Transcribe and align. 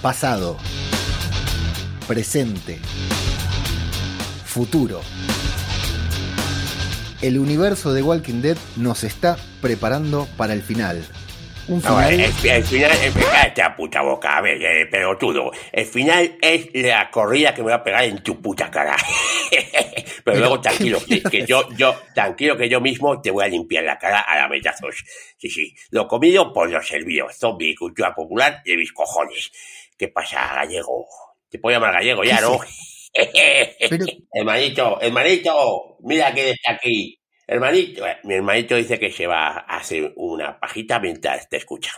pasado, 0.00 0.56
presente, 2.08 2.78
futuro. 4.44 5.00
El 7.20 7.38
universo 7.38 7.92
de 7.92 8.02
Walking 8.02 8.40
Dead 8.40 8.56
nos 8.76 9.04
está 9.04 9.36
preparando 9.60 10.26
para 10.38 10.54
el 10.54 10.62
final. 10.62 11.04
Un 11.68 11.82
No, 11.82 11.90
final 11.90 12.14
el, 12.14 12.20
el 12.20 12.64
final, 12.64 12.90
cállate 13.30 13.60
la 13.60 13.76
puta 13.76 14.00
boca, 14.00 14.38
a 14.38 14.40
ver, 14.40 14.60
eh, 14.60 14.86
pelotudo. 14.86 15.52
El 15.70 15.84
final 15.84 16.36
es 16.40 16.68
la 16.72 17.10
corrida 17.10 17.54
que 17.54 17.62
me 17.62 17.68
va 17.68 17.76
a 17.76 17.84
pegar 17.84 18.04
en 18.04 18.22
tu 18.22 18.40
puta 18.40 18.70
cara. 18.70 18.96
Pero, 19.50 20.22
Pero, 20.24 20.38
luego 20.38 20.60
tranquilo, 20.60 20.98
¿qué 21.06 21.22
que, 21.22 21.30
que 21.30 21.46
yo, 21.46 21.68
yo, 21.76 21.94
tranquilo 22.14 22.56
que 22.56 22.68
yo 22.68 22.80
mismo 22.80 23.20
te 23.20 23.30
voy 23.30 23.44
a 23.44 23.48
limpiar 23.48 23.84
la 23.84 23.98
cara 23.98 24.20
a 24.20 24.36
lametazos. 24.36 25.04
Sí, 25.38 25.48
sí, 25.48 25.74
lo 25.90 26.08
comido 26.08 26.52
por 26.52 26.70
lo 26.70 26.82
servido. 26.82 27.28
Zombie, 27.32 27.74
cultura 27.74 28.14
popular 28.14 28.62
de 28.64 28.76
mis 28.76 28.92
cojones. 28.92 29.50
¿Qué 30.00 30.08
pasa, 30.08 30.54
gallego? 30.54 31.06
Te 31.50 31.58
puedo 31.58 31.76
llamar 31.76 31.92
gallego 31.92 32.24
ya, 32.24 32.40
¿no? 32.40 32.58
Pero- 33.90 34.06
Hermanito, 34.32 34.98
hermanito, 35.02 35.98
mira 36.00 36.32
que 36.32 36.52
está 36.52 36.72
aquí. 36.72 37.20
Hermanito, 37.46 38.06
eh, 38.06 38.16
mi 38.24 38.32
hermanito 38.32 38.76
dice 38.76 38.98
que 38.98 39.12
se 39.12 39.26
va 39.26 39.48
a 39.48 39.76
hacer 39.76 40.14
una 40.16 40.58
pajita 40.58 40.98
mientras 41.00 41.46
te 41.50 41.58
escucha. 41.58 41.92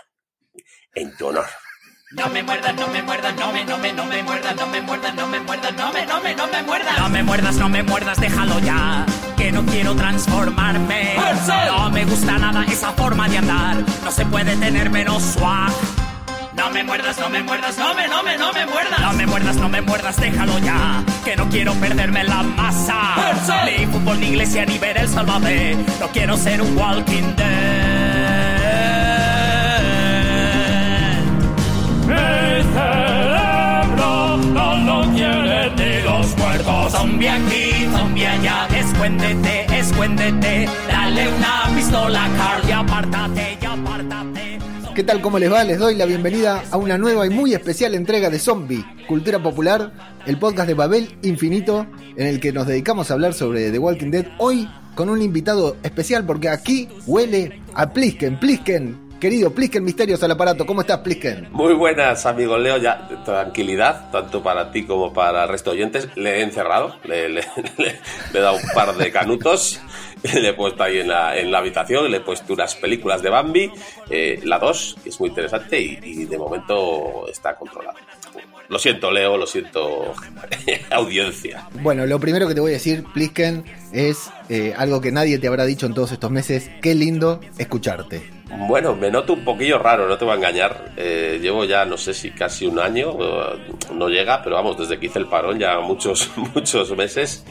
En 0.97 1.17
tu 1.17 1.29
honor. 1.29 1.47
No 2.11 2.29
me 2.31 2.43
muerdas, 2.43 2.75
no 2.75 2.89
me 2.89 3.03
muerdas, 3.03 3.37
no 3.37 3.53
me, 3.53 3.65
no 3.65 3.79
me, 3.79 3.93
no 3.93 4.05
me 4.05 4.23
muerdas, 4.25 4.57
no 4.57 4.67
me 4.67 4.81
muerdas, 4.81 5.15
no 5.15 5.29
me 5.29 5.39
muerdas, 5.39 5.73
no 5.77 5.93
me, 5.93 6.05
no 6.05 6.21
me, 6.21 6.35
no 6.35 6.47
me 6.49 6.63
muerdas. 6.65 6.99
No 6.99 7.09
me 7.09 7.23
muerdas, 7.23 7.55
no 7.55 7.69
me 7.69 7.83
muerdas, 7.85 8.21
déjalo 8.21 8.59
ya, 8.59 9.07
que 9.37 9.53
no 9.53 9.65
quiero 9.67 9.95
transformarme. 9.95 11.15
No 11.69 11.91
me 11.91 12.05
gusta 12.05 12.37
nada 12.37 12.65
esa 12.65 12.91
forma 12.95 13.29
de 13.29 13.39
andar, 13.39 13.77
no 14.03 14.11
se 14.11 14.27
puede 14.27 14.57
tener 14.57 14.91
menos 14.91 15.23
swag. 15.23 15.73
No 16.55 16.71
me 16.71 16.85
muerdas, 16.85 17.19
no 17.19 17.31
me 17.31 17.43
muerdas, 17.43 17.79
no 17.79 17.95
me, 17.95 18.07
no 18.09 18.23
me, 18.23 18.37
no 18.37 18.53
me 18.53 18.67
muerdas. 18.67 19.01
No 19.01 19.13
me 19.15 19.27
muerdas, 19.27 19.57
no 19.57 19.69
me 19.69 19.81
muerdas, 19.81 20.17
déjalo 20.19 20.59
ya, 20.59 21.03
que 21.25 21.35
no 21.35 21.49
quiero 21.49 21.73
perderme 21.75 22.25
la 22.25 22.43
masa. 22.43 23.15
Ni 23.65 23.87
fútbol, 23.87 24.21
ni 24.21 24.27
iglesia, 24.29 24.67
ni 24.67 24.79
ver 24.79 24.99
el 24.99 25.09
salvaje, 25.09 25.77
no 25.99 26.09
quiero 26.09 26.37
ser 26.37 26.61
un 26.61 26.77
walking 26.77 27.35
dead. 27.37 27.63
Mi 32.07 32.63
cerebro 32.75 34.37
no 34.37 34.77
lo 34.77 35.11
quiere 35.15 35.71
ni 35.71 36.03
los 36.05 36.37
muertos. 36.37 36.93
Zombie 36.93 37.31
aquí, 37.31 37.89
zombie 37.97 38.27
allá, 38.27 38.69
escuéndete, 38.77 39.79
escuéndete. 39.79 40.69
Dale 40.87 41.29
una 41.29 41.75
pistola, 41.75 42.29
Carl, 42.37 42.69
y 42.69 42.73
apártate, 42.73 43.59
y 43.61 43.65
apártate. 43.65 44.52
¿Qué 44.95 45.03
tal? 45.05 45.23
¿Cómo 45.23 45.39
les 45.39 45.51
va? 45.51 45.65
Les 45.65 45.79
doy 45.79 45.95
la 45.95 46.05
bienvenida 46.05 46.63
a 46.71 46.77
una 46.77 46.99
nueva 46.99 47.27
y 47.27 47.31
muy 47.31 47.55
especial 47.55 47.95
entrega 47.95 48.29
de 48.29 48.39
Zombie, 48.39 48.85
Cultura 49.09 49.43
Popular, 49.43 49.91
el 50.27 50.39
podcast 50.39 50.69
de 50.69 50.75
Babel 50.75 51.17
Infinito, 51.23 51.87
en 52.15 52.27
el 52.27 52.41
que 52.41 52.53
nos 52.53 52.67
dedicamos 52.67 53.11
a 53.11 53.15
hablar 53.15 53.33
sobre 53.33 53.71
The 53.71 53.79
Walking 53.79 54.11
Dead. 54.11 54.27
Hoy 54.37 54.69
con 54.95 55.09
un 55.09 55.23
invitado 55.23 55.79
especial 55.83 56.27
porque 56.27 56.51
aquí 56.51 56.91
huele 57.07 57.63
a 57.73 57.91
Plisken. 57.91 58.39
Plisken, 58.39 59.02
querido 59.23 59.53
Plisken 59.55 59.85
Misterios 59.85 60.21
al 60.25 60.33
aparato. 60.33 60.67
¿Cómo 60.67 60.81
estás, 60.81 60.99
Plisken? 60.99 61.47
Muy 61.53 61.75
buenas, 61.75 62.27
amigos 62.27 62.61
Leo. 62.61 62.77
Ya, 62.79 63.09
tranquilidad, 63.25 64.11
tanto 64.11 64.43
para 64.43 64.73
ti 64.73 64.85
como 64.85 65.13
para 65.13 65.45
el 65.45 65.49
resto 65.49 65.71
de 65.71 65.77
oyentes. 65.77 66.09
Le 66.17 66.41
he 66.41 66.43
encerrado, 66.43 66.97
le, 67.05 67.29
le- 67.29 67.43
le- 67.79 68.01
le 68.33 68.39
he 68.39 68.43
dado 68.43 68.57
un 68.57 68.69
par 68.75 68.97
de 68.97 69.13
canutos, 69.13 69.81
le 70.25 70.49
he 70.49 70.53
puesto 70.55 70.83
ahí 70.83 70.99
en 70.99 71.07
la, 71.09 71.39
en 71.39 71.53
la 71.53 71.59
habitación, 71.59 72.11
le 72.11 72.17
he 72.17 72.21
puesto 72.21 72.53
unas 72.53 72.75
películas 72.75 73.23
de 73.23 73.31
Bambi, 73.31 73.71
eh, 74.11 74.41
la 74.43 74.59
2, 74.59 74.97
que 75.05 75.11
es 75.11 75.21
muy 75.21 75.29
interesante 75.29 75.81
y, 75.81 76.01
y 76.03 76.25
de 76.25 76.37
momento 76.37 77.29
está 77.31 77.55
controlado. 77.55 77.99
Lo 78.69 78.79
siento, 78.81 79.13
Leo, 79.13 79.37
lo 79.37 79.47
siento, 79.47 80.15
audiencia. 80.91 81.69
Bueno, 81.81 82.07
lo 82.07 82.19
primero 82.19 82.49
que 82.49 82.55
te 82.55 82.61
voy 82.61 82.71
a 82.73 82.75
decir, 82.75 83.05
Plisken, 83.15 83.65
es 83.93 84.31
eh, 84.49 84.75
algo 84.77 85.01
que 85.01 85.13
nadie 85.13 85.39
te 85.39 85.47
habrá 85.47 85.65
dicho 85.65 85.87
en 85.87 85.95
todos 85.95 86.11
estos 86.11 86.31
meses. 86.33 86.71
Qué 86.81 86.95
lindo 86.97 87.41
escucharte. 87.59 88.42
Bueno, 88.55 88.95
me 88.95 89.11
noto 89.11 89.33
un 89.33 89.45
poquillo 89.45 89.79
raro, 89.79 90.07
no 90.07 90.19
te 90.19 90.27
voy 90.27 90.35
a 90.35 90.37
engañar. 90.37 90.93
Eh, 90.97 91.39
llevo 91.41 91.65
ya, 91.65 91.87
no 91.87 91.97
sé 91.97 92.13
si 92.13 92.33
casi 92.33 92.67
un 92.67 92.79
año, 92.79 93.17
eh, 93.19 93.59
no 93.95 94.09
llega, 94.09 94.43
pero 94.43 94.57
vamos, 94.57 94.77
desde 94.77 94.99
que 94.99 95.07
hice 95.07 95.21
el 95.21 95.27
parón 95.27 95.59
ya 95.59 95.81
muchos, 95.81 96.31
muchos 96.55 96.95
meses. 96.95 97.47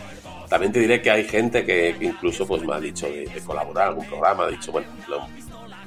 También 0.48 0.72
te 0.72 0.80
diré 0.80 1.02
que 1.02 1.10
hay 1.10 1.24
gente 1.24 1.66
que 1.66 1.96
incluso 2.02 2.46
pues 2.46 2.62
me 2.64 2.76
ha 2.76 2.80
dicho 2.80 3.08
de, 3.08 3.26
colaborar 3.44 3.86
en 3.86 3.90
algún 3.90 4.06
programa, 4.06 4.44
ha 4.44 4.50
dicho, 4.50 4.72
bueno, 4.72 4.88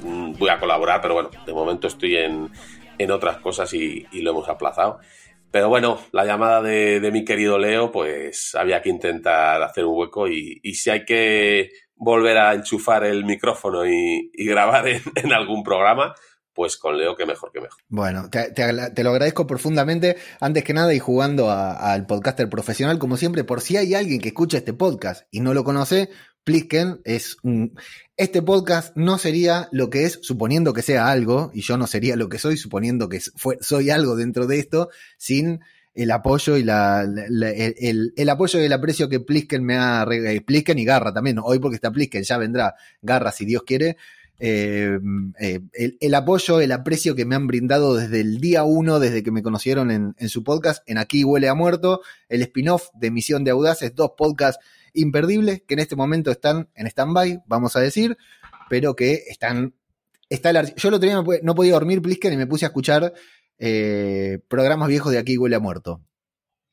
mm, 0.01 0.33
voy 0.37 0.49
a 0.49 0.59
colaborar, 0.59 1.01
pero 1.01 1.15
bueno, 1.15 1.31
de 1.47 1.53
momento 1.53 1.87
estoy 1.87 2.17
en, 2.17 2.51
en 2.99 3.11
otras 3.13 3.37
cosas 3.39 3.73
y, 3.73 4.07
lo 4.15 4.31
hemos 4.33 4.49
aplazado. 4.49 4.99
Pero 5.51 5.69
bueno, 5.69 6.01
la 6.11 6.25
llamada 6.25 6.61
de, 6.61 7.11
mi 7.13 7.25
querido 7.25 7.57
Leo, 7.57 7.93
pues 7.93 8.57
había 8.57 8.83
que 8.83 8.89
intentar 8.89 9.63
hacer 9.63 9.85
un 9.85 9.97
hueco 9.97 10.27
y 10.27 10.75
si 10.75 10.91
hay 10.91 11.05
que 11.05 11.71
volver 11.97 12.39
a 12.39 12.55
enchufar 12.55 13.05
el 13.05 13.25
micrófono 13.25 13.87
y, 13.87 14.31
grabar 14.37 14.87
en, 14.89 15.33
algún 15.33 15.63
programa, 15.63 16.15
pues 16.53 16.77
con 16.77 16.97
Leo 16.97 17.17
que 17.17 17.27
mejor 17.27 17.51
que 17.53 17.61
mejor. 17.61 17.79
Bueno, 17.89 18.29
te, 18.31 18.53
te 18.53 19.05
lo 19.05 19.11
agradezco 19.11 19.47
profundamente. 19.47 20.17
Antes 20.41 20.65
que 20.65 20.75
nada, 20.75 20.95
y 20.95 20.99
jugando 20.99 21.51
al 21.51 22.07
podcaster 22.07 22.49
profesional, 22.49 22.99
como 22.99 23.17
siempre, 23.17 23.45
por 23.45 23.61
si 23.61 23.77
hay 23.77 23.95
alguien 23.95 24.21
que 24.21 24.29
escucha 24.29 24.59
este 24.59 24.73
podcast 24.73 25.27
y 25.31 25.41
no 25.41 25.55
lo 25.55 25.65
conoce, 25.65 26.11
Plisken 26.45 27.01
es 27.05 27.39
un. 27.43 27.77
Este 28.17 28.43
podcast 28.43 28.97
no 28.97 29.19
sería 29.19 29.69
lo 29.73 29.91
que 29.91 30.05
es, 30.05 30.21
suponiendo 30.23 30.73
que 30.73 30.83
sea 30.83 31.09
algo, 31.09 31.51
y 31.55 31.63
yo 31.63 31.77
no 31.77 31.87
sería 31.87 32.17
lo 32.17 32.29
que 32.29 32.39
soy, 32.39 32.57
suponiendo 32.57 33.09
que 33.09 33.21
soy 33.61 33.91
algo 33.91 34.15
dentro 34.15 34.47
de 34.47 34.59
esto, 34.59 34.91
sin 35.17 35.61
el 35.95 36.11
apoyo 36.11 36.57
y 36.57 36.65
la, 36.65 37.03
el, 37.03 38.29
apoyo 38.29 38.61
y 38.61 38.65
el 38.65 38.73
aprecio 38.73 39.09
que 39.09 39.21
Plisken 39.21 39.65
me 39.65 39.77
ha 39.77 40.05
eh, 40.11 40.41
Plisken 40.41 40.79
y 40.79 40.85
Garra 40.85 41.13
también, 41.13 41.39
hoy 41.43 41.61
porque 41.61 41.77
está 41.77 41.93
Plisken, 41.93 42.25
ya 42.25 42.37
vendrá 42.37 42.75
Garra 43.01 43.31
si 43.31 43.45
Dios 43.45 43.63
quiere, 43.65 43.97
eh, 44.41 44.99
eh, 45.39 45.61
el, 46.01 46.15
apoyo, 46.15 46.61
el 46.61 46.73
aprecio 46.73 47.15
que 47.15 47.25
me 47.25 47.37
han 47.37 47.47
brindado 47.47 47.95
desde 47.95 48.21
el 48.21 48.41
día 48.41 48.65
uno, 48.65 48.99
desde 48.99 49.23
que 49.23 49.31
me 49.31 49.43
conocieron 49.43 49.93
en, 49.93 50.17
en 50.19 50.29
su 50.29 50.43
podcast, 50.43 50.83
en 50.89 50.99
Aquí 50.99 51.23
Huele 51.23 51.49
a 51.49 51.55
Muerto, 51.55 52.03
el 52.29 52.43
spin-off 52.43 52.89
de 52.95 53.13
Misión 53.13 53.45
de 53.45 53.53
Audaces, 53.53 53.95
dos 53.95 54.13
podcasts 54.17 54.65
imperdibles 54.93 55.63
que 55.67 55.75
en 55.75 55.81
este 55.81 55.97
momento 55.97 56.31
están 56.33 56.69
en 56.75 56.87
stand-by, 56.89 57.45
vamos 57.47 57.77
a 57.77 57.81
decir, 57.81 58.17
pero 58.69 58.95
que 58.97 59.25
están... 59.29 59.75
Está 60.31 60.51
el 60.51 60.75
yo 60.75 60.89
el 60.89 60.95
otro 60.95 61.07
día 61.07 61.23
no 61.43 61.55
podía 61.55 61.75
dormir, 61.75 62.01
Plisken, 62.01 62.33
y 62.33 62.37
me 62.37 62.47
puse 62.47 62.65
a 62.65 62.69
escuchar 62.69 63.13
eh, 63.67 64.41
programas 64.49 64.89
viejos 64.89 65.11
de 65.11 65.17
Aquí 65.17 65.39
Huele 65.39 65.57
a 65.57 65.59
Muerto. 65.59 66.03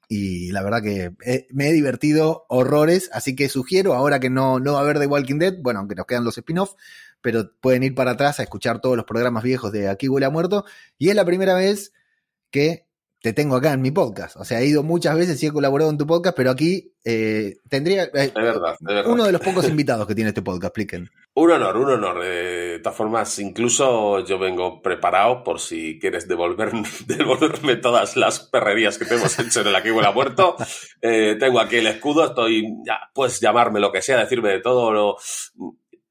Y 0.09 0.51
la 0.51 0.61
verdad 0.61 0.81
que 0.81 1.13
eh, 1.25 1.47
me 1.49 1.69
he 1.69 1.71
divertido 1.71 2.45
horrores, 2.49 3.09
así 3.13 3.33
que 3.33 3.47
sugiero, 3.47 3.93
ahora 3.93 4.19
que 4.19 4.29
no, 4.29 4.59
no 4.59 4.73
va 4.73 4.79
a 4.79 4.81
haber 4.81 4.99
The 4.99 5.07
Walking 5.07 5.39
Dead, 5.39 5.55
bueno, 5.61 5.79
aunque 5.79 5.95
nos 5.95 6.05
quedan 6.05 6.25
los 6.25 6.37
spin-off, 6.37 6.73
pero 7.21 7.55
pueden 7.61 7.83
ir 7.83 7.95
para 7.95 8.11
atrás 8.11 8.41
a 8.41 8.43
escuchar 8.43 8.81
todos 8.81 8.97
los 8.97 9.05
programas 9.05 9.41
viejos 9.41 9.71
de 9.71 9.87
Aquí 9.87 10.09
Huele 10.09 10.25
a 10.25 10.29
Muerto. 10.29 10.65
Y 10.97 11.07
es 11.07 11.15
la 11.15 11.23
primera 11.23 11.53
vez 11.53 11.93
que 12.49 12.89
te 13.21 13.33
tengo 13.33 13.55
acá 13.55 13.73
en 13.73 13.81
mi 13.81 13.91
podcast. 13.91 14.35
O 14.37 14.43
sea, 14.43 14.61
he 14.61 14.65
ido 14.65 14.81
muchas 14.83 15.15
veces 15.15 15.41
y 15.43 15.47
he 15.47 15.51
colaborado 15.51 15.91
en 15.91 15.97
tu 15.97 16.07
podcast, 16.07 16.35
pero 16.35 16.49
aquí 16.51 16.93
eh, 17.05 17.57
tendría... 17.69 18.05
eh, 18.05 18.31
De 18.33 18.41
verdad, 18.41 18.75
de 18.79 18.93
verdad. 18.95 19.11
uno 19.11 19.25
de 19.25 19.31
los 19.31 19.41
pocos 19.41 19.67
invitados 19.69 20.07
que 20.07 20.15
tiene 20.15 20.29
este 20.29 20.41
podcast, 20.41 20.65
expliquen. 20.65 21.09
Un 21.33 21.51
honor, 21.51 21.77
un 21.77 21.91
honor. 21.91 22.23
De 22.23 22.79
todas 22.83 22.97
formas, 22.97 23.37
incluso 23.39 24.25
yo 24.25 24.39
vengo 24.39 24.81
preparado 24.81 25.43
por 25.43 25.59
si 25.59 25.99
quieres 25.99 26.27
devolver, 26.27 26.71
devolverme 27.05 27.75
todas 27.77 28.17
las 28.17 28.39
perrerías 28.39 28.97
que 28.97 29.05
te 29.05 29.15
hemos 29.15 29.37
hecho 29.39 29.61
en 29.61 29.67
el 29.67 29.75
Aquí 29.75 29.91
Huele 29.91 30.07
a 30.07 30.11
Muerto. 30.11 30.55
Eh, 31.01 31.35
tengo 31.39 31.59
aquí 31.59 31.77
el 31.77 31.87
escudo, 31.87 32.25
estoy, 32.25 32.65
ya, 32.85 32.97
puedes 33.13 33.39
llamarme 33.39 33.79
lo 33.79 33.91
que 33.91 34.01
sea, 34.01 34.17
decirme 34.17 34.49
de 34.49 34.61
todo. 34.61 34.91
Lo, 34.91 35.17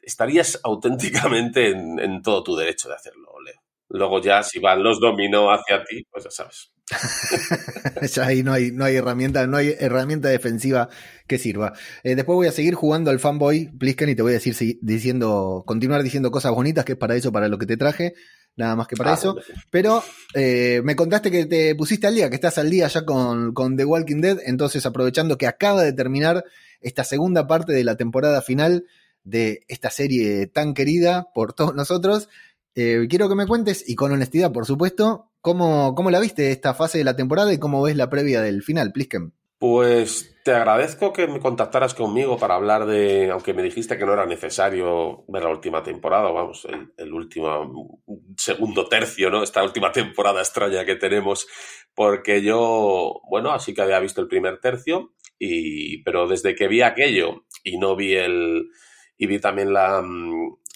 estarías 0.00 0.60
auténticamente 0.62 1.70
en, 1.70 1.98
en 1.98 2.22
todo 2.22 2.42
tu 2.42 2.56
derecho 2.56 2.88
de 2.88 2.94
hacerlo, 2.94 3.32
Leo. 3.44 3.60
Luego 3.88 4.20
ya, 4.20 4.42
si 4.44 4.60
van 4.60 4.82
los 4.82 5.00
dominó 5.00 5.50
hacia 5.50 5.82
ti, 5.84 6.04
pues 6.10 6.24
ya 6.24 6.30
sabes. 6.30 6.72
ya 8.12 8.26
ahí 8.26 8.42
no 8.42 8.52
hay, 8.52 8.72
no 8.72 8.84
hay 8.84 8.96
herramienta, 8.96 9.46
no 9.46 9.56
hay 9.56 9.74
herramienta 9.78 10.28
defensiva 10.28 10.88
que 11.26 11.38
sirva. 11.38 11.72
Eh, 12.02 12.14
después 12.14 12.34
voy 12.36 12.46
a 12.48 12.52
seguir 12.52 12.74
jugando 12.74 13.10
al 13.10 13.20
fanboy, 13.20 13.68
Plisken, 13.78 14.08
y 14.10 14.14
te 14.14 14.22
voy 14.22 14.32
a 14.32 14.34
decir 14.34 14.54
si- 14.54 14.78
diciendo, 14.82 15.62
continuar 15.66 16.02
diciendo 16.02 16.30
cosas 16.30 16.52
bonitas, 16.52 16.84
que 16.84 16.92
es 16.92 16.98
para 16.98 17.14
eso, 17.16 17.32
para 17.32 17.48
lo 17.48 17.58
que 17.58 17.66
te 17.66 17.76
traje, 17.76 18.14
nada 18.56 18.74
más 18.76 18.88
que 18.88 18.96
para 18.96 19.12
Ah, 19.12 19.14
eso. 19.14 19.36
Pero 19.70 20.02
eh, 20.34 20.80
me 20.84 20.96
contaste 20.96 21.30
que 21.30 21.46
te 21.46 21.74
pusiste 21.74 22.06
al 22.06 22.14
día, 22.14 22.28
que 22.28 22.34
estás 22.36 22.58
al 22.58 22.70
día 22.70 22.88
ya 22.88 23.04
con, 23.04 23.52
con 23.54 23.76
The 23.76 23.84
Walking 23.84 24.20
Dead, 24.20 24.38
entonces 24.44 24.84
aprovechando 24.86 25.38
que 25.38 25.46
acaba 25.46 25.82
de 25.82 25.92
terminar 25.92 26.44
esta 26.80 27.04
segunda 27.04 27.46
parte 27.46 27.72
de 27.72 27.84
la 27.84 27.96
temporada 27.96 28.42
final 28.42 28.86
de 29.22 29.64
esta 29.68 29.90
serie 29.90 30.46
tan 30.46 30.72
querida 30.74 31.28
por 31.34 31.52
todos 31.52 31.74
nosotros, 31.74 32.28
eh, 32.74 33.06
quiero 33.08 33.28
que 33.28 33.34
me 33.34 33.46
cuentes, 33.46 33.84
y 33.88 33.94
con 33.94 34.12
honestidad, 34.12 34.50
por 34.50 34.64
supuesto, 34.66 35.29
cómo, 35.40 35.94
cómo 35.94 36.10
la 36.10 36.20
viste 36.20 36.50
esta 36.50 36.74
fase 36.74 36.98
de 36.98 37.04
la 37.04 37.16
temporada 37.16 37.52
y 37.52 37.58
cómo 37.58 37.82
ves 37.82 37.96
la 37.96 38.10
previa 38.10 38.40
del 38.40 38.62
final, 38.62 38.92
Plisken. 38.92 39.32
Pues 39.60 40.40
te 40.42 40.52
agradezco 40.52 41.12
que 41.12 41.26
me 41.26 41.38
contactaras 41.38 41.92
conmigo 41.92 42.38
para 42.38 42.54
hablar 42.54 42.86
de, 42.86 43.30
aunque 43.30 43.52
me 43.52 43.62
dijiste 43.62 43.98
que 43.98 44.06
no 44.06 44.14
era 44.14 44.24
necesario 44.24 45.24
ver 45.28 45.42
la 45.42 45.50
última 45.50 45.82
temporada, 45.82 46.30
vamos, 46.30 46.66
el, 46.96 47.12
último 47.12 48.02
segundo 48.38 48.88
tercio, 48.88 49.28
¿no? 49.28 49.42
Esta 49.42 49.62
última 49.62 49.92
temporada 49.92 50.40
extraña 50.40 50.86
que 50.86 50.96
tenemos, 50.96 51.46
porque 51.94 52.40
yo, 52.40 53.20
bueno, 53.28 53.52
así 53.52 53.74
que 53.74 53.82
había 53.82 54.00
visto 54.00 54.22
el 54.22 54.28
primer 54.28 54.60
tercio, 54.60 55.12
y, 55.38 56.02
pero 56.04 56.26
desde 56.26 56.54
que 56.54 56.66
vi 56.66 56.80
aquello 56.80 57.44
y 57.62 57.76
no 57.76 57.96
vi 57.96 58.14
el, 58.14 58.70
y 59.18 59.26
vi 59.26 59.40
también 59.40 59.74
la, 59.74 60.02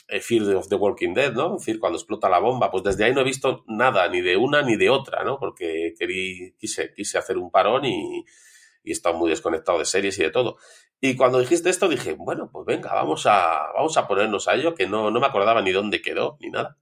Fear 0.08 0.54
of 0.56 0.68
the 0.68 0.76
Walking 0.76 1.14
Dead, 1.14 1.32
¿no? 1.32 1.56
Es 1.56 1.64
decir, 1.64 1.80
cuando 1.80 1.98
explota 1.98 2.28
la 2.28 2.38
bomba, 2.38 2.70
pues 2.70 2.84
desde 2.84 3.04
ahí 3.04 3.14
no 3.14 3.22
he 3.22 3.24
visto 3.24 3.64
nada, 3.66 4.08
ni 4.08 4.20
de 4.20 4.36
una 4.36 4.62
ni 4.62 4.76
de 4.76 4.90
otra, 4.90 5.24
¿no? 5.24 5.38
Porque 5.38 5.94
querí, 5.98 6.54
quise, 6.58 6.92
quise 6.94 7.18
hacer 7.18 7.38
un 7.38 7.50
parón 7.50 7.84
y, 7.84 8.24
y 8.84 8.90
he 8.90 8.92
estado 8.92 9.16
muy 9.16 9.30
desconectado 9.30 9.78
de 9.78 9.86
series 9.86 10.18
y 10.18 10.22
de 10.22 10.30
todo. 10.30 10.58
Y 11.00 11.16
cuando 11.16 11.40
dijiste 11.40 11.70
esto 11.70 11.88
dije, 11.88 12.14
bueno, 12.14 12.50
pues 12.52 12.66
venga, 12.66 12.94
vamos 12.94 13.26
a, 13.26 13.72
vamos 13.74 13.96
a 13.96 14.06
ponernos 14.06 14.46
a 14.46 14.54
ello, 14.54 14.74
que 14.74 14.86
no, 14.86 15.10
no 15.10 15.20
me 15.20 15.26
acordaba 15.26 15.62
ni 15.62 15.72
dónde 15.72 16.02
quedó, 16.02 16.36
ni 16.40 16.50
nada. 16.50 16.78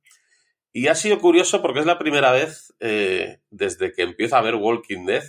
Y 0.73 0.89
ha 0.89 0.95
sido 0.95 1.19
curioso 1.19 1.61
porque 1.63 1.81
es 1.81 1.87
la 1.87 1.99
primera 1.99 2.33
vez 2.33 2.75
eh, 2.81 3.41
desde 3.51 3.93
que 3.93 4.03
empiezo 4.03 4.37
a 4.37 4.43
ver 4.43 4.57
Walking 4.57 5.07
Dead 5.07 5.25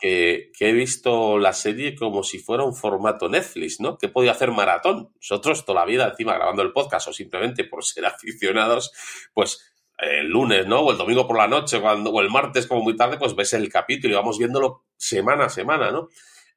que, 0.00 0.50
he 0.58 0.72
visto 0.72 1.38
la 1.38 1.52
serie 1.52 1.94
como 1.94 2.22
si 2.22 2.38
fuera 2.38 2.64
un 2.64 2.74
formato 2.74 3.28
Netflix, 3.28 3.80
¿no? 3.80 3.98
Que 3.98 4.08
podía 4.08 4.32
hacer 4.32 4.50
maratón. 4.50 5.12
Nosotros 5.16 5.64
toda 5.64 5.80
la 5.80 5.86
vida 5.86 6.08
encima 6.08 6.34
grabando 6.34 6.62
el 6.62 6.72
podcast 6.72 7.08
o 7.08 7.12
simplemente 7.12 7.64
por 7.64 7.84
ser 7.84 8.06
aficionados, 8.06 8.92
pues 9.34 9.72
el 9.98 10.28
lunes, 10.28 10.66
¿no? 10.66 10.80
O 10.80 10.92
el 10.92 10.98
domingo 10.98 11.26
por 11.26 11.36
la 11.36 11.46
noche, 11.46 11.80
cuando, 11.80 12.10
o 12.10 12.20
el 12.20 12.30
martes 12.30 12.66
como 12.66 12.82
muy 12.82 12.96
tarde, 12.96 13.18
pues 13.18 13.36
ves 13.36 13.52
el 13.52 13.68
capítulo 13.68 14.14
y 14.14 14.16
vamos 14.16 14.38
viéndolo 14.38 14.84
semana 14.96 15.44
a 15.44 15.50
semana, 15.50 15.90
¿no? 15.90 16.08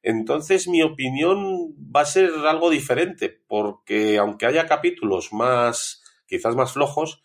Entonces 0.02 0.68
mi 0.68 0.82
opinión 0.82 1.74
va 1.94 2.02
a 2.02 2.06
ser 2.06 2.30
algo 2.46 2.70
diferente, 2.70 3.40
porque 3.46 4.18
aunque 4.18 4.46
haya 4.46 4.66
capítulos 4.66 5.32
más, 5.32 6.02
quizás 6.26 6.56
más 6.56 6.72
flojos, 6.72 7.22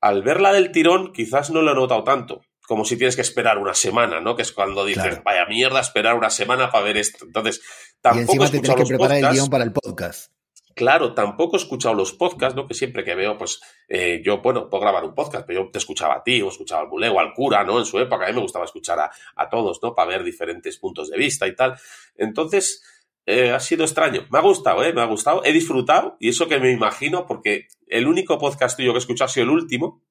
al 0.00 0.22
verla 0.22 0.52
del 0.52 0.70
tirón 0.70 1.12
quizás 1.12 1.50
no 1.50 1.62
lo 1.62 1.72
he 1.72 1.74
notado 1.74 2.04
tanto, 2.04 2.42
como 2.70 2.84
si 2.84 2.96
tienes 2.96 3.16
que 3.16 3.22
esperar 3.22 3.58
una 3.58 3.74
semana, 3.74 4.20
¿no? 4.20 4.36
Que 4.36 4.42
es 4.42 4.52
cuando 4.52 4.84
dices, 4.84 5.24
vaya 5.24 5.44
mierda, 5.46 5.80
esperar 5.80 6.14
una 6.14 6.30
semana 6.30 6.70
para 6.70 6.84
ver 6.84 6.98
esto. 6.98 7.24
Entonces, 7.24 7.60
tampoco... 8.00 8.20
Y 8.20 8.36
encima 8.36 8.44
te 8.44 8.60
tienes 8.60 8.76
que 8.76 8.86
preparar 8.86 9.18
el 9.18 9.28
guion 9.28 9.50
para 9.50 9.64
el 9.64 9.72
podcast. 9.72 10.30
Claro, 10.76 11.12
tampoco 11.12 11.56
he 11.56 11.58
escuchado 11.58 11.96
los 11.96 12.12
podcasts, 12.12 12.54
¿no? 12.54 12.68
Que 12.68 12.74
siempre 12.74 13.02
que 13.02 13.16
veo, 13.16 13.36
pues, 13.36 13.60
eh, 13.88 14.22
yo, 14.24 14.40
bueno, 14.40 14.70
puedo 14.70 14.82
grabar 14.82 15.02
un 15.02 15.16
podcast, 15.16 15.48
pero 15.48 15.64
yo 15.64 15.70
te 15.72 15.78
escuchaba 15.78 16.14
a 16.14 16.22
ti, 16.22 16.40
o 16.42 16.48
escuchaba 16.48 16.82
al 16.82 16.88
Bulé, 16.88 17.08
o 17.08 17.18
al 17.18 17.34
cura, 17.34 17.64
¿no? 17.64 17.76
En 17.76 17.84
su 17.84 17.98
época, 17.98 18.24
a 18.24 18.28
mí 18.28 18.34
me 18.34 18.42
gustaba 18.42 18.66
escuchar 18.66 19.00
a, 19.34 19.50
todos, 19.50 19.80
¿no? 19.82 19.92
Para 19.92 20.10
ver 20.10 20.22
diferentes 20.22 20.78
puntos 20.78 21.10
de 21.10 21.18
vista 21.18 21.48
y 21.48 21.56
tal. 21.56 21.76
Entonces, 22.14 22.84
eh, 23.26 23.50
ha 23.50 23.58
sido 23.58 23.82
extraño. 23.82 24.28
Me 24.30 24.38
ha 24.38 24.42
gustado, 24.42 24.84
¿eh? 24.84 24.92
Me 24.92 25.00
ha 25.00 25.06
gustado. 25.06 25.42
He 25.44 25.52
disfrutado, 25.52 26.16
y 26.20 26.28
eso 26.28 26.46
que 26.46 26.60
me 26.60 26.70
imagino, 26.70 27.26
porque 27.26 27.66
el 27.88 28.06
único 28.06 28.38
podcast 28.38 28.76
tuyo 28.76 28.92
que 28.92 28.98
he 28.98 29.00
escuchado 29.00 29.26
ha 29.26 29.32
sido 29.32 29.46
el 29.46 29.50
último. 29.50 30.04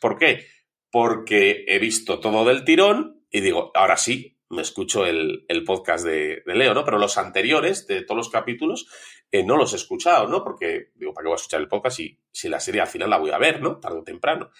¿Por 0.00 0.16
qué? 0.16 0.46
Porque 0.94 1.64
he 1.66 1.80
visto 1.80 2.20
todo 2.20 2.44
del 2.44 2.64
tirón 2.64 3.26
y 3.28 3.40
digo, 3.40 3.72
ahora 3.74 3.96
sí, 3.96 4.38
me 4.50 4.62
escucho 4.62 5.04
el, 5.04 5.44
podcast 5.66 6.06
de, 6.06 6.44
Leo, 6.46 6.72
¿no? 6.72 6.84
Pero 6.84 6.98
los 6.98 7.18
anteriores, 7.18 7.88
de 7.88 8.02
todos 8.02 8.16
los 8.16 8.28
capítulos, 8.28 8.86
eh, 9.32 9.42
no 9.42 9.56
los 9.56 9.72
he 9.72 9.76
escuchado, 9.76 10.28
¿no? 10.28 10.44
Porque, 10.44 10.92
digo, 10.94 11.12
¿para 11.12 11.24
qué 11.24 11.28
voy 11.30 11.34
a 11.34 11.40
escuchar 11.40 11.60
el 11.62 11.66
podcast 11.66 11.96
si, 11.96 12.20
si 12.30 12.48
la 12.48 12.60
serie 12.60 12.80
al 12.80 12.86
final 12.86 13.10
la 13.10 13.18
voy 13.18 13.32
a 13.32 13.38
ver, 13.38 13.60
¿no? 13.60 13.80
Tarde 13.80 13.98
o 13.98 14.04
temprano. 14.04 14.52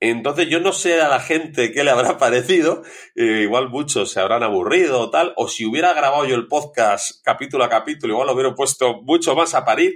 Entonces 0.00 0.50
yo 0.50 0.60
no 0.60 0.74
sé 0.74 1.00
a 1.00 1.08
la 1.08 1.18
gente 1.18 1.72
qué 1.72 1.82
le 1.82 1.92
habrá 1.92 2.18
parecido, 2.18 2.82
eh, 3.16 3.40
igual 3.44 3.70
muchos 3.70 4.10
se 4.12 4.20
habrán 4.20 4.42
aburrido 4.42 5.00
o 5.00 5.08
tal, 5.08 5.32
o 5.36 5.48
si 5.48 5.64
hubiera 5.64 5.94
grabado 5.94 6.26
yo 6.26 6.34
el 6.34 6.46
podcast 6.46 7.24
capítulo 7.24 7.64
a 7.64 7.70
capítulo, 7.70 8.12
igual 8.12 8.26
lo 8.26 8.34
hubiera 8.34 8.54
puesto 8.54 9.00
mucho 9.00 9.34
más 9.34 9.54
a 9.54 9.64
parir, 9.64 9.94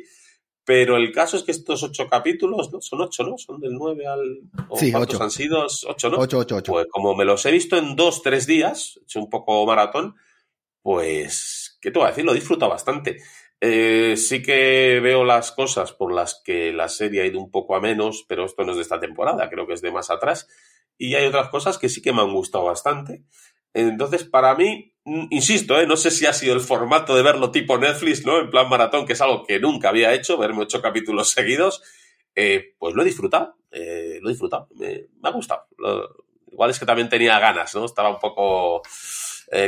pero 0.64 0.96
el 0.96 1.12
caso 1.12 1.37
es 1.37 1.43
que 1.43 1.52
estos 1.52 1.82
ocho 1.82 2.08
capítulos, 2.08 2.72
¿no? 2.72 2.81
Son 2.81 3.00
ocho, 3.02 3.22
¿no? 3.22 3.37
Son 3.37 3.61
del 3.61 3.75
nueve 3.75 4.06
al... 4.06 4.40
sí, 4.76 4.93
ocho. 4.94 5.22
han 5.22 5.31
sido? 5.31 5.66
Ocho, 5.87 6.11
¿no? 6.11 6.19
Ocho, 6.19 6.38
ocho, 6.38 6.56
ocho. 6.56 6.72
Pues 6.72 6.87
como 6.90 7.14
me 7.14 7.25
los 7.25 7.44
he 7.44 7.52
visto 7.52 7.76
en 7.76 7.96
dos, 7.96 8.22
tres 8.22 8.46
días, 8.46 8.96
he 8.96 9.02
hecho 9.05 9.20
un 9.20 9.28
poco 9.28 9.66
maratón, 9.66 10.14
pues, 10.81 11.78
¿qué 11.81 11.90
te 11.90 11.99
voy 11.99 12.06
a 12.06 12.11
decir? 12.11 12.25
Lo 12.25 12.32
disfruto 12.32 12.69
bastante. 12.69 13.19
Eh, 13.61 14.16
sí 14.16 14.43
que 14.43 15.00
veo 15.02 15.25
las 15.25 15.52
cosas 15.52 15.93
por 15.93 16.12
las 16.12 16.43
que 16.44 16.72
la 16.72 16.88
serie 16.88 17.22
ha 17.22 17.26
ido 17.26 17.40
un 17.40 17.50
poco 17.50 17.76
a 17.76 17.81
menos, 17.81 18.25
pero 18.28 18.44
esto 18.44 18.64
no 18.64 18.72
es 18.72 18.76
de 18.76 18.82
esta 18.82 19.00
temporada, 19.00 19.49
creo 19.50 19.66
que 19.66 19.75
es 19.75 19.82
de 19.82 19.93
más 19.93 20.11
atrás. 20.11 20.49
Y 20.96 21.14
hay 21.14 21.26
otras 21.26 21.49
cosas 21.49 21.78
que 21.78 21.88
sí 21.88 22.00
que 22.00 22.12
me 22.12 22.22
han 22.22 22.32
gustado 22.32 22.64
bastante. 22.64 23.25
Entonces, 23.72 24.25
para 24.25 24.55
mí, 24.55 24.94
insisto, 25.05 25.79
¿eh? 25.79 25.87
no 25.87 25.97
sé 25.97 26.11
si 26.11 26.27
ha 26.27 26.33
sido 26.33 26.55
el 26.55 26.61
formato 26.61 27.15
de 27.15 27.23
verlo 27.23 27.51
tipo 27.51 27.79
Netflix, 27.79 28.25
¿no? 28.25 28.41
En 28.41 28.51
plan 28.51 28.69
maratón, 28.69 29.06
que 29.06 29.12
es 29.12 29.21
algo 29.21 29.45
que 29.45 29.61
nunca 29.61 29.91
había 29.91 30.15
hecho, 30.15 30.39
verme 30.39 30.62
ocho 30.62 30.81
capítulos 30.81 31.31
seguidos. 31.33 31.83
Eh, 32.35 32.75
pues 32.79 32.95
lo 32.95 33.03
he 33.03 33.05
disfrutado, 33.05 33.56
eh, 33.71 34.19
lo 34.21 34.29
he 34.29 34.33
disfrutado, 34.33 34.69
me, 34.75 35.06
ha 35.23 35.31
gustado. 35.31 35.67
igual 36.51 36.71
es 36.71 36.79
que 36.79 36.87
también 36.87 37.09
tenía 37.09 37.39
ganas, 37.39 37.75
¿no? 37.75 37.85
Estaba 37.85 38.11
un 38.11 38.19
poco 38.19 38.83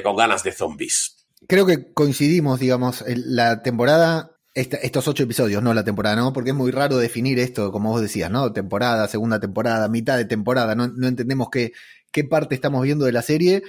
con 0.03 0.17
ganas 0.17 0.43
de 0.43 0.51
zombies. 0.51 1.29
Creo 1.47 1.65
que 1.65 1.93
coincidimos, 1.93 2.59
digamos, 2.59 3.03
en 3.03 3.37
la 3.37 3.63
temporada 3.63 4.33
estos 4.57 5.07
ocho 5.07 5.23
episodios, 5.23 5.63
no 5.63 5.75
la 5.75 5.85
temporada, 5.85 6.17
¿no? 6.17 6.33
Porque 6.33 6.51
es 6.51 6.57
muy 6.57 6.71
raro 6.71 6.97
definir 6.97 7.39
esto, 7.39 7.71
como 7.71 7.91
vos 7.91 8.01
decías, 8.01 8.31
¿no? 8.31 8.53
Temporada, 8.53 9.07
segunda 9.07 9.39
temporada, 9.39 9.87
mitad 9.89 10.17
de 10.17 10.25
temporada, 10.25 10.75
no, 10.75 10.85
entendemos 11.07 11.49
qué 11.51 12.25
parte 12.25 12.55
estamos 12.55 12.83
viendo 12.83 13.05
de 13.05 13.13
la 13.13 13.21
serie 13.23 13.63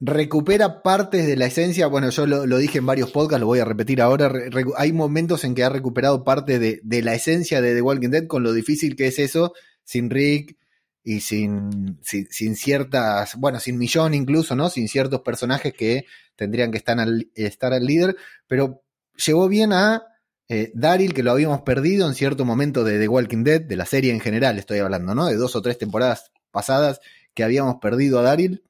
recupera 0.00 0.82
partes 0.82 1.26
de 1.26 1.36
la 1.36 1.46
esencia. 1.46 1.86
Bueno, 1.86 2.10
yo 2.10 2.26
lo, 2.26 2.58
dije 2.58 2.78
en 2.78 2.86
varios 2.86 3.10
podcasts, 3.10 3.40
lo 3.40 3.46
voy 3.46 3.58
a 3.60 3.64
repetir 3.64 4.00
ahora. 4.00 4.32
hay 4.76 4.92
momentos 4.92 5.44
en 5.44 5.54
que 5.54 5.62
ha 5.62 5.68
recuperado 5.68 6.24
parte 6.24 6.58
de, 6.58 7.02
la 7.02 7.14
esencia 7.14 7.60
de 7.60 7.74
The 7.74 7.82
Walking 7.82 8.08
Dead 8.08 8.26
con 8.26 8.42
lo 8.42 8.52
difícil 8.52 8.96
que 8.96 9.08
es 9.08 9.18
eso, 9.18 9.52
sin 9.84 10.10
Rick 10.10 10.56
y 11.02 11.20
sin, 11.20 11.98
sin, 12.02 12.56
ciertas, 12.56 13.36
bueno, 13.36 13.60
sin 13.60 13.78
Millón 13.78 14.14
incluso, 14.14 14.56
¿no? 14.56 14.70
Sin 14.70 14.88
ciertos 14.88 15.20
personajes 15.20 15.72
que 15.74 16.06
tendrían 16.34 16.70
que 16.70 16.78
estar 16.78 16.98
al, 16.98 17.86
líder, 17.86 18.16
pero 18.46 18.82
llegó 19.26 19.48
bien 19.48 19.72
a 19.72 20.02
eh, 20.48 20.72
Daryl, 20.74 21.14
que 21.14 21.22
lo 21.22 21.30
habíamos 21.30 21.62
perdido 21.62 22.08
en 22.08 22.14
cierto 22.14 22.44
momento 22.44 22.84
de 22.84 22.98
The 22.98 23.08
Walking 23.08 23.44
Dead, 23.44 23.60
de 23.60 23.76
la 23.76 23.86
serie 23.86 24.12
en 24.12 24.20
general, 24.20 24.58
estoy 24.58 24.78
hablando, 24.78 25.14
¿no? 25.14 25.26
De 25.26 25.36
dos 25.36 25.54
o 25.56 25.62
tres 25.62 25.78
temporadas 25.78 26.32
pasadas 26.50 27.00
que 27.34 27.44
habíamos 27.44 27.76
perdido 27.80 28.18
a 28.18 28.22
Daryl 28.22 28.62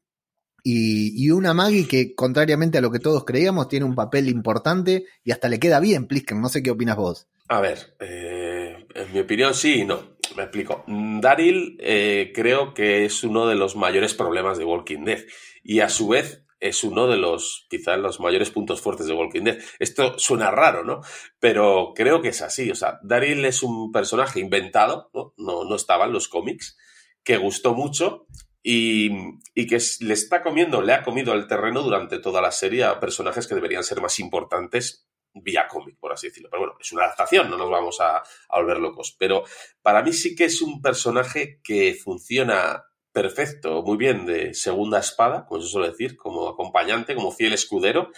y, 0.62 1.30
una 1.30 1.54
Maggie 1.54 1.86
que, 1.86 2.14
contrariamente 2.14 2.78
a 2.78 2.80
lo 2.80 2.90
que 2.90 2.98
todos 2.98 3.24
creíamos, 3.24 3.68
tiene 3.68 3.86
un 3.86 3.94
papel 3.94 4.28
importante 4.28 5.04
y 5.24 5.32
hasta 5.32 5.48
le 5.48 5.58
queda 5.58 5.80
bien, 5.80 6.06
Plisken. 6.06 6.40
No 6.40 6.48
sé 6.48 6.62
qué 6.62 6.70
opinas 6.70 6.96
vos. 6.96 7.28
A 7.48 7.60
ver, 7.60 7.96
eh, 8.00 8.86
en 8.94 9.12
mi 9.12 9.20
opinión 9.20 9.54
sí 9.54 9.80
y 9.80 9.84
no. 9.84 10.16
Me 10.36 10.44
explico. 10.44 10.84
Daryl 10.86 11.76
eh, 11.80 12.32
creo 12.34 12.72
que 12.74 13.04
es 13.04 13.24
uno 13.24 13.48
de 13.48 13.56
los 13.56 13.74
mayores 13.74 14.14
problemas 14.14 14.58
de 14.58 14.64
Walking 14.64 15.04
Dead 15.04 15.20
y 15.62 15.80
a 15.80 15.88
su 15.88 16.08
vez 16.08 16.44
es 16.60 16.84
uno 16.84 17.08
de 17.08 17.16
los, 17.16 17.66
quizás, 17.70 17.98
los 17.98 18.20
mayores 18.20 18.50
puntos 18.50 18.80
fuertes 18.80 19.06
de 19.06 19.14
Walking 19.14 19.42
Dead. 19.42 19.58
Esto 19.78 20.18
suena 20.18 20.50
raro, 20.50 20.84
¿no? 20.84 21.00
Pero 21.40 21.92
creo 21.96 22.20
que 22.20 22.28
es 22.28 22.42
así. 22.42 22.70
O 22.70 22.74
sea, 22.74 23.00
Daryl 23.02 23.44
es 23.44 23.62
un 23.62 23.90
personaje 23.90 24.40
inventado, 24.40 25.10
¿no? 25.14 25.34
No, 25.38 25.64
no 25.64 25.74
estaba 25.74 26.04
en 26.04 26.12
los 26.12 26.28
cómics, 26.28 26.76
que 27.24 27.38
gustó 27.38 27.74
mucho 27.74 28.26
y, 28.62 29.66
que 29.66 29.78
le 30.00 30.14
está 30.14 30.42
comiendo, 30.42 30.82
le 30.82 30.92
ha 30.92 31.02
comido 31.02 31.32
el 31.34 31.46
terreno 31.46 31.82
durante 31.82 32.18
toda 32.18 32.42
la 32.42 32.52
serie 32.52 32.84
a 32.84 33.00
personajes 33.00 33.46
que 33.46 33.54
deberían 33.54 33.84
ser 33.84 34.00
más 34.00 34.18
importantes 34.18 35.06
vía 35.32 35.68
cómic, 35.68 35.96
por 35.98 36.12
así 36.12 36.28
decirlo. 36.28 36.48
Pero 36.50 36.62
bueno, 36.62 36.76
es 36.80 36.92
una 36.92 37.04
adaptación, 37.04 37.48
no 37.48 37.56
nos 37.56 37.70
vamos 37.70 38.00
a, 38.00 38.22
volver 38.50 38.78
locos. 38.78 39.16
Pero 39.18 39.44
para 39.82 40.02
mí 40.02 40.12
sí 40.12 40.34
que 40.34 40.44
es 40.44 40.60
un 40.60 40.82
personaje 40.82 41.60
que 41.62 41.94
funciona 41.94 42.84
perfecto, 43.12 43.82
muy 43.82 43.96
bien 43.96 44.26
de 44.26 44.54
segunda 44.54 44.98
espada, 44.98 45.46
como 45.46 45.60
se 45.60 45.68
suele 45.68 45.90
decir, 45.90 46.16
como 46.16 46.48
acompañante, 46.48 47.14
como 47.14 47.32
fiel 47.32 47.52
escudero. 47.52 48.10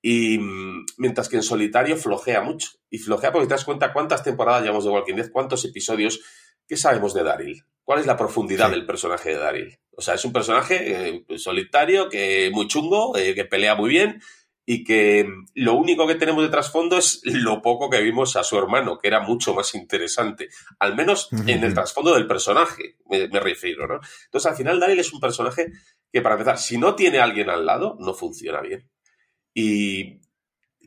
Y 0.00 0.38
mientras 0.98 1.28
que 1.28 1.36
en 1.36 1.42
solitario 1.42 1.96
flojea 1.96 2.42
mucho. 2.42 2.68
Y 2.90 2.98
flojea 2.98 3.32
porque 3.32 3.48
te 3.48 3.54
das 3.54 3.64
cuenta 3.64 3.92
cuántas 3.92 4.22
temporadas 4.22 4.62
llevamos 4.62 4.84
de 4.84 4.90
Walking 4.90 5.14
Dead, 5.14 5.30
cuántos 5.30 5.64
episodios. 5.64 6.20
¿Qué 6.66 6.76
sabemos 6.76 7.14
de 7.14 7.22
Daryl? 7.22 7.64
¿Cuál 7.84 8.00
es 8.00 8.06
la 8.06 8.16
profundidad 8.16 8.70
del 8.70 8.86
personaje 8.86 9.30
de 9.30 9.36
Daryl? 9.36 9.78
O 9.96 10.00
sea, 10.00 10.14
es 10.14 10.24
un 10.24 10.32
personaje 10.32 11.18
eh, 11.28 11.38
solitario, 11.38 12.08
que 12.08 12.50
muy 12.52 12.66
chungo, 12.66 13.16
eh, 13.16 13.34
que 13.34 13.44
pelea 13.44 13.74
muy 13.74 13.90
bien 13.90 14.20
y 14.66 14.82
que 14.82 15.26
lo 15.54 15.74
único 15.74 16.06
que 16.06 16.14
tenemos 16.14 16.42
de 16.42 16.48
trasfondo 16.48 16.96
es 16.96 17.20
lo 17.24 17.60
poco 17.60 17.90
que 17.90 18.00
vimos 18.00 18.36
a 18.36 18.42
su 18.42 18.56
hermano, 18.56 18.98
que 18.98 19.08
era 19.08 19.20
mucho 19.20 19.52
más 19.52 19.74
interesante. 19.74 20.48
Al 20.78 20.96
menos 20.96 21.28
en 21.46 21.62
el 21.62 21.74
trasfondo 21.74 22.14
del 22.14 22.26
personaje, 22.26 22.96
me, 23.10 23.28
refiero, 23.40 23.86
¿no? 23.86 24.00
Entonces, 24.24 24.50
al 24.50 24.56
final, 24.56 24.80
Daryl 24.80 25.00
es 25.00 25.12
un 25.12 25.20
personaje 25.20 25.70
que, 26.10 26.22
para 26.22 26.36
empezar, 26.36 26.58
si 26.58 26.78
no 26.78 26.94
tiene 26.94 27.18
alguien 27.18 27.50
al 27.50 27.66
lado, 27.66 27.98
no 28.00 28.14
funciona 28.14 28.62
bien. 28.62 28.88
Y 29.52 30.20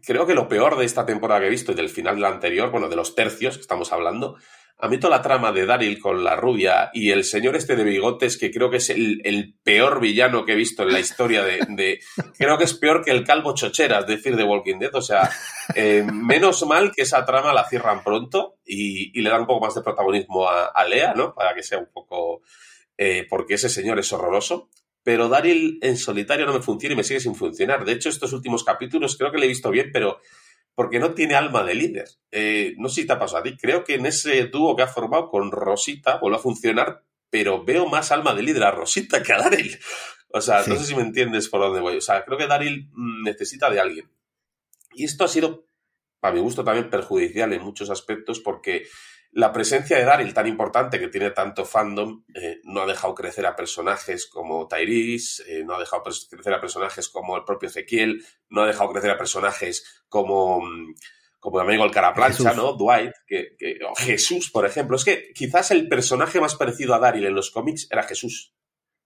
creo 0.04 0.26
que 0.26 0.34
lo 0.34 0.48
peor 0.48 0.76
de 0.76 0.86
esta 0.86 1.06
temporada 1.06 1.42
que 1.42 1.48
he 1.48 1.52
visto 1.52 1.72
y 1.72 1.76
del 1.76 1.90
final 1.90 2.16
de 2.16 2.22
la 2.22 2.30
anterior, 2.30 2.72
bueno, 2.72 2.90
de 2.90 2.96
los 2.96 3.14
tercios 3.14 3.58
que 3.58 3.62
estamos 3.62 3.94
hablando, 3.94 4.38
a 4.80 4.88
mí 4.88 5.00
toda 5.00 5.18
la 5.18 5.24
trama 5.24 5.52
de 5.52 5.66
Daryl 5.66 6.00
con 6.00 6.24
la 6.24 6.36
rubia 6.36 6.92
y 6.94 7.10
el 7.10 7.24
señor 7.24 7.56
este 7.56 7.76
de 7.76 7.84
bigotes, 7.84 8.38
que 8.38 8.52
creo 8.52 8.70
que 8.70 8.78
es 8.78 8.92
el, 8.92 9.56
peor 9.64 10.00
villano 10.00 10.46
que 10.46 10.54
he 10.54 10.56
visto 10.56 10.84
en 10.84 10.94
la 10.94 11.00
historia 11.00 11.44
de, 11.44 12.00
Creo 12.38 12.58
que 12.58 12.66
es 12.66 12.74
peor 12.76 13.04
que 13.04 13.12
el 13.12 13.24
calvo 13.24 13.56
chochera, 13.56 14.00
es 14.00 14.08
decir, 14.08 14.36
de 14.36 14.44
Walking 14.44 14.78
Dead. 14.78 14.94
O 14.94 15.02
sea, 15.02 15.30
eh, 15.74 16.06
menos 16.12 16.64
mal 16.68 16.92
que 16.92 17.02
esa 17.02 17.26
trama 17.26 17.54
la 17.54 17.68
cierran 17.68 18.04
pronto 18.04 18.60
y, 18.64 19.20
le 19.20 19.30
dan 19.30 19.42
un 19.42 19.48
poco 19.48 19.66
más 19.66 19.74
de 19.74 19.82
protagonismo 19.82 20.48
a, 20.48 20.86
Lea, 20.86 21.14
¿no? 21.16 21.34
Para 21.34 21.56
que 21.56 21.64
sea 21.64 21.80
un 21.80 21.90
poco... 21.92 22.42
Eh, 23.00 23.26
porque 23.30 23.56
ese 23.56 23.70
señor 23.70 23.98
es 23.98 24.12
horroroso. 24.14 24.70
Pero 25.02 25.30
Daryl 25.30 25.80
en 25.82 25.98
solitario 25.98 26.46
no 26.46 26.54
me 26.54 26.62
funciona 26.62 26.94
y 26.94 26.98
me 26.98 27.04
sigue 27.04 27.20
sin 27.20 27.34
funcionar. 27.34 27.84
De 27.84 27.94
hecho, 27.94 28.10
estos 28.10 28.34
últimos 28.34 28.64
capítulos 28.64 29.18
creo 29.18 29.32
que 29.32 29.38
le 29.38 29.46
he 29.46 29.50
visto 29.50 29.72
bien, 29.72 29.90
pero 29.92 30.20
porque 30.78 31.00
no 31.00 31.16
tiene 31.16 31.34
alma 31.34 31.64
de 31.64 31.74
líder. 31.74 32.08
Eh, 32.30 32.76
no 32.78 32.88
sé 32.88 33.02
si 33.02 33.08
te 33.08 33.14
ha 33.14 33.18
pasado 33.18 33.40
a 33.40 33.44
ti, 33.44 33.58
creo 33.58 33.84
que 33.84 33.96
en 33.96 34.06
ese 34.06 34.44
dúo 34.44 34.76
que 34.76 34.84
ha 34.84 34.88
formado 34.88 35.28
con 35.28 35.52
Rosita 35.52 36.20
vuelve 36.20 36.38
a 36.38 36.40
funcionar, 36.40 37.04
pero 37.32 37.66
veo 37.66 37.88
más 37.88 38.12
alma 38.12 38.36
de 38.36 38.44
líder 38.44 38.64
a 38.64 38.70
Rosita 38.70 39.24
que 39.24 39.34
a 39.34 39.40
Daryl. 39.40 39.76
O 40.30 40.40
sea, 40.40 40.64
no 40.68 40.76
sé 40.76 40.86
si 40.86 40.94
me 40.94 41.02
entiendes 41.02 41.50
por 41.50 41.62
dónde 41.62 41.80
voy. 41.80 41.98
O 41.98 42.02
sea, 42.02 42.24
creo 42.24 42.38
que 42.38 42.46
Daryl 42.46 42.92
mm, 42.94 43.24
necesita 43.24 43.72
de 43.72 43.80
alguien. 43.80 44.12
Y 44.94 45.06
esto 45.06 45.24
ha 45.24 45.28
sido, 45.28 45.66
para 46.20 46.36
mi 46.36 46.42
gusto, 46.42 46.64
también 46.64 46.92
perjudicial 46.92 47.52
en 47.54 47.64
muchos 47.64 47.90
aspectos 47.90 48.40
porque 48.40 48.86
la 49.38 49.54
presencia 49.54 50.00
de 50.00 50.04
Daryl, 50.04 50.34
tan 50.34 50.48
importante, 50.48 51.00
que 51.00 51.10
tiene 51.10 51.30
tanto 51.30 51.64
fandom, 51.64 52.24
eh, 52.34 52.60
no 52.64 52.82
ha 52.82 52.88
dejado 52.88 53.14
crecer 53.14 53.46
a 53.46 53.56
personajes 53.56 54.26
como 54.26 54.68
Tyrese, 54.68 55.44
eh, 55.60 55.64
no 55.64 55.76
ha 55.76 55.80
dejado 55.80 56.02
crecer 56.02 56.56
a 56.56 56.60
personajes 56.60 57.08
como 57.08 57.38
el 57.38 57.44
propio 57.44 57.70
Ezequiel, 57.70 58.26
no 58.50 58.64
ha 58.64 58.68
dejado 58.68 58.92
crecer 58.92 59.12
a 59.12 59.18
personajes 59.18 60.04
como, 60.10 60.62
mm, 60.62 60.96
como 61.40 61.62
el 61.62 61.68
amigo 61.68 61.86
el 61.86 61.92
Caraplancha, 61.92 62.54
¿no? 62.54 62.74
Dwight, 62.74 63.12
que, 63.28 63.56
o 63.88 63.94
Jesús, 63.94 64.50
por 64.50 64.66
ejemplo. 64.66 64.98
Es 64.98 65.06
que 65.06 65.32
quizás 65.36 65.70
el 65.70 65.88
personaje 65.88 66.42
más 66.42 66.56
parecido 66.56 66.96
a 66.96 67.00
Daryl 67.00 67.28
en 67.28 67.36
los 67.36 67.52
cómics 67.52 67.88
era 67.92 68.02
Jesús. 68.02 68.56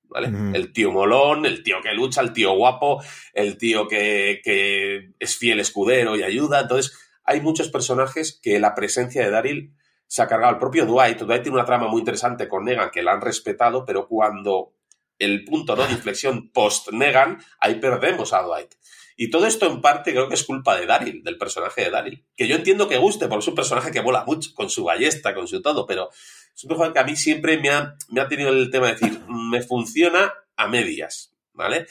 ¿Vale? 0.04 0.32
El 0.58 0.72
tío 0.72 0.94
molón, 0.94 1.46
el 1.46 1.62
tío 1.62 1.82
que 1.82 1.94
lucha, 1.94 2.22
el 2.22 2.32
tío 2.32 2.54
guapo, 2.54 3.04
el 3.34 3.58
tío 3.58 3.86
que, 3.90 4.40
que 4.42 5.12
es 5.20 5.36
fiel 5.36 5.60
escudero 5.60 6.16
y 6.16 6.24
ayuda. 6.24 6.62
Entonces, 6.62 6.98
hay 7.26 7.42
muchos 7.42 7.68
personajes 7.68 8.40
que 8.42 8.60
la 8.62 8.76
presencia 8.76 9.26
de 9.26 9.32
Daryl 9.32 9.76
se 10.12 10.22
ha 10.22 10.28
cargado 10.28 10.52
el 10.52 10.60
propio 10.60 10.86
Dwight. 10.86 11.20
Dwight 11.20 11.42
tiene 11.42 11.56
una 11.56 11.66
trama 11.66 11.88
muy 11.88 12.00
interesante 12.00 12.50
con 12.50 12.66
Negan 12.66 12.92
que 12.92 13.02
la 13.02 13.14
han 13.14 13.22
respetado, 13.22 13.86
pero 13.86 14.10
cuando 14.10 14.74
el 15.18 15.46
punto 15.46 15.74
¿no? 15.74 15.88
de 15.88 15.94
inflexión 15.94 16.52
post-Negan, 16.52 17.42
ahí 17.62 17.76
perdemos 17.76 18.34
a 18.34 18.42
Dwight. 18.42 18.74
Y 19.16 19.30
todo 19.30 19.46
esto 19.46 19.68
en 19.68 19.80
parte 19.80 20.12
creo 20.12 20.28
que 20.28 20.34
es 20.34 20.44
culpa 20.44 20.76
de 20.76 20.86
Daryl, 20.86 21.24
del 21.24 21.38
personaje 21.38 21.86
de 21.86 21.92
Daryl. 21.92 22.26
Que 22.36 22.46
yo 22.46 22.58
entiendo 22.58 22.90
que 22.90 22.98
guste, 22.98 23.30
porque 23.30 23.44
es 23.44 23.48
un 23.48 23.56
personaje 23.56 23.92
que 23.92 24.02
mola 24.02 24.26
mucho, 24.26 24.50
con 24.54 24.70
su 24.70 24.84
ballesta, 24.84 25.34
con 25.34 25.48
su 25.48 25.62
todo, 25.62 25.88
pero 25.88 26.10
es 26.12 26.62
un 26.66 26.68
personaje 26.68 26.94
que 26.94 27.00
a 27.00 27.06
mí 27.06 27.16
siempre 27.16 27.58
me 27.58 27.70
ha, 27.70 27.96
me 28.10 28.20
ha 28.20 28.28
tenido 28.28 28.50
el 28.50 28.70
tema 28.70 28.88
de 28.88 28.94
decir, 28.96 29.18
me 29.30 29.62
funciona 29.62 30.34
a 30.58 30.68
medias, 30.68 31.34
¿vale? 31.54 31.88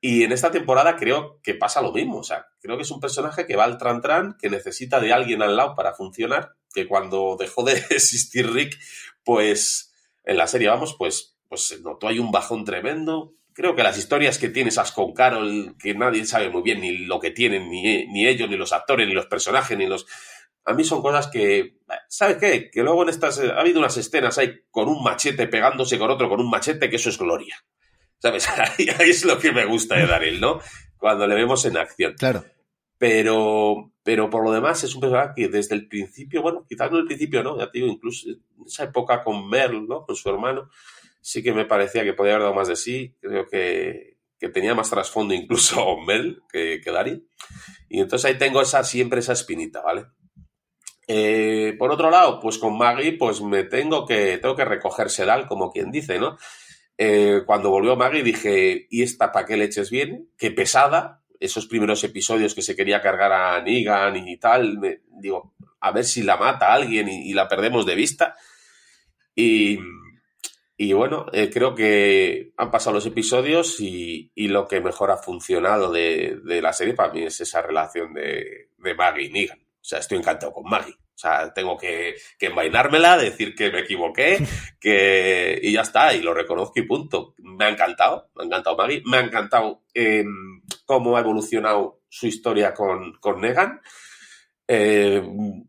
Y 0.00 0.22
en 0.22 0.30
esta 0.30 0.52
temporada 0.52 0.94
creo 0.94 1.40
que 1.42 1.54
pasa 1.54 1.82
lo 1.82 1.90
mismo. 1.90 2.18
O 2.18 2.22
sea, 2.22 2.46
creo 2.64 2.78
que 2.78 2.84
es 2.84 2.90
un 2.90 3.00
personaje 3.00 3.46
que 3.46 3.56
va 3.56 3.64
al 3.64 3.76
tran 3.76 4.00
tran, 4.00 4.38
que 4.40 4.48
necesita 4.48 4.98
de 4.98 5.12
alguien 5.12 5.42
al 5.42 5.54
lado 5.54 5.74
para 5.74 5.92
funcionar, 5.92 6.54
que 6.72 6.88
cuando 6.88 7.36
dejó 7.38 7.62
de 7.62 7.72
existir 7.90 8.50
Rick, 8.50 8.78
pues 9.22 9.92
en 10.24 10.38
la 10.38 10.46
serie, 10.46 10.68
vamos, 10.68 10.96
pues, 10.98 11.36
pues 11.46 11.66
se 11.66 11.80
notó 11.82 12.08
hay 12.08 12.18
un 12.18 12.32
bajón 12.32 12.64
tremendo. 12.64 13.34
Creo 13.52 13.76
que 13.76 13.82
las 13.82 13.98
historias 13.98 14.38
que 14.38 14.48
tienes 14.48 14.74
esas 14.74 14.92
con 14.92 15.12
Carol, 15.12 15.76
que 15.78 15.92
nadie 15.94 16.24
sabe 16.24 16.48
muy 16.48 16.62
bien 16.62 16.80
ni 16.80 16.96
lo 16.96 17.20
que 17.20 17.32
tienen, 17.32 17.68
ni, 17.68 18.06
ni 18.06 18.26
ellos, 18.26 18.48
ni 18.48 18.56
los 18.56 18.72
actores, 18.72 19.06
ni 19.06 19.12
los 19.12 19.26
personajes, 19.26 19.76
ni 19.76 19.86
los... 19.86 20.06
A 20.64 20.72
mí 20.72 20.84
son 20.84 21.02
cosas 21.02 21.26
que, 21.26 21.76
¿sabes 22.08 22.38
qué? 22.38 22.70
Que 22.70 22.82
luego 22.82 23.02
en 23.02 23.10
estas, 23.10 23.40
ha 23.40 23.60
habido 23.60 23.78
unas 23.78 23.98
escenas 23.98 24.38
ahí 24.38 24.62
con 24.70 24.88
un 24.88 25.04
machete 25.04 25.48
pegándose 25.48 25.98
con 25.98 26.10
otro 26.10 26.30
con 26.30 26.40
un 26.40 26.48
machete, 26.48 26.88
que 26.88 26.96
eso 26.96 27.10
es 27.10 27.18
gloria. 27.18 27.62
¿Sabes? 28.20 28.48
Ahí, 28.78 28.88
es 29.00 29.26
lo 29.26 29.38
que 29.38 29.52
me 29.52 29.66
gusta 29.66 29.96
de 29.96 30.06
Daryl, 30.06 30.40
¿no? 30.40 30.60
Cuando 30.96 31.26
le 31.26 31.34
vemos 31.34 31.62
en 31.66 31.76
acción. 31.76 32.14
Claro. 32.14 32.42
Pero, 33.06 33.92
pero 34.02 34.30
por 34.30 34.42
lo 34.42 34.50
demás 34.50 34.82
es 34.82 34.94
un 34.94 35.02
personaje 35.02 35.32
que 35.36 35.48
desde 35.48 35.74
el 35.74 35.88
principio, 35.88 36.40
bueno, 36.40 36.64
quizás 36.66 36.90
no 36.90 36.96
el 36.96 37.04
principio, 37.04 37.42
¿no? 37.42 37.58
Ya 37.58 37.70
te 37.70 37.76
digo, 37.76 37.90
incluso 37.90 38.30
en 38.30 38.40
esa 38.66 38.84
época 38.84 39.22
con 39.22 39.46
Merle, 39.46 39.82
¿no? 39.82 40.06
Con 40.06 40.16
su 40.16 40.26
hermano, 40.30 40.70
sí 41.20 41.42
que 41.42 41.52
me 41.52 41.66
parecía 41.66 42.02
que 42.02 42.14
podía 42.14 42.32
haber 42.32 42.44
dado 42.44 42.54
más 42.54 42.68
de 42.68 42.76
sí. 42.76 43.14
Creo 43.20 43.46
que, 43.46 44.16
que 44.38 44.48
tenía 44.48 44.74
más 44.74 44.88
trasfondo 44.88 45.34
incluso 45.34 45.98
Merle 46.06 46.38
que, 46.50 46.80
que 46.82 46.90
Daryl. 46.90 47.28
Y 47.90 48.00
entonces 48.00 48.24
ahí 48.24 48.38
tengo 48.38 48.62
esa, 48.62 48.82
siempre 48.84 49.20
esa 49.20 49.34
espinita, 49.34 49.82
¿vale? 49.82 50.06
Eh, 51.06 51.74
por 51.78 51.92
otro 51.92 52.10
lado, 52.10 52.40
pues 52.40 52.56
con 52.56 52.78
Maggie, 52.78 53.18
pues 53.18 53.42
me 53.42 53.64
tengo 53.64 54.06
que, 54.06 54.38
tengo 54.38 54.56
que 54.56 54.64
recoger 54.64 55.10
sedal, 55.10 55.46
como 55.46 55.70
quien 55.70 55.90
dice, 55.90 56.18
¿no? 56.18 56.38
Eh, 56.96 57.42
cuando 57.44 57.68
volvió 57.68 57.96
Maggie 57.96 58.22
dije, 58.22 58.86
¿y 58.88 59.02
esta 59.02 59.30
para 59.30 59.44
qué 59.44 59.58
leches 59.58 59.90
viene? 59.90 60.24
Qué 60.38 60.50
pesada. 60.52 61.20
Esos 61.44 61.66
primeros 61.66 62.02
episodios 62.04 62.54
que 62.54 62.62
se 62.62 62.74
quería 62.74 63.02
cargar 63.02 63.32
a 63.32 63.60
Negan 63.60 64.16
y 64.16 64.38
tal, 64.38 64.80
digo, 65.20 65.54
a 65.80 65.90
ver 65.92 66.04
si 66.04 66.22
la 66.22 66.38
mata 66.38 66.72
alguien 66.72 67.08
y, 67.08 67.34
la 67.34 67.46
perdemos 67.46 67.84
de 67.84 67.94
vista. 67.94 68.34
Y, 69.34 69.78
y 70.76 70.92
bueno, 70.94 71.26
eh, 71.32 71.50
creo 71.52 71.74
que 71.74 72.54
han 72.56 72.70
pasado 72.70 72.94
los 72.94 73.04
episodios 73.04 73.78
y, 73.80 74.30
lo 74.34 74.66
que 74.66 74.80
mejor 74.80 75.10
ha 75.10 75.18
funcionado 75.18 75.92
de, 75.92 76.40
la 76.44 76.72
serie 76.72 76.94
para 76.94 77.12
mí 77.12 77.22
es 77.22 77.40
esa 77.42 77.60
relación 77.60 78.14
de, 78.14 78.70
de 78.78 78.94
Maggie 78.94 79.26
y 79.26 79.30
Negan. 79.30 79.58
O 79.60 79.84
sea, 79.84 79.98
estoy 79.98 80.16
encantado 80.16 80.52
con 80.52 80.64
Maggie. 80.64 80.96
O 81.14 81.18
sea, 81.18 81.54
tengo 81.54 81.76
que, 81.76 82.16
que 82.38 82.46
envainármela, 82.46 83.16
decir 83.16 83.54
que 83.54 83.70
me 83.70 83.80
equivoqué, 83.80 84.38
que, 84.80 85.60
y 85.62 85.72
ya 85.72 85.82
está, 85.82 86.12
y 86.14 86.20
lo 86.22 86.34
reconozco 86.34 86.80
y 86.80 86.82
punto. 86.82 87.34
Me 87.38 87.66
ha 87.66 87.68
encantado, 87.68 88.30
me 88.34 88.42
ha 88.42 88.46
encantado 88.46 88.76
Maggie, 88.76 89.02
me 89.06 89.18
ha 89.18 89.20
encantado 89.20 89.84
em, 89.94 90.62
cómo 90.84 91.16
ha 91.16 91.20
evolucionado 91.20 92.02
su 92.08 92.26
historia 92.26 92.74
con, 92.74 93.14
con 93.20 93.40
Negan. 93.40 93.80
Em, 94.66 95.64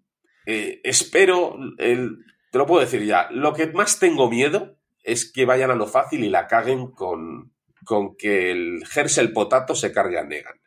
eh, 0.48 0.82
espero, 0.84 1.58
te 1.78 2.58
lo 2.58 2.66
puedo 2.66 2.82
decir 2.82 3.04
ya, 3.06 3.30
lo 3.32 3.54
que 3.54 3.68
más 3.68 4.00
tengo 4.00 4.30
miedo 4.30 4.78
es 5.04 5.32
que 5.32 5.46
vayan 5.46 5.72
a 5.72 5.76
lo 5.76 5.86
fácil 5.86 6.24
y 6.24 6.30
la 6.30 6.48
caguen 6.48 6.92
con, 6.92 7.54
con 7.86 8.16
que 8.18 8.52
el 8.52 8.84
Hersel 8.96 9.32
Potato 9.32 9.76
se 9.76 9.92
cargue 9.92 10.18
a 10.18 10.24
Negan. 10.24 10.60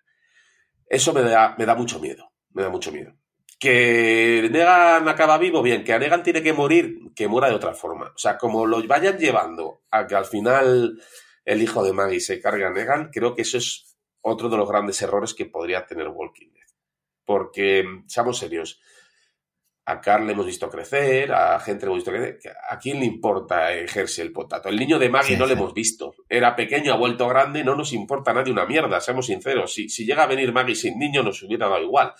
Eso 0.87 1.13
me 1.13 1.23
da, 1.23 1.57
me 1.59 1.67
da 1.67 1.75
mucho 1.75 1.99
miedo, 1.99 2.33
me 2.53 2.63
da 2.63 2.71
mucho 2.71 2.93
miedo. 2.93 3.15
Que 3.59 4.49
Negan 4.53 5.09
acaba 5.09 5.39
vivo, 5.39 5.63
bien. 5.63 5.83
Que 5.83 5.93
a 5.93 5.99
Negan 5.99 6.23
tiene 6.23 6.43
que 6.43 6.53
morir, 6.53 6.99
que 7.15 7.29
muera 7.29 7.49
de 7.49 7.57
otra 7.57 7.75
forma. 7.75 8.13
O 8.15 8.19
sea, 8.19 8.39
como 8.39 8.67
lo 8.67 8.83
vayan 8.87 9.19
llevando 9.19 9.83
a 9.91 10.07
que 10.07 10.15
al 10.15 10.27
final 10.27 11.01
el 11.45 11.63
hijo 11.63 11.83
de 11.83 11.93
Maggie 11.93 12.21
se 12.21 12.41
cargue 12.41 12.65
a 12.65 12.71
Negan, 12.71 13.11
creo 13.11 13.35
que 13.35 13.43
eso 13.43 13.59
es 13.59 13.97
otro 14.21 14.49
de 14.49 14.57
los 14.57 14.69
grandes 14.69 15.01
errores 15.03 15.35
que 15.35 15.47
podría 15.47 15.87
tener 15.87 16.09
Walking 16.09 16.53
Dead. 16.53 16.67
Porque, 17.25 17.85
seamos 18.07 18.39
serios, 18.39 18.81
a 19.89 20.03
Carl 20.03 20.27
le 20.27 20.35
hemos 20.35 20.45
visto 20.45 20.69
crecer, 20.69 21.33
a 21.33 21.59
gente 21.61 21.87
le 21.87 21.93
hemos 21.93 22.05
visto 22.05 22.11
crecer. 22.11 22.39
¿A 22.69 22.79
quién 22.79 23.01
le 23.01 23.07
importa 23.07 23.73
ejercer 23.73 24.27
el 24.27 24.33
potato? 24.33 24.69
El 24.69 24.77
niño 24.77 24.99
de 24.99 25.09
Maggie 25.09 25.39
no 25.39 25.47
le 25.47 25.55
hemos 25.55 25.73
visto. 25.73 26.15
Era 26.29 26.55
pequeño, 26.55 26.93
ha 26.93 26.97
vuelto 26.99 27.27
grande, 27.27 27.65
no 27.65 27.75
nos 27.75 27.95
importa 27.95 28.33
a 28.33 28.35
nadie 28.35 28.53
una 28.53 28.67
mierda, 28.67 29.01
seamos 29.01 29.27
sinceros. 29.27 29.73
Si, 29.73 29.89
si 29.89 30.05
llega 30.05 30.25
a 30.25 30.27
venir 30.27 30.53
Maggie 30.53 30.75
sin 30.75 30.99
niño, 30.99 31.23
nos 31.23 31.43
hubiera 31.43 31.69
dado 31.69 31.83
igual. 31.83 32.13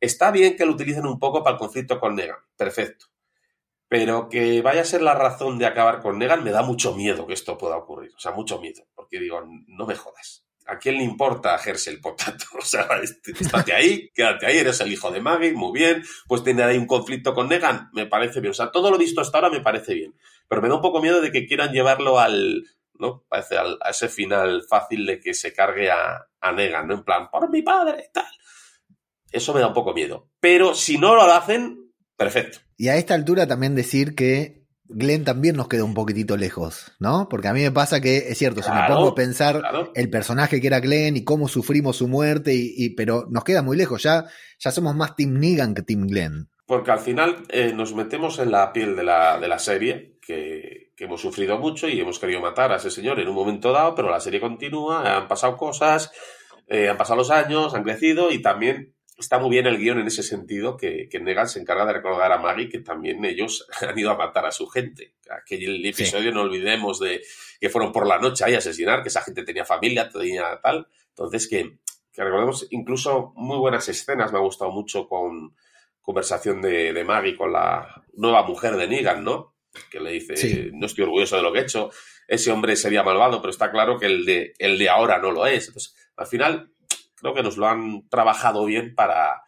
Está 0.00 0.30
bien 0.30 0.56
que 0.56 0.66
lo 0.66 0.72
utilicen 0.72 1.06
un 1.06 1.18
poco 1.18 1.42
para 1.42 1.54
el 1.54 1.58
conflicto 1.58 1.98
con 1.98 2.14
Negan, 2.14 2.38
perfecto. 2.56 3.06
Pero 3.88 4.28
que 4.28 4.62
vaya 4.62 4.80
a 4.80 4.86
ser 4.86 5.02
la 5.02 5.14
razón 5.14 5.58
de 5.58 5.66
acabar 5.66 6.00
con 6.00 6.18
Negan, 6.18 6.42
me 6.42 6.50
da 6.50 6.62
mucho 6.62 6.94
miedo 6.94 7.26
que 7.26 7.34
esto 7.34 7.58
pueda 7.58 7.76
ocurrir. 7.76 8.12
O 8.16 8.18
sea, 8.18 8.32
mucho 8.32 8.58
miedo. 8.58 8.86
Porque 8.94 9.20
digo, 9.20 9.46
no 9.66 9.86
me 9.86 9.94
jodas. 9.94 10.46
¿A 10.66 10.78
quién 10.78 10.96
le 10.96 11.02
importa 11.02 11.60
el 11.86 12.00
Potato? 12.00 12.46
O 12.58 12.64
sea, 12.64 12.86
este, 13.02 13.32
estate 13.32 13.72
ahí, 13.72 14.10
quédate 14.14 14.46
ahí, 14.46 14.58
eres 14.58 14.80
el 14.80 14.92
hijo 14.92 15.10
de 15.10 15.20
Maggie, 15.20 15.52
muy 15.52 15.78
bien. 15.78 16.02
Pues 16.26 16.42
tener 16.42 16.64
ahí 16.64 16.78
un 16.78 16.86
conflicto 16.86 17.34
con 17.34 17.48
Negan, 17.48 17.90
me 17.92 18.06
parece 18.06 18.40
bien. 18.40 18.52
O 18.52 18.54
sea, 18.54 18.70
todo 18.70 18.90
lo 18.90 18.98
visto 18.98 19.20
hasta 19.20 19.38
ahora 19.38 19.50
me 19.50 19.60
parece 19.60 19.94
bien. 19.94 20.14
Pero 20.48 20.62
me 20.62 20.68
da 20.68 20.76
un 20.76 20.82
poco 20.82 21.02
miedo 21.02 21.20
de 21.20 21.30
que 21.30 21.46
quieran 21.46 21.72
llevarlo 21.72 22.18
al, 22.18 22.64
¿no? 22.94 23.24
Parece 23.28 23.58
a 23.58 23.90
ese 23.90 24.08
final 24.08 24.62
fácil 24.68 25.04
de 25.04 25.20
que 25.20 25.34
se 25.34 25.52
cargue 25.52 25.90
a, 25.90 26.28
a 26.40 26.52
Negan, 26.52 26.86
¿no? 26.86 26.94
En 26.94 27.04
plan, 27.04 27.28
por 27.30 27.50
mi 27.50 27.62
padre, 27.62 28.10
tal. 28.12 28.26
Eso 29.32 29.54
me 29.54 29.60
da 29.60 29.68
un 29.68 29.74
poco 29.74 29.94
miedo. 29.94 30.28
Pero 30.40 30.74
si 30.74 30.98
no 30.98 31.14
lo 31.14 31.22
hacen, 31.22 31.92
perfecto. 32.16 32.58
Y 32.76 32.88
a 32.88 32.96
esta 32.96 33.14
altura 33.14 33.46
también 33.46 33.74
decir 33.74 34.14
que 34.14 34.62
Glenn 34.94 35.24
también 35.24 35.56
nos 35.56 35.68
queda 35.68 35.84
un 35.84 35.94
poquitito 35.94 36.36
lejos, 36.36 36.92
¿no? 36.98 37.28
Porque 37.28 37.48
a 37.48 37.52
mí 37.52 37.62
me 37.62 37.70
pasa 37.70 38.00
que 38.00 38.18
es 38.28 38.38
cierto, 38.38 38.62
si 38.62 38.70
me 38.70 38.86
pongo 38.86 39.08
a 39.08 39.14
pensar 39.14 39.62
el 39.94 40.10
personaje 40.10 40.60
que 40.60 40.66
era 40.66 40.80
Glenn 40.80 41.16
y 41.16 41.24
cómo 41.24 41.48
sufrimos 41.48 41.96
su 41.96 42.08
muerte, 42.08 42.52
y, 42.54 42.90
pero 42.90 43.26
nos 43.30 43.44
queda 43.44 43.62
muy 43.62 43.76
lejos, 43.76 44.02
ya, 44.02 44.26
ya 44.58 44.70
somos 44.70 44.94
más 44.94 45.16
Team 45.16 45.38
Negan 45.38 45.74
que 45.74 45.82
Team 45.82 46.06
Glenn. 46.06 46.48
Porque 46.66 46.90
al 46.90 47.00
final 47.00 47.42
eh, 47.48 47.72
nos 47.74 47.94
metemos 47.94 48.38
en 48.38 48.50
la 48.50 48.72
piel 48.72 48.96
de 48.96 49.04
la, 49.04 49.38
de 49.38 49.48
la 49.48 49.58
serie, 49.58 50.18
que, 50.24 50.92
que, 50.96 51.04
hemos 51.04 51.20
sufrido 51.20 51.58
mucho 51.58 51.88
y 51.88 52.00
hemos 52.00 52.18
querido 52.18 52.40
matar 52.40 52.72
a 52.72 52.76
ese 52.76 52.90
señor 52.90 53.18
en 53.18 53.28
un 53.28 53.34
momento 53.34 53.72
dado, 53.72 53.94
pero 53.94 54.10
la 54.10 54.20
serie 54.20 54.40
continúa, 54.40 55.16
han 55.16 55.28
pasado 55.28 55.56
cosas, 55.56 56.12
eh, 56.68 56.88
han 56.88 56.96
pasado 56.96 57.18
los 57.18 57.30
años, 57.30 57.74
han 57.74 57.82
crecido 57.82 58.30
y 58.30 58.40
también 58.40 58.94
está 59.22 59.38
muy 59.38 59.50
bien 59.50 59.66
el 59.66 59.78
guion 59.78 59.98
en 59.98 60.06
ese 60.06 60.22
sentido, 60.22 60.76
que, 60.76 61.08
que 61.08 61.20
Negan 61.20 61.48
se 61.48 61.60
encarga 61.60 61.86
de 61.86 61.94
recordar 61.94 62.30
a 62.32 62.38
Maggie 62.38 62.68
que 62.68 62.80
también 62.80 63.24
ellos 63.24 63.66
han 63.80 63.98
ido 63.98 64.10
a 64.10 64.16
matar 64.16 64.46
a 64.46 64.52
su 64.52 64.66
gente. 64.66 65.14
Aquel 65.30 65.84
episodio, 65.86 66.32
no 66.32 66.42
olvidemos 66.42 66.98
de 66.98 67.22
que 67.60 67.70
fueron 67.70 67.92
por 67.92 68.06
la 68.06 68.18
noche 68.18 68.44
ahí 68.44 68.54
a 68.54 68.58
asesinar, 68.58 69.02
que 69.02 69.08
esa 69.08 69.22
gente 69.22 69.44
tenía 69.44 69.64
familia, 69.64 70.08
tenía 70.08 70.60
tal. 70.62 70.86
Entonces, 71.08 71.48
que, 71.48 71.78
que 72.12 72.24
recordemos 72.24 72.66
incluso 72.70 73.32
muy 73.36 73.58
buenas 73.58 73.88
escenas, 73.88 74.32
me 74.32 74.38
ha 74.38 74.42
gustado 74.42 74.70
mucho 74.70 75.06
con 75.06 75.54
conversación 76.00 76.60
de, 76.60 76.92
de 76.92 77.04
Maggie 77.04 77.36
con 77.36 77.52
la 77.52 78.04
nueva 78.14 78.42
mujer 78.42 78.76
de 78.76 78.88
Negan, 78.88 79.24
¿no? 79.24 79.54
Que 79.90 80.00
le 80.00 80.12
dice, 80.12 80.70
no 80.74 80.86
estoy 80.86 81.04
orgulloso 81.04 81.36
de 81.36 81.42
lo 81.42 81.52
que 81.52 81.60
he 81.60 81.62
hecho, 81.62 81.90
ese 82.28 82.50
hombre 82.50 82.76
sería 82.76 83.02
malvado, 83.02 83.40
pero 83.40 83.50
está 83.50 83.70
claro 83.70 83.98
que 83.98 84.06
el 84.06 84.24
de, 84.24 84.54
el 84.58 84.78
de 84.78 84.88
ahora 84.88 85.18
no 85.18 85.30
lo 85.30 85.46
es. 85.46 85.68
Entonces, 85.68 85.94
al 86.16 86.26
final, 86.26 86.71
creo 87.22 87.34
que 87.34 87.42
nos 87.42 87.56
lo 87.56 87.68
han 87.68 88.08
trabajado 88.08 88.64
bien 88.66 88.94
para, 88.94 89.42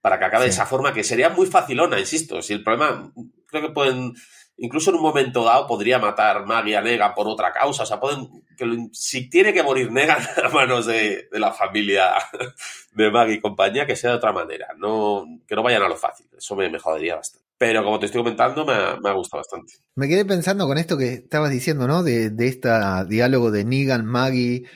para 0.00 0.18
que 0.18 0.24
acabe 0.24 0.44
de 0.44 0.50
esa 0.50 0.66
forma, 0.66 0.94
que 0.94 1.04
sería 1.04 1.28
muy 1.30 1.46
facilona, 1.46 1.98
insisto. 1.98 2.40
Si 2.40 2.52
el 2.52 2.62
problema, 2.62 3.12
creo 3.46 3.62
que 3.62 3.74
pueden, 3.74 4.14
incluso 4.56 4.90
en 4.90 4.96
un 4.96 5.02
momento 5.02 5.44
dado 5.44 5.66
podría 5.66 5.98
matar 5.98 6.46
Maggie 6.46 6.76
a 6.76 6.80
Negan 6.80 7.12
por 7.12 7.26
otra 7.28 7.52
causa. 7.52 7.82
O 7.82 7.86
sea, 7.86 7.98
pueden, 7.98 8.28
que 8.56 8.88
si 8.92 9.28
tiene 9.28 9.52
que 9.52 9.64
morir 9.64 9.90
Negan 9.90 10.22
a 10.44 10.48
manos 10.50 10.86
de, 10.86 11.28
de, 11.30 11.38
la 11.40 11.52
familia 11.52 12.12
de 12.92 13.10
Maggie 13.10 13.34
y 13.34 13.40
compañía, 13.40 13.84
que 13.84 13.96
sea 13.96 14.10
de 14.10 14.16
otra 14.16 14.32
manera. 14.32 14.68
No, 14.78 15.24
que 15.46 15.56
no 15.56 15.64
vayan 15.64 15.82
a 15.82 15.88
lo 15.88 15.96
fácil. 15.96 16.26
Eso 16.38 16.54
me, 16.54 16.70
me 16.70 16.78
jodería 16.78 17.16
bastante. 17.16 17.44
Pero 17.58 17.82
como 17.82 17.98
te 17.98 18.06
estoy 18.06 18.20
comentando, 18.20 18.64
me 18.64 18.74
ha, 18.74 18.96
me 19.02 19.10
ha, 19.10 19.14
gustado 19.14 19.40
bastante. 19.40 19.72
Me 19.94 20.08
quedé 20.08 20.24
pensando 20.24 20.66
con 20.66 20.76
esto 20.76 20.98
que 20.98 21.14
estabas 21.14 21.50
diciendo, 21.50 21.88
¿no? 21.88 22.02
De, 22.02 22.30
de 22.30 22.48
este 22.48 22.68
diálogo 23.08 23.50
de 23.50 23.64
Negan, 23.64 24.04
Maggie, 24.04 24.68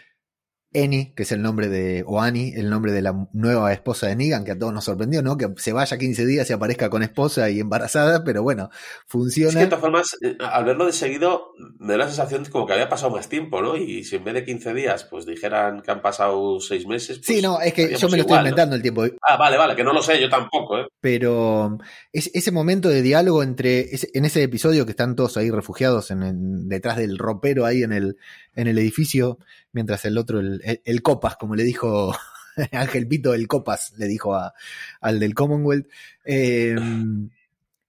Eni, 0.73 1.13
que 1.15 1.25
es 1.25 1.33
el 1.33 1.43
nombre 1.43 1.69
de, 1.69 2.05
o 2.07 2.21
Annie, 2.21 2.55
el 2.55 2.71
nombre 2.71 2.93
de 2.93 3.03
la 3.03 3.29
nueva 3.33 3.73
esposa 3.73 4.07
de 4.07 4.15
Negan, 4.15 4.45
que 4.45 4.53
a 4.53 4.59
todos 4.59 4.73
nos 4.73 4.85
sorprendió, 4.85 5.21
¿no? 5.21 5.37
Que 5.37 5.49
se 5.57 5.73
vaya 5.73 5.99
15 5.99 6.27
días 6.27 6.49
y 6.49 6.53
aparezca 6.53 6.89
con 6.91 7.03
esposa 7.03 7.51
y 7.51 7.59
embarazada, 7.59 8.23
pero 8.23 8.45
bueno, 8.45 8.71
funciona. 9.07 9.51
Es 9.51 9.57
que 9.57 9.63
de 9.63 9.67
todas 9.67 9.81
formas, 9.81 10.17
eh, 10.23 10.37
al 10.39 10.65
verlo 10.65 10.87
de 10.87 10.93
seguido, 10.93 11.55
me 11.81 11.95
da 11.95 11.99
la 11.99 12.07
sensación 12.07 12.45
como 12.45 12.67
que 12.67 12.75
había 12.75 12.89
pasado 12.89 13.11
más 13.11 13.29
tiempo, 13.29 13.61
¿no? 13.61 13.77
Y 13.77 14.05
si 14.05 14.15
en 14.15 14.23
vez 14.23 14.35
de 14.35 14.45
15 14.45 14.73
días, 14.75 15.05
pues 15.11 15.27
dijeran 15.27 15.83
que 15.83 15.91
han 15.91 16.03
pasado 16.03 16.61
6 16.61 16.87
meses. 16.87 17.19
Pues 17.19 17.27
sí, 17.27 17.43
no, 17.43 17.61
es 17.61 17.75
que 17.75 17.97
yo 17.97 18.09
me 18.09 18.17
lo 18.17 18.23
igual, 18.23 18.23
estoy 18.23 18.37
inventando 18.39 18.71
¿no? 18.71 18.77
el 18.77 18.83
tiempo. 18.83 19.05
Ah, 19.29 19.37
vale, 19.37 19.57
vale, 19.57 19.75
que 19.75 19.83
no 19.83 19.93
lo 19.93 20.03
sé, 20.03 20.21
yo 20.21 20.29
tampoco, 20.29 20.79
¿eh? 20.79 20.87
Pero 21.01 21.79
es, 22.13 22.31
ese 22.33 22.53
momento 22.53 22.89
de 22.89 23.03
diálogo 23.03 23.43
entre, 23.43 23.93
ese, 23.93 24.09
en 24.15 24.25
ese 24.25 24.45
episodio 24.45 24.85
que 24.85 24.93
están 24.93 25.17
todos 25.17 25.37
ahí 25.37 25.51
refugiados 25.51 26.13
en, 26.13 26.23
en, 26.23 26.69
detrás 26.69 26.97
del 26.97 27.19
ropero 27.19 27.67
ahí 27.67 27.83
en 27.83 27.93
el, 27.93 28.17
en 28.55 28.69
el 28.69 28.79
edificio, 28.79 29.39
mientras 29.73 30.05
el 30.05 30.19
otro, 30.19 30.41
el, 30.41 30.61
el, 30.65 30.81
el 30.85 31.03
Copas, 31.03 31.37
como 31.37 31.55
le 31.55 31.65
dijo 31.65 32.15
Ángel 32.73 33.07
Pito, 33.07 33.35
el 33.35 33.49
Copas, 33.49 33.95
le 33.97 34.07
dijo 34.07 34.35
a, 34.35 34.55
al 35.01 35.21
del 35.21 35.35
Commonwealth, 35.35 35.89
eh, 36.25 36.77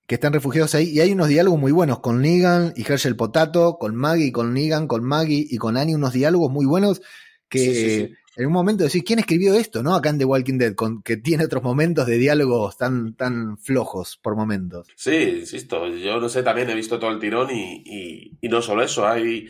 que 0.08 0.16
están 0.16 0.34
refugiados 0.34 0.76
ahí, 0.76 0.90
y 0.90 1.00
hay 1.00 1.12
unos 1.14 1.30
diálogos 1.30 1.60
muy 1.60 1.72
buenos 1.72 2.00
con 2.00 2.22
Negan 2.22 2.74
y 2.76 2.82
Herschel 2.82 3.16
Potato, 3.16 3.78
con 3.80 3.96
Maggie, 3.96 4.32
con 4.32 4.54
Negan, 4.54 4.88
con 4.88 5.04
Maggie 5.04 5.46
y 5.50 5.58
con 5.58 5.78
Annie, 5.78 5.96
unos 5.96 6.14
diálogos 6.14 6.52
muy 6.52 6.66
buenos 6.66 7.02
que 7.48 7.60
sí, 7.60 7.76
sí, 7.76 7.90
sí. 8.08 8.14
en 8.38 8.46
un 8.46 8.54
momento 8.54 8.84
decís, 8.84 9.04
¿quién 9.06 9.20
escribió 9.20 9.54
esto? 9.56 9.84
¿No? 9.84 9.94
Acá 9.94 10.10
en 10.10 10.18
The 10.18 10.26
Walking 10.26 10.58
Dead, 10.58 10.74
con, 10.74 11.02
que 11.02 11.18
tiene 11.18 11.46
otros 11.46 11.64
momentos 11.64 12.08
de 12.08 12.18
diálogos 12.18 12.78
tan, 12.78 13.14
tan 13.16 13.58
flojos 13.58 14.18
por 14.22 14.36
momentos. 14.36 14.88
Sí, 14.96 15.40
insisto, 15.40 15.88
yo 15.88 16.20
no 16.20 16.30
sé, 16.30 16.44
también 16.44 16.70
he 16.70 16.76
visto 16.76 16.98
todo 17.00 17.12
el 17.12 17.20
tirón 17.20 17.50
y, 17.52 17.84
y, 17.86 18.38
y 18.42 18.50
no 18.50 18.62
solo 18.62 18.84
eso, 18.84 19.08
hay, 19.08 19.48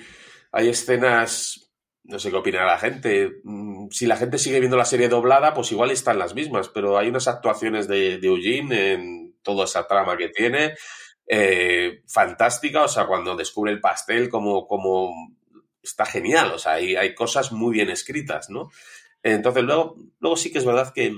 hay 0.52 0.70
escenas 0.70 1.71
no 2.12 2.20
sé 2.20 2.30
qué 2.30 2.36
opinará 2.36 2.66
la 2.68 2.78
gente. 2.78 3.40
Mm, 3.44 3.90
Si 3.90 4.06
la 4.06 4.18
gente 4.18 4.38
sigue 4.38 4.60
viendo 4.60 4.78
la 4.78 4.86
serie 4.86 5.10
doblada, 5.10 5.54
pues 5.54 5.72
igual 5.72 5.92
están 5.92 6.20
las 6.20 6.36
mismas, 6.36 6.70
pero 6.70 6.98
hay 6.98 7.08
unas 7.10 7.28
actuaciones 7.28 7.88
de, 7.88 8.20
de 8.20 8.28
Eugene 8.28 8.94
en 8.94 9.36
toda 9.42 9.66
esa 9.66 9.88
trama 9.88 10.18
que 10.18 10.30
tiene, 10.30 10.76
eh, 11.28 12.04
fantástica, 12.08 12.84
o 12.84 12.88
sea, 12.88 13.08
cuando 13.08 13.36
descubre 13.36 13.72
el 13.72 13.80
pastel, 13.82 14.30
como, 14.30 14.68
como 14.68 15.12
está 15.82 16.06
genial, 16.06 16.52
o 16.52 16.60
sea, 16.60 16.74
hay, 16.74 16.96
hay 16.96 17.16
cosas 17.16 17.52
muy 17.52 17.74
bien 17.74 17.90
escritas, 17.90 18.50
¿no? 18.50 18.70
Entonces, 19.24 19.64
luego, 19.64 19.96
luego 20.20 20.38
sí 20.38 20.52
que 20.52 20.60
es 20.60 20.66
verdad 20.66 20.94
que, 20.94 21.14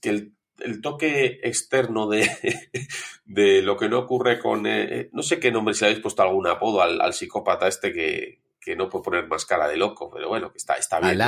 que 0.00 0.10
el, 0.10 0.80
toque 0.82 1.40
externo 1.42 2.08
de, 2.08 2.30
de, 3.24 3.62
lo 3.62 3.76
que 3.76 3.88
no 3.88 3.98
ocurre 4.00 4.38
con, 4.38 4.66
eh, 4.66 5.08
no 5.12 5.22
sé 5.22 5.40
qué 5.40 5.50
nombre, 5.50 5.74
si 5.74 5.84
habéis 5.84 6.00
puesto 6.00 6.22
algún 6.22 6.46
apodo 6.46 6.82
al, 6.82 7.00
al 7.00 7.14
psicópata 7.14 7.66
este 7.66 7.92
que, 7.92 8.41
que 8.62 8.76
no 8.76 8.88
puede 8.88 9.04
poner 9.04 9.26
más 9.26 9.44
cara 9.44 9.68
de 9.68 9.76
loco, 9.76 10.08
pero 10.10 10.28
bueno, 10.28 10.52
que 10.52 10.58
está, 10.58 10.74
está 10.74 11.00
bien. 11.00 11.20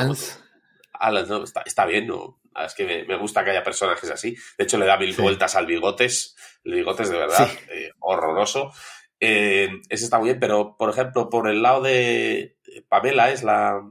Alan, 0.97 1.29
no, 1.29 1.43
está, 1.43 1.63
está, 1.67 1.87
bien, 1.87 2.07
¿no? 2.07 2.41
Es 2.65 2.73
que 2.75 2.85
me, 2.85 3.05
me, 3.05 3.17
gusta 3.19 3.43
que 3.45 3.51
haya 3.51 3.65
personajes 3.65 4.09
así. 4.11 4.37
De 4.57 4.63
hecho, 4.63 4.79
le 4.79 4.87
da 4.87 4.97
mil 4.97 5.13
sí. 5.13 5.21
vueltas 5.21 5.57
al 5.57 5.67
bigotes. 5.67 6.37
El 6.63 6.75
bigotes 6.75 7.11
de 7.11 7.19
verdad, 7.19 7.49
sí. 7.49 7.59
eh, 7.71 7.91
horroroso. 7.99 8.73
Eh, 9.19 9.69
ese 9.89 10.05
está 10.05 10.19
muy 10.19 10.29
bien, 10.29 10.39
pero 10.39 10.77
por 10.77 10.91
ejemplo, 10.91 11.29
por 11.29 11.49
el 11.49 11.63
lado 11.63 11.83
de 11.83 12.57
Pamela 12.89 13.33
es 13.33 13.43
la, 13.43 13.83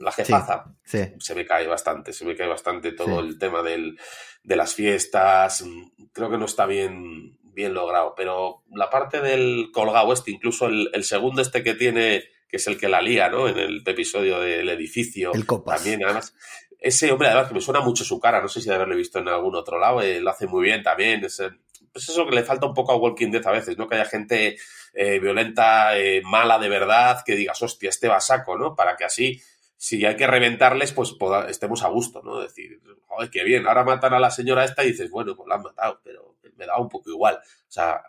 la 0.00 0.12
jefaza. 0.12 0.74
Sí, 0.82 0.98
se 1.20 1.34
me 1.36 1.46
cae 1.46 1.68
bastante, 1.68 2.12
se 2.12 2.24
me 2.24 2.34
cae 2.34 2.48
bastante 2.48 2.92
todo 2.92 3.20
el 3.20 3.38
tema 3.38 3.62
del, 3.62 3.98
de 4.42 4.56
las 4.56 4.74
fiestas. 4.74 5.64
Creo 6.12 6.28
que 6.28 6.38
no 6.38 6.46
está 6.46 6.66
bien, 6.66 7.38
bien 7.42 7.72
logrado, 7.72 8.14
pero 8.16 8.64
la 8.72 8.90
parte 8.90 9.20
del 9.20 9.70
colgado 9.72 10.12
este, 10.12 10.32
incluso 10.32 10.66
el, 10.66 10.90
el 10.92 11.04
segundo 11.04 11.40
este 11.40 11.62
que 11.62 11.74
tiene 11.74 12.24
que 12.48 12.56
es 12.56 12.66
el 12.66 12.78
que 12.78 12.88
la 12.88 13.02
lía, 13.02 13.28
¿no? 13.28 13.48
En 13.48 13.58
el 13.58 13.82
episodio 13.84 14.40
del 14.40 14.68
edificio. 14.70 15.32
El 15.34 15.46
Copas. 15.46 15.76
También, 15.76 16.04
además. 16.04 16.34
Ese 16.80 17.10
hombre, 17.12 17.28
además, 17.28 17.48
que 17.48 17.54
me 17.54 17.60
suena 17.60 17.80
mucho 17.80 18.04
su 18.04 18.18
cara, 18.20 18.40
no 18.40 18.48
sé 18.48 18.60
si 18.60 18.68
de 18.68 18.74
haberlo 18.76 18.96
visto 18.96 19.18
en 19.18 19.28
algún 19.28 19.56
otro 19.56 19.78
lado, 19.78 20.00
eh, 20.00 20.20
lo 20.20 20.30
hace 20.30 20.46
muy 20.46 20.62
bien 20.62 20.82
también. 20.82 21.24
Es, 21.24 21.42
pues 21.92 22.08
eso 22.08 22.26
que 22.26 22.34
le 22.34 22.44
falta 22.44 22.66
un 22.66 22.74
poco 22.74 22.92
a 22.92 22.96
Walking 22.96 23.30
Dead 23.30 23.46
a 23.46 23.50
veces, 23.50 23.76
¿no? 23.76 23.88
Que 23.88 23.96
haya 23.96 24.04
gente 24.04 24.56
eh, 24.94 25.18
violenta, 25.18 25.98
eh, 25.98 26.22
mala 26.24 26.58
de 26.58 26.68
verdad, 26.68 27.22
que 27.24 27.34
digas, 27.34 27.60
hostia, 27.62 27.90
este 27.90 28.08
va 28.08 28.20
saco, 28.20 28.56
¿no? 28.56 28.74
Para 28.74 28.96
que 28.96 29.04
así, 29.04 29.42
si 29.76 30.04
hay 30.04 30.16
que 30.16 30.26
reventarles, 30.26 30.92
pues 30.92 31.12
poda, 31.12 31.48
estemos 31.48 31.82
a 31.82 31.88
gusto, 31.88 32.22
¿no? 32.22 32.40
Decir, 32.40 32.80
joder, 33.06 33.30
qué 33.30 33.44
bien, 33.44 33.66
ahora 33.66 33.84
matan 33.84 34.14
a 34.14 34.20
la 34.20 34.30
señora 34.30 34.64
esta 34.64 34.84
y 34.84 34.92
dices, 34.92 35.10
bueno, 35.10 35.34
pues 35.34 35.48
la 35.48 35.56
han 35.56 35.62
matado, 35.62 36.00
pero 36.04 36.36
me 36.56 36.66
da 36.66 36.78
un 36.78 36.88
poco 36.88 37.10
igual. 37.10 37.36
O 37.36 37.70
sea, 37.70 38.02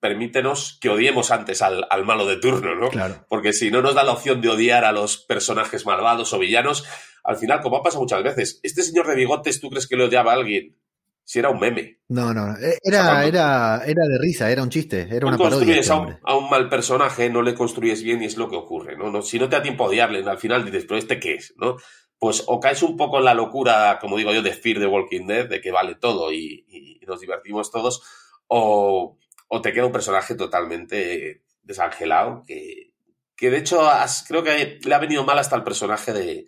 permítenos 0.00 0.78
que 0.80 0.88
odiemos 0.88 1.30
antes 1.30 1.62
al, 1.62 1.86
al 1.90 2.04
malo 2.04 2.26
de 2.26 2.36
turno, 2.36 2.74
¿no? 2.74 2.88
Claro. 2.88 3.24
Porque 3.28 3.52
si 3.52 3.70
no 3.70 3.82
nos 3.82 3.94
da 3.94 4.04
la 4.04 4.12
opción 4.12 4.40
de 4.40 4.48
odiar 4.48 4.84
a 4.84 4.92
los 4.92 5.18
personajes 5.18 5.86
malvados 5.86 6.32
o 6.32 6.38
villanos, 6.38 6.84
al 7.24 7.36
final, 7.36 7.60
como 7.60 7.76
ha 7.76 7.82
pasado 7.82 8.02
muchas 8.02 8.22
veces, 8.22 8.60
este 8.62 8.82
señor 8.82 9.06
de 9.06 9.14
bigotes, 9.14 9.60
¿tú 9.60 9.68
crees 9.68 9.86
que 9.86 9.96
le 9.96 10.04
odiaba 10.04 10.32
a 10.32 10.36
alguien? 10.36 10.76
Si 11.24 11.38
era 11.38 11.50
un 11.50 11.60
meme. 11.60 11.98
No, 12.08 12.32
no, 12.32 12.56
era, 12.82 13.00
o 13.00 13.04
sea, 13.04 13.26
era, 13.26 13.82
era 13.84 14.06
de 14.06 14.18
risa, 14.18 14.50
era 14.50 14.62
un 14.62 14.70
chiste, 14.70 15.06
era 15.10 15.26
una 15.26 15.36
parodia. 15.36 15.76
Este 15.76 15.92
a, 15.92 15.96
un, 15.96 16.18
a 16.22 16.36
un, 16.36 16.48
mal 16.48 16.70
personaje, 16.70 17.28
no 17.28 17.42
le 17.42 17.54
construyes 17.54 18.02
bien 18.02 18.22
y 18.22 18.24
es 18.24 18.38
lo 18.38 18.48
que 18.48 18.56
ocurre, 18.56 18.96
¿no? 18.96 19.10
no 19.10 19.20
si 19.20 19.38
no 19.38 19.46
te 19.46 19.56
da 19.56 19.62
tiempo 19.62 19.84
a 19.84 19.88
odiarle, 19.88 20.26
al 20.26 20.38
final 20.38 20.64
dices, 20.64 20.86
pero 20.88 20.96
¿este 20.96 21.20
qué 21.20 21.34
es? 21.34 21.52
¿no? 21.58 21.76
Pues 22.18 22.44
o 22.46 22.58
caes 22.60 22.82
un 22.82 22.96
poco 22.96 23.18
en 23.18 23.26
la 23.26 23.34
locura, 23.34 23.98
como 24.00 24.16
digo 24.16 24.32
yo, 24.32 24.40
de 24.40 24.54
Fear 24.54 24.78
de 24.78 24.86
Walking 24.86 25.26
Dead, 25.26 25.48
de 25.50 25.60
que 25.60 25.70
vale 25.70 25.96
todo 25.96 26.32
y, 26.32 26.64
y 26.66 27.04
nos 27.06 27.20
divertimos 27.20 27.70
todos, 27.70 28.02
o, 28.46 29.18
o 29.48 29.60
te 29.60 29.72
queda 29.72 29.86
un 29.86 29.92
personaje 29.92 30.34
totalmente 30.34 31.42
desangelado, 31.62 32.44
que, 32.46 32.92
que 33.36 33.50
de 33.50 33.58
hecho 33.58 33.88
has, 33.88 34.24
creo 34.26 34.42
que 34.42 34.78
le 34.82 34.94
ha 34.94 34.98
venido 34.98 35.24
mal 35.24 35.38
hasta 35.38 35.56
el 35.56 35.64
personaje 35.64 36.12
de, 36.12 36.46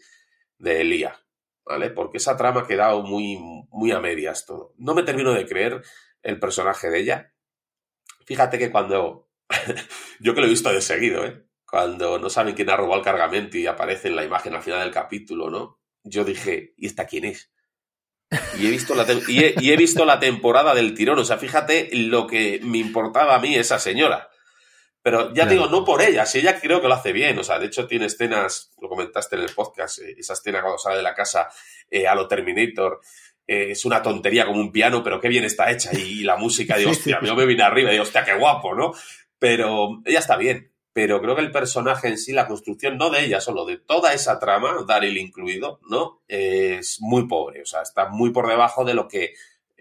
de 0.58 0.80
Elia, 0.80 1.20
¿vale? 1.64 1.90
Porque 1.90 2.18
esa 2.18 2.36
trama 2.36 2.60
ha 2.60 2.66
quedado 2.66 3.02
muy, 3.02 3.38
muy 3.70 3.90
a 3.92 4.00
medias 4.00 4.46
todo. 4.46 4.74
No 4.76 4.94
me 4.94 5.02
termino 5.02 5.32
de 5.32 5.46
creer 5.46 5.82
el 6.22 6.38
personaje 6.38 6.90
de 6.90 7.00
ella. 7.00 7.34
Fíjate 8.26 8.58
que 8.58 8.70
cuando, 8.70 9.28
yo 10.20 10.34
que 10.34 10.40
lo 10.40 10.46
he 10.46 10.50
visto 10.50 10.70
de 10.70 10.80
seguido, 10.80 11.24
¿eh? 11.24 11.46
Cuando 11.66 12.18
no 12.18 12.28
saben 12.28 12.54
quién 12.54 12.70
ha 12.70 12.76
robado 12.76 12.98
el 12.98 13.04
cargamento 13.04 13.56
y 13.56 13.66
aparece 13.66 14.08
en 14.08 14.16
la 14.16 14.24
imagen 14.24 14.54
al 14.54 14.62
final 14.62 14.80
del 14.80 14.92
capítulo, 14.92 15.50
¿no? 15.50 15.80
Yo 16.02 16.24
dije, 16.24 16.74
¿y 16.76 16.86
esta 16.86 17.06
quién 17.06 17.26
es? 17.26 17.52
Y 18.58 18.66
he, 18.66 18.70
visto 18.70 18.94
la 18.94 19.04
y, 19.28 19.44
he, 19.44 19.54
y 19.58 19.72
he 19.72 19.76
visto 19.76 20.04
la 20.04 20.20
temporada 20.20 20.74
del 20.74 20.94
tirón. 20.94 21.18
O 21.18 21.24
sea, 21.24 21.38
fíjate 21.38 21.90
lo 21.92 22.26
que 22.26 22.60
me 22.62 22.78
importaba 22.78 23.34
a 23.34 23.40
mí 23.40 23.56
esa 23.56 23.78
señora. 23.78 24.28
Pero 25.02 25.28
ya 25.28 25.46
claro. 25.46 25.50
digo, 25.50 25.66
no 25.66 25.84
por 25.84 26.02
ella, 26.02 26.26
si 26.26 26.40
ella 26.40 26.60
creo 26.60 26.80
que 26.80 26.88
lo 26.88 26.94
hace 26.94 27.12
bien. 27.12 27.38
O 27.38 27.44
sea, 27.44 27.58
de 27.58 27.66
hecho 27.66 27.86
tiene 27.86 28.06
escenas, 28.06 28.72
lo 28.80 28.88
comentaste 28.88 29.36
en 29.36 29.42
el 29.42 29.50
podcast, 29.54 30.00
eh, 30.00 30.14
esa 30.18 30.34
escena 30.34 30.60
cuando 30.60 30.78
sale 30.78 30.98
de 30.98 31.02
la 31.02 31.14
casa 31.14 31.48
eh, 31.90 32.06
a 32.06 32.14
lo 32.14 32.28
Terminator. 32.28 33.00
Eh, 33.46 33.72
es 33.72 33.84
una 33.84 34.02
tontería 34.02 34.46
como 34.46 34.60
un 34.60 34.70
piano, 34.70 35.02
pero 35.02 35.20
qué 35.20 35.28
bien 35.28 35.44
está 35.44 35.70
hecha. 35.70 35.90
Y, 35.92 36.20
y 36.20 36.22
la 36.22 36.36
música, 36.36 36.76
digo, 36.76 36.90
hostia, 36.90 37.18
yo 37.22 37.34
me 37.34 37.46
vine 37.46 37.62
arriba 37.62 37.88
y 37.88 37.92
digo, 37.92 38.04
hostia, 38.04 38.24
qué 38.24 38.34
guapo, 38.34 38.74
¿no? 38.74 38.92
Pero 39.38 40.02
ella 40.04 40.18
está 40.18 40.36
bien. 40.36 40.69
Pero 40.92 41.20
creo 41.20 41.36
que 41.36 41.42
el 41.42 41.52
personaje 41.52 42.08
en 42.08 42.18
sí, 42.18 42.32
la 42.32 42.48
construcción, 42.48 42.98
no 42.98 43.10
de 43.10 43.24
ella 43.24 43.40
solo, 43.40 43.64
de 43.64 43.76
toda 43.76 44.12
esa 44.12 44.38
trama, 44.40 44.84
Daryl 44.86 45.18
incluido, 45.18 45.80
¿no? 45.88 46.22
es 46.26 47.00
muy 47.00 47.28
pobre. 47.28 47.62
O 47.62 47.66
sea, 47.66 47.82
está 47.82 48.08
muy 48.08 48.30
por 48.30 48.48
debajo 48.48 48.84
de 48.84 48.94
lo 48.94 49.06
que 49.06 49.34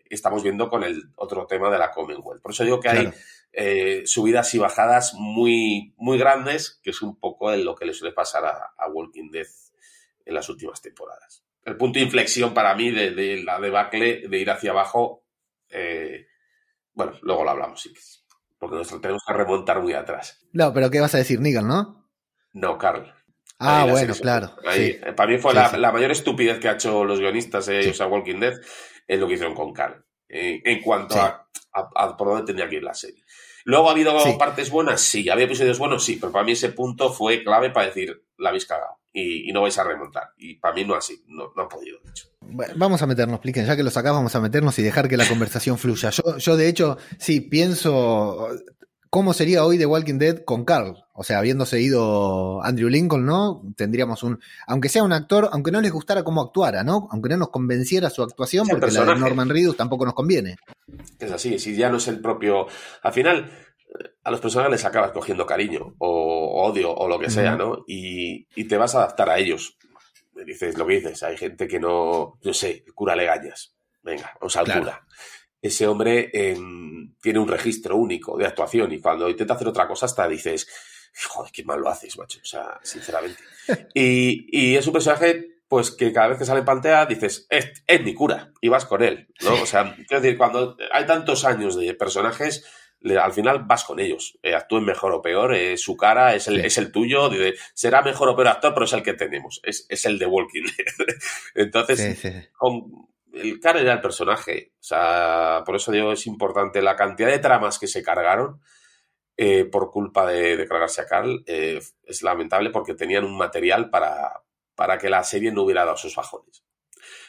estamos 0.10 0.44
viendo 0.44 0.70
con 0.70 0.84
el 0.84 1.10
otro 1.16 1.48
tema 1.48 1.70
de 1.70 1.80
la 1.80 1.92
Commonwealth. 1.92 2.42
Por 2.42 2.52
eso 2.52 2.64
digo 2.64 2.80
que 2.80 2.90
claro. 2.90 3.10
hay 3.10 3.14
eh, 3.54 4.04
subidas 4.06 4.54
y 4.54 4.60
bajadas 4.60 5.14
muy, 5.16 5.94
muy 5.98 6.18
grandes, 6.18 6.80
que 6.84 6.92
es 6.92 7.02
un 7.02 7.20
poco 7.20 7.52
en 7.52 7.66
lo 7.66 7.76
que 7.76 7.86
le 7.86 7.94
suele 7.94 8.14
pasar 8.14 8.46
a, 8.46 8.74
a, 8.78 8.88
Walking 8.88 9.32
Dead 9.32 9.48
en 10.26 10.34
las 10.34 10.48
últimas 10.50 10.82
temporadas. 10.82 11.44
el 11.66 11.76
punto 11.76 11.98
de 11.98 12.06
inflexión 12.06 12.54
para 12.54 12.76
mí 12.76 12.92
de, 12.92 13.12
de 13.12 13.44
la 13.44 13.60
debacle 13.60 14.28
de 14.28 14.38
ir 14.38 14.50
hacia 14.50 14.72
abajo. 14.72 15.24
eh, 15.70 16.28
bueno, 16.94 17.14
luego 17.22 17.44
lo 17.44 17.52
hablamos, 17.52 17.82
sí, 17.82 17.94
porque 18.60 18.76
nos 18.76 19.02
tenemos 19.02 19.24
que 19.26 19.34
remontar 19.34 19.82
muy 19.82 19.94
atrás. 19.94 20.46
No, 20.54 20.74
pero 20.74 20.90
¿qué 20.92 21.00
vas 21.00 21.16
a 21.16 21.20
decir, 21.20 21.40
Negan, 21.40 21.68
no? 21.68 22.08
No, 22.54 22.78
Carl. 22.78 23.12
Ah, 23.58 23.84
Ahí 23.84 23.90
bueno, 23.92 24.14
claro. 24.16 24.56
ahí, 24.66 24.92
sí. 24.94 25.00
eh, 25.04 25.14
Para 25.14 25.32
mí 25.32 25.38
fue 25.38 25.52
Sí, 25.52 25.58
la, 25.58 25.70
sí. 25.70 25.78
la 25.78 25.92
mayor 25.92 26.12
estupidez 26.12 26.60
que 26.60 26.70
ha 26.70 26.74
hecho 26.74 27.04
los 27.04 27.20
guionistas 27.20 27.66
de 27.66 27.94
sea, 27.94 28.08
Walking 28.08 28.40
Dead, 28.40 28.54
es 29.08 29.20
lo 29.20 29.28
que 29.28 29.34
hicieron 29.34 29.56
con 29.56 29.74
Carl. 29.74 30.04
eh, 30.30 30.62
en 30.64 30.82
cuanto 30.82 31.20
a, 31.20 31.48
a- 31.74 31.90
a 31.96 32.16
por 32.16 32.28
dónde 32.30 32.46
tenía 32.46 32.70
que 32.70 32.76
ir 32.76 32.84
la 32.84 32.94
serie. 32.94 33.24
Luego 33.66 33.90
ha 33.90 33.92
habido 33.92 34.14
partes 34.38 34.70
buenas, 34.70 35.02
sí. 35.02 35.28
Había 35.30 35.46
episodios 35.46 35.78
buenos, 35.80 36.04
sí. 36.06 36.18
Pero 36.22 36.32
para 36.32 36.46
mí 36.46 36.52
ese 36.54 36.70
punto 36.70 37.12
fue 37.12 37.44
clave 37.44 37.72
para 37.72 37.88
decir, 37.88 38.24
la 38.40 38.50
habéis 38.50 38.66
cagado. 38.66 38.98
Y, 39.12 39.50
y 39.50 39.54
no 39.54 39.62
vais 39.62 39.78
a 39.78 39.84
remontar. 39.84 40.32
Y 40.38 40.56
para 40.56 40.76
mí 40.76 40.86
no 40.86 40.96
así. 40.96 41.24
No, 41.28 41.52
no 41.56 41.64
han 41.64 41.70
podido, 41.70 42.00
de 42.04 42.10
hecho. 42.12 42.28
Bueno, 42.42 42.74
vamos 42.78 43.02
a 43.02 43.08
meternos, 43.08 43.36
expliquen, 43.36 43.66
ya 43.66 43.76
que 43.76 43.84
lo 43.84 43.92
sacás, 43.92 44.14
vamos 44.14 44.36
a 44.36 44.42
meternos 44.42 44.78
y 44.80 44.84
dejar 44.84 45.08
que 45.08 45.18
la 45.18 45.28
conversación 45.28 45.78
fluya. 45.80 46.10
Yo, 46.10 46.38
yo 46.38 46.58
de 46.58 46.68
hecho, 46.68 46.98
sí, 47.18 47.42
pienso 47.42 48.50
cómo 49.10 49.34
sería 49.34 49.66
hoy 49.66 49.78
The 49.78 49.86
Walking 49.86 50.18
Dead 50.18 50.44
con 50.44 50.66
Carl. 50.66 51.04
O 51.14 51.24
sea, 51.24 51.40
habiéndose 51.40 51.82
ido 51.82 52.64
Andrew 52.64 52.88
Lincoln, 52.88 53.26
¿no? 53.26 53.62
Tendríamos 53.76 54.24
un, 54.24 54.40
aunque 54.68 54.90
sea 54.90 55.04
un 55.04 55.12
actor, 55.12 55.50
aunque 55.52 55.72
no 55.72 55.82
les 55.82 55.92
gustara 55.92 56.24
cómo 56.24 56.42
actuara, 56.42 56.84
¿no? 56.84 57.08
Aunque 57.12 57.30
no 57.30 57.38
nos 57.38 57.50
convenciera 57.50 58.10
su 58.10 58.24
actuación, 58.24 58.68
porque 58.68 58.92
la 58.92 59.04
de. 59.04 59.16
Norman 59.16 59.50
Reedus 59.50 59.76
tampoco 59.76 60.06
nos 60.06 60.14
conviene. 60.14 60.58
Es 61.20 61.32
así. 61.32 61.60
Si 61.60 61.76
ya 61.76 61.90
no 61.90 61.98
es 61.98 62.08
el 62.08 62.22
propio. 62.22 62.68
Al 63.04 63.14
final, 63.14 63.52
a 64.24 64.32
los 64.32 64.40
personajes 64.42 64.72
les 64.72 64.86
acabas 64.86 65.12
cogiendo 65.12 65.46
cariño 65.46 65.96
o 65.98 66.64
odio 66.66 66.94
o 66.94 67.08
lo 67.08 67.20
que 67.20 67.30
sea. 67.30 67.56
¿no? 67.56 67.84
Y, 67.88 68.48
y 68.56 68.64
te 68.66 68.78
vas 68.78 68.96
a 68.96 69.00
adaptar 69.00 69.30
a 69.30 69.38
ellos. 69.40 69.78
Me 70.34 70.44
dices 70.46 70.78
lo 70.78 70.86
que 70.88 70.96
dices. 70.96 71.24
Hay 71.24 71.38
gente 71.38 71.68
que 71.68 71.80
no. 71.80 72.38
Yo 72.42 72.54
sé, 72.54 72.86
cura 72.94 73.16
legañas. 73.16 73.76
Venga, 74.02 74.32
vamos 74.40 74.56
al 74.56 74.66
Claro. 74.66 74.82
cura. 74.82 75.06
Ese 75.62 75.88
hombre 75.88 76.30
em, 76.34 77.14
tiene 77.22 77.40
un 77.40 77.48
registro 77.48 77.98
único 77.98 78.38
de 78.38 78.46
actuación 78.46 78.94
y 78.94 79.00
cuando 79.02 79.30
intenta 79.30 79.56
hacer 79.56 79.68
otra 79.68 79.88
cosa 79.88 80.06
hasta 80.06 80.26
dices, 80.28 80.70
joder, 81.30 81.52
qué 81.52 81.66
mal 81.66 81.82
lo 81.82 81.90
haces, 81.90 82.18
macho. 82.18 82.40
O 82.42 82.46
sea, 82.46 82.80
sinceramente. 82.84 83.42
y, 83.94 84.48
y 84.58 84.78
es 84.78 84.88
un 84.88 84.94
personaje, 84.94 85.58
pues 85.68 85.92
que 85.92 86.14
cada 86.14 86.30
vez 86.30 86.38
que 86.38 86.46
sale 86.46 86.60
en 86.62 86.66
pantalla 86.66 87.06
dices, 87.06 87.46
es, 87.50 87.84
es 87.86 88.02
mi 88.04 88.14
cura, 88.14 88.54
y 88.62 88.70
vas 88.70 88.86
con 88.86 89.04
él, 89.04 89.28
¿no? 89.42 89.54
O 89.62 89.66
sea, 89.66 89.94
quiero 90.08 90.22
decir, 90.22 90.38
cuando 90.38 90.78
hay 90.94 91.06
tantos 91.06 91.44
años 91.44 91.76
de 91.76 91.94
personajes, 91.94 92.66
al 93.22 93.32
final 93.34 93.64
vas 93.66 93.84
con 93.86 94.00
ellos. 94.00 94.38
Eh, 94.44 94.54
actúen 94.56 94.84
mejor 94.86 95.12
o 95.14 95.22
peor, 95.22 95.54
eh, 95.56 95.78
su 95.78 95.96
cara 95.96 96.36
es 96.36 96.48
el, 96.48 96.56
Sí. 96.62 96.66
es 96.68 96.78
el 96.78 96.92
tuyo, 96.92 97.30
de- 97.30 97.56
será 97.74 98.02
mejor 98.02 98.30
o 98.30 98.36
peor 98.36 98.50
actor, 98.50 98.74
pero 98.74 98.86
es 98.86 98.94
el 98.94 99.04
que 99.04 99.14
tenemos, 99.14 99.60
es, 99.64 99.86
es 99.90 100.06
el 100.06 100.20
de 100.20 100.26
Walking 100.26 100.64
Dead. 100.64 101.08
Entonces, 101.56 102.00
Sí, 102.00 102.14
sí, 102.16 102.30
sí. 102.32 102.48
con 102.58 103.08
el 103.34 103.60
cara 103.60 103.80
era 103.80 103.94
el 103.94 104.02
personaje. 104.02 104.74
O 104.80 104.84
sea, 104.84 105.64
por 105.66 105.76
eso 105.76 105.92
digo, 105.92 106.12
es 106.12 106.26
importante 106.28 106.82
la 106.82 106.96
cantidad 106.96 107.30
de 107.30 107.40
tramas 107.40 107.80
que 107.80 107.88
se 107.88 108.04
cargaron 108.04 108.60
eh, 109.38 109.64
por 109.66 109.90
culpa 109.92 110.26
de, 110.30 110.58
de 110.58 110.68
cargarse 110.68 111.02
a 111.02 111.06
Carl. 111.08 111.44
eh, 111.46 111.80
es 112.04 112.22
lamentable 112.24 112.72
porque 112.72 112.96
tenían 112.96 113.24
un 113.24 113.38
material 113.38 113.90
para, 113.90 114.42
para 114.76 114.98
que 114.98 115.10
la 115.10 115.24
serie 115.24 115.52
no 115.54 115.64
hubiera 115.64 115.86
dado 115.86 115.96
sus 115.96 116.14
bajones. 116.16 116.64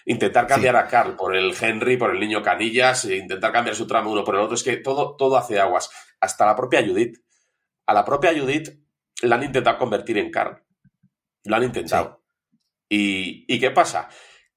Intentar 0.07 0.47
cambiar 0.47 0.77
a 0.77 0.87
Carl 0.87 1.17
por 1.17 1.37
el 1.37 1.55
Henry, 1.59 1.97
por 1.97 2.11
el 2.11 2.21
niño 2.21 2.43
Canillas, 2.43 3.05
e 3.05 3.17
intentar 3.17 3.53
cambiar 3.53 3.77
su 3.77 3.87
trama 3.87 4.11
uno 4.11 4.25
por 4.25 4.35
el 4.35 4.41
otro, 4.41 4.55
es 4.55 4.63
que 4.63 4.77
todo, 4.77 5.17
todo 5.17 5.37
hace 5.37 5.61
aguas. 5.61 5.91
Hasta 6.21 6.47
la 6.47 6.57
propia 6.57 6.85
Judith. 6.87 7.19
A 7.87 7.95
la 7.95 8.05
propia 8.05 8.33
Judith 8.39 8.71
la 9.23 9.37
han 9.37 9.45
intentado 9.45 9.79
convertir 9.79 10.19
en 10.19 10.31
Carl. 10.31 10.63
Lo 11.45 11.57
han 11.57 11.65
intentado. 11.65 12.23
¿Y, 12.89 13.45
¿Y 13.53 13.61
qué 13.61 13.71
pasa? 13.71 14.09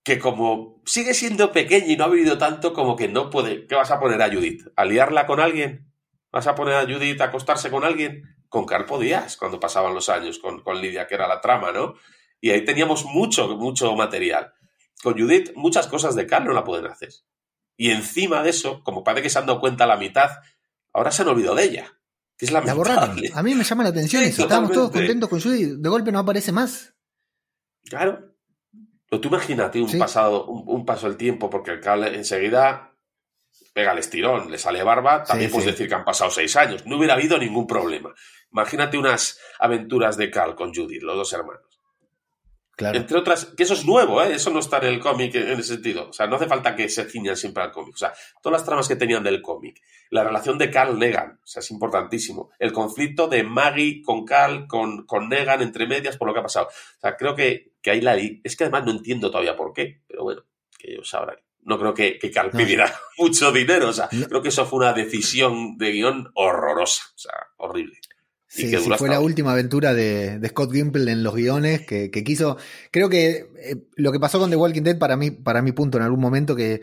Que 0.03 0.19
como 0.19 0.82
sigue 0.86 1.13
siendo 1.13 1.51
pequeña 1.51 1.88
y 1.88 1.97
no 1.97 2.06
ha 2.06 2.10
vivido 2.10 2.38
tanto, 2.38 2.73
como 2.73 2.95
que 2.95 3.08
no 3.08 3.29
puede. 3.29 3.67
¿Qué 3.67 3.75
vas 3.75 3.91
a 3.91 3.99
poner 3.99 4.21
a 4.21 4.32
Judith? 4.32 4.67
¿A 4.75 4.86
liarla 4.86 5.25
con 5.25 5.39
alguien? 5.39 5.93
¿Vas 6.32 6.47
a 6.47 6.56
poner 6.56 6.75
a 6.75 6.82
Judith 6.82 7.21
a 7.21 7.25
acostarse 7.25 7.69
con 7.69 7.84
alguien? 7.84 8.23
Con 8.49 8.65
Carl 8.65 8.86
podías, 8.86 9.38
cuando 9.38 9.60
pasaban 9.60 9.93
los 9.93 10.10
años, 10.10 10.39
con, 10.39 10.62
con 10.62 10.82
Lidia, 10.82 11.08
que 11.08 11.15
era 11.15 11.27
la 11.27 11.41
trama, 11.41 11.71
¿no? 11.71 11.95
Y 12.41 12.49
ahí 12.49 12.65
teníamos 12.65 13.06
mucho, 13.06 13.56
mucho 13.56 13.95
material. 13.95 14.53
Con 15.04 15.20
Judith, 15.20 15.52
muchas 15.56 15.86
cosas 15.88 16.16
de 16.16 16.26
Carl 16.26 16.46
no 16.46 16.54
la 16.54 16.63
pueden 16.63 16.88
hacer. 16.88 17.10
Y 17.78 17.92
encima 17.92 18.42
de 18.42 18.50
eso, 18.52 18.82
como 18.84 19.04
parece 19.04 19.24
que 19.24 19.30
se 19.30 19.38
han 19.39 19.46
dado 19.46 19.60
cuenta 19.60 19.84
a 19.84 19.88
la 19.88 19.98
mitad, 19.98 20.30
ahora 20.94 21.12
se 21.12 21.22
han 21.22 21.28
olvidado 21.28 21.56
de 21.56 21.63
ella. 21.66 21.94
Que 22.38 22.46
es 22.46 22.52
La 22.52 22.62
borraron. 22.74 23.22
A 23.36 23.44
mí 23.44 23.54
me 23.54 23.63
llama 23.63 23.84
la 23.84 23.89
atención 23.89 24.24
Sí, 24.24 24.30
eso. 24.30 24.44
Estábamos 24.44 24.72
todos 24.72 24.89
contentos 24.92 25.30
con 25.30 25.39
Judy. 25.42 25.76
De 25.78 25.89
golpe 25.89 26.12
no 26.12 26.20
aparece 26.20 26.52
más. 26.52 26.96
Claro. 27.86 28.34
Pero 29.10 29.22
tú 29.22 29.28
imagínate 29.28 29.80
un 29.82 29.89
Sí. 29.89 30.00
pasado, 30.00 30.46
un, 30.48 30.63
un 30.68 30.86
paso 30.86 31.08
del 31.08 31.18
tiempo, 31.18 31.50
porque 31.50 31.72
el 31.72 31.80
Carl 31.82 32.04
enseguida 32.06 32.96
pega 33.74 33.92
el 33.92 34.00
estirón, 34.00 34.50
le 34.52 34.58
sale 34.58 34.82
barba, 34.84 35.24
también 35.24 35.50
Sí, 35.50 35.54
puedes 35.56 35.72
decir 35.72 35.88
que 35.88 35.96
han 35.96 36.06
pasado 36.06 36.32
seis 36.32 36.56
años. 36.56 36.86
No 36.86 36.98
hubiera 36.98 37.13
habido 37.16 37.38
ningún 37.38 37.68
problema. 37.68 38.13
Imagínate 38.52 38.98
unas 38.98 39.39
aventuras 39.60 40.18
de 40.18 40.32
Carl 40.32 40.56
con 40.56 40.74
Judith, 40.74 41.02
los 41.04 41.16
dos 41.16 41.34
hermanos. 41.34 41.73
Claro. 42.84 42.98
Entre 43.00 43.17
otras, 43.17 43.46
que 43.58 43.63
eso 43.63 43.74
es 43.74 43.86
nuevo, 43.86 44.22
¿eh? 44.24 44.34
eso 44.36 44.50
no 44.52 44.60
está 44.60 44.78
en 44.78 44.86
el 44.86 45.00
cómic 45.00 45.34
en 45.36 45.52
ese 45.60 45.76
sentido. 45.76 46.10
O 46.10 46.13
sea, 46.13 46.28
no 46.28 46.36
hace 46.36 46.48
falta 46.48 46.76
que 46.76 46.89
se 46.89 47.06
ciñan 47.10 47.36
siempre 47.38 47.63
al 47.63 47.72
cómic. 47.72 47.96
O 47.96 47.98
sea, 47.98 48.13
todas 48.41 48.60
las 48.60 48.65
tramas 48.65 48.88
que 48.88 48.96
tenían 48.96 49.24
del 49.24 49.41
cómic. 49.41 49.82
La 50.10 50.24
relación 50.24 50.58
de 50.58 50.69
Carl 50.69 51.00
Negan, 51.00 51.39
o 51.43 51.48
sea, 51.48 51.62
es 51.62 51.72
importantísimo. 51.72 52.52
El 52.60 52.72
conflicto 52.72 53.28
de 53.28 53.43
Maggie 53.43 54.02
con 54.04 54.26
Carl, 54.26 54.67
con, 54.67 55.06
con 55.06 55.30
Negan 55.30 55.62
entre 55.62 55.88
medias 55.88 56.17
por 56.17 56.28
lo 56.28 56.34
que 56.34 56.39
ha 56.41 56.43
pasado. 56.43 56.67
O 56.67 57.00
sea, 57.02 57.15
creo 57.17 57.36
que, 57.36 57.72
que 57.82 57.91
ahí 57.91 58.02
la 58.02 58.15
Es 58.17 58.56
que 58.56 58.63
además 58.65 58.86
no 58.86 58.91
entiendo 58.91 59.32
todavía 59.32 59.56
por 59.56 59.74
qué, 59.74 60.02
pero 60.08 60.24
bueno, 60.24 60.43
que 60.78 60.91
ellos 60.91 61.10
sabrán. 61.10 61.38
No 61.65 61.80
creo 61.80 61.93
que, 61.93 62.19
que 62.19 62.30
Carl 62.30 62.50
No. 62.52 62.60
pidiera 62.60 62.93
mucho 63.17 63.52
dinero. 63.54 63.88
O 63.89 63.93
sea, 63.93 64.10
No. 64.12 64.28
creo 64.28 64.41
que 64.41 64.50
eso 64.50 64.65
fue 64.65 64.80
una 64.80 64.91
decisión 64.93 65.78
de 65.78 65.91
guion 65.93 66.30
horrorosa. 66.36 67.04
O 67.15 67.17
sea, 67.17 67.34
horrible. 67.58 67.98
Sí, 68.56 68.70
sí, 68.70 68.92
fue 69.00 69.10
la 69.10 69.20
última 69.20 69.54
aventura 69.54 69.96
de, 69.96 70.38
de 70.38 70.50
Scott 70.50 70.72
Gimple 70.72 71.12
en 71.12 71.24
los 71.24 71.34
guiones 71.34 71.88
que, 71.88 72.12
que 72.12 72.24
quiso. 72.24 72.58
Creo 72.92 73.10
que 73.10 73.50
eh, 73.58 73.88
lo 73.96 74.12
que 74.12 74.20
pasó 74.20 74.38
con 74.38 74.52
The 74.52 74.56
Walking 74.56 74.84
Dead, 74.84 75.00
para 75.00 75.18
mí, 75.18 75.32
para 75.32 75.63
mi 75.63 75.72
punto, 75.72 75.98
en 75.98 76.04
algún 76.04 76.20
momento, 76.20 76.56
que 76.56 76.82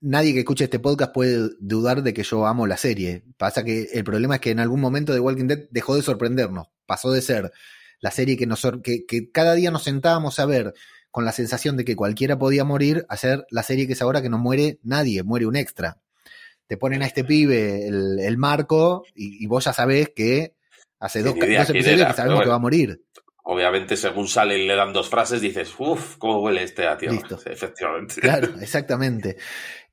nadie 0.00 0.32
que 0.32 0.40
escuche 0.40 0.62
este 0.62 0.78
podcast 0.78 1.12
puede 1.12 1.50
dudar 1.58 2.04
de 2.04 2.14
que 2.14 2.22
yo 2.22 2.46
amo 2.46 2.68
la 2.68 2.76
serie. 2.76 3.24
Pasa 3.36 3.64
que 3.64 3.88
el 3.94 4.04
problema 4.04 4.36
es 4.36 4.40
que 4.40 4.52
en 4.52 4.60
algún 4.60 4.80
momento 4.80 5.12
The 5.12 5.18
Walking 5.18 5.48
Dead 5.48 5.64
dejó 5.72 5.96
de 5.96 6.02
sorprendernos. 6.02 6.68
Pasó 6.86 7.10
de 7.10 7.20
ser 7.20 7.50
la 7.98 8.12
serie 8.12 8.36
que, 8.36 8.46
nos, 8.46 8.64
que, 8.84 9.06
que 9.06 9.32
cada 9.32 9.54
día 9.54 9.72
nos 9.72 9.82
sentábamos 9.82 10.38
a 10.38 10.46
ver 10.46 10.72
con 11.10 11.24
la 11.24 11.32
sensación 11.32 11.76
de 11.76 11.84
que 11.84 11.96
cualquiera 11.96 12.38
podía 12.38 12.62
morir, 12.62 13.06
a 13.08 13.16
ser 13.16 13.44
la 13.50 13.64
serie 13.64 13.88
que 13.88 13.94
es 13.94 14.02
ahora 14.02 14.22
que 14.22 14.28
no 14.28 14.38
muere 14.38 14.78
nadie, 14.84 15.24
muere 15.24 15.46
un 15.46 15.56
extra. 15.56 16.00
Te 16.68 16.76
ponen 16.76 17.02
a 17.02 17.06
este 17.06 17.24
pibe 17.24 17.88
el, 17.88 18.20
el 18.20 18.38
marco 18.38 19.02
y, 19.16 19.42
y 19.42 19.46
vos 19.48 19.64
ya 19.64 19.72
sabés 19.72 20.10
que 20.14 20.55
hace 21.06 21.22
dos, 21.22 21.36
idea 21.36 21.62
episodios 21.62 22.00
era, 22.00 22.08
que 22.10 22.14
sabemos 22.16 22.42
que 22.42 22.48
va 22.48 22.54
a 22.56 22.58
morir. 22.60 23.02
Obviamente, 23.48 23.96
según 23.96 24.26
sale 24.28 24.58
y 24.58 24.66
le 24.66 24.74
dan 24.74 24.92
dos 24.92 25.08
frases, 25.08 25.40
dices, 25.40 25.72
uff, 25.78 26.16
cómo 26.16 26.40
huele 26.42 26.64
este 26.64 26.86
a 26.86 26.96
tierra. 26.98 27.14
Listo. 27.14 27.38
Efectivamente. 27.46 28.20
Claro, 28.20 28.48
exactamente. 28.60 29.36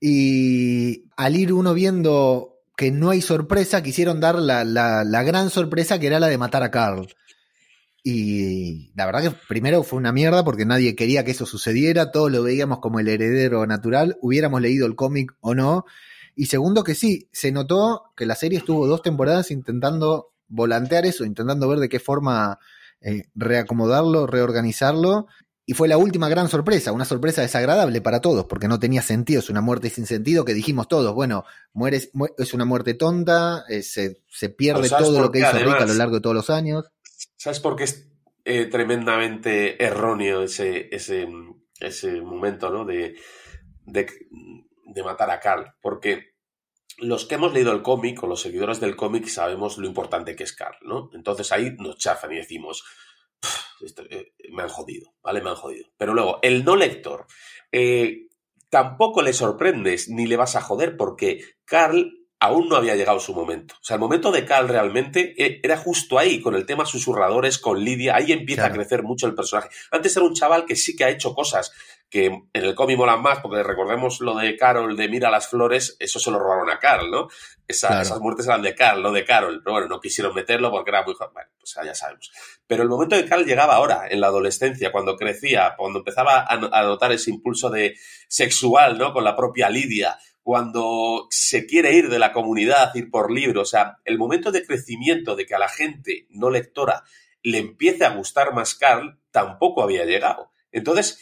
Y 0.02 1.06
al 1.15 1.36
ir 1.36 1.54
uno 1.54 1.73
viendo 1.73 2.58
que 2.76 2.91
no 2.91 3.12
hay 3.12 3.21
sorpresa, 3.21 3.84
quisieron 3.84 4.19
dar 4.19 4.36
la, 4.39 4.63
la- 4.63 5.04
la 5.04 5.23
gran 5.23 5.49
sorpresa 5.52 5.99
que 5.99 6.08
era 6.08 6.19
la 6.19 6.28
de 6.28 6.38
matar 6.39 6.63
a 6.63 6.71
Carl. 6.71 7.08
Y 8.04 8.91
la 8.95 9.06
verdad 9.06 9.21
que 9.21 9.32
primero 9.47 9.84
fue 9.84 9.97
una 9.97 10.12
mierda 10.12 10.43
porque 10.43 10.65
nadie 10.65 10.95
quería 10.95 11.23
que 11.23 11.32
eso 11.32 11.45
sucediera, 11.45 12.12
todos 12.12 12.32
lo 12.32 12.43
veíamos 12.43 12.80
como 12.80 12.99
el 12.99 13.08
heredero 13.08 13.65
natural, 13.65 14.17
hubiéramos 14.21 14.62
leído 14.62 14.86
el 14.88 14.95
cómic 14.95 15.34
o 15.39 15.56
no. 15.56 15.86
Y 16.36 16.47
segundo 16.47 16.84
que 16.84 16.95
sí, 16.95 17.30
se 17.32 17.52
notó 17.52 18.12
que 18.17 18.26
la 18.26 18.36
serie 18.36 18.58
estuvo 18.58 18.88
dos 18.88 19.02
temporadas 19.04 19.52
intentando 19.52 20.32
volantear 20.53 21.05
eso, 21.05 21.25
intentando 21.25 21.67
ver 21.67 21.79
de 21.79 21.89
qué 21.89 21.99
forma 21.99 22.59
eh, 23.01 23.23
reacomodarlo, 23.35 24.27
reorganizarlo. 24.27 25.27
Y 25.65 25.73
fue 25.75 25.87
la 25.87 25.97
última 25.97 26.27
gran 26.27 26.49
sorpresa, 26.49 26.91
una 26.91 27.05
sorpresa 27.05 27.41
desagradable 27.41 28.01
para 28.01 28.19
todos, 28.19 28.45
porque 28.45 28.67
no 28.67 28.79
tenía 28.79 29.01
sentido, 29.01 29.39
es 29.39 29.49
una 29.49 29.61
muerte 29.61 29.89
sin 29.89 30.05
sentido 30.05 30.43
que 30.43 30.53
dijimos 30.53 30.89
todos, 30.89 31.13
bueno, 31.13 31.45
mueres, 31.71 32.09
mu- 32.11 32.27
es 32.37 32.53
una 32.53 32.65
muerte 32.65 32.95
tonta, 32.95 33.63
eh, 33.69 33.81
se, 33.81 34.21
se 34.29 34.49
pierde 34.49 34.81
Pero 34.81 34.89
¿sabes 34.89 35.07
todo 35.07 35.21
lo 35.21 35.31
que 35.31 35.39
hizo 35.39 35.57
Rick 35.57 35.79
a 35.81 35.85
lo 35.85 35.93
largo 35.93 36.15
de 36.15 36.21
todos 36.21 36.35
los 36.35 36.49
años. 36.49 36.91
¿Sabes 37.37 37.61
por 37.61 37.77
qué 37.77 37.85
es 37.85 38.09
eh, 38.43 38.65
tremendamente 38.65 39.81
erróneo 39.81 40.43
ese, 40.43 40.93
ese, 40.93 41.29
ese 41.79 42.19
momento 42.21 42.69
¿no? 42.69 42.83
de, 42.83 43.15
de, 43.85 44.05
de 44.93 45.03
matar 45.03 45.31
a 45.31 45.39
Carl? 45.39 45.65
Porque 45.81 46.32
los 47.03 47.25
que 47.25 47.35
hemos 47.35 47.53
leído 47.53 47.71
el 47.71 47.81
cómic 47.81 48.21
o 48.23 48.27
los 48.27 48.41
seguidores 48.41 48.79
del 48.79 48.95
cómic 48.95 49.27
sabemos 49.27 49.77
lo 49.77 49.87
importante 49.87 50.35
que 50.35 50.43
es 50.43 50.53
Carl, 50.53 50.77
¿no? 50.81 51.09
Entonces 51.13 51.51
ahí 51.51 51.75
nos 51.77 51.97
chafan 51.97 52.33
y 52.33 52.37
decimos, 52.37 52.83
"Pff, 53.39 53.81
esto, 53.81 54.03
eh, 54.09 54.33
me 54.51 54.63
han 54.63 54.69
jodido, 54.69 55.13
¿vale? 55.21 55.41
Me 55.41 55.49
han 55.49 55.55
jodido. 55.55 55.89
Pero 55.97 56.13
luego, 56.13 56.39
el 56.41 56.63
no 56.63 56.75
lector, 56.75 57.27
eh, 57.71 58.27
tampoco 58.69 59.21
le 59.21 59.33
sorprendes 59.33 60.09
ni 60.09 60.25
le 60.25 60.37
vas 60.37 60.55
a 60.55 60.61
joder 60.61 60.97
porque 60.97 61.43
Carl 61.65 62.22
aún 62.43 62.67
no 62.67 62.75
había 62.75 62.95
llegado 62.95 63.21
su 63.21 63.34
momento. 63.34 63.75
O 63.75 63.84
sea, 63.84 63.95
el 63.95 64.01
momento 64.01 64.29
de 64.29 64.43
Cal 64.43 64.67
realmente 64.67 65.34
eh, 65.38 65.62
era 65.63 65.77
justo 65.77 66.19
ahí, 66.19 66.41
con 66.41 66.56
el 66.56 66.65
tema 66.65 66.86
susurradores, 66.86 67.58
con 67.58 67.82
Lidia, 67.82 68.17
ahí 68.17 68.34
empieza 68.34 68.65
a 68.65 68.71
crecer 68.71 69.01
mucho 69.01 69.27
el 69.27 69.34
personaje. 69.34 69.69
Antes 69.91 70.17
era 70.17 70.25
un 70.25 70.34
chaval 70.34 70.65
que 70.65 70.75
sí 70.75 70.93
que 70.93 71.06
ha 71.06 71.10
hecho 71.10 71.34
cosas 71.34 71.71
que 72.10 72.25
en 72.25 72.49
el 72.51 72.75
cómic 72.75 72.97
molan 72.97 73.21
más, 73.21 73.39
porque 73.39 73.63
recordemos 73.63 74.19
lo 74.19 74.36
de 74.36 74.58
Carol, 74.58 74.97
de 74.97 75.08
Mira 75.08 75.32
las 75.32 75.47
flores, 75.47 75.95
eso 75.99 76.19
se 76.19 76.32
lo 76.32 76.38
robaron 76.38 76.69
a 76.69 76.79
Carl, 76.79 77.10
¿no? 77.10 77.29
Esas 77.65 78.19
muertes 78.19 78.45
eran 78.45 78.62
de 78.62 78.75
Carl, 78.75 79.01
no 79.01 79.12
de 79.12 79.23
Carol, 79.23 79.62
pero 79.63 79.73
bueno, 79.75 79.88
no 79.88 80.01
quisieron 80.01 80.36
meterlo 80.36 80.69
porque 80.69 80.91
era 80.91 81.03
muy... 81.03 81.15
Bueno, 81.15 81.49
pues 81.58 81.75
ya 81.84 81.95
sabemos. 81.95 82.32
Pero 82.67 82.84
el 82.84 82.89
momento 82.89 83.15
de 83.15 83.25
Carl 83.25 83.45
llegaba 83.45 83.75
ahora, 83.75 84.06
en 84.10 84.19
la 84.19 84.27
adolescencia, 84.27 84.91
cuando 84.91 85.15
crecía, 85.15 85.75
cuando 85.77 85.99
empezaba 85.99 86.41
a, 86.41 86.53
a 86.53 86.84
notar 86.84 87.13
ese 87.13 87.32
impulso 87.32 87.69
de 87.69 87.95
sexual, 88.27 88.97
¿no? 88.97 89.13
Con 89.13 89.23
la 89.23 89.36
propia 89.36 89.69
Lidia, 89.69 90.19
cuando 90.43 91.27
se 91.29 91.65
quiere 91.65 91.93
ir 91.95 92.10
de 92.10 92.19
la 92.19 92.34
comunidad, 92.34 92.93
ir 92.95 93.10
por 93.10 93.32
libro, 93.32 93.62
o 93.62 93.65
sea, 93.65 93.97
el 94.03 94.17
momento 94.17 94.51
de 94.51 94.65
crecimiento 94.65 95.36
de 95.36 95.45
que 95.45 95.56
a 95.56 95.60
la 95.60 95.69
gente 95.69 96.27
no 96.29 96.49
lectora 96.49 97.03
le 97.41 97.58
empiece 97.60 98.06
a 98.06 98.15
gustar 98.15 98.53
más 98.53 98.75
Carl, 98.75 99.19
tampoco 99.32 99.82
había 99.82 100.06
llegado. 100.06 100.51
Entonces, 100.71 101.19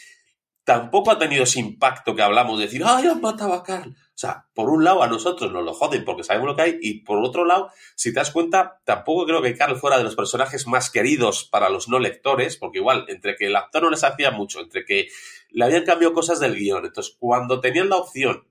tampoco 0.64 1.12
ha 1.12 1.20
tenido 1.20 1.44
ese 1.44 1.60
impacto 1.60 2.16
que 2.16 2.22
hablamos 2.22 2.58
de 2.58 2.66
decir, 2.66 2.84
¡ay, 2.86 3.08
han 3.08 3.22
matado 3.22 3.54
a 3.54 3.64
Carl! 3.64 3.92
O 3.92 4.18
sea, 4.22 4.48
por 4.54 4.70
un 4.70 4.84
lado 4.84 5.02
a 5.02 5.08
nosotros 5.08 5.52
nos 5.52 5.64
lo 5.64 5.74
joden 5.74 6.06
porque 6.06 6.24
sabemos 6.24 6.50
lo 6.50 6.56
que 6.56 6.62
hay 6.62 6.78
y 6.80 7.04
por 7.04 7.24
otro 7.24 7.44
lado, 7.46 7.72
si 7.96 8.14
te 8.14 8.20
das 8.20 8.30
cuenta, 8.30 8.80
tampoco 8.86 9.26
creo 9.26 9.42
que 9.42 9.56
Carl 9.56 9.78
fuera 9.78 9.98
de 9.98 10.04
los 10.04 10.16
personajes 10.16 10.68
más 10.68 10.92
queridos 10.92 11.46
para 11.46 11.70
los 11.70 11.90
no 11.90 11.98
lectores, 11.98 12.58
porque 12.58 12.80
igual, 12.80 13.06
entre 13.08 13.36
que 13.36 13.48
el 13.48 13.56
actor 13.56 13.84
no 13.84 13.90
les 13.90 14.04
hacía 14.04 14.30
mucho, 14.30 14.60
entre 14.60 14.86
que 14.86 15.08
le 15.50 15.66
habían 15.66 15.86
cambiado 15.86 16.14
cosas 16.14 16.40
del 16.40 16.56
guion, 16.56 16.86
entonces 16.86 17.16
cuando 17.20 17.62
tenían 17.62 17.90
la 17.90 17.98
opción 17.98 18.51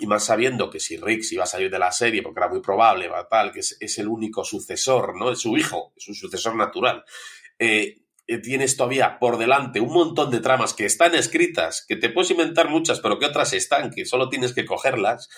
y 0.00 0.06
más 0.06 0.24
sabiendo 0.24 0.70
que 0.70 0.80
si 0.80 0.96
Riggs 0.96 1.32
iba 1.32 1.44
a 1.44 1.46
salir 1.46 1.70
de 1.70 1.78
la 1.78 1.92
serie, 1.92 2.22
porque 2.22 2.40
era 2.40 2.48
muy 2.48 2.60
probable, 2.60 3.10
tal, 3.30 3.52
que 3.52 3.60
es, 3.60 3.98
el 3.98 4.08
único 4.08 4.44
sucesor, 4.44 5.16
¿no? 5.16 5.30
Es 5.30 5.40
su 5.40 5.56
hijo, 5.56 5.92
es 5.96 6.08
un 6.08 6.14
sucesor 6.14 6.56
natural. 6.56 7.04
Eh, 7.58 8.02
eh, 8.26 8.38
tienes 8.38 8.76
todavía 8.76 9.18
por 9.18 9.38
delante 9.38 9.80
un 9.80 9.92
montón 9.92 10.30
de 10.30 10.40
tramas 10.40 10.74
que 10.74 10.84
están 10.84 11.14
escritas, 11.14 11.84
que 11.86 11.96
te 11.96 12.10
puedes 12.10 12.30
inventar 12.30 12.68
muchas, 12.68 13.00
pero 13.00 13.18
que 13.18 13.26
otras 13.26 13.52
están, 13.54 13.90
que 13.90 14.04
solo 14.04 14.28
tienes 14.28 14.52
que 14.52 14.66
cogerlas, 14.66 15.28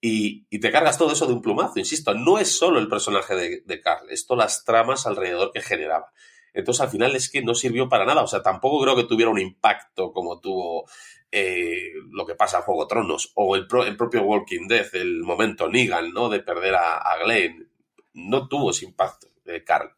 y, 0.00 0.46
te 0.58 0.70
cargas 0.70 0.96
todo 0.96 1.12
eso 1.12 1.26
de 1.26 1.32
un 1.32 1.42
plumazo, 1.42 1.78
insisto, 1.78 2.14
no 2.14 2.38
es 2.38 2.56
solo 2.56 2.78
el 2.78 2.88
personaje 2.88 3.34
de, 3.34 3.62
de 3.66 3.80
Carl, 3.80 4.08
esto 4.10 4.36
las 4.36 4.64
tramas 4.64 5.06
alrededor 5.06 5.50
que 5.52 5.60
generaba. 5.60 6.12
Entonces 6.54 6.80
al 6.80 6.90
final 6.90 7.14
es 7.14 7.30
que 7.30 7.42
no 7.42 7.54
sirvió 7.54 7.88
para 7.88 8.04
nada, 8.04 8.22
o 8.22 8.26
sea, 8.26 8.42
tampoco 8.42 8.82
creo 8.82 8.96
que 8.96 9.04
tuviera 9.04 9.30
un 9.30 9.38
impacto 9.38 10.12
como 10.12 10.40
tuvo 10.40 10.88
eh, 11.30 11.92
lo 12.10 12.26
que 12.26 12.34
pasa 12.34 12.58
en 12.58 12.62
Juego 12.64 12.84
de 12.84 12.88
Tronos, 12.88 13.32
o 13.34 13.56
el, 13.56 13.66
propio 13.66 14.22
Walking 14.22 14.66
Dead, 14.66 14.86
el 14.94 15.22
momento 15.22 15.68
Negan, 15.68 16.12
¿no? 16.12 16.28
De 16.28 16.40
perder 16.40 16.74
a, 16.74 16.96
a 16.98 17.18
Glenn, 17.24 17.70
no 18.14 18.48
tuvo 18.48 18.70
ese 18.70 18.84
impacto 18.84 19.28
de 19.44 19.64
Carl. 19.64 19.90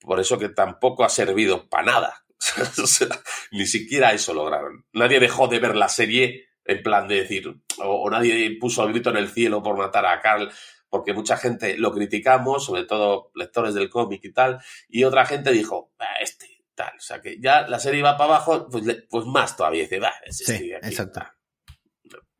Por 0.00 0.18
eso 0.20 0.38
que 0.38 0.48
tampoco 0.48 1.04
ha 1.04 1.08
servido 1.08 1.68
para 1.68 1.84
nada. 1.84 2.24
ni 3.52 3.66
siquiera 3.66 4.12
eso 4.12 4.32
lograron. 4.32 4.86
Nadie 4.92 5.20
dejó 5.20 5.48
de 5.48 5.58
ver 5.58 5.76
la 5.76 5.88
serie 5.88 6.50
en 6.64 6.82
plan 6.82 7.08
de 7.08 7.16
decir, 7.16 7.52
o, 7.78 8.10
nadie 8.10 8.56
puso 8.60 8.84
el 8.84 8.92
grito 8.92 9.10
en 9.10 9.16
el 9.16 9.28
cielo 9.28 9.62
por 9.62 9.76
matar 9.76 10.06
a 10.06 10.20
Carl, 10.20 10.50
porque 10.88 11.12
mucha 11.12 11.36
gente 11.36 11.76
lo 11.78 11.92
criticamos, 11.92 12.64
sobre 12.64 12.84
todo 12.84 13.30
lectores 13.34 13.74
del 13.74 13.90
cómic 13.90 14.24
y 14.24 14.32
tal, 14.32 14.60
y 14.88 15.04
otra 15.04 15.24
gente 15.26 15.50
dijo, 15.50 15.92
este, 16.20 16.59
o 16.88 17.00
sea 17.00 17.20
que 17.20 17.38
ya 17.40 17.66
la 17.68 17.78
serie 17.78 18.02
va 18.02 18.16
para 18.16 18.34
abajo, 18.34 18.68
pues, 18.70 18.84
pues 19.08 19.26
más 19.26 19.56
todavía. 19.56 19.82
Dice, 19.82 19.98
va, 19.98 20.12
sí, 20.30 20.72
exacto. 20.82 21.22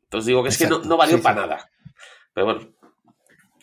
Entonces 0.03 0.27
digo 0.27 0.43
que 0.43 0.49
es 0.49 0.57
que 0.57 0.67
no, 0.67 0.97
valió 0.97 1.21
para 1.21 1.41
nada. 1.41 1.71
Pero 2.33 2.45
bueno, 2.45 2.69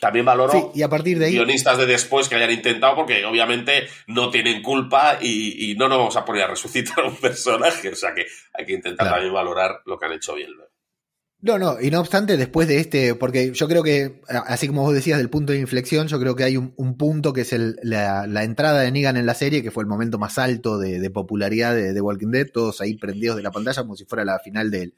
también 0.00 0.24
valoro 0.24 0.72
y 0.74 0.82
a 0.82 0.88
partir 0.88 1.18
de 1.18 1.26
ahí... 1.26 1.32
guionistas 1.32 1.76
de 1.78 1.86
después 1.86 2.28
que 2.28 2.36
hayan 2.36 2.50
intentado, 2.50 2.96
porque 2.96 3.24
obviamente 3.24 3.88
no 4.06 4.30
tienen 4.30 4.62
culpa 4.62 5.18
y, 5.20 5.74
no 5.78 5.88
nos 5.88 5.98
vamos 5.98 6.16
a 6.16 6.24
poner 6.24 6.44
a 6.44 6.48
resucitar 6.48 7.04
a 7.04 7.08
un 7.08 7.16
personaje. 7.20 7.90
O 7.90 7.96
sea 7.96 8.14
que 8.14 8.26
hay 8.54 8.64
que 8.64 8.72
intentar 8.72 9.10
también 9.10 9.32
valorar 9.32 9.80
lo 9.84 9.98
que 9.98 10.06
han 10.06 10.12
hecho 10.12 10.34
bien. 10.34 10.50
No, 11.40 11.56
no, 11.56 11.80
y 11.80 11.90
no 11.92 12.00
obstante, 12.00 12.36
después 12.36 12.66
de 12.66 12.80
este, 12.80 13.14
porque 13.14 13.52
yo 13.52 13.68
creo 13.68 13.84
que, 13.84 14.22
así 14.28 14.66
como 14.66 14.82
vos 14.82 14.92
decías 14.92 15.18
del 15.18 15.30
punto 15.30 15.52
de 15.52 15.60
inflexión, 15.60 16.08
yo 16.08 16.18
creo 16.18 16.34
que 16.34 16.42
hay 16.42 16.56
un, 16.56 16.96
punto 16.96 17.32
que 17.32 17.42
es 17.42 17.54
la, 17.82 18.42
entrada 18.42 18.80
de 18.80 18.90
Negan 18.90 19.16
en 19.16 19.24
la 19.24 19.34
serie, 19.34 19.62
que 19.62 19.70
fue 19.70 19.84
el 19.84 19.88
momento 19.88 20.18
más 20.18 20.36
alto 20.38 20.78
de, 20.78 21.10
popularidad 21.10 21.76
de, 21.76 22.00
Walking 22.00 22.32
Dead, 22.32 22.48
todos 22.52 22.80
ahí 22.80 22.94
prendidos 22.94 23.36
de 23.36 23.44
la 23.44 23.52
pantalla 23.52 23.82
como 23.82 23.94
si 23.94 24.04
fuera 24.04 24.24
la 24.24 24.40
final 24.40 24.72
del, 24.72 24.94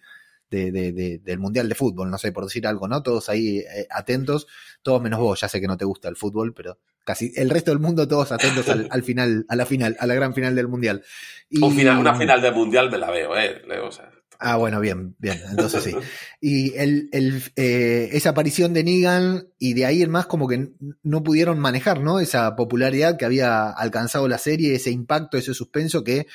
del 0.48 1.38
Mundial 1.38 1.68
de 1.68 1.74
Fútbol, 1.74 2.10
no 2.10 2.16
sé, 2.16 2.32
por 2.32 2.44
decir 2.44 2.66
algo, 2.66 2.88
¿no? 2.88 3.02
Todos 3.02 3.28
ahí 3.28 3.58
eh, 3.58 3.86
atentos, 3.90 4.46
todos 4.80 5.02
menos 5.02 5.20
vos, 5.20 5.38
ya 5.42 5.48
sé 5.48 5.60
que 5.60 5.68
no 5.68 5.76
te 5.76 5.84
gusta 5.84 6.08
el 6.08 6.16
fútbol, 6.16 6.54
pero 6.54 6.78
casi 7.04 7.32
el 7.36 7.50
resto 7.50 7.70
del 7.70 7.80
mundo 7.80 8.08
todos 8.08 8.32
atentos 8.32 8.66
al, 8.66 9.02
final, 9.02 9.44
a 9.50 9.56
la 9.56 9.66
final, 9.66 9.94
a 10.00 10.06
la 10.06 10.14
gran 10.14 10.32
final 10.32 10.54
del 10.54 10.68
Mundial. 10.68 11.04
Y, 11.50 11.62
una 11.62 12.14
final 12.14 12.40
del 12.40 12.54
Mundial 12.54 12.90
me 12.90 12.96
la 12.96 13.10
veo, 13.10 13.36
¿eh? 13.36 13.62
O 13.84 13.92
sea. 13.92 14.10
Ah, 14.42 14.56
bueno, 14.56 14.80
bien, 14.80 15.14
bien, 15.18 15.38
entonces 15.50 15.84
sí. 15.84 15.94
Y 16.40 16.74
el, 16.76 17.10
el, 17.12 17.42
eh, 17.56 18.08
esa 18.12 18.30
aparición 18.30 18.72
de 18.72 18.82
Negan 18.82 19.48
y 19.58 19.74
de 19.74 19.84
ahí 19.84 20.02
en 20.02 20.10
más 20.10 20.24
como 20.24 20.48
que 20.48 20.70
no 21.02 21.22
pudieron 21.22 21.58
manejar, 21.58 22.00
¿no? 22.00 22.20
Esa 22.20 22.56
popularidad 22.56 23.18
que 23.18 23.26
había 23.26 23.68
alcanzado 23.68 24.28
la 24.28 24.38
serie, 24.38 24.74
ese 24.74 24.90
impacto, 24.90 25.36
ese 25.36 25.52
suspenso 25.52 26.02
que 26.04 26.26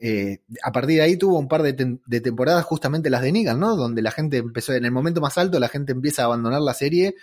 eh, 0.00 0.40
a 0.64 0.72
partir 0.72 0.96
de 0.96 1.02
ahí 1.02 1.16
tuvo 1.16 1.38
un 1.38 1.46
par 1.46 1.62
de, 1.62 1.72
temporadas 2.20 2.64
justamente 2.64 3.08
las 3.08 3.22
de 3.22 3.30
Negan, 3.30 3.60
¿no? 3.60 3.76
Donde 3.76 4.02
la 4.02 4.10
gente 4.10 4.38
empezó, 4.38 4.72
en 4.72 4.84
el 4.84 4.90
momento 4.90 5.20
más 5.20 5.38
alto, 5.38 5.60
la 5.60 5.68
gente 5.68 5.92
empieza 5.92 6.22
a 6.22 6.24
abandonar 6.24 6.60
la 6.60 6.74
serie 6.74 7.14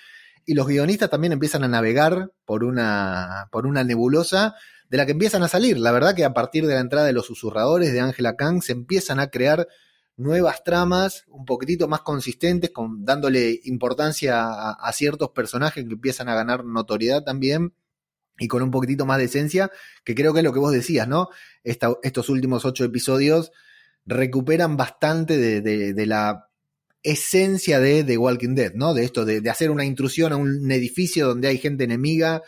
y 0.45 0.53
los 0.53 0.65
guionistas 0.65 1.09
también 1.09 1.33
empiezan 1.33 1.65
a 1.65 1.67
navegar 1.67 2.31
por 2.45 2.63
una, 2.63 3.49
por 3.51 3.67
una 3.67 3.83
nebulosa 3.83 4.55
de 4.89 4.97
la 4.97 5.05
que 5.05 5.11
empiezan 5.11 5.43
a 5.43 5.49
salir. 5.49 5.77
La 5.77 5.91
verdad 5.91 6.15
que 6.15 6.23
a 6.23 6.33
partir 6.33 6.65
de 6.67 6.75
la 6.75 6.79
entrada 6.79 7.05
de 7.05 7.13
los 7.13 7.25
susurradores 7.25 7.91
de 7.91 7.99
Angela 7.99 8.37
Kang 8.37 8.61
se 8.61 8.71
empiezan 8.71 9.19
a 9.19 9.27
crear 9.27 9.67
nuevas 10.17 10.63
tramas 10.63 11.26
un 11.28 11.45
poquitito 11.45 11.88
más 11.88 12.02
consistentes, 12.02 12.71
con, 12.71 13.04
dándole 13.06 13.60
importancia 13.63 14.71
a, 14.71 14.93
ciertos 14.93 15.30
personajes 15.32 15.86
que 15.86 15.93
empiezan 15.93 16.30
a 16.30 16.36
ganar 16.36 16.65
notoriedad 16.65 17.24
también 17.24 17.74
y 18.38 18.47
con 18.47 18.63
un 18.63 18.71
poquitito 18.71 19.06
más 19.06 19.17
de 19.17 19.26
esencia, 19.26 19.71
que 20.04 20.15
creo 20.15 20.34
que 20.34 20.39
es 20.39 20.43
lo 20.43 20.54
que 20.54 20.60
vos 20.60 20.71
decías, 20.71 21.08
¿no? 21.08 21.30
estos 21.63 22.30
últimos 22.30 22.65
ocho 22.65 22.84
episodios 22.84 23.52
recuperan 24.06 24.78
bastante 24.78 25.38
de, 25.38 26.06
la 26.06 26.50
esencia 27.04 27.80
de 27.80 28.04
The 28.04 28.17
Walking 28.17 28.56
Dead, 28.56 28.74
¿no? 28.74 28.93
De 28.93 29.04
esto, 29.04 29.26
de, 29.26 29.41
de 29.41 29.50
hacer 29.50 29.69
una 29.69 29.86
intrusión 29.86 30.34
a 30.34 30.38
un 30.38 30.71
edificio 30.71 31.28
donde 31.28 31.47
hay 31.47 31.58
gente 31.58 31.84
enemiga 31.84 32.41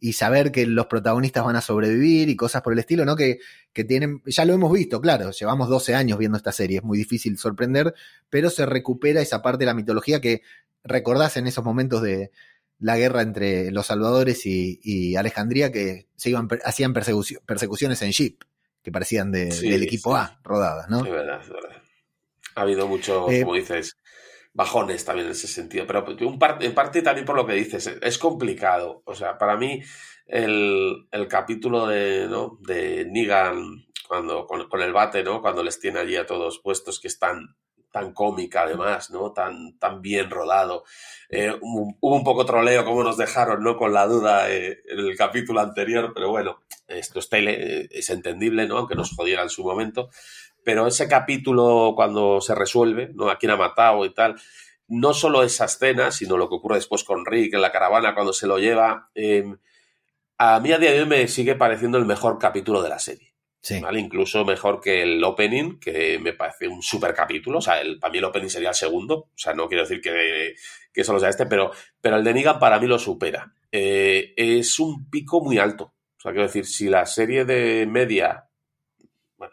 y 0.00 0.14
saber 0.14 0.50
que 0.50 0.66
los 0.66 0.86
protagonistas 0.86 1.44
van 1.44 1.56
a 1.56 1.60
sobrevivir 1.60 2.30
y 2.30 2.36
cosas 2.36 2.62
por 2.62 2.72
el 2.72 2.78
estilo, 2.78 3.04
¿no? 3.04 3.14
Que, 3.14 3.38
que 3.72 3.84
tienen, 3.84 4.22
ya 4.24 4.46
lo 4.46 4.54
hemos 4.54 4.72
visto, 4.72 5.00
claro, 5.00 5.30
llevamos 5.30 5.68
12 5.68 5.94
años 5.94 6.18
viendo 6.18 6.38
esta 6.38 6.52
serie, 6.52 6.78
es 6.78 6.84
muy 6.84 6.96
difícil 6.96 7.36
sorprender, 7.38 7.94
pero 8.30 8.48
se 8.48 8.64
recupera 8.64 9.20
esa 9.20 9.42
parte 9.42 9.60
de 9.60 9.66
la 9.66 9.74
mitología 9.74 10.20
que 10.20 10.42
recordás 10.82 11.36
en 11.36 11.46
esos 11.46 11.64
momentos 11.64 12.00
de 12.02 12.30
la 12.78 12.96
guerra 12.96 13.20
entre 13.20 13.70
los 13.70 13.86
salvadores 13.86 14.46
y, 14.46 15.14
Alejandría 15.16 15.70
que 15.70 16.06
se 16.16 16.30
iban, 16.30 16.48
hacían 16.64 16.94
persecuciones 16.94 18.00
en 18.00 18.12
Jeep, 18.12 18.42
que 18.82 18.90
parecían 18.90 19.30
del 19.30 19.82
equipo 19.82 20.16
A, 20.16 20.40
rodadas, 20.42 20.88
¿no? 20.88 21.04
Es 21.04 21.10
verdad, 21.10 21.42
es 21.42 21.48
verdad. 21.50 21.82
Ha 22.54 22.62
habido 22.62 22.88
mucho, 22.88 23.30
eh, 23.30 23.42
como 23.42 23.54
dices, 23.54 23.96
bajones 24.52 25.04
también 25.04 25.26
en 25.26 25.32
ese 25.32 25.48
sentido. 25.48 25.86
Pero 25.86 26.04
un 26.04 26.38
en 26.60 26.74
parte 26.74 27.02
también 27.02 27.26
por 27.26 27.36
lo 27.36 27.46
que 27.46 27.54
dices, 27.54 27.86
es 28.00 28.18
complicado. 28.18 29.02
O 29.04 29.14
sea, 29.14 29.38
para 29.38 29.56
mí 29.56 29.82
el, 30.26 31.08
capítulo 31.28 31.86
de, 31.86 32.26
¿no? 32.28 32.58
de 32.60 33.06
Negan 33.06 33.86
cuando, 34.08 34.46
con, 34.46 34.82
el 34.82 34.92
bate, 34.92 35.22
¿no? 35.22 35.40
Cuando 35.40 35.62
les 35.62 35.78
tiene 35.78 36.00
allí 36.00 36.16
a 36.16 36.26
todos 36.26 36.58
puestos 36.58 36.98
que 36.98 37.08
están 37.08 37.56
tan 37.92 38.12
cómica 38.12 38.62
además, 38.62 39.10
¿no? 39.10 39.32
Tan, 39.32 39.76
tan 39.78 40.00
bien 40.00 40.30
rodado. 40.30 40.84
Eh, 41.28 41.52
hubo 41.60 42.16
un 42.16 42.24
poco 42.24 42.44
troleo 42.44 42.84
como 42.84 43.02
nos 43.02 43.16
dejaron, 43.16 43.62
¿no? 43.62 43.76
Con 43.76 43.92
la 43.92 44.06
duda 44.06 44.50
eh, 44.50 44.80
en 44.88 44.98
el 44.98 45.16
capítulo 45.16 45.60
anterior, 45.60 46.12
pero 46.14 46.30
bueno, 46.30 46.60
esto 46.86 47.18
es 47.18 47.28
tele, 47.28 47.88
es 47.90 48.10
entendible, 48.10 48.66
¿no? 48.66 48.78
Aunque 48.78 48.94
nos 48.94 49.14
jodiera 49.14 49.42
en 49.42 49.50
su 49.50 49.64
momento 49.64 50.10
pero 50.64 50.86
ese 50.86 51.08
capítulo 51.08 51.92
cuando 51.94 52.40
se 52.40 52.54
resuelve, 52.54 53.10
¿no? 53.14 53.30
A 53.30 53.38
quién 53.38 53.52
ha 53.52 53.56
matado 53.56 54.04
y 54.04 54.14
tal, 54.14 54.36
no 54.88 55.14
solo 55.14 55.42
esa 55.42 55.66
escena, 55.66 56.10
sino 56.10 56.36
lo 56.36 56.48
que 56.48 56.56
ocurre 56.56 56.76
después 56.76 57.04
con 57.04 57.24
Rick 57.24 57.54
en 57.54 57.62
la 57.62 57.72
caravana 57.72 58.14
cuando 58.14 58.32
se 58.32 58.46
lo 58.46 58.58
lleva, 58.58 59.10
em, 59.14 59.56
a 60.38 60.58
mí 60.60 60.72
a 60.72 60.78
día 60.78 60.90
de 60.90 61.00
hoy 61.00 61.06
me 61.06 61.28
sigue 61.28 61.54
pareciendo 61.54 61.98
el 61.98 62.06
mejor 62.06 62.38
capítulo 62.38 62.82
de 62.82 62.88
la 62.88 62.98
serie. 62.98 63.30
¿vale? 63.82 64.00
Incluso 64.00 64.44
mejor 64.44 64.80
que 64.80 65.02
el 65.02 65.22
opening, 65.22 65.78
que 65.78 66.18
me 66.18 66.32
parece 66.32 66.66
un 66.66 66.82
super 66.82 67.14
capítulo. 67.14 67.58
O 67.58 67.60
sea, 67.60 67.80
el, 67.80 67.98
para 67.98 68.10
mí 68.10 68.18
el 68.18 68.24
opening 68.24 68.48
sería 68.48 68.70
el 68.70 68.74
segundo. 68.74 69.14
O 69.16 69.36
sea, 69.36 69.52
no 69.54 69.68
quiero 69.68 69.84
decir 69.84 70.00
que, 70.00 70.54
que 70.92 71.04
solo 71.04 71.20
sea 71.20 71.28
este, 71.28 71.46
pero, 71.46 71.70
pero 72.00 72.16
el 72.16 72.24
de 72.24 72.34
Negan 72.34 72.58
para 72.58 72.78
mí 72.78 72.86
lo 72.86 72.98
supera. 72.98 73.52
Eh, 73.70 74.32
es 74.36 74.78
un 74.78 75.10
pico 75.10 75.42
muy 75.42 75.58
alto. 75.58 75.92
O 76.16 76.20
sea, 76.20 76.32
quiero 76.32 76.46
decir, 76.46 76.66
si 76.66 76.88
la 76.88 77.06
serie 77.06 77.44
de 77.44 77.86
media 77.86 78.49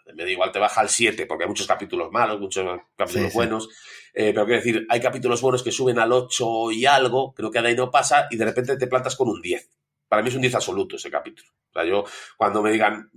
de 0.07 0.13
media 0.13 0.31
igual 0.31 0.51
te 0.51 0.59
baja 0.59 0.81
al 0.81 0.89
7, 0.89 1.25
porque 1.25 1.43
hay 1.43 1.49
muchos 1.49 1.67
capítulos 1.67 2.11
malos, 2.11 2.39
muchos 2.39 2.65
capítulos 2.95 3.33
buenos, 3.33 3.69
eh, 4.13 4.31
pero 4.33 4.45
quiero 4.45 4.61
decir, 4.61 4.85
hay 4.89 5.01
capítulos 5.01 5.41
buenos 5.41 5.61
que 5.61 5.71
suben 5.71 5.99
al 5.99 6.11
8 6.11 6.71
y 6.71 6.85
algo, 6.85 7.33
creo 7.33 7.51
que 7.51 7.61
de 7.61 7.67
ahí 7.67 7.75
no 7.75 7.91
pasa, 7.91 8.27
y 8.31 8.37
de 8.37 8.45
repente 8.45 8.77
te 8.77 8.87
plantas 8.87 9.15
con 9.15 9.27
un 9.27 9.41
10. 9.41 9.69
Para 10.07 10.21
mí 10.21 10.29
es 10.29 10.35
un 10.35 10.41
10 10.41 10.55
absoluto 10.55 10.95
ese 10.95 11.11
capítulo. 11.11 11.49
O 11.69 11.73
sea, 11.73 11.83
yo, 11.83 12.05
cuando 12.37 12.61
me 12.61 12.71
digan, 12.71 13.11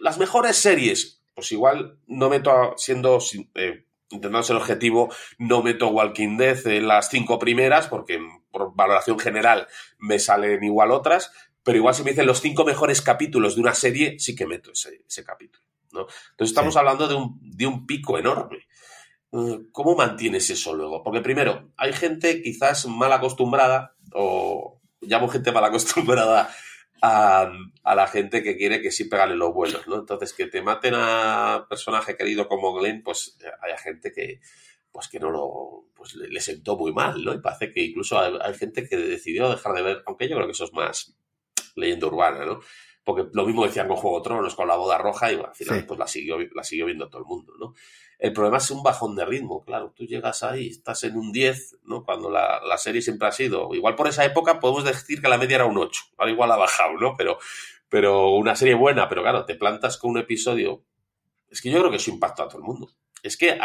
las 0.00 0.18
mejores 0.18 0.56
series, 0.56 1.22
pues 1.34 1.52
igual 1.52 1.98
no 2.06 2.30
meto, 2.30 2.74
siendo, 2.78 3.18
eh, 3.54 3.84
intentando 4.08 4.42
ser 4.42 4.56
objetivo, 4.56 5.12
no 5.38 5.62
meto 5.62 5.88
Walking 5.88 6.38
Dead 6.38 6.66
en 6.66 6.88
las 6.88 7.10
cinco 7.10 7.38
primeras, 7.38 7.88
porque 7.88 8.18
por 8.50 8.74
valoración 8.74 9.18
general 9.18 9.68
me 9.98 10.18
salen 10.18 10.64
igual 10.64 10.90
otras, 10.90 11.32
pero 11.62 11.76
igual 11.76 11.94
si 11.94 12.02
me 12.02 12.10
dicen 12.10 12.26
los 12.26 12.40
cinco 12.40 12.64
mejores 12.64 13.02
capítulos 13.02 13.56
de 13.56 13.60
una 13.60 13.74
serie, 13.74 14.18
sí 14.18 14.34
que 14.34 14.46
meto 14.46 14.72
ese, 14.72 15.02
ese 15.06 15.24
capítulo. 15.24 15.64
¿No? 15.94 16.00
Entonces 16.02 16.50
estamos 16.50 16.76
hablando 16.76 17.08
de 17.08 17.14
un, 17.14 17.38
de 17.40 17.66
un 17.66 17.86
pico 17.86 18.18
enorme. 18.18 18.66
Mm, 19.32 19.70
¿Cómo 19.72 19.96
mantienes 19.96 20.50
eso 20.50 20.74
luego? 20.74 21.02
Porque 21.02 21.20
primero, 21.20 21.72
hay 21.76 21.92
gente 21.92 22.42
quizás 22.42 22.86
mal 22.86 23.12
acostumbrada, 23.12 23.96
o 24.12 24.80
llamo 25.00 25.28
gente 25.28 25.52
mal 25.52 25.64
acostumbrada 25.64 26.50
a, 27.02 27.50
la 27.94 28.06
gente 28.06 28.42
que 28.42 28.56
quiere 28.56 28.80
que 28.80 28.90
sí 28.90 29.04
pegale 29.04 29.36
los 29.36 29.52
vuelos, 29.52 29.86
¿no? 29.88 29.96
Entonces, 29.96 30.32
que 30.32 30.46
te 30.46 30.62
maten 30.62 30.94
a 30.96 31.66
personaje 31.68 32.16
querido 32.16 32.48
como 32.48 32.72
Glenn, 32.74 33.02
pues 33.02 33.36
hay 33.60 33.76
gente 33.78 34.12
que, 34.12 34.40
pues 34.90 35.08
que 35.08 35.18
no 35.18 35.30
lo, 35.30 35.86
pues 35.94 36.14
le, 36.14 36.40
sentó 36.40 36.76
muy 36.76 36.92
mal, 36.92 37.24
¿no? 37.24 37.34
Y 37.34 37.40
parece 37.40 37.72
que 37.72 37.82
incluso 37.82 38.18
hay, 38.18 38.34
hay, 38.40 38.54
gente 38.54 38.88
que 38.88 38.96
decidió 38.96 39.50
dejar 39.50 39.74
de 39.74 39.82
ver, 39.82 40.02
aunque 40.06 40.28
yo 40.28 40.36
creo 40.36 40.46
que 40.46 40.52
eso 40.52 40.64
es 40.64 40.72
más 40.72 41.16
leyenda 41.76 42.06
urbana, 42.06 42.44
¿no? 42.46 42.60
Porque 43.04 43.26
lo 43.32 43.44
mismo 43.44 43.64
decían 43.64 43.86
con 43.86 43.98
Juego 43.98 44.18
de 44.18 44.24
Tronos, 44.24 44.54
con 44.54 44.66
la 44.66 44.76
boda 44.76 44.96
roja, 44.96 45.30
y 45.30 45.36
al 45.36 45.54
final 45.54 45.84
pues 45.86 45.98
la 46.00 46.06
siguió, 46.06 46.38
la 46.54 46.64
siguió 46.64 46.86
viendo 46.86 47.08
todo 47.08 47.20
el 47.20 47.26
mundo, 47.26 47.52
¿no? 47.58 47.74
El 48.18 48.32
problema 48.32 48.56
es 48.56 48.70
un 48.70 48.82
bajón 48.82 49.14
de 49.14 49.26
ritmo, 49.26 49.62
claro, 49.64 49.92
tú 49.94 50.06
llegas 50.06 50.42
ahí, 50.42 50.68
estás 50.68 51.04
en 51.04 51.16
un 51.16 51.30
10, 51.30 51.80
¿no? 51.84 52.04
Cuando 52.04 52.30
la, 52.30 52.78
serie 52.78 53.02
siempre 53.02 53.28
ha 53.28 53.32
sido, 53.32 53.74
igual 53.74 53.94
por 53.94 54.08
esa 54.08 54.24
época 54.24 54.58
podemos 54.58 54.84
decir 54.84 55.20
que 55.20 55.28
la 55.28 55.36
media 55.36 55.56
era 55.56 55.66
un 55.66 55.76
8, 55.76 56.02
ahora 56.16 56.32
igual 56.32 56.52
ha 56.52 56.56
bajado, 56.56 56.94
¿no? 56.94 57.14
Pero, 57.16 57.38
pero 57.90 58.30
una 58.30 58.56
serie 58.56 58.74
buena, 58.74 59.08
pero 59.08 59.22
claro, 59.22 59.44
te 59.44 59.54
plantas 59.54 59.98
con 59.98 60.12
un 60.12 60.18
episodio, 60.18 60.82
es 61.50 61.60
que 61.60 61.70
yo 61.70 61.78
creo 61.80 61.90
que 61.90 61.98
eso 61.98 62.10
impacta 62.10 62.44
a 62.44 62.48
todo 62.48 62.58
el 62.58 62.64
mundo. 62.64 62.90
Es 63.22 63.36
que 63.36 63.58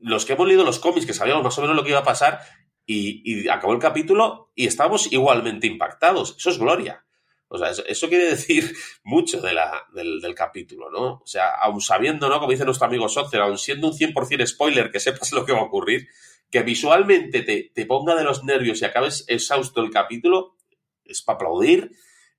los 0.00 0.24
que 0.26 0.34
hemos 0.34 0.46
leído 0.46 0.64
los 0.64 0.78
cómics, 0.78 1.06
que 1.06 1.14
sabíamos 1.14 1.42
más 1.42 1.56
o 1.58 1.62
menos 1.62 1.76
lo 1.76 1.84
que 1.84 1.90
iba 1.90 2.00
a 2.00 2.04
pasar, 2.04 2.40
y, 2.84 3.22
y 3.24 3.48
acabó 3.48 3.72
el 3.72 3.80
capítulo 3.80 4.52
y 4.54 4.66
estábamos 4.66 5.12
igualmente 5.12 5.66
impactados. 5.66 6.36
Eso 6.38 6.50
es 6.50 6.58
gloria. 6.58 7.05
O 7.48 7.58
sea, 7.58 7.70
eso, 7.70 8.08
quiere 8.08 8.26
decir 8.26 8.74
mucho 9.04 9.40
del, 9.40 10.34
capítulo, 10.34 10.90
¿no? 10.90 11.20
O 11.22 11.26
sea, 11.26 11.50
aun 11.54 11.80
sabiendo, 11.80 12.28
¿no? 12.28 12.38
Como 12.38 12.50
dice 12.50 12.64
nuestro 12.64 12.86
amigo 12.86 13.08
Sotzer, 13.08 13.40
aun 13.40 13.58
siendo 13.58 13.88
un 13.88 13.94
100% 13.94 14.46
spoiler 14.46 14.90
que 14.90 15.00
sepas 15.00 15.32
lo 15.32 15.44
que 15.44 15.52
va 15.52 15.60
a 15.60 15.64
ocurrir, 15.64 16.08
que 16.50 16.62
visualmente 16.62 17.42
te, 17.42 17.70
te 17.74 17.86
ponga 17.86 18.14
de 18.14 18.24
los 18.24 18.44
nervios 18.44 18.80
y 18.80 18.84
acabes 18.84 19.24
exhausto 19.28 19.80
el 19.82 19.90
capítulo, 19.90 20.56
es 21.04 21.22
para 21.22 21.36
aplaudir 21.36 21.92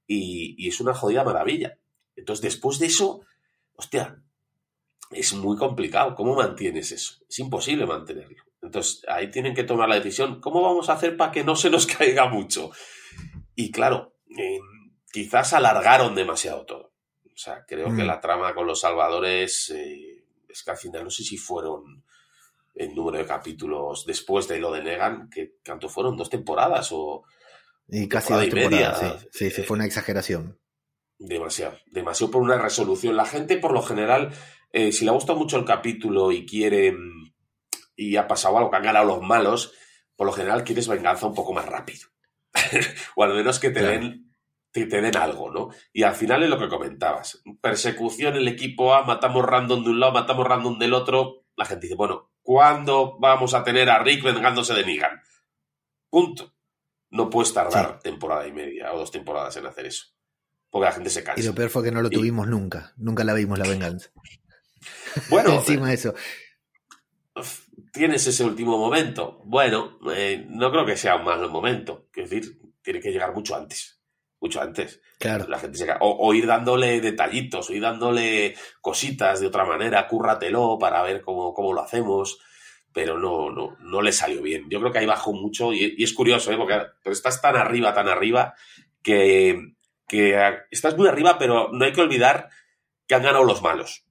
y, 0.08 0.68
es 0.68 0.80
una 0.80 0.94
jodida 0.94 1.24
maravilla. 1.24 1.78
Entonces, 2.16 2.42
después 2.42 2.80
de 2.80 2.88
eso, 2.88 3.22
hostia, 3.76 4.22
es 5.12 5.34
muy 5.34 5.58
complicado. 5.58 6.16
¿Cómo 6.16 6.36
mantienes 6.36 6.92
eso? 6.92 7.16
Es 7.30 7.40
imposible 7.40 7.86
mantenerlo. 7.86 8.44
Entonces, 8.62 9.04
ahí 9.08 9.30
tienen 9.30 9.54
que 9.54 9.64
tomar 9.64 9.88
la 9.88 9.96
decisión, 9.96 10.42
¿cómo 10.42 10.62
vamos 10.62 10.90
a 10.90 10.94
hacer 10.94 11.16
para 11.16 11.32
que 11.32 11.44
no 11.44 11.56
se 11.56 11.70
nos 11.70 11.86
caiga 11.98 12.28
mucho? 12.28 12.72
Y 13.56 13.72
claro, 13.72 14.16
quizás 15.12 15.54
alargaron 15.54 16.16
demasiado 16.16 16.66
todo. 16.66 16.94
O 17.26 17.38
sea, 17.40 17.66
creo 17.68 17.88
que 17.88 18.04
mm. 18.04 18.08
la 18.08 18.20
trama 18.20 18.54
con 18.54 18.66
los 18.66 18.80
salvadores 18.80 19.70
eh, 19.70 20.24
es 20.50 20.64
que 20.64 20.72
al 20.72 20.78
final 20.78 21.04
no 21.04 21.12
sé 21.12 21.24
si 21.24 21.38
fueron 21.38 22.04
el 22.74 22.94
número 22.96 23.18
de 23.18 23.26
capítulos 23.26 24.06
después 24.06 24.48
de 24.48 24.60
lo 24.60 24.72
de 24.72 24.84
Negan, 24.84 25.30
que 25.30 25.58
tanto 25.64 25.90
fueron 25.90 26.16
dos 26.16 26.30
temporadas 26.30 26.90
o 26.92 27.24
y 27.90 28.08
casi 28.08 28.34
dos 28.34 28.50
temporadas, 28.50 29.28
sí, 29.32 29.50
sí, 29.50 29.64
fue 29.64 29.76
una 29.76 29.86
exageración. 29.86 30.60
Demasiado, 31.20 31.78
demasiado 31.88 32.32
por 32.32 32.42
una 32.42 32.58
resolución. 32.58 33.16
La 33.16 33.26
gente, 33.26 33.58
por 33.58 33.72
lo 33.72 33.82
general, 33.82 34.34
eh, 34.72 34.92
si 34.92 35.06
le 35.06 35.12
gusta 35.12 35.34
mucho 35.34 35.58
el 35.58 35.66
capítulo 35.66 36.32
y 36.32 36.46
quiere 36.46 36.94
y 37.96 38.16
ha 38.18 38.28
pasado 38.28 38.58
algo 38.58 38.70
que 38.70 38.78
han 38.78 38.84
ganado 38.84 39.06
los 39.06 39.22
malos, 39.22 39.74
por 40.16 40.28
lo 40.28 40.34
general 40.34 40.64
quieres 40.64 40.88
venganza 40.88 41.28
un 41.28 41.34
poco 41.34 41.54
más 41.54 41.66
rápido. 41.66 42.08
o 43.16 43.24
al 43.24 43.34
menos 43.34 43.60
que 43.60 43.70
te 43.70 43.82
den 43.82 44.27
que 44.72 44.86
te 44.86 45.02
den 45.02 45.16
algo, 45.18 45.52
¿no? 45.52 45.70
Y 45.94 46.04
al 46.04 46.16
final 46.16 46.44
es 46.44 46.50
lo 46.50 46.60
que 46.60 46.68
comentabas. 46.68 47.42
Persecución, 47.62 48.36
el 48.36 48.48
equipo 48.48 48.94
A, 48.94 49.04
matamos 49.04 49.46
random 49.46 49.84
de 49.84 49.90
un 49.92 50.00
lado, 50.00 50.14
matamos 50.14 50.48
random 50.48 50.78
del 50.78 50.94
otro. 50.94 51.46
La 51.56 51.66
gente 51.66 51.88
dice, 51.88 51.96
bueno, 51.96 52.32
¿cuándo 52.42 53.18
vamos 53.20 53.54
a 53.54 53.64
tener 53.64 53.90
a 53.90 54.00
Rick 54.00 54.24
vengándose 54.24 54.74
de 54.74 54.86
Negan? 54.86 55.22
Punto. 56.10 56.54
No 57.10 57.30
puedes 57.30 57.54
tardar 57.54 58.00
temporada 58.00 58.46
y 58.48 58.52
media 58.52 58.94
o 58.94 59.00
dos 59.00 59.12
temporadas 59.12 59.56
en 59.58 59.66
hacer 59.66 59.86
eso. 59.86 60.08
Porque 60.70 60.86
la 60.86 60.92
gente 60.92 61.10
se 61.10 61.24
cansa. 61.24 61.42
Y 61.42 61.46
lo 61.46 61.56
peor 61.56 61.70
fue 61.70 61.84
que 61.84 61.92
no 61.92 62.02
lo 62.02 62.10
tuvimos 62.10 62.48
nunca. 62.48 62.94
Nunca 62.98 63.24
la 63.24 63.34
vimos 63.34 63.58
la 63.60 63.68
venganza. 63.68 64.10
Bueno. 65.30 65.54
Encima 65.56 65.88
de 65.88 65.96
eso. 65.96 66.14
Tienes 67.92 68.28
ese 68.28 68.44
último 68.44 68.78
momento. 68.78 69.42
Bueno, 69.46 69.98
eh, 70.16 70.46
no 70.48 70.70
creo 70.70 70.86
que 70.86 70.96
sea 70.96 71.16
un 71.16 71.24
mal 71.24 71.50
momento. 71.50 72.10
Es 72.14 72.30
decir, 72.30 72.60
tiene 72.84 73.00
que 73.00 73.12
llegar 73.12 73.34
mucho 73.34 73.56
antes 73.56 73.97
mucho 74.40 74.62
antes. 74.62 75.02
Claro. 75.20 75.48
La 75.48 75.60
gente 75.60 75.78
se 75.78 75.94
o, 76.00 76.34
ir 76.34 76.46
dándole 76.46 77.02
detallitos, 77.02 77.70
o 77.70 77.74
ir 77.74 77.82
dándole 77.82 78.56
cositas 78.82 79.40
de 79.40 79.48
otra 79.48 79.66
manera, 79.66 80.08
cúrratelo 80.08 80.78
para 80.80 81.02
ver 81.02 81.22
cómo, 81.22 81.54
cómo 81.54 81.74
lo 81.74 81.82
hacemos, 81.82 82.40
pero 82.94 83.18
no, 83.18 83.50
no, 83.52 83.78
no 83.80 84.02
le 84.02 84.12
salió 84.12 84.42
bien. 84.42 84.70
Yo 84.70 84.80
creo 84.80 84.92
que 84.92 85.00
ahí 85.00 85.06
bajó 85.06 85.34
mucho 85.34 85.74
y, 85.74 85.96
es 86.02 86.14
curioso, 86.14 86.52
¿eh? 86.52 86.58
porque 86.58 86.80
estás 87.06 87.42
tan 87.42 87.56
arriba, 87.56 87.94
tan 87.94 88.08
arriba, 88.08 88.54
que, 89.02 89.74
que 90.08 90.38
estás 90.72 90.98
muy 90.98 91.08
arriba, 91.08 91.38
pero 91.38 91.70
no 91.72 91.86
hay 91.86 91.94
que 91.94 92.02
olvidar 92.02 92.50
que 93.08 93.16
han 93.16 93.24
ganado 93.24 93.44
los 93.44 93.62
malos. 93.62 94.06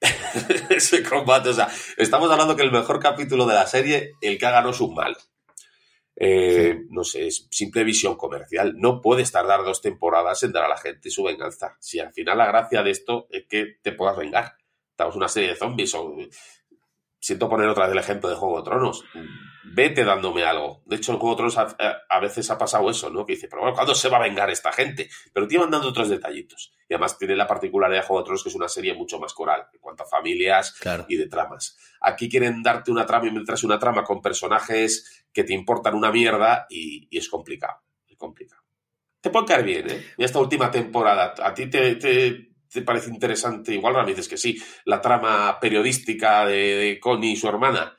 Ese 0.70 1.02
combate, 1.02 1.50
o 1.50 1.52
sea, 1.52 1.68
estamos 1.96 2.30
hablando 2.30 2.56
que 2.56 2.62
el 2.62 2.72
mejor 2.72 3.00
capítulo 3.00 3.46
de 3.46 3.54
la 3.54 3.66
serie, 3.66 4.12
el 4.20 4.38
que 4.38 4.46
ha 4.46 4.50
ganado 4.50 4.70
es 4.70 4.80
un 4.80 4.94
malo. 4.94 5.16
Eh, 6.22 6.84
no 6.90 7.02
sé, 7.02 7.26
es 7.26 7.48
simple 7.50 7.82
visión 7.82 8.14
comercial. 8.14 8.74
No 8.76 9.00
puedes 9.00 9.32
tardar 9.32 9.64
dos 9.64 9.80
temporadas 9.80 10.42
en 10.42 10.52
dar 10.52 10.64
a 10.64 10.68
la 10.68 10.76
gente 10.76 11.08
su 11.08 11.22
venganza. 11.22 11.78
Si 11.80 11.98
al 11.98 12.12
final 12.12 12.36
la 12.36 12.46
gracia 12.46 12.82
de 12.82 12.90
esto 12.90 13.26
es 13.30 13.46
que 13.48 13.78
te 13.80 13.92
puedas 13.92 14.18
vengar. 14.18 14.58
Estamos 14.90 15.16
una 15.16 15.28
serie 15.28 15.48
de 15.48 15.56
zombies 15.56 15.94
o... 15.94 16.14
Siento 17.20 17.48
poner 17.48 17.68
otra 17.68 17.84
vez 17.84 17.92
el 17.92 17.98
ejemplo 17.98 18.28
de 18.28 18.36
Juego 18.36 18.58
de 18.58 18.64
Tronos 18.64 19.04
vete 19.72 20.04
dándome 20.04 20.44
algo. 20.44 20.82
De 20.86 20.96
hecho, 20.96 21.12
en 21.12 21.18
Juego 21.18 21.34
de 21.34 21.50
Tronos 21.50 21.76
a, 22.08 22.20
veces 22.20 22.50
ha 22.50 22.58
pasado 22.58 22.90
eso, 22.90 23.10
¿no? 23.10 23.24
Que 23.24 23.34
dice, 23.34 23.48
pero 23.48 23.62
bueno, 23.62 23.74
¿cuándo 23.74 23.94
se 23.94 24.08
va 24.08 24.16
a 24.18 24.22
vengar 24.22 24.50
esta 24.50 24.72
gente? 24.72 25.08
Pero 25.32 25.46
te 25.46 25.54
iban 25.54 25.70
dando 25.70 25.88
otros 25.88 26.08
detallitos. 26.08 26.72
Y 26.88 26.94
además 26.94 27.18
tiene 27.18 27.36
la 27.36 27.46
particularidad 27.46 28.00
de 28.00 28.06
Juego 28.06 28.22
de 28.22 28.24
Tronos 28.24 28.42
que 28.42 28.48
es 28.48 28.54
una 28.54 28.68
serie 28.68 28.94
mucho 28.94 29.18
más 29.18 29.32
coral 29.32 29.66
en 29.72 29.80
cuanto 29.80 30.02
a 30.02 30.06
familias 30.06 30.74
y 31.08 31.16
de 31.16 31.28
tramas. 31.28 31.78
Aquí 32.00 32.28
quieren 32.28 32.62
darte 32.62 32.90
una 32.90 33.06
trama 33.06 33.28
y 33.28 33.30
mientras 33.30 33.62
una 33.62 33.78
trama 33.78 34.02
con 34.02 34.20
personajes 34.20 35.26
que 35.32 35.44
te 35.44 35.52
importan 35.52 35.94
una 35.94 36.10
mierda 36.10 36.66
y, 36.68 37.08
es 37.16 37.28
complicado. 37.28 37.80
Es 38.08 38.16
complicado. 38.16 38.62
Te 39.20 39.30
puede 39.30 39.46
caer 39.46 39.64
bien, 39.64 39.90
¿eh? 39.90 40.04
Y 40.16 40.24
esta 40.24 40.38
última 40.38 40.70
temporada, 40.70 41.34
¿a 41.42 41.52
ti 41.52 41.68
te, 41.68 41.96
te, 41.96 42.49
parece 42.82 43.10
interesante? 43.10 43.74
Igual 43.74 43.94
ahora 43.94 44.06
me 44.06 44.12
dices 44.12 44.28
que 44.28 44.36
sí. 44.36 44.60
La 44.84 45.00
trama 45.00 45.58
periodística 45.60 46.46
de, 46.46 46.74
de 46.76 47.00
Connie 47.00 47.32
y 47.32 47.36
su 47.36 47.48
hermana 47.48 47.96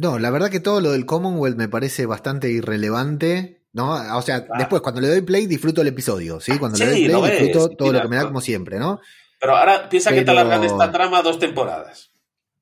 no, 0.00 0.18
la 0.18 0.30
verdad 0.30 0.48
que 0.48 0.60
todo 0.60 0.80
lo 0.80 0.92
del 0.92 1.04
Commonwealth 1.04 1.58
me 1.58 1.68
parece 1.68 2.06
bastante 2.06 2.48
irrelevante. 2.48 3.60
¿no? 3.72 3.92
O 4.16 4.22
sea, 4.22 4.46
ah. 4.48 4.58
después 4.58 4.80
cuando 4.80 5.00
le 5.00 5.08
doy 5.08 5.20
play 5.20 5.46
disfruto 5.46 5.82
el 5.82 5.88
episodio, 5.88 6.40
¿sí? 6.40 6.58
Cuando 6.58 6.78
le 6.78 6.86
doy 6.86 7.04
play 7.04 7.30
disfruto 7.30 7.68
todo 7.76 7.92
lo 7.92 8.00
que 8.00 8.08
me 8.08 8.16
da 8.16 8.24
como 8.24 8.40
siempre, 8.40 8.78
¿no? 8.78 9.00
Pero 9.38 9.56
ahora 9.56 9.88
piensa 9.90 10.10
que 10.10 10.22
te 10.22 10.30
alargan 10.30 10.64
esta 10.64 10.90
trama 10.90 11.22
dos 11.22 11.38
temporadas. 11.38 12.10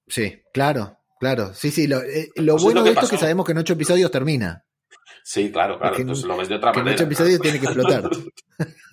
Sí, 0.09 0.43
claro, 0.53 0.99
claro. 1.21 1.55
Sí, 1.55 1.71
sí, 1.71 1.87
lo, 1.87 2.03
eh, 2.03 2.31
pues 2.35 2.62
bueno 2.62 2.83
de 2.83 2.91
esto 2.91 3.05
es 3.05 3.11
que 3.11 3.19
sabemos 3.19 3.47
que 3.47 3.53
en 3.53 3.59
ocho 3.59 3.75
episodios 3.75 4.11
termina. 4.11 4.64
Sí, 5.23 5.53
claro, 5.53 5.79
claro. 5.79 5.97
Entonces 5.97 6.25
lo 6.25 6.37
ves 6.37 6.49
de 6.49 6.57
otra 6.57 6.73
manera. 6.73 6.91
En 6.91 6.95
ocho 6.95 7.05
episodios 7.05 7.41
tiene 7.41 7.61
que 7.61 7.67
explotar. 7.67 8.11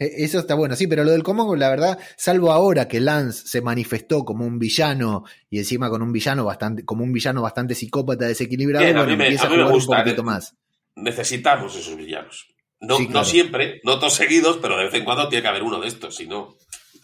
E, 0.00 0.24
eso 0.24 0.38
está 0.38 0.54
bueno, 0.54 0.74
sí, 0.74 0.86
pero 0.86 1.04
lo 1.04 1.12
del 1.12 1.22
Commonwealth, 1.22 1.60
la 1.60 1.68
verdad, 1.68 1.98
salvo 2.16 2.50
ahora 2.50 2.88
que 2.88 2.98
Lance 3.00 3.46
se 3.46 3.60
manifestó 3.60 4.24
como 4.24 4.46
un 4.46 4.58
villano 4.58 5.24
y 5.50 5.58
encima 5.58 5.90
con 5.90 6.02
un 6.02 6.10
villano 6.10 6.44
bastante, 6.44 6.84
como 6.84 7.04
un 7.04 7.12
villano 7.12 7.42
bastante 7.42 7.74
psicópata 7.74 8.26
desequilibrado, 8.26 8.84
bueno, 8.86 9.12
empieza 9.12 9.46
a, 9.46 9.50
jugar 9.50 9.72
un 9.72 9.86
poquito 9.86 10.22
¿eh? 10.22 10.24
más. 10.24 10.56
Necesitamos 10.96 11.76
esos 11.76 11.96
villanos. 11.96 12.48
No, 12.80 12.98
no 12.98 13.24
siempre, 13.24 13.82
no 13.84 13.98
todos 13.98 14.14
seguidos, 14.14 14.58
pero 14.62 14.78
de 14.78 14.84
vez 14.84 14.94
en 14.94 15.04
cuando 15.04 15.28
tiene 15.28 15.42
que 15.42 15.48
haber 15.48 15.62
uno 15.62 15.78
de 15.80 15.88
estos, 15.88 16.16
si 16.16 16.26
no, 16.26 16.56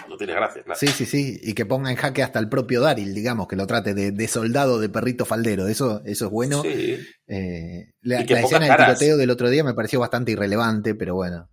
no 0.09 0.17
tiene 0.17 0.33
gracia. 0.33 0.65
Sí, 0.75 0.87
sí, 0.87 1.05
sí, 1.05 1.39
y 1.43 1.53
que 1.53 1.67
ponga 1.67 1.91
en 1.91 1.97
jaque 1.97 2.23
hasta 2.23 2.39
el 2.39 2.49
propio 2.49 2.81
Daryl, 2.81 3.15
digamos, 3.15 3.47
que 3.47 3.57
lo 3.57 3.67
trate 3.67 3.93
de, 3.93 4.29
soldado, 4.29 4.81
de 4.81 4.89
perrito 4.89 5.27
faldero, 5.27 5.69
eso, 5.69 6.01
eso 6.07 6.27
es 6.27 6.31
bueno. 6.31 6.63
Eh, 6.65 7.93
la, 8.01 8.21
escena 8.21 8.67
del 8.67 8.77
tiroteo 8.77 9.17
del 9.19 9.31
otro 9.31 9.51
día 9.51 9.65
me 9.65 9.75
pareció 9.75 10.01
bastante 10.01 10.33
irrelevante, 10.33 10.95
pero 10.95 11.15
bueno. 11.15 11.51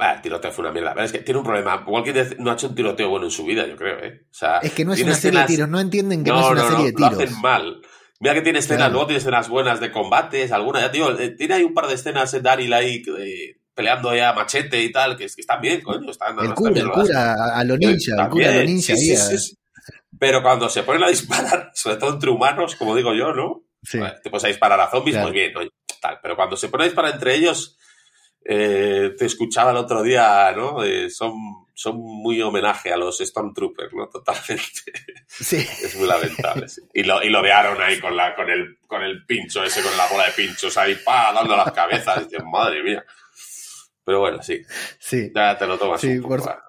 Ah, 0.00 0.12
el 0.14 0.22
tiroteo 0.22 0.52
fue 0.52 0.62
una 0.64 0.72
mierda. 0.72 0.94
Pero 0.94 1.06
es 1.06 1.12
que 1.12 1.18
tiene 1.18 1.38
un 1.38 1.44
problema. 1.44 1.84
Walking 1.86 2.12
Dead 2.12 2.36
no 2.38 2.50
ha 2.50 2.54
hecho 2.54 2.68
un 2.68 2.74
tiroteo 2.74 3.08
bueno 3.08 3.24
en 3.26 3.30
su 3.32 3.44
vida, 3.44 3.66
yo 3.66 3.76
creo, 3.76 3.98
¿eh? 3.98 4.26
O 4.30 4.34
sea, 4.34 4.58
Es 4.58 4.72
que 4.72 4.84
no 4.84 4.92
es 4.94 5.02
una 5.02 5.14
serie 5.14 5.40
de 5.40 5.46
tiros, 5.46 5.68
no 5.68 5.80
entienden 5.80 6.22
que 6.22 6.30
no, 6.30 6.40
es 6.40 6.46
una 6.52 6.62
serie 6.68 6.84
de 6.86 6.92
Lo 6.92 7.08
tiros. 7.08 7.22
hacen 7.24 7.40
mal. 7.40 7.80
Mira 8.20 8.34
que 8.34 8.42
tiene 8.42 8.58
escenas, 8.60 8.78
Claro. 8.78 8.92
luego 8.92 9.06
tiene 9.08 9.18
escenas 9.18 9.48
buenas 9.48 9.80
de 9.80 9.90
combates, 9.92 10.50
alguna, 10.52 10.80
ya 10.80 10.88
digo, 10.88 11.10
eh, 11.18 11.30
tiene 11.30 11.54
ahí 11.54 11.62
un 11.64 11.74
par 11.74 11.86
de 11.88 11.94
escenas 11.94 12.32
en 12.34 12.42
Daryl 12.42 12.72
ahí 12.72 13.02
eh, 13.18 13.60
peleando 13.74 14.14
ya 14.14 14.32
machete 14.32 14.82
y 14.82 14.90
tal, 14.92 15.16
que, 15.16 15.26
que 15.26 15.40
están 15.40 15.60
bien, 15.60 15.80
coño, 15.82 16.10
están 16.10 16.36
El 16.40 16.52
cura, 16.54 16.72
bien 16.72 16.86
el 16.86 16.92
cura, 16.92 17.32
a, 17.34 17.58
a 17.60 17.64
lo 17.64 17.76
ninja, 17.76 18.22
el 18.24 18.28
cura 18.28 18.48
a 18.50 18.52
lo 18.54 18.64
ninja. 18.64 18.94
sí, 18.96 19.16
sí, 19.16 19.38
sí. 19.38 19.56
Pero 20.18 20.42
cuando 20.42 20.68
se 20.68 20.82
ponen 20.82 21.04
a 21.04 21.08
disparar, 21.08 21.70
sobre 21.74 21.96
todo 21.96 22.12
entre 22.14 22.30
humanos, 22.30 22.74
como 22.76 22.94
digo 22.96 23.14
yo, 23.14 23.32
¿no? 23.32 23.62
sí. 23.84 23.98
Te 24.22 24.30
puedes 24.30 24.44
a 24.44 24.48
disparar 24.48 24.80
a 24.80 24.90
zombies, 24.90 25.14
Claro. 25.16 25.28
muy 25.28 25.38
bien, 25.38 25.56
oye, 25.56 25.70
tal. 26.00 26.18
Pero 26.20 26.34
cuando 26.34 26.56
se 26.56 26.68
ponen 26.68 26.82
a 26.84 26.88
disparar 26.88 27.12
entre 27.14 27.34
ellos, 27.36 27.76
eh, 28.44 29.14
te 29.18 29.24
escuchaba 29.26 29.70
el 29.72 29.76
otro 29.76 30.02
día, 30.02 30.52
¿no? 30.56 30.82
Eh, 30.84 31.10
son, 31.10 31.32
son 31.74 31.96
muy 31.98 32.40
homenaje 32.40 32.92
a 32.92 32.96
los 32.96 33.18
Stormtroopers, 33.18 33.92
¿no? 33.94 34.08
Totalmente. 34.08 34.92
Sí. 35.26 35.56
Es 35.56 35.94
muy 35.96 36.08
lamentable. 36.08 36.68
sí. 36.68 36.80
Y, 36.94 37.02
lo, 37.02 37.22
y 37.22 37.28
lo 37.28 37.42
de 37.42 37.52
Aaron 37.52 37.80
ahí 37.82 38.00
con, 38.00 38.16
la, 38.16 38.34
con, 38.34 38.48
el, 38.50 38.78
con 38.86 39.02
el 39.02 39.24
pincho 39.26 39.62
ese, 39.62 39.82
con 39.82 39.96
la 39.96 40.06
bola 40.08 40.26
de 40.26 40.32
pinchos 40.32 40.76
ahí, 40.78 40.94
pa, 41.04 41.32
dando 41.32 41.56
las 41.56 41.72
cabezas. 41.72 42.22
Y 42.22 42.24
dices, 42.24 42.42
madre 42.50 42.82
mía. 42.82 43.04
Pero 44.04 44.20
bueno, 44.20 44.42
sí, 44.42 44.62
Sí, 44.98 45.30
ya 45.34 45.58
te 45.58 45.66
lo 45.66 45.76
tomas 45.78 46.00
Sí, 46.00 46.16
un 46.16 46.22
poco. 46.22 46.36
por-. 46.36 46.67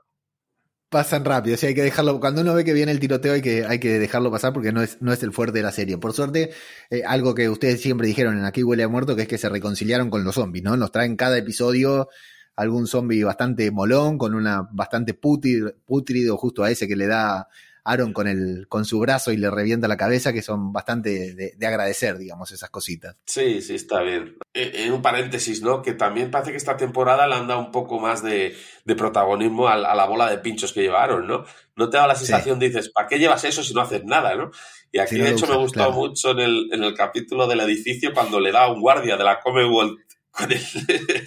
Pasan 0.90 1.24
rápido, 1.24 1.56
o 1.56 1.58
sea, 1.58 1.70
hay 1.70 1.76
que 1.76 1.84
dejarlo, 1.84 2.20
cuando 2.20 2.42
uno 2.42 2.54
ve 2.54 2.66
que 2.66 2.74
viene 2.74 2.92
el 2.92 3.00
tiroteo 3.00 3.34
hay 3.34 3.42
que, 3.42 3.64
hay 3.66 3.80
que 3.80 4.00
dejarlo 4.00 4.32
pasar 4.32 4.54
porque 4.54 4.72
no 4.72 4.82
es, 4.82 4.98
no 5.02 5.14
es 5.14 5.22
el 5.24 5.32
fuerte 5.32 5.60
de 5.60 5.64
la 5.64 5.72
serie. 5.72 5.98
Por 5.98 6.14
suerte, 6.14 6.52
eh, 6.90 7.04
algo 7.06 7.36
que 7.36 7.48
ustedes 7.48 7.82
siempre 7.82 8.08
dijeron 8.08 8.38
en 8.38 8.46
Aquí 8.46 8.64
huele 8.64 8.84
a 8.84 8.88
muerto, 8.88 9.16
que 9.16 9.24
es 9.24 9.28
que 9.28 9.38
se 9.38 9.50
reconciliaron 9.50 10.10
con 10.10 10.24
los 10.24 10.36
zombies, 10.36 10.64
¿no? 10.64 10.76
Nos 10.78 10.92
traen 10.92 11.16
cada 11.16 11.38
episodio 11.38 12.10
algún 12.56 12.88
zombie 12.88 13.24
bastante 13.24 13.72
molón, 13.72 14.18
con 14.18 14.34
una 14.36 14.68
bastante 14.72 15.20
putrid- 15.20 15.76
putrido 15.86 16.38
justo 16.38 16.64
a 16.64 16.72
ese 16.72 16.88
que 16.88 16.96
le 16.96 17.08
da 17.08 17.48
Aaron 17.92 18.14
con 18.14 18.28
el, 18.28 18.66
con 18.70 18.86
su 18.86 19.00
brazo 19.00 19.32
y 19.32 19.38
le 19.38 19.50
revienta 19.50 19.88
la 19.88 19.98
cabeza, 19.98 20.34
que 20.34 20.42
son 20.42 20.72
bastante 20.72 21.34
de, 21.34 21.54
de 21.58 21.68
agradecer, 21.68 22.18
digamos, 22.18 22.52
esas 22.52 22.70
cositas. 22.70 23.16
Sí, 23.26 23.62
sí, 23.62 23.76
está 23.76 24.02
bien. 24.02 24.38
Eh, 24.54 24.72
En 24.86 24.94
un 24.94 25.02
paréntesis, 25.02 25.62
¿no? 25.62 25.82
Que 25.82 25.94
también 25.94 26.32
parece 26.32 26.52
que 26.52 26.58
esta 26.58 26.78
temporada 26.78 27.28
le 27.28 27.36
han 27.36 27.48
dado 27.48 27.60
un 27.60 27.72
poco 27.72 28.00
más 28.00 28.24
de, 28.24 28.56
de 28.86 28.96
protagonismo 28.96 29.68
a, 29.68 29.74
a 29.74 29.96
la 29.96 30.06
bola 30.06 30.30
de 30.30 30.38
pinchos 30.40 30.74
que 30.74 30.82
llevaron, 30.82 31.28
¿no? 31.28 31.46
No 31.76 31.90
te 31.90 31.98
da 31.98 32.08
la 32.08 32.16
sensación, 32.16 32.60
dices, 32.60 32.90
¿para 32.90 33.08
qué 33.08 33.18
llevas 33.20 33.44
eso 33.46 33.64
si 33.64 33.74
no 33.74 33.82
haces 33.82 34.04
nada, 34.04 34.36
no? 34.36 34.52
Y 34.92 35.00
aquí, 35.00 35.18
no 35.18 35.26
de 35.26 35.32
hecho, 35.32 35.48
me 35.48 35.56
gustó 35.58 35.80
claro. 35.80 35.92
mucho 35.94 36.32
en 36.32 36.40
el, 36.40 36.70
en 36.72 36.84
el 36.84 36.94
capítulo 36.96 37.48
del 37.48 37.60
edificio 37.62 38.12
cuando 38.14 38.40
le 38.40 38.52
da 38.52 38.66
a 38.66 38.72
un 38.72 38.82
guardia 38.82 39.18
de 39.18 39.24
la 39.24 39.40
Commonwealth 39.40 40.00
con 40.40 40.52
el, 40.52 40.60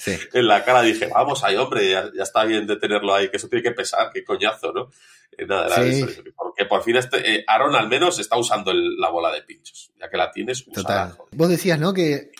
Sí. 0.00 0.18
en 0.32 0.46
la 0.46 0.64
cara. 0.64 0.82
Dije, 0.82 1.06
vamos 1.06 1.44
ahí, 1.44 1.56
hombre, 1.56 1.90
ya, 1.90 2.10
ya 2.16 2.22
está 2.22 2.44
bien 2.44 2.66
de 2.66 2.76
tenerlo 2.76 3.14
ahí, 3.14 3.28
que 3.30 3.36
eso 3.36 3.48
tiene 3.48 3.62
que 3.62 3.72
pesar, 3.72 4.10
qué 4.12 4.24
coñazo, 4.24 4.72
¿no? 4.72 4.88
Eh, 5.38 5.46
nada, 5.46 5.66
era 5.66 5.76
Sí. 5.76 5.98
eso, 5.98 6.06
eso, 6.08 6.22
que 6.24 6.32
Porque 6.32 6.64
por 6.66 6.82
fin 6.82 6.96
este, 6.96 7.36
eh, 7.36 7.44
Aaron 7.46 7.74
al 7.74 7.88
menos 7.88 8.18
está 8.18 8.36
usando 8.36 8.70
el- 8.70 8.96
la 8.98 9.08
bola 9.10 9.32
de 9.32 9.42
pinchos. 9.42 9.92
Ya 10.00 10.10
que 10.10 10.16
la 10.16 10.30
tienes, 10.30 10.64
Total. 10.66 11.12
joder. 11.12 11.28
Vos 11.36 11.48
decías, 11.48 11.78
¿no? 11.78 11.94
Que 11.94 12.32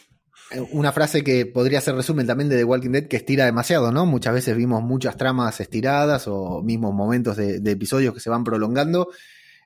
eh, 0.51 0.61
una 0.73 0.93
frase 0.93 1.25
que 1.25 1.47
podría 1.47 1.81
ser 1.81 1.95
resumen 1.95 2.27
también 2.27 2.51
de 2.51 2.57
The 2.59 2.65
Walking 2.65 2.91
Dead 2.91 3.09
que 3.09 3.17
estira 3.17 3.47
demasiado, 3.47 3.91
¿no? 3.93 4.05
Muchas 4.05 4.35
veces 4.35 4.55
vimos 4.57 4.83
muchas 4.83 5.17
tramas 5.17 5.59
estiradas 5.61 6.25
o 6.29 6.61
mismos 6.63 6.93
momentos 6.93 7.37
de, 7.39 7.61
de 7.61 7.71
episodios 7.71 8.13
que 8.13 8.21
se 8.21 8.29
van 8.29 8.45
prolongando. 8.45 9.09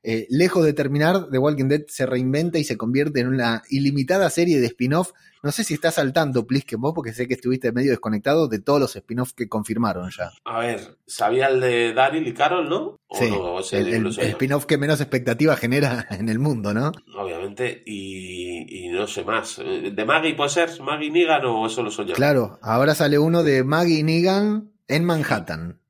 Eh, 0.08 0.28
lejos 0.30 0.64
de 0.64 0.72
terminar, 0.72 1.30
The 1.32 1.38
Walking 1.38 1.64
Dead 1.64 1.82
se 1.88 2.06
reinventa 2.06 2.60
y 2.60 2.64
se 2.64 2.76
convierte 2.76 3.18
en 3.18 3.26
una 3.26 3.64
ilimitada 3.70 4.30
serie 4.30 4.60
de 4.60 4.66
spin-off. 4.66 5.10
No 5.42 5.50
sé 5.50 5.64
si 5.64 5.74
estás 5.74 5.98
al 5.98 6.12
tanto, 6.12 6.46
Plisken, 6.46 6.80
vos, 6.80 6.92
porque 6.94 7.12
sé 7.12 7.26
que 7.26 7.34
estuviste 7.34 7.72
medio 7.72 7.90
desconectado 7.90 8.46
de 8.46 8.60
todos 8.60 8.78
los 8.78 8.94
spin-offs 8.94 9.32
que 9.32 9.48
confirmaron 9.48 10.08
ya. 10.16 10.30
A 10.44 10.60
ver, 10.60 10.96
¿sabía 11.08 11.48
el 11.48 11.60
de 11.60 11.92
Daryl 11.92 12.24
y 12.24 12.34
Carol, 12.34 12.68
no? 12.68 13.00
¿O 13.08 13.18
Sí, 13.18 13.30
no? 13.30 13.58
El, 13.76 14.02
lo 14.04 14.10
spin-off 14.10 14.66
que 14.66 14.78
menos 14.78 15.00
expectativa 15.00 15.56
genera 15.56 16.06
en 16.10 16.28
el 16.28 16.38
mundo, 16.38 16.72
¿no? 16.72 16.92
Obviamente, 17.18 17.82
y, 17.84 18.86
y 18.86 18.88
no 18.90 19.08
sé 19.08 19.24
más. 19.24 19.58
Eh, 19.58 19.90
¿De 19.92 20.04
Maggie 20.04 20.34
puede 20.34 20.50
ser? 20.50 20.80
¿Maggie 20.82 21.10
Negan 21.10 21.44
o 21.46 21.66
eso 21.66 21.82
lo 21.82 21.90
soy 21.90 22.06
yo? 22.06 22.14
Claro, 22.14 22.60
ahora 22.62 22.94
sale 22.94 23.18
uno 23.18 23.42
de 23.42 23.64
Maggie 23.64 24.04
Negan 24.04 24.70
en 24.86 25.04
Manhattan. 25.04 25.80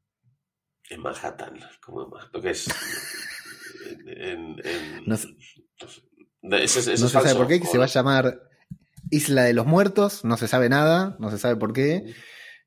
En 0.88 1.02
Manhattan, 1.02 1.60
como 1.84 2.08
Manhattan, 2.08 2.40
que 2.40 2.48
es. 2.48 2.66
En, 4.06 4.56
en- 4.64 5.04
No 5.06 5.16
sé. 5.16 5.28
es 6.52 6.70
se 6.72 6.96
sabe 6.96 7.34
por 7.34 7.46
qué, 7.48 7.60
que 7.60 7.66
¿o 7.68 7.70
se 7.70 7.78
va 7.78 7.84
a 7.84 7.88
llamar 7.88 8.40
Isla 9.10 9.42
de 9.44 9.52
los 9.52 9.66
Muertos, 9.66 10.24
no 10.24 10.36
se 10.36 10.48
sabe 10.48 10.68
nada, 10.68 11.16
no 11.18 11.30
se 11.30 11.38
sabe 11.38 11.56
por 11.56 11.72
qué, 11.72 12.14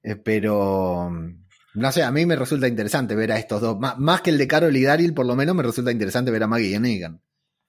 eh, 0.04 0.16
pero 0.16 1.10
mm, 1.10 1.46
no 1.76 1.92
sé, 1.92 2.04
a 2.04 2.12
mí 2.12 2.26
me 2.26 2.36
resulta 2.36 2.68
interesante 2.68 3.16
ver 3.16 3.32
a 3.32 3.38
estos 3.40 3.62
dos, 3.62 3.78
más, 3.80 3.98
más 4.00 4.22
que 4.22 4.30
el 4.30 4.38
de 4.38 4.48
Carol 4.48 4.76
y 4.76 4.84
Daryl, 4.84 5.14
por 5.14 5.26
lo 5.26 5.36
menos 5.36 5.56
me 5.56 5.64
resulta 5.64 5.92
interesante 5.92 6.32
ver 6.32 6.44
a 6.44 6.48
Maggie 6.48 6.70
y 6.70 6.76
a 6.76 6.80
Negan. 6.80 7.22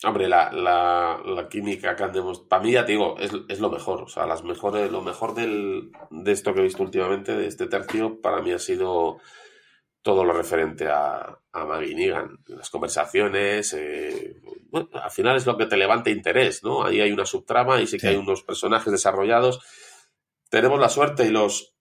Hombre, 0.02 0.28
la, 0.28 0.50
la, 0.50 1.20
la 1.26 1.46
química 1.46 1.94
que 1.94 2.02
han 2.04 2.12
demostrado. 2.12 2.48
Para 2.48 2.62
mí, 2.62 2.72
ya 2.72 2.86
te 2.86 2.92
digo, 2.92 3.18
es, 3.18 3.32
es 3.50 3.60
lo 3.60 3.68
mejor. 3.70 4.00
O 4.00 4.08
sea, 4.08 4.24
las 4.24 4.42
mejores, 4.42 4.90
lo 4.90 5.02
mejor 5.02 5.34
del, 5.34 5.90
de 6.10 6.32
esto 6.32 6.54
que 6.54 6.60
he 6.60 6.64
visto 6.64 6.82
últimamente, 6.82 7.36
de 7.36 7.46
este 7.46 7.66
tercio, 7.66 8.18
para 8.22 8.40
mí 8.40 8.50
ha 8.50 8.58
sido 8.58 9.18
todo 10.02 10.24
lo 10.24 10.32
referente 10.32 10.88
a, 10.88 11.38
a 11.52 11.64
Maggie 11.64 11.94
Negan. 11.94 12.38
Las 12.46 12.70
conversaciones. 12.70 13.72
eh, 13.74 14.36
bueno, 14.70 14.88
al 14.94 15.10
final 15.10 15.36
es 15.36 15.46
lo 15.46 15.56
que 15.58 15.66
te 15.66 15.76
levanta 15.76 16.10
interés, 16.10 16.62
¿no? 16.62 16.84
Ahí 16.84 17.00
hay 17.00 17.12
una 17.12 17.26
subtrama 17.26 17.80
y 17.80 17.86
sí 17.86 17.96
que 17.96 18.00
Sí. 18.02 18.06
hay 18.08 18.16
unos 18.16 18.42
personajes 18.42 18.90
desarrollados. 18.92 19.60
Tenemos 20.48 20.80
la 20.80 20.88
suerte 20.88 21.26
y 21.26 21.30
los, 21.30 21.74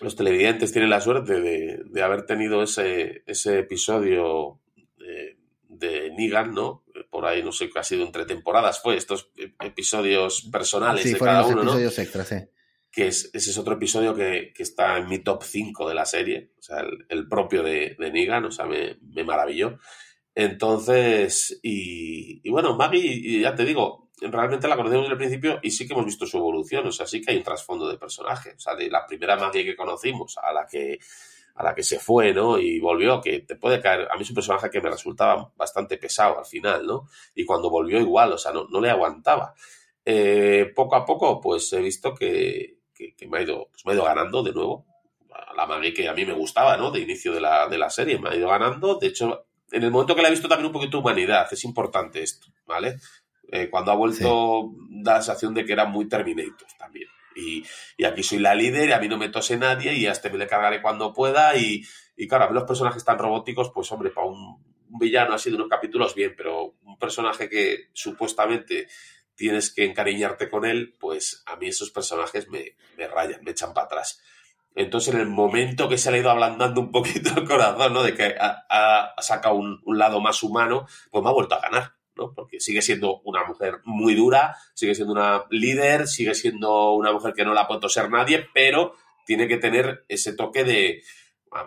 los 0.00 0.14
televidentes 0.16 0.72
tienen 0.72 0.90
la 0.90 1.00
suerte 1.00 1.40
de, 1.40 1.80
de 1.84 2.02
haber 2.02 2.24
tenido 2.26 2.62
ese, 2.62 3.22
ese 3.26 3.58
episodio 3.58 4.60
eh, 5.00 5.36
de 5.68 6.10
Negan, 6.10 6.52
¿no? 6.54 6.84
Por 7.10 7.26
ahí 7.26 7.42
no 7.42 7.50
sé 7.52 7.68
qué 7.70 7.78
ha 7.78 7.82
sido 7.84 8.04
entre 8.04 8.24
temporadas, 8.24 8.80
fue 8.80 8.96
estos 8.96 9.30
episodios 9.60 10.42
personales 10.52 11.02
Sí, 11.02 11.12
de 11.14 11.18
cada 11.18 11.44
uno, 11.46 11.56
¿no? 11.56 11.62
episodios 11.72 11.98
extras, 11.98 12.28
sí. 12.28 12.36
Que 12.92 13.08
es, 13.08 13.30
ese 13.32 13.50
es 13.50 13.58
otro 13.58 13.74
episodio 13.74 14.14
que, 14.14 14.52
que 14.54 14.62
está 14.62 14.98
en 14.98 15.08
mi 15.08 15.18
top 15.20 15.42
5 15.42 15.88
de 15.88 15.94
la 15.94 16.04
serie, 16.04 16.52
o 16.58 16.62
sea, 16.62 16.84
el, 17.08 17.26
propio 17.26 17.62
de, 17.62 17.96
de 17.98 18.12
Negan, 18.12 18.44
o 18.44 18.50
sea, 18.50 18.66
me, 18.66 18.98
me 19.00 19.24
maravilló. 19.24 19.78
Entonces, 20.34 21.58
y, 21.62 22.46
y 22.46 22.50
bueno, 22.50 22.76
Maggie, 22.76 23.40
ya 23.40 23.54
te 23.54 23.64
digo, 23.64 24.10
realmente 24.20 24.68
la 24.68 24.76
conocemos 24.76 25.04
desde 25.04 25.12
el 25.14 25.18
principio 25.18 25.58
y 25.62 25.70
sí 25.70 25.86
que 25.86 25.94
hemos 25.94 26.06
visto 26.06 26.26
su 26.26 26.36
evolución, 26.38 26.86
o 26.86 26.92
sea, 26.92 27.06
sí 27.06 27.20
que 27.20 27.32
hay 27.32 27.38
un 27.38 27.44
trasfondo 27.44 27.88
de 27.88 27.98
personaje, 27.98 28.54
o 28.56 28.60
sea, 28.60 28.74
de 28.74 28.90
la 28.90 29.06
primera 29.06 29.36
Maggie 29.36 29.64
que 29.64 29.76
conocimos 29.76 30.36
a 30.38 30.52
la 30.52 30.66
que 30.66 30.98
a 31.54 31.62
la 31.64 31.74
que 31.74 31.82
se 31.82 31.98
fue, 31.98 32.32
¿no? 32.32 32.58
Y 32.58 32.80
volvió, 32.80 33.20
que 33.20 33.40
te 33.40 33.56
puede 33.56 33.80
caer. 33.80 34.08
A 34.10 34.16
mí 34.16 34.22
es 34.22 34.30
un 34.30 34.36
personaje 34.36 34.70
que 34.70 34.80
me 34.80 34.90
resultaba 34.90 35.52
bastante 35.56 35.98
pesado 35.98 36.38
al 36.38 36.46
final, 36.46 36.86
¿no? 36.86 37.08
Y 37.34 37.44
cuando 37.44 37.70
volvió 37.70 38.00
igual, 38.00 38.32
o 38.32 38.38
sea, 38.38 38.52
no, 38.52 38.66
no 38.68 38.80
le 38.80 38.90
aguantaba. 38.90 39.54
Eh, 40.04 40.72
poco 40.74 40.96
a 40.96 41.04
poco, 41.04 41.40
pues 41.40 41.72
he 41.72 41.80
visto 41.80 42.14
que, 42.14 42.78
que, 43.02 43.14
que 43.14 43.26
me, 43.26 43.38
ha 43.38 43.42
ido, 43.42 43.68
pues 43.70 43.84
me 43.84 43.92
ha 43.92 43.94
ido 43.94 44.04
ganando 44.04 44.42
de 44.42 44.52
nuevo. 44.52 44.86
La 45.56 45.66
Maggie 45.66 45.94
que 45.94 46.08
a 46.08 46.14
mí 46.14 46.24
me 46.24 46.32
gustaba, 46.32 46.76
¿no? 46.76 46.90
De 46.90 47.00
inicio 47.00 47.32
de 47.32 47.40
la, 47.40 47.66
de 47.66 47.78
la 47.78 47.90
serie, 47.90 48.18
me 48.18 48.30
ha 48.30 48.36
ido 48.36 48.48
ganando. 48.48 48.96
De 48.96 49.08
hecho, 49.08 49.46
en 49.70 49.82
el 49.82 49.90
momento 49.90 50.14
que 50.14 50.22
la 50.22 50.28
he 50.28 50.32
visto 50.32 50.48
también 50.48 50.66
un 50.66 50.72
poquito 50.72 50.98
de 50.98 51.02
humanidad, 51.02 51.46
es 51.50 51.64
importante 51.64 52.22
esto, 52.22 52.48
¿vale? 52.66 52.98
Eh, 53.50 53.68
cuando 53.70 53.92
ha 53.92 53.96
vuelto, 53.96 54.70
da 54.90 55.14
la 55.14 55.22
sensación 55.22 55.54
de 55.54 55.64
que 55.64 55.72
era 55.72 55.86
muy 55.86 56.08
Terminator 56.08 56.68
también. 56.78 57.08
Y, 57.34 57.64
y 57.96 58.04
aquí 58.04 58.22
soy 58.22 58.38
la 58.38 58.54
líder 58.54 58.90
y 58.90 58.92
a 58.92 58.98
mí 58.98 59.08
no 59.08 59.16
me 59.16 59.30
tose 59.30 59.56
nadie 59.56 59.94
y 59.94 60.06
a 60.06 60.12
este 60.12 60.28
me 60.28 60.36
le 60.36 60.46
cargaré 60.46 60.82
cuando 60.82 61.14
pueda 61.14 61.56
y, 61.56 61.82
y 62.14 62.28
claro, 62.28 62.44
a 62.44 62.48
mí 62.48 62.54
los 62.54 62.64
personajes 62.64 63.04
tan 63.04 63.18
robóticos, 63.18 63.70
pues 63.70 63.90
hombre, 63.90 64.10
para 64.10 64.26
un, 64.26 64.62
un 64.92 64.98
villano 64.98 65.34
así 65.34 65.48
de 65.48 65.56
unos 65.56 65.68
capítulos 65.68 66.14
bien, 66.14 66.34
pero 66.36 66.74
un 66.82 66.98
personaje 66.98 67.48
que 67.48 67.88
supuestamente 67.94 68.86
tienes 69.34 69.72
que 69.72 69.84
encariñarte 69.84 70.48
con 70.48 70.64
él, 70.64 70.94
pues 70.98 71.42
a 71.46 71.56
mí 71.56 71.68
esos 71.68 71.90
personajes 71.90 72.48
me, 72.48 72.76
me 72.96 73.08
rayan, 73.08 73.42
me 73.42 73.52
echan 73.52 73.74
para 73.74 73.86
atrás. 73.86 74.22
Entonces, 74.74 75.14
en 75.14 75.20
el 75.20 75.28
momento 75.28 75.88
que 75.88 75.98
se 75.98 76.10
le 76.10 76.18
ha 76.18 76.20
ido 76.20 76.30
ablandando 76.30 76.80
un 76.80 76.90
poquito 76.90 77.30
el 77.36 77.46
corazón, 77.46 77.92
¿no? 77.92 78.02
De 78.02 78.14
que 78.14 78.34
ha, 78.38 79.14
sacado 79.18 79.56
un, 79.56 79.80
lado 79.84 80.20
más 80.20 80.42
humano, 80.42 80.86
pues 81.10 81.22
me 81.22 81.30
ha 81.30 81.32
vuelto 81.32 81.54
a 81.54 81.60
ganar. 81.60 81.92
¿no? 82.14 82.34
Porque 82.34 82.60
sigue 82.60 82.82
siendo 82.82 83.20
una 83.24 83.44
mujer 83.44 83.80
muy 83.84 84.14
dura, 84.14 84.54
sigue 84.74 84.94
siendo 84.94 85.14
una 85.14 85.44
líder, 85.48 86.06
sigue 86.06 86.34
siendo 86.34 86.92
una 86.92 87.10
mujer 87.10 87.32
que 87.32 87.44
no 87.44 87.54
la 87.54 87.62
ha 87.62 87.68
podido 87.68 87.88
ser 87.88 88.10
nadie, 88.10 88.48
pero 88.52 88.94
tiene 89.24 89.48
que 89.48 89.56
tener 89.56 90.04
ese 90.08 90.34
toque 90.34 90.62
de, 90.62 91.02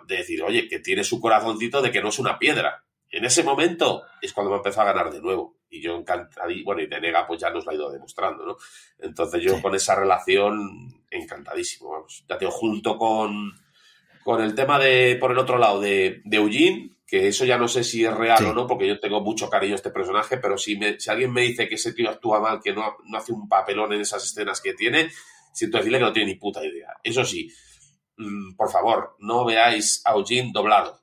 de 0.06 0.16
decir, 0.16 0.44
oye, 0.44 0.68
que 0.68 0.78
tiene 0.78 1.02
su 1.02 1.20
corazoncito 1.20 1.82
de 1.82 1.90
que 1.90 2.00
no 2.00 2.10
es 2.10 2.20
una 2.20 2.38
piedra. 2.38 2.84
En 3.10 3.24
ese 3.24 3.42
momento 3.42 4.04
es 4.22 4.32
cuando 4.32 4.52
me 4.52 4.58
empezó 4.58 4.82
a 4.82 4.84
ganar 4.84 5.10
de 5.10 5.20
nuevo. 5.20 5.55
Y 5.68 5.82
yo 5.82 5.96
encantado, 5.96 6.48
bueno, 6.64 6.80
y 6.82 6.88
Tenega 6.88 7.26
pues 7.26 7.40
ya 7.40 7.50
nos 7.50 7.64
lo 7.64 7.72
ha 7.72 7.74
ido 7.74 7.90
demostrando, 7.90 8.44
¿no? 8.46 8.56
Entonces 8.98 9.42
yo 9.42 9.56
Sí. 9.56 9.62
con 9.62 9.74
esa 9.74 9.94
relación 9.94 11.02
encantadísimo, 11.10 11.90
vamos. 11.90 12.24
Ya 12.28 12.38
te 12.38 12.46
junto 12.46 12.96
con, 12.96 13.52
con 14.24 14.40
el 14.42 14.54
tema 14.54 14.78
de, 14.78 15.16
por 15.20 15.32
el 15.32 15.38
otro 15.38 15.58
lado, 15.58 15.80
de, 15.80 16.22
de 16.24 16.36
Eugene, 16.36 16.90
que 17.06 17.28
eso 17.28 17.44
ya 17.44 17.58
no 17.58 17.68
sé 17.68 17.84
si 17.84 18.04
es 18.04 18.12
real 18.14 18.38
Sí. 18.38 18.44
o 18.44 18.52
no, 18.52 18.66
porque 18.66 18.86
yo 18.88 18.98
tengo 19.00 19.20
mucho 19.20 19.48
cariño 19.50 19.72
a 19.74 19.76
este 19.76 19.90
personaje, 19.90 20.38
pero 20.38 20.56
si, 20.58 20.76
me- 20.76 20.98
si 21.00 21.10
alguien 21.10 21.32
me 21.32 21.42
dice 21.42 21.68
que 21.68 21.76
ese 21.76 21.92
tío 21.92 22.10
actúa 22.10 22.40
mal, 22.40 22.60
que 22.62 22.72
no, 22.72 22.96
no 23.04 23.18
hace 23.18 23.32
un 23.32 23.48
papelón 23.48 23.92
en 23.92 24.00
esas 24.00 24.24
escenas 24.24 24.60
que 24.60 24.74
tiene, 24.74 25.10
siento 25.52 25.78
decirle 25.78 25.98
que 25.98 26.04
no 26.04 26.12
tiene 26.12 26.32
ni 26.32 26.38
puta 26.38 26.64
idea. 26.64 26.88
Eso 27.02 27.24
sí, 27.24 27.48
mm, 28.16 28.54
por 28.56 28.70
favor, 28.70 29.16
no 29.20 29.44
veáis 29.44 30.02
a 30.04 30.12
Eugene 30.14 30.50
doblado. 30.52 31.00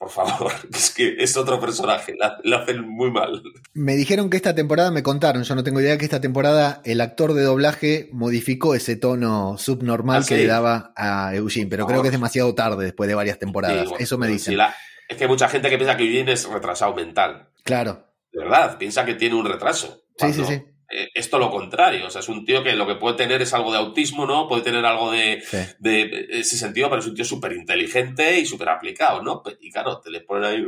Por 0.00 0.08
favor, 0.08 0.50
es 0.74 0.88
que 0.94 1.16
es 1.18 1.36
otro 1.36 1.60
personaje, 1.60 2.16
lo 2.44 2.56
hacen 2.56 2.88
muy 2.88 3.10
mal. 3.10 3.42
Me 3.74 3.96
dijeron 3.96 4.30
que 4.30 4.38
esta 4.38 4.54
temporada, 4.54 4.90
me 4.90 5.02
contaron, 5.02 5.42
yo 5.42 5.54
no 5.54 5.62
tengo 5.62 5.78
idea 5.78 5.98
que 5.98 6.06
esta 6.06 6.22
temporada 6.22 6.80
el 6.86 7.02
actor 7.02 7.34
de 7.34 7.42
doblaje 7.42 8.08
modificó 8.10 8.74
ese 8.74 8.96
tono 8.96 9.58
subnormal 9.58 10.22
¿Ah, 10.22 10.26
que 10.26 10.36
sí? 10.36 10.40
le 10.40 10.46
daba 10.46 10.94
a 10.96 11.34
Eugene, 11.34 11.66
pero 11.68 11.86
creo 11.86 12.00
que 12.00 12.08
es 12.08 12.12
demasiado 12.12 12.54
tarde 12.54 12.82
después 12.82 13.08
de 13.08 13.14
varias 13.14 13.38
temporadas. 13.38 13.82
Sí, 13.82 13.88
bueno, 13.90 14.02
Eso 14.02 14.16
me 14.16 14.26
dicen. 14.28 14.56
la- 14.56 14.74
es 15.06 15.18
que 15.18 15.24
hay 15.24 15.28
mucha 15.30 15.50
gente 15.50 15.68
que 15.68 15.76
piensa 15.76 15.98
que 15.98 16.04
Eugene 16.04 16.32
es 16.32 16.48
retrasado 16.48 16.94
mental. 16.94 17.50
Claro. 17.62 18.06
De 18.32 18.42
verdad, 18.42 18.78
piensa 18.78 19.04
que 19.04 19.16
tiene 19.16 19.34
un 19.34 19.44
retraso. 19.44 20.02
Sí, 20.16 20.32
sí, 20.32 20.44
sí. 20.46 20.62
Eh, 20.90 21.08
es 21.14 21.30
todo 21.30 21.40
lo 21.40 21.50
contrario. 21.50 22.06
O 22.06 22.10
sea, 22.10 22.20
es 22.20 22.28
un 22.28 22.44
tío 22.44 22.62
que 22.62 22.74
lo 22.74 22.86
que 22.86 22.96
puede 22.96 23.16
tener 23.16 23.40
es 23.42 23.54
algo 23.54 23.72
de 23.72 23.78
autismo, 23.78 24.26
¿no? 24.26 24.48
Puede 24.48 24.62
tener 24.62 24.84
algo 24.84 25.10
de, 25.10 25.42
sí. 25.44 25.58
de 25.78 26.26
ese 26.30 26.56
sentido, 26.56 26.88
pero 26.88 27.00
es 27.00 27.06
un 27.06 27.14
tío 27.14 27.24
súper 27.24 27.52
inteligente 27.52 28.38
y 28.38 28.46
súper 28.46 28.68
aplicado, 28.68 29.22
¿no? 29.22 29.42
Y 29.60 29.70
claro, 29.70 30.00
te 30.00 30.10
le 30.10 30.20
ponen 30.20 30.44
ahí, 30.44 30.64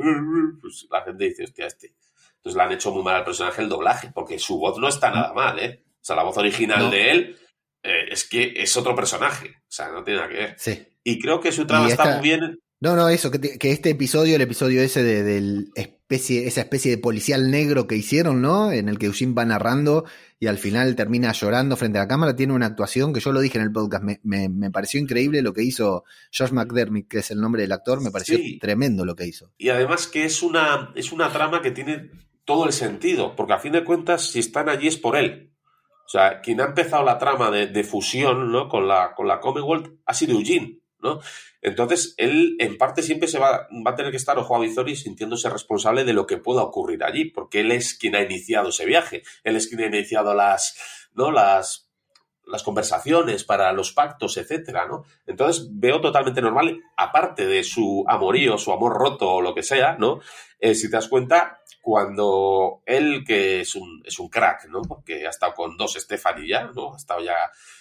pues 0.61 0.87
la 0.91 1.03
gente 1.03 1.25
dice, 1.25 1.45
hostia, 1.45 1.66
este. 1.66 1.95
Entonces 2.37 2.57
le 2.57 2.62
han 2.62 2.73
hecho 2.73 2.91
muy 2.93 3.03
mal 3.05 3.16
al 3.16 3.25
personaje 3.25 3.62
el 3.62 3.68
doblaje, 3.68 4.11
porque 4.14 4.39
su 4.39 4.59
voz 4.59 4.79
no 4.79 4.89
está 4.89 5.11
nada 5.11 5.33
mal, 5.33 5.59
¿eh? 5.59 5.83
O 6.01 6.05
sea, 6.05 6.16
la 6.16 6.25
voz 6.25 6.37
original 6.37 6.81
No. 6.81 6.91
de 6.91 7.11
él 7.12 7.39
eh, 7.85 8.07
es 8.11 8.29
que 8.29 8.53
es 8.57 8.77
otro 8.77 8.95
personaje. 8.97 9.57
O 9.59 9.70
sea, 9.70 9.89
no 9.91 10.03
tiene 10.03 10.20
nada 10.20 10.33
que 10.33 10.39
ver. 10.39 10.55
Sí. 10.59 10.87
Y 11.05 11.20
creo 11.20 11.41
que 11.41 11.53
su 11.53 11.66
trama 11.66 11.89
está 11.89 12.05
muy 12.16 12.23
bien. 12.23 12.61
No, 12.83 12.97
no, 12.97 13.09
eso, 13.09 13.30
que, 13.30 13.39
te- 13.39 13.59
que 13.59 13.70
este 13.70 13.91
episodio, 13.91 14.35
el 14.35 14.43
episodio 14.43 14.83
ese 14.83 15.05
de, 15.05 15.22
del 15.22 15.70
especie, 15.76 16.49
esa 16.49 16.62
especie 16.62 16.91
de 16.91 16.99
policial 16.99 17.49
negro 17.51 17.87
que 17.87 17.95
hicieron, 17.95 18.43
¿no? 18.43 18.72
En 18.72 18.89
el 18.89 18.99
que 18.99 19.07
Eugene 19.07 19.35
va 19.35 19.45
narrando 19.45 20.05
y 20.41 20.49
al 20.49 20.59
final 20.59 20.97
termina 20.97 21.30
llorando 21.33 21.76
frente 21.76 21.99
a 21.99 22.03
la 22.03 22.09
cámara, 22.09 22.35
tiene 22.35 22.53
una 22.55 22.66
actuación 22.66 23.12
que 23.12 23.20
yo 23.20 23.30
lo 23.30 23.41
dije 23.41 23.57
en 23.59 23.64
el 23.64 23.70
podcast, 23.72 24.03
me, 24.03 24.18
me- 24.24 24.49
me 24.49 24.70
pareció 24.72 24.99
increíble 25.01 25.43
lo 25.43 25.53
que 25.53 25.62
hizo 25.62 26.03
Josh 26.37 26.51
McDermott, 26.51 27.07
que 27.07 27.18
es 27.18 27.30
el 27.30 27.41
nombre 27.41 27.62
del 27.62 27.70
actor, 27.70 28.01
me 28.03 28.11
pareció 28.11 28.37
Sí. 28.37 28.59
tremendo 28.59 29.05
lo 29.05 29.14
que 29.14 29.26
hizo. 29.26 29.53
Y 29.59 29.68
además 29.68 30.09
que 30.09 30.24
es 30.24 30.43
una, 30.43 30.91
es 30.97 31.12
una 31.12 31.30
trama 31.33 31.62
que 31.62 31.70
tiene 31.70 32.11
todo 32.45 32.66
el 32.66 32.72
sentido, 32.72 33.37
porque 33.37 33.53
a 33.53 33.59
fin 33.61 33.72
de 33.72 33.85
cuentas, 33.85 34.28
si 34.28 34.41
están 34.41 34.68
allí 34.68 34.89
es 34.89 34.97
por 34.99 35.16
él. 35.16 35.53
O 36.05 36.09
sea, 36.09 36.41
quien 36.41 36.61
ha 36.61 36.64
empezado 36.64 37.05
la 37.05 37.16
trama 37.16 37.51
de, 37.53 37.68
de 37.68 37.85
fusión 37.85 38.51
¿no? 38.51 38.68
con, 38.68 38.89
la, 38.89 39.14
con 39.14 39.28
la 39.28 39.39
Commonwealth 39.39 39.93
ha 40.05 40.12
sido 40.12 40.33
Eugene, 40.37 40.80
Entonces, 41.61 42.15
él 42.17 42.57
en 42.59 42.79
parte 42.79 43.03
siempre 43.03 43.29
se 43.29 43.39
va, 43.39 43.69
va 43.87 43.91
a 43.93 43.95
tener 43.95 44.11
que 44.11 44.17
estar 44.17 44.39
ojo 44.39 44.57
a 44.57 44.61
visor 44.61 44.89
y 44.89 44.97
sintiéndose 44.97 45.49
responsable 45.49 46.05
de 46.05 46.13
lo 46.13 46.27
que 46.27 46.39
pueda 46.39 46.63
ocurrir 46.63 47.05
allí, 47.05 47.27
porque 47.27 47.61
él 47.61 47.73
es 47.73 47.95
quien 47.95 48.17
ha 48.17 48.23
iniciado 48.23 48.71
ese 48.71 48.87
viaje, 48.87 49.23
él 49.45 49.57
es 49.57 49.69
quien 49.69 49.81
ha 49.83 49.87
iniciado 49.87 50.35
las, 50.35 50.77
¿no? 51.15 51.31
las, 51.31 51.89
las 52.47 52.63
conversaciones 52.63 53.45
para 53.45 53.73
los 53.73 53.93
pactos, 53.93 54.37
etcétera, 54.37 54.87
¿no? 54.87 55.05
Entonces 55.27 55.69
veo 55.71 56.01
totalmente 56.01 56.43
normal, 56.43 56.81
aparte 56.97 57.47
de 57.47 57.63
su 57.63 58.05
amorío, 58.09 58.59
su 58.59 58.73
amor 58.73 58.95
roto 58.95 59.31
o 59.31 59.41
lo 59.41 59.55
que 59.55 59.63
sea, 59.63 59.97
¿no? 59.99 60.21
Eh, 60.59 60.75
si 60.75 60.91
te 60.91 60.97
das 60.97 61.09
cuenta, 61.09 61.61
cuando 61.81 62.83
él, 62.87 63.25
que 63.27 63.61
es 63.61 63.75
un, 63.75 64.03
es 64.05 64.19
un 64.19 64.29
crack, 64.29 64.67
¿no? 64.69 64.83
Porque 64.83 65.27
ha 65.27 65.31
estado 65.31 65.55
con 65.55 65.77
dos 65.77 65.95
Stephanie 65.95 66.49
ya, 66.49 66.65
¿no? 66.75 66.95
Ha 66.95 66.97
estado 66.97 67.21
ya... 67.23 67.35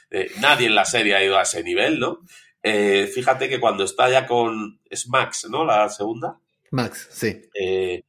eh, 0.10 0.32
nadie 0.40 0.68
en 0.68 0.76
la 0.76 0.86
serie 0.86 1.16
ha 1.16 1.24
ido 1.24 1.38
a 1.38 1.44
ese 1.44 1.64
nivel, 1.64 2.00
¿no? 2.00 2.20
Eh, 2.64 3.10
fíjate 3.14 3.50
que 3.50 3.60
cuando 3.60 3.84
está 3.84 4.10
ya 4.10 4.28
con... 4.28 4.80
Es 4.90 5.08
Max, 5.08 5.48
¿no? 5.50 5.66
La 5.66 5.90
segunda. 5.90 6.40
Max, 6.72 7.08
sí. 7.12 7.42
eh, 7.54 8.04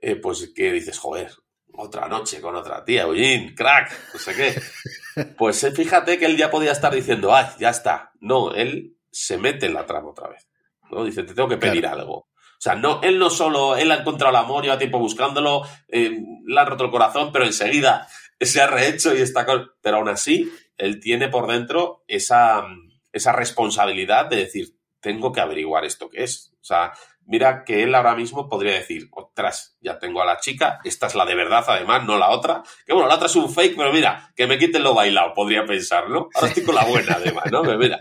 eh, 0.00 0.16
pues 0.16 0.50
que 0.54 0.72
dices, 0.72 0.98
joder, 0.98 1.30
otra 1.72 2.08
noche 2.08 2.40
con 2.40 2.54
otra 2.56 2.84
tía, 2.84 3.02
Eugene, 3.02 3.54
crack, 3.54 3.92
no 4.14 4.20
sé 4.20 4.34
qué. 4.34 4.62
Pues 5.36 5.68
fíjate 5.74 6.16
que 6.16 6.26
él 6.26 6.36
ya 6.36 6.48
podía 6.48 6.70
estar 6.70 6.94
diciendo, 6.94 7.34
ay, 7.34 7.46
ya 7.58 7.70
está. 7.70 8.12
No, 8.20 8.54
él 8.54 8.96
se 9.10 9.36
mete 9.36 9.66
en 9.66 9.74
la 9.74 9.84
trama 9.84 10.10
otra 10.10 10.28
vez. 10.28 10.46
¿no? 10.92 11.04
Dice, 11.04 11.24
te 11.24 11.34
tengo 11.34 11.48
que 11.48 11.56
pedir 11.56 11.88
algo. 11.88 12.14
O 12.14 12.60
sea, 12.60 12.76
no, 12.76 13.00
él 13.02 13.18
no 13.18 13.28
solo, 13.28 13.76
él 13.76 13.90
ha 13.90 13.96
encontrado 13.96 14.30
el 14.30 14.36
amor, 14.36 14.62
lleva 14.62 14.78
tiempo 14.78 15.00
buscándolo, 15.00 15.62
le 15.88 16.60
ha 16.60 16.64
roto 16.64 16.84
el 16.84 16.92
corazón, 16.92 17.32
pero 17.32 17.44
enseguida 17.44 18.06
se 18.40 18.60
ha 18.60 18.68
rehecho 18.68 19.12
y 19.12 19.20
está 19.20 19.44
con... 19.44 19.72
Pero 19.80 19.96
aún 19.96 20.08
así, 20.08 20.52
él 20.76 21.00
tiene 21.00 21.28
por 21.28 21.48
dentro 21.48 22.04
esa, 22.06 22.64
esa 23.12 23.32
responsabilidad 23.32 24.26
de 24.26 24.36
decir, 24.36 24.76
tengo 25.00 25.32
que 25.32 25.40
averiguar 25.40 25.84
esto 25.84 26.08
que 26.10 26.24
es. 26.24 26.52
O 26.60 26.64
sea, 26.64 26.92
mira 27.24 27.64
que 27.64 27.82
él 27.82 27.94
ahora 27.94 28.14
mismo 28.14 28.48
podría 28.48 28.72
decir, 28.72 29.08
ostras, 29.12 29.76
ya 29.80 29.98
tengo 29.98 30.22
a 30.22 30.26
la 30.26 30.38
chica, 30.38 30.80
esta 30.84 31.06
es 31.06 31.14
la 31.14 31.24
de 31.24 31.34
verdad 31.34 31.64
además, 31.68 32.04
no 32.04 32.18
la 32.18 32.30
otra. 32.30 32.62
Que 32.86 32.92
bueno, 32.92 33.08
la 33.08 33.16
otra 33.16 33.26
es 33.26 33.36
un 33.36 33.52
fake, 33.52 33.76
pero 33.76 33.92
mira, 33.92 34.32
que 34.34 34.46
me 34.46 34.58
quiten 34.58 34.82
lo 34.82 34.94
bailado, 34.94 35.34
podría 35.34 35.64
pensar, 35.64 36.08
¿no? 36.08 36.28
Ahora 36.34 36.48
estoy 36.48 36.64
con 36.64 36.74
la 36.74 36.84
buena 36.84 37.14
además, 37.14 37.44
¿no? 37.50 37.62
Mira. 37.62 37.98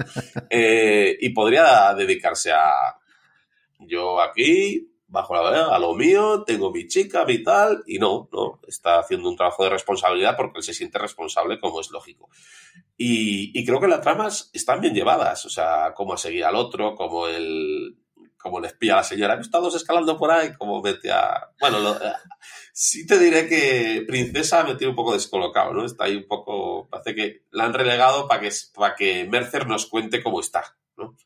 Eh, 0.49 1.17
y 1.19 1.29
podría 1.29 1.93
dedicarse 1.93 2.51
a, 2.51 2.95
yo 3.79 4.21
aquí, 4.21 4.91
bajo 5.07 5.35
la 5.35 5.41
verdad, 5.41 5.73
a 5.73 5.79
lo 5.79 5.93
mío, 5.93 6.43
tengo 6.45 6.71
mi 6.71 6.87
chica, 6.87 7.25
mi 7.25 7.43
tal, 7.43 7.83
y 7.85 7.99
no, 7.99 8.29
no, 8.31 8.59
está 8.67 8.99
haciendo 8.99 9.29
un 9.29 9.35
trabajo 9.35 9.63
de 9.63 9.69
responsabilidad 9.69 10.35
porque 10.35 10.59
él 10.59 10.63
se 10.63 10.73
siente 10.73 10.99
responsable, 10.99 11.59
como 11.59 11.81
es 11.81 11.89
lógico. 11.91 12.29
Y, 12.97 13.57
y 13.59 13.65
creo 13.65 13.79
que 13.79 13.87
las 13.87 14.01
tramas 14.01 14.49
están 14.53 14.81
bien 14.81 14.93
llevadas, 14.95 15.45
o 15.45 15.49
sea, 15.49 15.93
cómo 15.95 16.17
seguir 16.17 16.45
al 16.45 16.55
otro, 16.55 16.95
como 16.95 17.27
el 17.27 17.95
como 18.39 18.59
le 18.61 18.67
espía 18.67 18.93
a 18.93 18.97
la 18.97 19.03
señora, 19.03 19.33
he 19.33 19.37
visto 19.37 19.57
a 19.57 19.61
dos 19.61 19.75
escalando 19.75 20.17
por 20.17 20.31
ahí, 20.31 20.53
como 20.53 20.81
mete 20.81 21.11
a... 21.11 21.49
Bueno, 21.59 21.79
lo- 21.79 21.95
eh, 22.01 22.13
sí 22.71 23.05
te 23.05 23.19
diré 23.19 23.45
que 23.49 24.05
Princesa 24.07 24.63
me 24.63 24.75
tiene 24.75 24.91
un 24.91 24.95
poco 24.95 25.13
descolocado, 25.13 25.73
¿no? 25.73 25.83
Está 25.83 26.05
ahí 26.05 26.15
un 26.15 26.27
poco... 26.27 26.87
Parece 26.87 27.13
que 27.15 27.41
la 27.51 27.65
han 27.65 27.73
relegado 27.73 28.25
para 28.27 28.39
que, 28.41 28.49
para 28.73 28.95
que 28.95 29.25
Mercer 29.25 29.67
nos 29.67 29.87
cuente 29.87 30.23
cómo 30.23 30.39
está, 30.39 30.77
¿no? 30.95 31.17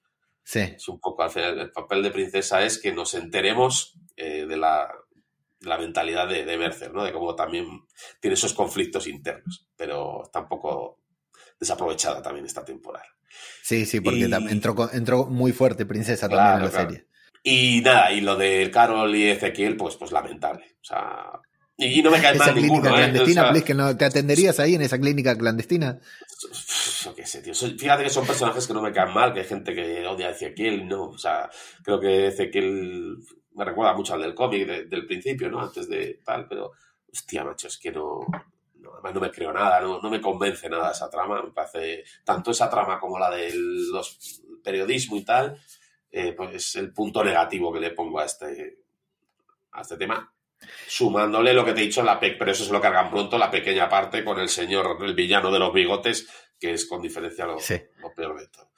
Sí. 0.43 0.61
Es 0.61 0.87
un 0.87 0.99
poco, 0.99 1.21
al 1.21 1.29
final, 1.29 1.59
el 1.59 1.71
papel 1.71 2.01
de 2.01 2.11
princesa 2.11 2.63
es 2.63 2.79
que 2.79 2.91
nos 2.91 3.13
enteremos 3.13 3.93
eh, 4.15 4.45
de, 4.47 4.57
la, 4.57 4.91
de 5.59 5.69
la 5.69 5.77
mentalidad 5.77 6.27
de, 6.27 6.43
de 6.43 6.57
Mercer, 6.57 6.91
¿no? 6.91 7.03
De 7.03 7.13
cómo 7.13 7.35
también 7.35 7.67
tiene 8.19 8.33
esos 8.33 8.53
conflictos 8.53 9.05
internos, 9.05 9.67
pero 9.75 10.23
está 10.23 10.39
un 10.39 10.47
poco 10.47 11.00
desaprovechada 11.61 12.21
también 12.21 12.45
esta 12.45 12.65
temporada. 12.65 13.05
Sí, 13.63 13.85
sí, 13.85 14.01
porque 14.01 14.19
Y- 14.19 14.33
entró, 14.49 14.89
entró 14.91 15.25
muy 15.27 15.53
fuerte 15.53 15.85
Princesa 15.85 16.27
Claro, 16.27 16.41
también 16.43 16.57
en 16.57 16.65
la 16.65 16.71
claro. 16.71 16.89
serie. 16.89 17.07
Y 17.43 17.81
nada, 17.81 18.11
y 18.11 18.19
lo 18.21 18.35
de 18.35 18.69
Carol 18.71 19.15
y 19.15 19.29
Ezequiel, 19.29 19.77
pues, 19.77 19.95
pues 19.95 20.11
lamentable. 20.11 20.75
O 20.81 20.83
sea, 20.83 21.25
y, 21.77 22.01
no 22.03 22.11
me 22.11 22.21
cae 22.21 22.35
Esa 22.35 22.45
mal 22.45 22.53
clínica 22.53 22.73
ninguno, 22.73 22.89
¿eh? 22.91 22.97
clandestina, 22.97 23.41
O 23.41 23.43
sea, 23.45 23.51
please, 23.51 23.65
que 23.65 23.73
no, 23.73 23.97
¿te 23.97 24.05
atenderías 24.05 24.59
ahí 24.59 24.75
en 24.75 24.81
esa 24.81 24.99
clínica 24.99 25.35
clandestina? 25.37 25.99
yo 27.03 27.15
qué 27.15 27.25
sé, 27.25 27.41
tío. 27.41 27.53
Fíjate 27.55 28.03
que 28.03 28.09
son 28.09 28.27
personajes 28.27 28.67
que 28.67 28.73
no 28.73 28.81
me 28.81 28.91
caen 28.91 29.13
mal, 29.13 29.33
que 29.33 29.39
hay 29.39 29.45
gente 29.47 29.73
que 29.73 30.05
odia 30.05 30.27
a 30.27 30.31
Ezequiel, 30.31 30.87
no. 30.87 31.05
O 31.09 31.17
sea, 31.17 31.49
creo 31.83 31.99
que 31.99 32.27
Ezequiel 32.27 33.17
me 33.55 33.65
recuerda 33.65 33.93
mucho 33.95 34.13
al 34.13 34.21
del 34.21 34.35
cómic 34.35 34.67
de- 34.67 34.85
del 34.85 35.05
principio, 35.07 35.49
¿no? 35.49 35.61
Antes 35.61 35.89
de 35.89 36.19
tal, 36.23 36.47
pero, 36.47 36.71
hostia, 37.11 37.43
macho, 37.43 37.67
es 37.67 37.77
que 37.79 37.91
no. 37.91 38.19
No, 38.91 38.95
además, 38.95 39.13
no 39.15 39.21
me 39.21 39.31
creo 39.31 39.51
nada, 39.53 39.79
no, 39.81 40.01
no 40.01 40.09
me 40.09 40.21
convence 40.21 40.67
nada 40.69 40.91
esa 40.91 41.09
trama. 41.09 41.41
Me 41.41 41.51
parece, 41.51 42.03
tanto 42.23 42.51
esa 42.51 42.69
trama 42.69 42.99
como 42.99 43.17
la 43.19 43.29
del 43.29 43.89
los 43.91 44.41
periodismo 44.63 45.15
y 45.17 45.23
tal, 45.25 45.57
eh, 46.11 46.33
pues 46.33 46.75
el 46.75 46.93
punto 46.93 47.23
negativo 47.23 47.71
que 47.73 47.79
le 47.79 47.91
pongo 47.91 48.19
a 48.19 48.25
este, 48.25 48.79
a 49.71 49.81
este 49.81 49.97
tema. 49.97 50.33
Sumándole 50.87 51.53
lo 51.53 51.65
que 51.65 51.73
te 51.73 51.81
he 51.81 51.85
dicho, 51.85 52.03
la 52.03 52.19
pe- 52.19 52.35
pero 52.37 52.51
eso 52.51 52.63
se 52.63 52.71
lo 52.71 52.79
cargan 52.81 53.09
pronto, 53.09 53.37
la 53.37 53.49
pequeña 53.49 53.89
parte 53.89 54.23
con 54.23 54.39
el 54.39 54.49
señor, 54.49 54.97
el 55.03 55.15
villano 55.15 55.51
de 55.51 55.57
los 55.59 55.73
bigotes, 55.73 56.27
que 56.59 56.73
es 56.73 56.85
con 56.85 57.01
diferencia 57.01 57.45
lo, 57.47 57.57
Sí. 57.59 57.81
lo 57.99 58.13
peor 58.13 58.39
de 58.39 58.47
todo. 58.47 58.69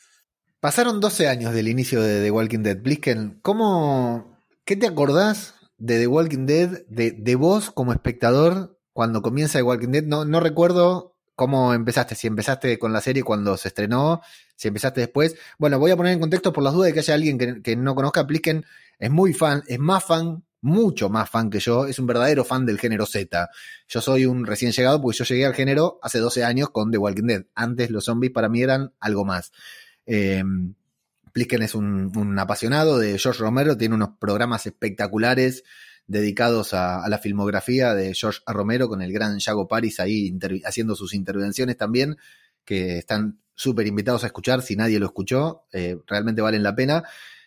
Pasaron 0.61 1.01
12 1.01 1.27
años 1.27 1.53
del 1.53 1.67
inicio 1.67 2.01
de 2.01 2.21
The 2.23 2.31
Walking 2.31 2.59
Dead. 2.59 2.77
Blisken, 2.81 3.39
¿cómo, 3.41 4.39
¿qué 4.63 4.77
te 4.77 4.87
acordás 4.87 5.55
de 5.77 5.99
The 5.99 6.07
Walking 6.07 6.45
Dead, 6.45 6.85
de, 6.87 7.11
de 7.11 7.35
vos 7.35 7.69
como 7.71 7.91
espectador 7.91 8.79
cuando 8.93 9.21
comienza 9.21 9.59
The 9.59 9.63
Walking 9.63 9.89
Dead? 9.89 10.03
No, 10.03 10.25
no 10.25 10.39
recuerdo 10.39 11.15
cómo 11.35 11.73
empezaste, 11.73 12.15
si 12.15 12.27
empezaste 12.27 12.77
con 12.79 12.93
la 12.93 13.01
serie 13.01 13.23
cuando 13.23 13.57
se 13.57 13.69
estrenó, 13.69 14.21
si 14.55 14.67
empezaste 14.67 15.01
después. 15.01 15.35
Bueno, 15.57 15.79
voy 15.79 15.91
a 15.91 15.97
poner 15.97 16.13
en 16.13 16.19
contexto 16.19 16.53
por 16.53 16.63
las 16.63 16.73
dudas 16.73 16.87
de 16.87 16.93
que 16.93 16.99
haya 16.99 17.13
alguien 17.15 17.37
que, 17.37 17.61
que 17.61 17.75
no 17.75 17.95
conozca. 17.95 18.23
Blisken 18.23 18.65
es 18.99 19.11
muy 19.11 19.33
fan, 19.33 19.63
es 19.67 19.79
más 19.79 20.03
fan, 20.03 20.43
mucho 20.61 21.09
más 21.09 21.29
fan 21.29 21.49
que 21.49 21.59
yo, 21.59 21.85
es 21.85 21.99
un 21.99 22.07
verdadero 22.07 22.45
fan 22.45 22.65
del 22.65 22.79
género 22.79 23.05
Z. 23.05 23.49
Yo 23.87 24.01
soy 24.01 24.25
un 24.25 24.45
recién 24.45 24.71
llegado 24.71 25.01
porque 25.01 25.17
yo 25.17 25.25
llegué 25.25 25.45
al 25.45 25.53
género 25.53 25.99
hace 26.01 26.19
12 26.19 26.43
años 26.45 26.69
con 26.69 26.89
The 26.89 26.97
Walking 26.97 27.27
Dead. 27.27 27.45
Antes 27.53 27.89
los 27.89 28.05
zombies 28.05 28.31
para 28.31 28.47
mí 28.47 28.61
eran 28.61 28.93
algo 28.99 29.25
más. 29.25 29.51
Eh, 30.05 30.43
es 31.35 31.75
un, 31.75 32.11
un 32.15 32.39
apasionado 32.39 32.99
de 32.99 33.17
George 33.17 33.41
Romero, 33.41 33.75
tiene 33.75 33.95
unos 33.95 34.11
programas 34.19 34.65
espectaculares 34.65 35.63
dedicados 36.07 36.73
a, 36.73 37.07
la 37.07 37.17
filmografía 37.17 37.93
de 37.93 38.13
George. 38.13 38.41
Romero 38.47 38.87
con 38.87 39.01
el 39.01 39.13
gran 39.13 39.39
Yago 39.39 39.67
Paris 39.67 39.99
ahí 39.99 40.37
haciendo 40.65 40.95
sus 40.95 41.13
intervenciones 41.13 41.77
también, 41.77 42.17
que 42.65 42.97
están 42.97 43.39
súper 43.55 43.87
invitados 43.87 44.23
a 44.23 44.27
escuchar, 44.27 44.61
si 44.61 44.75
nadie 44.75 44.99
lo 44.99 45.05
escuchó, 45.05 45.65
eh, 45.71 45.97
realmente 46.07 46.41
valen 46.41 46.63
la 46.63 46.75
pena. 46.75 47.03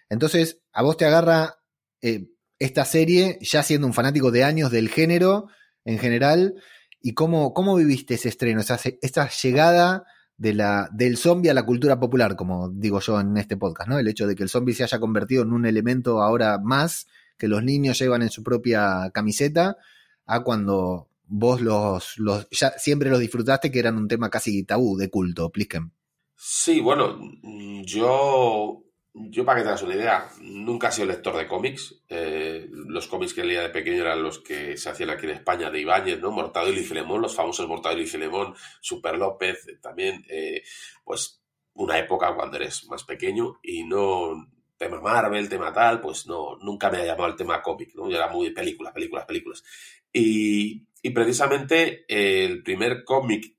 Entonces, 0.08 0.60
a 0.72 0.82
vos 0.82 0.96
te 0.96 1.04
agarra 1.04 1.58
eh, 2.00 2.28
esta 2.58 2.84
serie, 2.84 3.38
ya 3.40 3.62
siendo 3.62 3.86
un 3.86 3.94
fanático 3.94 4.30
de 4.30 4.44
años 4.44 4.70
del 4.70 4.88
género 4.88 5.48
en 5.84 5.98
general, 5.98 6.54
y 7.00 7.14
cómo, 7.14 7.54
cómo 7.54 7.76
viviste 7.76 8.14
ese 8.14 8.28
estreno, 8.28 8.60
esa, 8.60 8.78
esa 9.00 9.28
llegada 9.28 10.04
de 10.36 10.54
la, 10.54 10.88
del 10.92 11.16
zombie 11.16 11.50
a 11.50 11.54
la 11.54 11.64
cultura 11.64 11.98
popular, 11.98 12.36
como 12.36 12.68
digo 12.68 13.00
yo 13.00 13.20
en 13.20 13.36
este 13.36 13.56
podcast, 13.56 13.88
¿no? 13.88 13.98
El 13.98 14.08
hecho 14.08 14.26
de 14.26 14.34
que 14.34 14.42
el 14.42 14.48
zombie 14.48 14.74
se 14.74 14.84
haya 14.84 14.98
convertido 14.98 15.42
en 15.42 15.52
un 15.52 15.66
elemento 15.66 16.22
ahora 16.22 16.58
más 16.58 17.06
que 17.38 17.48
los 17.48 17.62
niños 17.62 17.98
llevan 17.98 18.22
en 18.22 18.30
su 18.30 18.42
propia 18.42 19.10
camiseta, 19.12 19.76
a 20.26 20.42
cuando 20.42 21.08
vos 21.24 21.60
los, 21.60 22.18
los 22.18 22.48
ya 22.50 22.70
siempre 22.78 23.10
los 23.10 23.20
disfrutaste, 23.20 23.70
que 23.70 23.78
eran 23.78 23.96
un 23.96 24.08
tema 24.08 24.30
casi 24.30 24.64
tabú 24.64 24.96
de 24.96 25.10
culto, 25.10 25.50
Plisken. 25.50 25.92
Sí, 26.36 26.80
bueno, 26.80 27.18
yo 27.84 28.86
yo, 29.18 29.46
para 29.46 29.62
que 29.62 29.68
te 29.68 29.84
una 29.84 29.94
idea, 29.94 30.28
nunca 30.42 30.88
he 30.88 30.92
sido 30.92 31.06
lector 31.06 31.34
de 31.38 31.46
cómics. 31.46 32.02
Eh, 32.06 32.68
los 32.70 33.06
cómics 33.06 33.32
que 33.32 33.44
leía 33.44 33.62
de 33.62 33.70
pequeño 33.70 34.02
eran 34.02 34.22
los 34.22 34.40
que 34.40 34.76
se 34.76 34.90
hacían 34.90 35.08
aquí 35.08 35.24
en 35.24 35.32
España 35.32 35.70
de 35.70 35.80
Ibáñez, 35.80 36.20
¿no? 36.20 36.30
Mortadelo 36.30 36.78
y 36.78 36.84
Filemón, 36.84 37.22
los 37.22 37.34
famosos 37.34 37.66
Mortadelo 37.66 38.02
y 38.02 38.06
Filemón, 38.06 38.54
Super 38.78 39.16
López, 39.16 39.66
eh, 39.68 39.78
también, 39.80 40.22
eh, 40.28 40.62
pues, 41.02 41.42
una 41.72 41.98
época 41.98 42.34
cuando 42.34 42.58
eres 42.58 42.86
más 42.88 43.04
pequeño 43.04 43.58
y 43.62 43.84
no 43.84 44.48
tema 44.76 45.00
Marvel, 45.00 45.48
tema 45.48 45.72
tal, 45.72 46.00
pues 46.00 46.26
no, 46.26 46.56
nunca 46.60 46.90
me 46.90 46.98
ha 46.98 47.04
llamado 47.04 47.28
el 47.28 47.36
tema 47.36 47.62
cómic, 47.62 47.94
¿no? 47.94 48.08
Yo 48.08 48.16
era 48.16 48.28
muy 48.28 48.50
películas, 48.50 48.92
películas, 48.92 49.24
películas. 49.24 49.64
Y, 50.12 50.82
y 51.02 51.10
precisamente 51.10 52.04
el 52.08 52.62
primer 52.62 53.04
cómic 53.04 53.56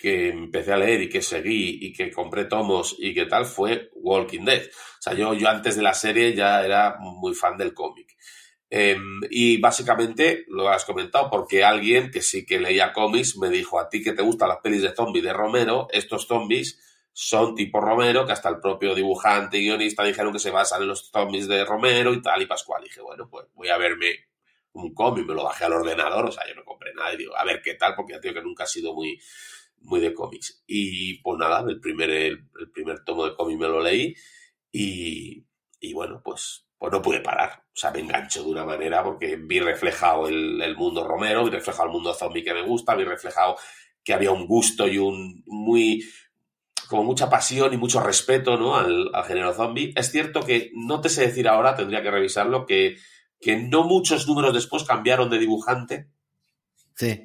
que 0.00 0.30
empecé 0.30 0.72
a 0.72 0.78
leer 0.78 1.02
y 1.02 1.08
que 1.08 1.20
seguí 1.20 1.78
y 1.82 1.92
que 1.92 2.10
compré 2.10 2.46
tomos 2.46 2.96
y 2.98 3.12
que 3.12 3.26
tal 3.26 3.44
fue 3.44 3.90
Walking 3.94 4.44
Dead. 4.44 4.62
O 4.62 5.02
sea, 5.02 5.12
yo, 5.12 5.34
yo 5.34 5.48
antes 5.48 5.76
de 5.76 5.82
la 5.82 5.92
serie 5.92 6.34
ya 6.34 6.64
era 6.64 6.96
muy 6.98 7.34
fan 7.34 7.58
del 7.58 7.74
cómic. 7.74 8.16
Em, 8.70 9.20
y 9.30 9.60
básicamente 9.60 10.44
lo 10.48 10.68
has 10.70 10.84
comentado 10.84 11.28
porque 11.28 11.64
alguien 11.64 12.10
que 12.10 12.22
sí 12.22 12.46
que 12.46 12.60
leía 12.60 12.92
cómics 12.92 13.36
me 13.36 13.50
dijo 13.50 13.80
a 13.80 13.88
ti 13.88 14.02
que 14.02 14.12
te 14.12 14.22
gustan 14.22 14.48
las 14.48 14.58
pelis 14.58 14.82
de 14.82 14.94
zombies 14.94 15.24
de 15.24 15.32
Romero, 15.32 15.88
estos 15.90 16.26
zombies 16.26 16.78
son 17.12 17.54
tipo 17.54 17.80
Romero, 17.80 18.24
que 18.24 18.32
hasta 18.32 18.48
el 18.48 18.60
propio 18.60 18.94
dibujante 18.94 19.58
y 19.58 19.64
guionista 19.64 20.04
dijeron 20.04 20.32
que 20.32 20.38
se 20.38 20.50
basan 20.50 20.82
en 20.82 20.88
los 20.88 21.10
zombies 21.10 21.48
de 21.48 21.64
Romero 21.64 22.12
y 22.12 22.22
tal 22.22 22.42
y 22.42 22.46
Pascual. 22.46 22.82
Y 22.82 22.88
dije, 22.88 23.00
bueno, 23.00 23.28
pues 23.28 23.46
voy 23.54 23.68
a 23.68 23.78
verme 23.78 24.30
un 24.72 24.94
cómic, 24.94 25.26
me 25.26 25.34
lo 25.34 25.44
bajé 25.44 25.64
al 25.64 25.72
ordenador, 25.72 26.26
o 26.26 26.32
sea, 26.32 26.46
yo 26.48 26.54
no 26.54 26.64
compré 26.64 26.94
nada 26.94 27.12
y 27.12 27.16
digo, 27.16 27.36
a 27.36 27.44
ver 27.44 27.60
qué 27.62 27.74
tal, 27.74 27.94
porque 27.94 28.12
ya 28.12 28.20
digo 28.20 28.34
que 28.34 28.42
nunca 28.42 28.64
ha 28.64 28.68
sido 28.68 28.94
muy, 28.94 29.20
muy 29.80 30.00
de 30.00 30.14
cómics. 30.14 30.62
Y 30.66 31.20
pues 31.22 31.38
nada, 31.38 31.64
el 31.68 31.80
primer, 31.80 32.10
el, 32.10 32.48
primer 32.72 33.04
tomo 33.04 33.26
de 33.26 33.34
cómic 33.34 33.58
me 33.58 33.68
lo 33.68 33.80
leí 33.80 34.14
y, 34.70 35.44
y, 35.80 35.92
bueno, 35.92 36.22
pues, 36.24 36.66
pues 36.78 36.92
no 36.92 37.02
pude 37.02 37.20
parar. 37.20 37.64
O 37.66 37.76
sea, 37.76 37.90
me 37.90 38.00
engancho 38.00 38.44
de 38.44 38.50
una 38.50 38.64
manera 38.64 39.02
porque 39.02 39.36
vi 39.36 39.60
reflejado 39.60 40.28
el, 40.28 40.60
el 40.62 40.76
mundo 40.76 41.06
Romero, 41.06 41.44
vi 41.44 41.50
reflejado 41.50 41.86
el 41.86 41.92
mundo 41.92 42.14
zombie 42.14 42.44
que 42.44 42.54
me 42.54 42.62
gusta, 42.62 42.94
vi 42.94 43.04
reflejado 43.04 43.56
que 44.04 44.14
había 44.14 44.30
un 44.30 44.46
gusto 44.46 44.86
y 44.88 44.98
un 44.98 45.42
muy 45.46 46.04
como 46.90 47.04
mucha 47.04 47.30
pasión 47.30 47.72
y 47.72 47.78
mucho 47.78 48.00
respeto 48.00 48.58
¿no? 48.58 48.76
al, 48.76 49.10
al 49.14 49.24
género 49.24 49.54
zombie. 49.54 49.92
Es 49.96 50.10
cierto 50.10 50.42
que 50.42 50.72
no 50.74 51.00
te 51.00 51.08
sé 51.08 51.22
decir 51.22 51.48
ahora, 51.48 51.76
tendría 51.76 52.02
que 52.02 52.10
revisarlo, 52.10 52.66
que, 52.66 52.98
que 53.40 53.56
no 53.56 53.84
muchos 53.84 54.26
números 54.26 54.52
después 54.52 54.84
cambiaron 54.84 55.30
de 55.30 55.38
dibujante 55.38 56.10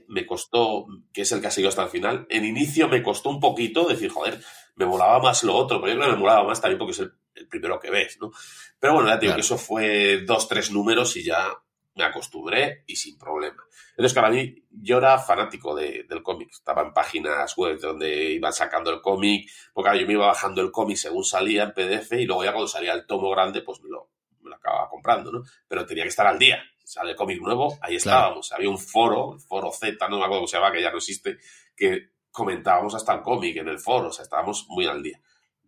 me 0.07 0.25
costó, 0.25 0.85
que 1.13 1.21
es 1.21 1.31
el 1.31 1.41
que 1.41 1.47
ha 1.47 1.51
seguido 1.51 1.69
hasta 1.69 1.83
el 1.83 1.89
final. 1.89 2.25
En 2.29 2.45
inicio 2.45 2.87
me 2.87 3.03
costó 3.03 3.29
un 3.29 3.39
poquito 3.39 3.87
decir, 3.87 4.09
joder, 4.09 4.41
me 4.75 4.85
molaba 4.85 5.19
más 5.19 5.43
lo 5.43 5.55
otro, 5.55 5.81
pero 5.81 5.93
yo 5.93 5.99
creo 5.99 6.09
que 6.09 6.15
me 6.15 6.21
molaba 6.21 6.47
más 6.47 6.61
también 6.61 6.79
porque 6.79 6.93
es 6.93 6.99
el, 6.99 7.47
primero 7.49 7.79
que 7.79 7.91
ves, 7.91 8.17
¿no? 8.21 8.31
Pero 8.79 8.93
bueno, 8.93 9.09
ya 9.09 9.19
te 9.19 9.25
digo 9.25 9.35
que 9.35 9.41
eso 9.41 9.57
fue 9.57 10.23
dos, 10.25 10.47
tres 10.47 10.71
números 10.71 11.15
y 11.17 11.23
ya 11.23 11.51
me 11.95 12.03
acostumbré 12.03 12.83
y 12.87 12.95
sin 12.95 13.17
problema. 13.17 13.63
Entonces, 13.91 14.13
para 14.13 14.29
mí, 14.29 14.55
yo 14.69 14.97
era 14.97 15.17
fanático 15.17 15.73
de, 15.73 16.05
del 16.07 16.21
cómic. 16.21 16.49
Estaba 16.51 16.81
en 16.81 16.93
páginas 16.93 17.55
web 17.55 17.79
donde 17.79 18.31
iban 18.31 18.53
sacando 18.53 18.91
el 18.91 19.01
cómic, 19.01 19.49
porque 19.73 19.99
yo 19.99 20.05
me 20.05 20.13
iba 20.13 20.27
bajando 20.27 20.61
el 20.61 20.71
cómic 20.71 20.97
según 20.97 21.23
salía 21.23 21.63
en 21.63 21.73
PDF 21.73 22.11
y 22.13 22.25
luego 22.25 22.43
ya 22.43 22.51
cuando 22.51 22.67
salía 22.67 22.93
el 22.93 23.05
tomo 23.05 23.29
grande, 23.31 23.61
pues 23.61 23.81
me 23.81 23.89
lo, 23.89 24.11
me 24.41 24.49
lo 24.49 24.55
acababa 24.57 24.89
comprando, 24.89 25.31
¿no? 25.31 25.43
Pero 25.67 25.85
tenía 25.85 26.03
que 26.03 26.09
estar 26.09 26.27
al 26.27 26.37
día 26.37 26.61
sale 26.85 27.15
cómic 27.15 27.41
nuevo, 27.41 27.77
ahí 27.81 27.95
estábamos. 27.95 28.51
Había 28.51 28.69
un 28.69 28.77
foro, 28.77 29.33
el 29.33 29.39
foro 29.39 29.71
Z, 29.71 30.07
no 30.07 30.17
me 30.17 30.23
acuerdo 30.23 30.41
cómo 30.41 30.47
se 30.47 30.57
llama, 30.57 30.71
que 30.71 30.81
ya 30.81 30.91
no 30.91 30.97
existe, 30.97 31.37
que 31.75 32.11
comentábamos 32.31 32.93
hasta 32.95 33.13
el 33.13 33.21
cómic 33.21 33.57
en 33.57 33.67
el 33.67 33.79
foro, 33.79 34.09
o 34.09 34.11
sea, 34.11 34.23
estábamos 34.23 34.67
muy 34.69 34.85
al 34.85 35.01
día. 35.01 35.19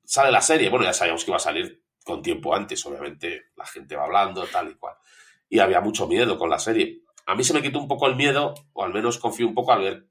Sale 0.03 0.31
la 0.31 0.41
serie, 0.41 0.69
bueno, 0.69 0.85
ya 0.85 0.93
sabíamos 0.93 1.25
que 1.25 1.31
iba 1.31 1.37
a 1.37 1.39
salir 1.39 1.83
con 2.03 2.21
tiempo 2.21 2.55
antes, 2.55 2.85
obviamente 2.85 3.47
la 3.55 3.65
gente 3.65 3.95
va 3.95 4.05
hablando, 4.05 4.45
tal 4.45 4.69
y 4.69 4.75
cual. 4.75 4.95
Y 5.49 5.59
había 5.59 5.81
mucho 5.81 6.07
miedo 6.07 6.37
con 6.37 6.49
la 6.49 6.59
serie. 6.59 7.01
A 7.25 7.35
mí 7.35 7.43
se 7.43 7.53
me 7.53 7.61
quitó 7.61 7.79
un 7.79 7.87
poco 7.87 8.07
el 8.07 8.15
miedo, 8.15 8.53
o 8.73 8.83
al 8.83 8.93
menos 8.93 9.17
confío 9.17 9.47
un 9.47 9.53
poco 9.53 9.73
al 9.73 9.81
ver 9.81 10.07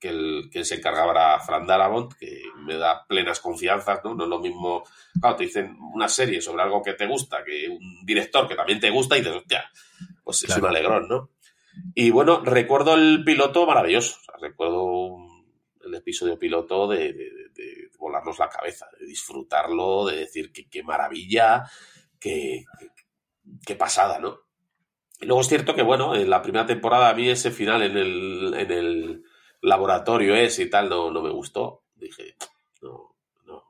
que 0.00 0.08
el 0.08 0.48
que 0.50 0.64
se 0.64 0.76
encargaba 0.76 1.12
era 1.12 1.40
Fran 1.40 1.66
Darabont, 1.66 2.14
que 2.14 2.42
me 2.64 2.76
da 2.76 3.04
plenas 3.06 3.38
confianzas, 3.38 4.00
¿no? 4.02 4.14
No 4.14 4.24
es 4.24 4.30
lo 4.30 4.40
mismo, 4.40 4.82
claro, 5.20 5.36
te 5.36 5.44
dicen 5.44 5.76
una 5.92 6.08
serie 6.08 6.40
sobre 6.40 6.62
algo 6.62 6.82
que 6.82 6.94
te 6.94 7.06
gusta, 7.06 7.44
que 7.44 7.68
un 7.68 8.04
director 8.04 8.48
que 8.48 8.54
también 8.54 8.80
te 8.80 8.90
gusta 8.90 9.18
y 9.18 9.22
te 9.22 9.28
hostia, 9.28 9.70
pues 10.24 10.42
es 10.42 10.56
un 10.56 10.64
alegrón, 10.64 11.06
¿no? 11.06 11.30
Y 11.94 12.10
bueno, 12.10 12.40
recuerdo 12.42 12.94
el 12.94 13.22
piloto 13.24 13.66
maravilloso, 13.66 14.16
recuerdo 14.40 15.18
el 15.84 15.94
episodio 15.94 16.38
piloto 16.38 16.88
de, 16.88 17.14
volarnos 17.98 18.38
la 18.38 18.48
cabeza, 18.48 18.86
de 18.98 19.06
disfrutarlo, 19.06 20.06
de 20.06 20.16
decir 20.16 20.50
que 20.50 20.68
qué 20.70 20.82
maravilla, 20.82 21.70
qué, 22.18 22.64
qué 23.66 23.76
pasada, 23.76 24.18
¿no? 24.18 24.40
Luego 25.20 25.42
es 25.42 25.48
cierto 25.48 25.74
que, 25.74 25.82
bueno, 25.82 26.14
en 26.14 26.30
la 26.30 26.42
primera 26.42 26.66
temporada 26.66 27.10
a 27.10 27.14
mí 27.14 27.28
ese 27.28 27.50
final 27.50 27.82
en 27.82 27.96
el, 27.96 28.54
en 28.56 28.70
el 28.70 29.24
laboratorio 29.60 30.34
ese 30.34 30.62
y 30.62 30.70
tal 30.70 30.88
no, 30.88 31.10
no 31.10 31.20
me 31.20 31.30
gustó. 31.30 31.84
Dije, 31.94 32.36
no, 32.80 33.16
no, 33.44 33.62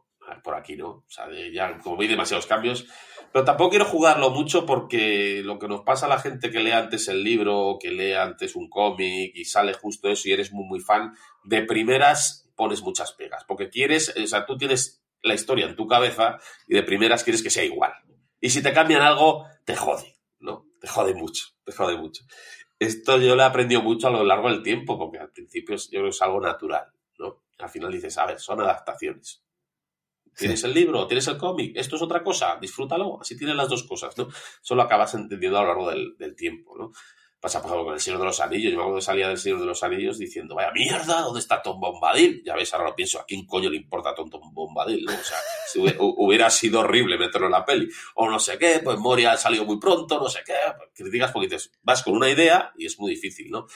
por 0.44 0.54
aquí 0.54 0.76
no. 0.76 0.88
O 0.88 1.04
sea, 1.08 1.26
ya 1.52 1.78
como 1.78 1.96
vi 1.96 2.06
demasiados 2.06 2.46
cambios. 2.46 2.86
Pero 3.32 3.44
tampoco 3.44 3.70
quiero 3.70 3.84
jugarlo 3.84 4.30
mucho 4.30 4.66
porque 4.66 5.42
lo 5.44 5.58
que 5.58 5.68
nos 5.68 5.82
pasa 5.82 6.06
a 6.06 6.08
la 6.08 6.18
gente 6.18 6.50
que 6.50 6.60
lee 6.60 6.72
antes 6.72 7.08
el 7.08 7.22
libro, 7.22 7.78
que 7.80 7.90
lee 7.90 8.14
antes 8.14 8.56
un 8.56 8.68
cómic 8.68 9.32
y 9.34 9.44
sale 9.44 9.72
justo 9.72 10.08
eso 10.08 10.28
y 10.28 10.32
eres 10.32 10.52
muy, 10.52 10.64
muy 10.64 10.80
fan, 10.80 11.14
de 11.44 11.62
primeras 11.62 12.48
pones 12.56 12.82
muchas 12.82 13.12
pegas. 13.12 13.44
Porque 13.44 13.68
quieres, 13.68 14.14
o 14.16 14.26
sea, 14.26 14.46
tú 14.46 14.56
tienes 14.56 15.02
la 15.22 15.34
historia 15.34 15.66
en 15.66 15.76
tu 15.76 15.86
cabeza 15.86 16.38
y 16.66 16.74
de 16.74 16.82
primeras 16.82 17.22
quieres 17.24 17.42
que 17.42 17.50
sea 17.50 17.64
igual. 17.64 17.92
Y 18.40 18.50
si 18.50 18.62
te 18.62 18.72
cambian 18.72 19.02
algo, 19.02 19.46
te 19.64 19.76
jode, 19.76 20.16
¿no? 20.38 20.69
Te 20.80 20.88
jode 20.88 21.14
mucho, 21.14 21.46
te 21.64 21.72
jode 21.72 21.96
mucho. 21.96 22.24
Esto 22.78 23.18
yo 23.18 23.36
lo 23.36 23.42
he 23.42 23.44
aprendido 23.44 23.82
mucho 23.82 24.08
a 24.08 24.10
lo 24.10 24.24
largo 24.24 24.48
del 24.48 24.62
tiempo, 24.62 24.98
porque 24.98 25.18
al 25.18 25.30
principio 25.30 25.76
yo 25.76 25.88
creo 25.90 26.04
que 26.04 26.08
es 26.08 26.22
algo 26.22 26.40
natural, 26.40 26.86
¿no? 27.18 27.42
Al 27.58 27.68
final 27.68 27.92
dices, 27.92 28.16
a 28.16 28.26
ver, 28.26 28.40
son 28.40 28.60
adaptaciones. 28.62 29.44
Tienes 30.34 30.64
el 30.64 30.72
libro, 30.72 31.06
tienes 31.06 31.26
el 31.28 31.36
cómic, 31.36 31.72
esto 31.76 31.96
es 31.96 32.02
otra 32.02 32.22
cosa, 32.22 32.56
disfrútalo, 32.58 33.20
así 33.20 33.36
tienes 33.36 33.56
las 33.56 33.68
dos 33.68 33.82
cosas, 33.82 34.16
¿no? 34.16 34.28
Solo 34.62 34.82
acabas 34.82 35.12
entendiendo 35.14 35.58
a 35.58 35.62
lo 35.62 35.68
largo 35.68 35.90
del, 35.90 36.16
del 36.16 36.34
tiempo, 36.34 36.78
¿no? 36.78 36.92
Pasa, 37.40 37.62
por 37.62 37.70
ejemplo, 37.70 37.84
con 37.86 37.94
El 37.94 38.00
Señor 38.00 38.18
de 38.20 38.26
los 38.26 38.40
Anillos. 38.40 38.70
Yo 38.70 38.76
me 38.76 38.82
acuerdo 38.82 38.98
que 38.98 39.04
salía 39.04 39.28
del 39.28 39.38
Señor 39.38 39.60
de 39.60 39.66
los 39.66 39.82
Anillos 39.82 40.18
diciendo, 40.18 40.54
vaya 40.54 40.70
mierda, 40.72 41.22
¿dónde 41.22 41.40
está 41.40 41.62
Tom 41.62 41.80
Bombadil? 41.80 42.42
Ya 42.44 42.54
ves, 42.54 42.72
ahora 42.74 42.90
lo 42.90 42.94
pienso, 42.94 43.18
¿a 43.18 43.24
quién 43.24 43.46
coño 43.46 43.70
le 43.70 43.76
importa 43.76 44.14
Tom 44.14 44.28
Bombadil? 44.52 45.08
O 45.08 45.24
sea, 45.24 45.38
si 45.66 45.80
hubiera 45.98 46.50
sido 46.50 46.80
horrible 46.80 47.16
meterlo 47.16 47.46
en 47.46 47.52
la 47.52 47.64
peli. 47.64 47.88
O 48.16 48.28
no 48.28 48.38
sé 48.38 48.58
qué, 48.58 48.80
pues 48.84 48.98
Moria 48.98 49.32
ha 49.32 49.36
salido 49.38 49.64
muy 49.64 49.80
pronto, 49.80 50.20
no 50.20 50.28
sé 50.28 50.40
qué. 50.44 50.54
Pues 50.76 50.90
criticas 50.94 51.32
porque 51.32 51.56
vas 51.82 52.02
con 52.02 52.14
una 52.14 52.28
idea 52.28 52.72
y 52.76 52.84
es 52.84 52.98
muy 52.98 53.12
difícil, 53.12 53.50
¿no? 53.50 53.66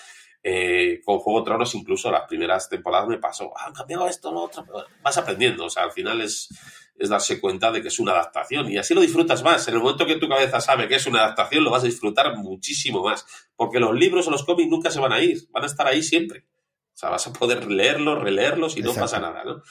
Eh, 0.46 1.00
con 1.02 1.20
Juego 1.20 1.40
de 1.40 1.46
Tronos 1.46 1.74
incluso 1.74 2.10
las 2.10 2.28
primeras 2.28 2.68
temporadas 2.68 3.08
me 3.08 3.16
pasó, 3.16 3.50
ah, 3.56 3.64
han 3.64 3.72
cambiado 3.72 4.06
esto, 4.06 4.30
lo 4.30 4.42
otro, 4.42 4.62
vas 5.02 5.16
aprendiendo, 5.16 5.64
o 5.64 5.70
sea, 5.70 5.84
al 5.84 5.92
final 5.92 6.20
es, 6.20 6.50
es 6.99 7.09
darse 7.09 7.40
cuenta 7.40 7.72
de 7.72 7.82
que 7.82 7.88
es 7.88 7.99
una 7.99 8.12
adaptación 8.12 8.70
y 8.70 8.78
así 8.78 8.95
lo 8.95 9.01
disfrutas 9.01 9.42
más. 9.42 9.66
En 9.68 9.74
el 9.74 9.80
momento 9.80 10.07
que 10.07 10.16
tu 10.16 10.28
cabeza 10.28 10.61
sabe 10.61 10.88
que 10.88 10.97
es 10.97 11.07
una 11.07 11.20
adaptación, 11.24 11.64
lo 11.64 11.70
vas 11.70 11.82
a 11.82 11.86
disfrutar 11.86 12.36
muchísimo 12.36 13.03
más, 13.03 13.26
porque 13.57 13.80
los 13.80 13.95
libros 13.95 14.26
o 14.28 14.30
los 14.30 14.45
cómics 14.45 14.70
nunca 14.70 14.90
se 14.90 15.01
van 15.01 15.12
a 15.12 15.20
ir, 15.20 15.42
van 15.51 15.64
a 15.64 15.66
estar 15.66 15.86
ahí 15.86 16.03
siempre. 16.03 16.45
O 16.95 16.97
sea, 16.97 17.11
vas 17.11 17.26
a 17.26 17.32
poder 17.32 17.70
leerlos, 17.70 18.22
releerlos 18.22 18.76
y 18.76 18.82
no 18.82 18.95
pasa 18.95 19.18
nada, 19.18 19.42
¿no? 19.45 19.62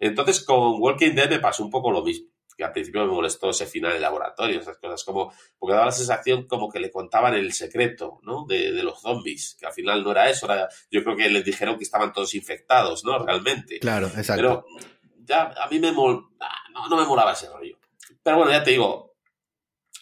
Entonces, 0.00 0.42
con 0.42 0.80
Walking 0.80 1.12
Dead 1.14 1.30
me 1.30 1.38
pasó 1.38 1.64
un 1.64 1.70
poco 1.70 1.92
lo 1.92 2.02
mismo, 2.02 2.28
que 2.58 2.64
al 2.64 2.72
principio 2.72 3.06
me 3.06 3.12
molestó 3.12 3.50
ese 3.50 3.66
final 3.66 3.92
de 3.92 4.00
laboratorio, 4.00 4.60
esas 4.60 4.76
cosas 4.78 5.04
como, 5.04 5.32
porque 5.56 5.74
daba 5.74 5.86
la 5.86 5.92
sensación 5.92 6.48
como 6.48 6.68
que 6.68 6.80
le 6.80 6.90
contaban 6.90 7.34
el 7.34 7.52
secreto, 7.52 8.18
¿no? 8.22 8.44
De, 8.46 8.72
de 8.72 8.82
los 8.82 9.00
zombies, 9.00 9.56
que 9.58 9.66
al 9.66 9.72
final 9.72 10.02
no 10.02 10.10
era 10.10 10.28
eso, 10.28 10.46
era, 10.46 10.68
yo 10.90 11.04
creo 11.04 11.16
que 11.16 11.30
les 11.30 11.44
dijeron 11.44 11.78
que 11.78 11.84
estaban 11.84 12.12
todos 12.12 12.34
infectados, 12.34 13.04
¿no? 13.04 13.24
Realmente. 13.24 13.78
Claro, 13.78 14.08
exacto. 14.08 14.34
Pero 14.34 14.66
ya 15.24 15.54
a 15.56 15.68
mí 15.68 15.78
me 15.78 15.92
mol, 15.92 16.28
no, 16.72 16.88
no 16.88 16.96
me 16.96 17.06
molaba 17.06 17.32
ese 17.32 17.48
rollo. 17.50 17.78
Pero 18.22 18.38
bueno, 18.38 18.52
ya 18.52 18.62
te 18.62 18.72
digo, 18.72 19.14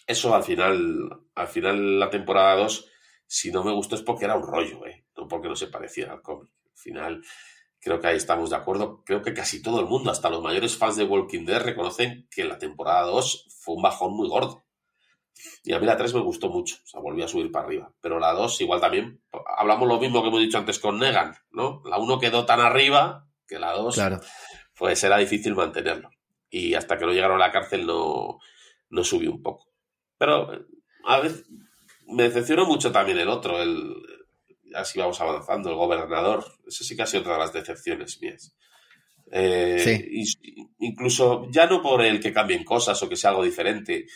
eso 0.05 0.33
al 0.33 0.43
final, 0.43 1.09
al 1.35 1.47
final 1.47 1.99
la 1.99 2.09
temporada 2.09 2.55
2, 2.55 2.89
si 3.25 3.51
no 3.51 3.63
me 3.63 3.73
gustó 3.73 3.95
es 3.95 4.01
porque 4.01 4.25
era 4.25 4.35
un 4.35 4.43
rollo, 4.43 4.85
¿eh? 4.85 5.05
no 5.17 5.27
porque 5.27 5.47
no 5.47 5.55
se 5.55 5.67
pareciera 5.67 6.13
al 6.13 6.21
cómic. 6.21 6.49
Al 6.65 6.77
final, 6.77 7.23
creo 7.79 7.99
que 7.99 8.07
ahí 8.07 8.17
estamos 8.17 8.49
de 8.49 8.55
acuerdo. 8.55 9.03
Creo 9.05 9.21
que 9.21 9.33
casi 9.33 9.61
todo 9.61 9.79
el 9.79 9.85
mundo, 9.85 10.11
hasta 10.11 10.29
los 10.29 10.41
mayores 10.41 10.77
fans 10.77 10.97
de 10.97 11.05
Walking 11.05 11.45
Dead, 11.45 11.61
reconocen 11.61 12.27
que 12.29 12.43
la 12.43 12.57
temporada 12.57 13.03
2 13.03 13.47
fue 13.59 13.75
un 13.75 13.81
bajón 13.81 14.15
muy 14.15 14.27
gordo. 14.27 14.65
Y 15.63 15.73
a 15.73 15.79
mí 15.79 15.85
la 15.85 15.97
3 15.97 16.13
me 16.13 16.21
gustó 16.21 16.49
mucho, 16.49 16.77
o 16.83 16.87
sea, 16.87 17.01
a 17.01 17.27
subir 17.27 17.51
para 17.51 17.65
arriba. 17.65 17.93
Pero 18.01 18.19
la 18.19 18.33
2 18.33 18.61
igual 18.61 18.79
también, 18.79 19.21
hablamos 19.57 19.87
lo 19.87 19.99
mismo 19.99 20.21
que 20.21 20.27
hemos 20.27 20.39
dicho 20.39 20.57
antes 20.57 20.79
con 20.79 20.99
Negan, 20.99 21.35
¿no? 21.51 21.81
La 21.85 21.97
1 21.97 22.19
quedó 22.19 22.45
tan 22.45 22.59
arriba 22.59 23.27
que 23.47 23.59
la 23.59 23.73
2 23.73 23.95
claro 23.95 24.21
pues 24.83 25.01
era 25.05 25.17
difícil 25.17 25.55
mantenerlo. 25.55 26.11
Y 26.49 26.73
hasta 26.73 26.97
que 26.97 27.05
no 27.05 27.13
llegaron 27.13 27.41
a 27.41 27.47
la 27.47 27.53
cárcel 27.53 27.85
no, 27.85 28.39
no 28.89 29.03
subió 29.05 29.31
un 29.31 29.41
poco. 29.41 29.71
Pero 30.17 30.67
a 31.05 31.19
veces 31.21 31.45
me 32.05 32.23
decepcionó 32.23 32.65
mucho 32.65 32.91
también 32.91 33.17
el 33.17 33.29
otro, 33.29 33.61
el, 33.61 33.95
así 34.75 34.99
vamos 34.99 35.21
avanzando, 35.21 35.69
el 35.69 35.77
gobernador. 35.77 36.43
Ese 36.67 36.83
sí 36.83 36.97
que 36.97 37.03
ha 37.03 37.05
sido 37.05 37.21
otra 37.21 37.35
de 37.35 37.39
las 37.39 37.53
decepciones 37.53 38.21
mías. 38.21 38.57
Eh, 39.31 40.21
incluso 40.79 41.47
ya 41.49 41.65
no 41.65 41.81
por 41.81 42.01
el 42.01 42.19
que 42.19 42.33
cambien 42.33 42.65
cosas 42.65 43.01
o 43.01 43.07
que 43.07 43.15
sea 43.15 43.29
algo 43.29 43.45
diferente, 43.45 44.07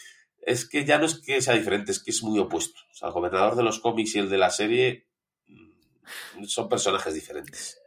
es 0.42 0.68
que 0.68 0.84
ya 0.84 0.98
no 0.98 1.06
es 1.06 1.22
que 1.22 1.42
sea 1.42 1.54
diferente, 1.54 1.94
es 1.94 2.04
que 2.04 2.12
es 2.12 2.22
muy 2.24 2.40
opuesto. 2.40 2.82
O 2.92 2.94
sea, 2.94 3.08
el 3.08 3.14
gobernador 3.14 3.56
de 3.56 3.64
los 3.64 3.80
cómics 3.80 4.16
y 4.16 4.20
el 4.20 4.30
de 4.30 4.38
la 4.38 4.50
serie 4.50 5.08
mm, 5.48 6.44
son 6.44 6.68
personajes 6.68 7.14
diferentes. 7.14 7.80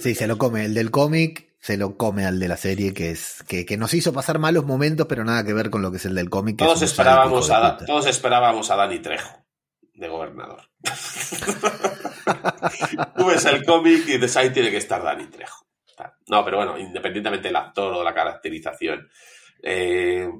Sí, 0.00 0.14
se 0.14 0.26
lo 0.26 0.38
come. 0.38 0.64
El 0.64 0.74
del 0.74 0.90
cómic 0.90 1.50
se 1.60 1.76
lo 1.76 1.96
come 1.96 2.24
al 2.24 2.40
de 2.40 2.48
la 2.48 2.56
serie, 2.56 2.94
que 2.94 3.10
es 3.10 3.44
que, 3.46 3.66
que, 3.66 3.76
nos 3.76 3.92
hizo 3.94 4.12
pasar 4.12 4.38
malos 4.38 4.64
momentos, 4.64 5.06
pero 5.06 5.24
nada 5.24 5.44
que 5.44 5.52
ver 5.52 5.70
con 5.70 5.82
lo 5.82 5.90
que 5.90 5.98
es 5.98 6.06
el 6.06 6.14
del 6.14 6.30
cómic. 6.30 6.58
Todos, 6.58 6.82
esperábamos 6.82 7.50
a, 7.50 7.76
todos 7.76 8.06
esperábamos 8.06 8.70
a 8.70 8.76
Dani 8.76 9.00
Trejo 9.00 9.44
de 9.94 10.08
gobernador. 10.08 10.62
Tú 13.16 13.26
ves 13.26 13.44
el 13.44 13.64
cómic 13.64 14.08
y 14.08 14.18
de 14.18 14.30
ahí 14.36 14.50
tiene 14.50 14.70
que 14.70 14.78
estar 14.78 15.02
Dani 15.02 15.26
Trejo. 15.26 15.66
No, 16.28 16.44
pero 16.44 16.58
bueno, 16.58 16.78
independientemente 16.78 17.48
del 17.48 17.56
actor 17.56 17.92
o 17.92 17.98
de 17.98 18.04
la 18.04 18.14
caracterización, 18.14 19.08
eh, 19.62 20.30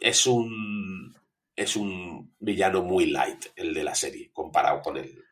es 0.00 0.26
un 0.26 1.14
es 1.54 1.76
un 1.76 2.34
villano 2.38 2.82
muy 2.82 3.06
light 3.06 3.46
el 3.56 3.74
de 3.74 3.84
la 3.84 3.94
serie 3.94 4.30
comparado 4.32 4.80
con 4.80 4.96
el 4.96 5.24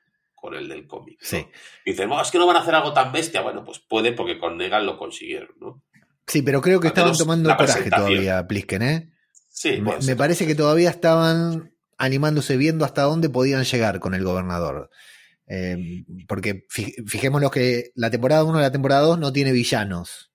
con 0.47 0.55
el 0.55 0.68
del 0.68 0.86
cómic. 0.86 1.18
Sí. 1.20 1.44
Y 1.84 1.90
dicen, 1.90 2.09
es 2.12 2.30
que 2.30 2.38
no 2.38 2.47
van 2.47 2.55
a 2.55 2.61
hacer 2.61 2.76
algo 2.76 2.92
tan 2.92 3.11
bestia. 3.11 3.40
Bueno, 3.40 3.64
pues 3.64 3.80
puede 3.80 4.12
porque 4.12 4.38
con 4.38 4.57
Negan 4.57 4.86
lo 4.86 4.97
consiguieron, 4.97 5.51
¿no? 5.61 5.82
Sí, 6.24 6.42
pero 6.42 6.62
creo 6.62 6.78
que 6.78 6.86
estaban 6.86 7.16
tomando 7.16 7.57
coraje 7.57 7.90
todavía, 7.90 8.47
Plisken, 8.47 8.82
¿eh? 8.82 9.12
Sí, 9.49 9.80
me, 9.80 10.14
parece 10.14 10.47
que 10.47 10.55
todavía 10.55 10.88
estaban 10.90 11.74
animándose 11.99 12.57
viendo 12.57 12.84
hasta 12.84 13.03
dónde 13.03 13.28
podían 13.28 13.64
llegar 13.64 13.99
con 13.99 14.14
el 14.14 14.22
gobernador. 14.22 14.88
Eh, 15.49 16.05
porque 16.28 16.64
fijémonos 16.68 17.51
que 17.51 17.90
la 17.97 18.11
temporada 18.11 18.44
1 18.44 18.59
y 18.59 18.62
la 18.62 18.70
temporada 18.70 19.01
2 19.01 19.18
no 19.18 19.32
tiene 19.32 19.51
villanos. 19.51 20.32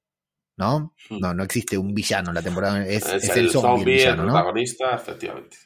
¿No? 0.57 0.93
Hmm. 1.09 1.19
No, 1.19 1.33
no 1.33 1.43
existe 1.43 1.77
un 1.77 1.93
villano 1.93 2.31
en 2.31 2.35
la 2.35 2.41
temporada. 2.41 2.85
Es, 2.85 3.05
el, 3.05 3.49
zombie, 3.49 4.03
el, 4.03 4.17
protagonista, 4.17 4.93
efectivamente. 4.93 5.57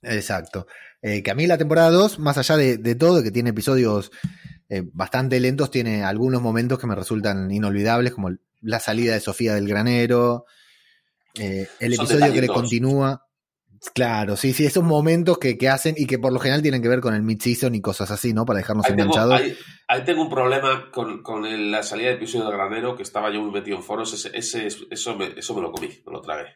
Exacto. 0.00 0.66
Eh, 1.02 1.22
que 1.22 1.30
a 1.30 1.34
mí 1.34 1.46
la 1.46 1.58
temporada 1.58 1.90
2, 1.90 2.18
más 2.20 2.38
allá 2.38 2.56
de, 2.56 2.94
todo, 2.94 3.22
que 3.22 3.30
tiene 3.30 3.50
episodios 3.50 4.12
eh, 4.68 4.82
bastante 4.92 5.40
lentos, 5.40 5.70
tiene 5.70 6.04
algunos 6.04 6.40
momentos 6.40 6.78
que 6.78 6.86
me 6.86 6.94
resultan 6.94 7.50
inolvidables, 7.50 8.12
como 8.12 8.30
la 8.60 8.80
salida 8.80 9.14
de 9.14 9.20
Sofía 9.20 9.54
del 9.54 9.68
Granero, 9.68 10.46
el 11.34 11.92
episodio 11.92 12.32
que 12.32 12.40
le 12.40 12.48
continúa. 12.48 13.26
Claro, 13.94 14.36
sí, 14.36 14.52
sí, 14.52 14.64
esos 14.64 14.84
momentos 14.84 15.38
que, 15.38 15.56
hacen 15.68 15.96
y 15.98 16.06
que 16.06 16.18
por 16.18 16.32
lo 16.32 16.38
general 16.38 16.62
tienen 16.62 16.82
que 16.82 16.88
ver 16.88 17.00
con 17.00 17.14
el 17.14 17.22
mid-season 17.22 17.74
y 17.74 17.80
cosas 17.80 18.12
así, 18.12 18.32
¿no? 18.32 18.46
Para 18.46 18.58
dejarnos 18.58 18.88
enganchados. 18.88 19.40
ahí, 19.88 20.04
tengo 20.04 20.22
un 20.22 20.30
problema 20.30 20.88
con, 20.92 21.20
la 21.70 21.82
salida 21.82 22.08
del 22.08 22.16
episodio 22.18 22.46
de 22.46 22.52
Granero, 22.52 22.96
que 22.96 23.02
estaba 23.02 23.32
yo 23.32 23.42
muy 23.42 23.50
metido 23.50 23.76
en 23.76 23.82
foros. 23.82 24.12
Ese, 24.32 24.68
eso, 24.68 25.16
me, 25.16 25.32
eso 25.36 25.54
me 25.54 25.62
lo 25.62 25.72
comí, 25.72 25.88
me 26.06 26.12
lo 26.12 26.20
tragué. 26.20 26.46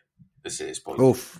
Ese 0.45 0.73
spoiler. 0.73 1.05
Uf. 1.05 1.39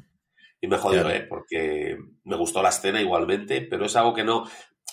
Y 0.61 0.69
me 0.69 0.79
jodió, 0.79 1.09
¿eh? 1.11 1.27
Porque 1.29 1.99
me 2.25 2.37
gustó 2.37 2.63
la 2.63 2.71
escena 2.71 3.01
igualmente, 3.01 3.63
pero 3.63 3.87
es 3.87 3.97
algo 3.97 4.15
que 4.15 4.25
no. 4.25 4.49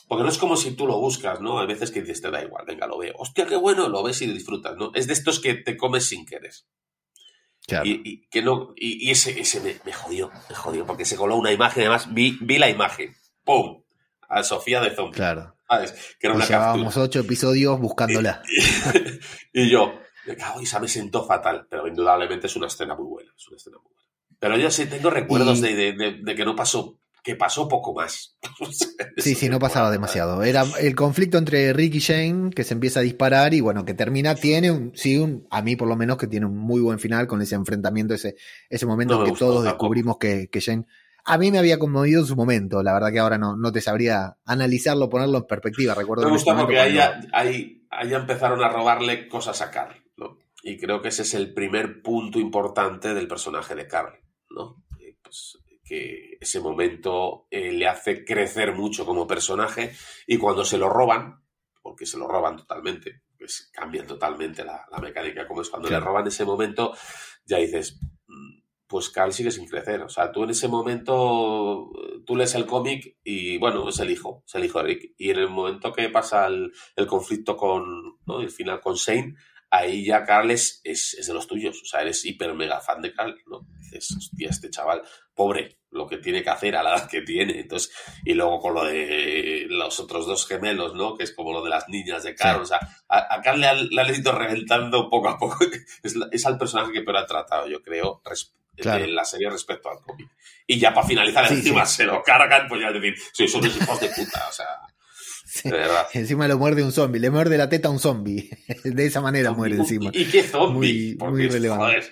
Porque 0.07 0.23
no 0.23 0.29
es 0.29 0.37
como 0.37 0.57
si 0.57 0.75
tú 0.75 0.85
lo 0.85 0.99
buscas, 0.99 1.39
¿no? 1.39 1.59
Hay 1.59 1.67
veces 1.67 1.91
que 1.91 2.01
dices, 2.01 2.21
te 2.21 2.29
da 2.29 2.43
igual, 2.43 2.65
venga, 2.65 2.85
lo 2.87 2.97
veo. 2.97 3.13
Hostia, 3.17 3.45
qué 3.45 3.55
bueno, 3.55 3.87
lo 3.87 4.03
ves 4.03 4.21
y 4.21 4.27
disfrutas, 4.27 4.75
¿no? 4.75 4.91
Es 4.93 5.07
de 5.07 5.13
estos 5.13 5.39
que 5.39 5.53
te 5.53 5.77
comes 5.77 6.05
sin 6.05 6.25
querer. 6.25 6.53
Y, 7.85 8.27
que 8.27 8.41
no, 8.41 8.73
y, 8.75 9.09
ese, 9.09 9.39
ese 9.39 9.79
me, 9.85 9.93
jodió, 9.93 10.29
me 10.49 10.55
jodió, 10.55 10.85
porque 10.85 11.05
se 11.05 11.15
coló 11.15 11.37
una 11.37 11.51
imagen, 11.51 11.83
además 11.83 12.13
vi, 12.13 12.37
vi 12.41 12.57
la 12.57 12.69
imagen, 12.69 13.15
¡pum! 13.45 13.83
A 14.27 14.43
Sofía 14.43 14.81
de 14.81 14.93
Zombie. 14.93 15.15
Claro. 15.15 15.55
Que 16.19 16.27
era 16.27 16.35
una 16.35 16.45
llevábamos 16.45 16.97
ocho 16.97 17.19
episodios 17.19 17.79
buscándola. 17.79 18.43
Y, 19.53 19.69
yo, 19.69 19.99
me 20.25 20.35
cago 20.35 20.59
y 20.61 20.65
me 20.81 20.87
sentó 20.87 21.25
fatal, 21.25 21.67
pero 21.69 21.87
indudablemente 21.87 22.47
es 22.47 22.55
una 22.55 22.67
escena 22.67 22.95
muy 22.95 23.05
buena, 23.05 23.31
es 23.37 23.47
una 23.47 23.57
escena 23.57 23.77
muy 23.77 23.91
buena. 23.93 24.02
Pero 24.43 24.57
yo 24.57 24.69
sí 24.69 24.87
tengo 24.87 25.09
recuerdos 25.09 25.61
de, 25.61 25.93
de, 25.93 26.35
que 26.35 26.43
no 26.43 26.53
pasó 26.53 26.99
que 27.23 27.37
pasó 27.37 27.69
poco 27.69 27.93
más. 27.93 28.37
sí, 29.17 29.35
sí, 29.35 29.47
no 29.47 29.57
pasaba 29.57 29.89
demasiado. 29.89 30.43
Era 30.43 30.65
el 30.81 30.95
conflicto 30.95 31.37
entre 31.37 31.71
Rick 31.71 31.95
y 31.95 31.99
Shane 31.99 32.49
que 32.49 32.65
se 32.65 32.73
empieza 32.73 32.99
a 32.99 33.03
disparar 33.03 33.53
y 33.53 33.61
bueno, 33.61 33.85
que 33.85 33.93
termina, 33.93 34.35
tiene 34.35 34.69
un, 34.69 34.91
sí, 34.95 35.17
un, 35.17 35.47
a 35.49 35.61
mí 35.61 35.77
por 35.77 35.87
lo 35.87 35.95
menos 35.95 36.17
que 36.17 36.27
tiene 36.27 36.45
un 36.45 36.57
muy 36.57 36.81
buen 36.81 36.99
final 36.99 37.25
con 37.25 37.41
ese 37.41 37.55
enfrentamiento, 37.55 38.13
ese, 38.13 38.35
ese 38.69 38.85
momento 38.85 39.23
en 39.23 39.31
que 39.31 39.39
todos 39.39 39.63
descubrimos 39.63 40.17
que, 40.17 40.49
que, 40.51 40.59
Shane... 40.59 40.85
A 41.23 41.37
mí 41.37 41.49
me 41.49 41.59
había 41.59 41.79
conmovido 41.79 42.19
en 42.19 42.27
su 42.27 42.35
momento, 42.35 42.83
la 42.83 42.91
verdad 42.91 43.13
que 43.13 43.19
ahora 43.19 43.37
no, 43.37 43.55
no 43.55 43.71
te 43.71 43.79
sabría 43.79 44.35
analizarlo, 44.43 45.09
ponerlo 45.09 45.37
en 45.37 45.45
perspectiva. 45.45 45.95
Recuerdo 45.95 46.25
me 46.25 46.31
gusta 46.31 46.57
porque 46.57 46.81
ahí, 46.81 46.99
ahí, 47.31 47.87
ahí, 47.89 48.13
empezaron 48.13 48.61
a 48.61 48.67
robarle 48.67 49.29
cosas 49.29 49.61
a 49.61 49.71
Carl, 49.71 49.95
¿no? 50.17 50.39
Y 50.61 50.77
creo 50.77 51.01
que 51.01 51.07
ese 51.07 51.21
es 51.21 51.33
el 51.33 51.53
primer 51.53 52.01
punto 52.01 52.39
importante 52.39 53.13
del 53.13 53.29
personaje 53.29 53.73
de 53.73 53.87
Carl, 53.87 54.19
¿no? 54.53 54.83
Pues, 55.21 55.57
que 55.83 56.37
ese 56.39 56.61
momento 56.61 57.47
eh, 57.51 57.71
le 57.71 57.87
hace 57.87 58.23
crecer 58.23 58.73
mucho 58.73 59.05
como 59.05 59.27
personaje 59.27 59.93
y 60.25 60.37
cuando 60.37 60.63
se 60.63 60.77
lo 60.77 60.89
roban, 60.89 61.43
porque 61.81 62.05
se 62.05 62.17
lo 62.17 62.27
roban 62.27 62.55
totalmente, 62.55 63.23
pues 63.37 63.69
cambian 63.73 64.07
totalmente 64.07 64.63
la, 64.63 64.85
mecánica, 65.01 65.45
como 65.45 65.61
es 65.61 65.69
cuando 65.69 65.89
le 65.89 65.99
roban 65.99 66.25
ese 66.27 66.45
momento, 66.45 66.95
ya 67.45 67.57
dices, 67.57 67.99
mm, 68.27 68.61
pues 68.87 69.09
Carl 69.09 69.33
sigue 69.33 69.51
sin 69.51 69.67
crecer. 69.67 70.01
O 70.01 70.09
sea, 70.09 70.31
tú 70.31 70.43
en 70.43 70.51
ese 70.51 70.69
momento, 70.69 71.91
tú 72.25 72.35
lees 72.35 72.55
el 72.55 72.65
cómic 72.65 73.17
y 73.23 73.57
bueno, 73.57 73.89
es 73.89 73.99
el 73.99 74.11
hijo, 74.11 74.43
es 74.47 74.55
el 74.55 74.65
hijo 74.65 74.79
de 74.79 74.85
Rick. 74.85 75.13
Y 75.17 75.31
en 75.31 75.39
el 75.39 75.49
momento 75.49 75.91
que 75.91 76.09
pasa 76.09 76.47
el, 76.47 76.71
conflicto 77.07 77.57
con, 77.57 78.19
¿no? 78.25 78.39
el 78.39 78.49
final 78.49 78.79
con 78.79 78.95
Shane, 78.95 79.35
ahí 79.73 80.05
ya 80.05 80.23
Carl 80.23 80.51
es, 80.51 80.81
es, 80.83 81.25
de 81.25 81.33
los 81.33 81.47
tuyos. 81.47 81.81
O 81.81 81.85
sea, 81.85 82.01
eres 82.01 82.23
hiper 82.23 82.53
mega 82.53 82.79
fan 82.79 83.01
de 83.01 83.11
Carl, 83.11 83.35
¿no? 83.47 83.65
Dices, 83.79 84.15
hostia, 84.15 84.49
este 84.49 84.69
chaval, 84.69 85.01
pobre, 85.33 85.79
lo 85.89 86.07
que 86.07 86.17
tiene 86.17 86.43
que 86.43 86.51
hacer 86.51 86.75
a 86.75 86.83
la 86.83 86.95
edad 86.95 87.09
que 87.09 87.21
tiene. 87.21 87.59
Entonces, 87.59 87.91
y 88.23 88.35
luego 88.35 88.59
con 88.59 88.75
lo 88.75 88.85
de 88.85 89.65
los 89.69 89.99
otros 89.99 90.27
dos 90.27 90.47
gemelos, 90.47 90.93
¿no? 90.93 91.15
Que 91.15 91.23
es 91.23 91.33
como 91.33 91.51
lo 91.51 91.63
de 91.63 91.71
las 91.71 91.89
niñas 91.89 92.23
de 92.23 92.35
Carl. 92.35 92.61
O 92.61 92.65
sea, 92.65 92.79
a, 93.09 93.41
Carl 93.41 93.59
le 93.59 93.67
ha, 93.67 94.11
ido 94.11 94.31
reventando 94.31 95.09
poco 95.09 95.29
a 95.29 95.37
poco. 95.37 95.57
Es, 96.03 96.15
es 96.31 96.45
al 96.45 96.57
personaje 96.57 96.91
que 96.91 97.01
peor 97.01 97.17
ha 97.17 97.25
tratado, 97.25 97.67
yo 97.67 97.81
creo, 97.81 98.21
en 98.77 99.15
la 99.15 99.25
serie 99.25 99.49
respecto 99.49 99.89
al 99.89 100.01
cómic. 100.01 100.29
Y 100.67 100.79
ya 100.79 100.93
para 100.93 101.07
finalizar, 101.07 101.51
encima 101.51 101.85
se 101.85 102.05
lo 102.05 102.21
cargan, 102.21 102.67
pues 102.67 102.81
ya 102.81 102.91
decir, 102.91 103.15
son 103.49 103.61
unos 103.61 103.77
hijos 103.77 103.99
de 103.99 104.09
puta, 104.09 104.47
o 104.49 104.51
sea. 104.51 104.67
Encima 106.13 106.47
lo 106.47 106.57
muerde 106.57 106.83
un 106.83 106.91
zombie, 106.91 107.19
le 107.19 107.29
muerde 107.29 107.57
la 107.57 107.69
teta 107.69 107.87
a 107.87 107.91
un 107.91 107.99
zombie. 107.99 108.49
De 108.83 109.05
esa 109.05 109.21
manera 109.21 109.51
muere 109.51 109.75
encima. 109.75 110.09
¿Y 110.13 110.25
qué 110.25 110.43
zombie? 110.43 111.15
Muy, 111.19 111.47
relevante. 111.47 112.09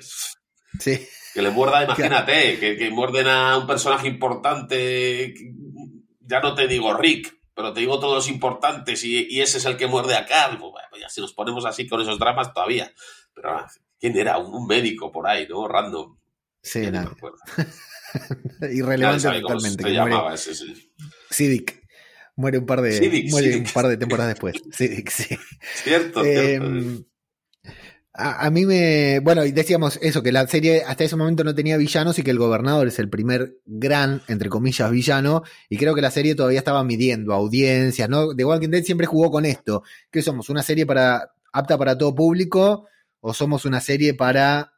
sí. 0.79 1.07
Que 1.33 1.41
le 1.41 1.49
muerda, 1.49 1.83
imagínate, 1.83 2.59
que, 2.59 2.75
que, 2.75 2.89
muerden 2.89 3.27
a 3.27 3.57
un 3.57 3.65
personaje 3.65 4.07
importante. 4.07 5.33
Ya 6.19 6.41
no 6.41 6.53
te 6.55 6.67
digo 6.67 6.93
Rick, 6.93 7.41
pero 7.55 7.73
te 7.73 7.79
digo 7.79 7.99
todos 7.99 8.15
los 8.15 8.27
importantes 8.27 9.03
y, 9.05 9.39
ese 9.39 9.57
es 9.57 9.65
el 9.65 9.77
que 9.77 9.87
muerde 9.87 10.15
a 10.15 10.25
Carl. 10.25 10.57
Pues, 10.57 10.71
bueno, 10.71 10.87
ya 10.99 11.09
si 11.09 11.21
nos 11.21 11.33
ponemos 11.33 11.65
así 11.65 11.87
con 11.87 12.01
esos 12.01 12.19
dramas 12.19 12.53
todavía. 12.53 12.91
Pero, 13.33 13.65
¿quién 13.99 14.17
era? 14.17 14.37
Un, 14.37 14.67
médico 14.67 15.11
por 15.11 15.27
ahí, 15.27 15.47
¿no? 15.47 15.67
Random. 15.67 16.17
Sí, 16.61 16.91
nada. 16.91 17.15
Irrelevante 18.71 19.41
totalmente. 19.41 19.83
Se 19.83 19.89
llamaba 19.89 20.33
ese, 20.33 20.53
sí. 20.53 21.65
Muere 22.41 22.57
un 22.57 22.65
par 22.65 22.81
de, 22.81 23.27
muere 23.29 23.57
un 23.57 23.65
par 23.71 23.87
de 23.87 23.97
temporadas 23.97 24.33
después. 24.33 24.55
sí, 24.71 25.03
sí. 25.07 25.37
Cierto, 25.83 26.25
em, 26.25 27.03
A, 28.13 28.49
mí 28.49 28.65
me. 28.65 29.19
Bueno, 29.19 29.45
y 29.45 29.51
decíamos 29.51 29.99
eso, 30.01 30.23
que 30.23 30.31
la 30.31 30.47
serie 30.47 30.83
hasta 30.83 31.03
ese 31.03 31.15
momento 31.15 31.43
no 31.43 31.53
tenía 31.53 31.77
villanos 31.77 32.17
y 32.17 32.23
que 32.23 32.31
el 32.31 32.39
gobernador 32.39 32.87
es 32.87 32.97
el 32.97 33.09
primer 33.09 33.57
gran, 33.65 34.23
entre 34.27 34.49
comillas, 34.49 34.89
villano. 34.89 35.43
Y 35.69 35.77
creo 35.77 35.93
que 35.93 36.01
la 36.01 36.09
serie 36.09 36.33
todavía 36.33 36.57
estaba 36.57 36.83
midiendo 36.83 37.31
audiencias, 37.31 38.09
¿no? 38.09 38.35
The 38.35 38.43
Walking 38.43 38.69
Dead 38.69 38.83
siempre 38.83 39.05
jugó 39.05 39.29
con 39.29 39.45
esto. 39.45 39.83
¿Qué 40.09 40.23
somos? 40.23 40.49
¿Una 40.49 40.63
serie 40.63 40.87
para 40.87 41.31
apta 41.53 41.77
para 41.77 41.95
todo 41.95 42.15
público? 42.15 42.87
¿O 43.19 43.35
somos 43.35 43.65
una 43.65 43.79
serie 43.79 44.15
para 44.15 44.73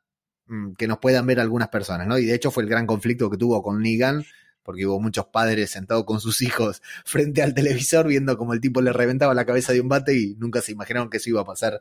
mm, 0.47 0.73
que 0.73 0.85
nos 0.87 0.97
puedan 0.97 1.25
ver 1.25 1.39
algunas 1.39 1.69
personas, 1.69 2.07
¿no? 2.07 2.17
Y 2.17 2.25
de 2.25 2.35
hecho 2.35 2.51
fue 2.51 2.63
el 2.63 2.69
gran 2.69 2.85
conflicto 2.85 3.29
que 3.29 3.37
tuvo 3.37 3.63
con 3.63 3.81
Negan 3.81 4.25
porque 4.63 4.85
hubo 4.85 4.99
muchos 4.99 5.25
padres 5.27 5.71
sentados 5.71 6.05
con 6.05 6.19
sus 6.19 6.41
hijos 6.41 6.81
frente 7.05 7.41
al 7.41 7.53
televisor 7.53 8.07
viendo 8.07 8.37
como 8.37 8.53
el 8.53 8.61
tipo 8.61 8.81
le 8.81 8.93
reventaba 8.93 9.33
la 9.33 9.45
cabeza 9.45 9.73
de 9.73 9.81
un 9.81 9.89
bate 9.89 10.17
y 10.17 10.35
nunca 10.35 10.61
se 10.61 10.71
imaginaron 10.71 11.09
que 11.09 11.17
eso 11.17 11.29
iba 11.29 11.41
a 11.41 11.45
pasar 11.45 11.79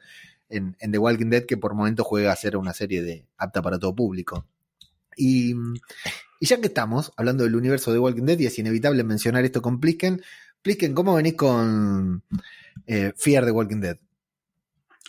en, 0.49 0.75
The 0.79 0.99
Walking 0.99 1.31
Dead, 1.31 1.47
que 1.47 1.57
por 1.57 1.75
momentos 1.75 2.07
juega 2.07 2.33
a 2.33 2.37
ser 2.37 2.57
una 2.57 2.75
serie 2.75 3.03
de 3.03 3.25
apta 3.39 3.63
para 3.63 3.79
todo 3.79 3.95
público. 3.95 4.47
Y, 5.17 5.55
ya 6.41 6.61
que 6.61 6.67
estamos 6.67 7.13
hablando 7.17 7.45
del 7.45 7.55
universo 7.55 7.93
de 7.93 7.99
Walking 7.99 8.25
Dead, 8.25 8.39
y 8.39 8.47
es 8.47 8.59
inevitable 8.59 9.05
mencionar 9.05 9.45
esto 9.45 9.63
con 9.63 9.81
Plisken, 9.81 10.23
Plisken, 10.61 10.95
¿cómo 10.95 11.15
venís 11.15 11.35
con 11.35 12.23
eh, 12.87 13.13
Fear 13.17 13.45
The 13.45 13.51
Walking 13.51 13.81
Dead? 13.81 13.99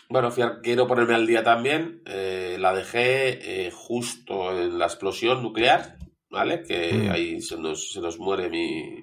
Bueno, 0.09 0.31
quiero 0.61 0.87
ponerme 0.87 1.15
al 1.15 1.27
día 1.27 1.43
también. 1.43 2.01
Eh, 2.05 2.57
la 2.59 2.73
dejé 2.73 3.65
eh, 3.65 3.71
justo 3.71 4.51
en 4.55 4.77
la 4.77 4.85
explosión 4.85 5.41
nuclear, 5.41 5.97
¿vale? 6.33 6.63
Que 6.63 6.91
Mm. 6.93 7.11
ahí 7.11 7.41
se 7.41 7.57
nos, 7.57 7.93
se 7.93 8.01
nos 8.01 8.17
muere 8.19 8.49
mi, 8.49 9.01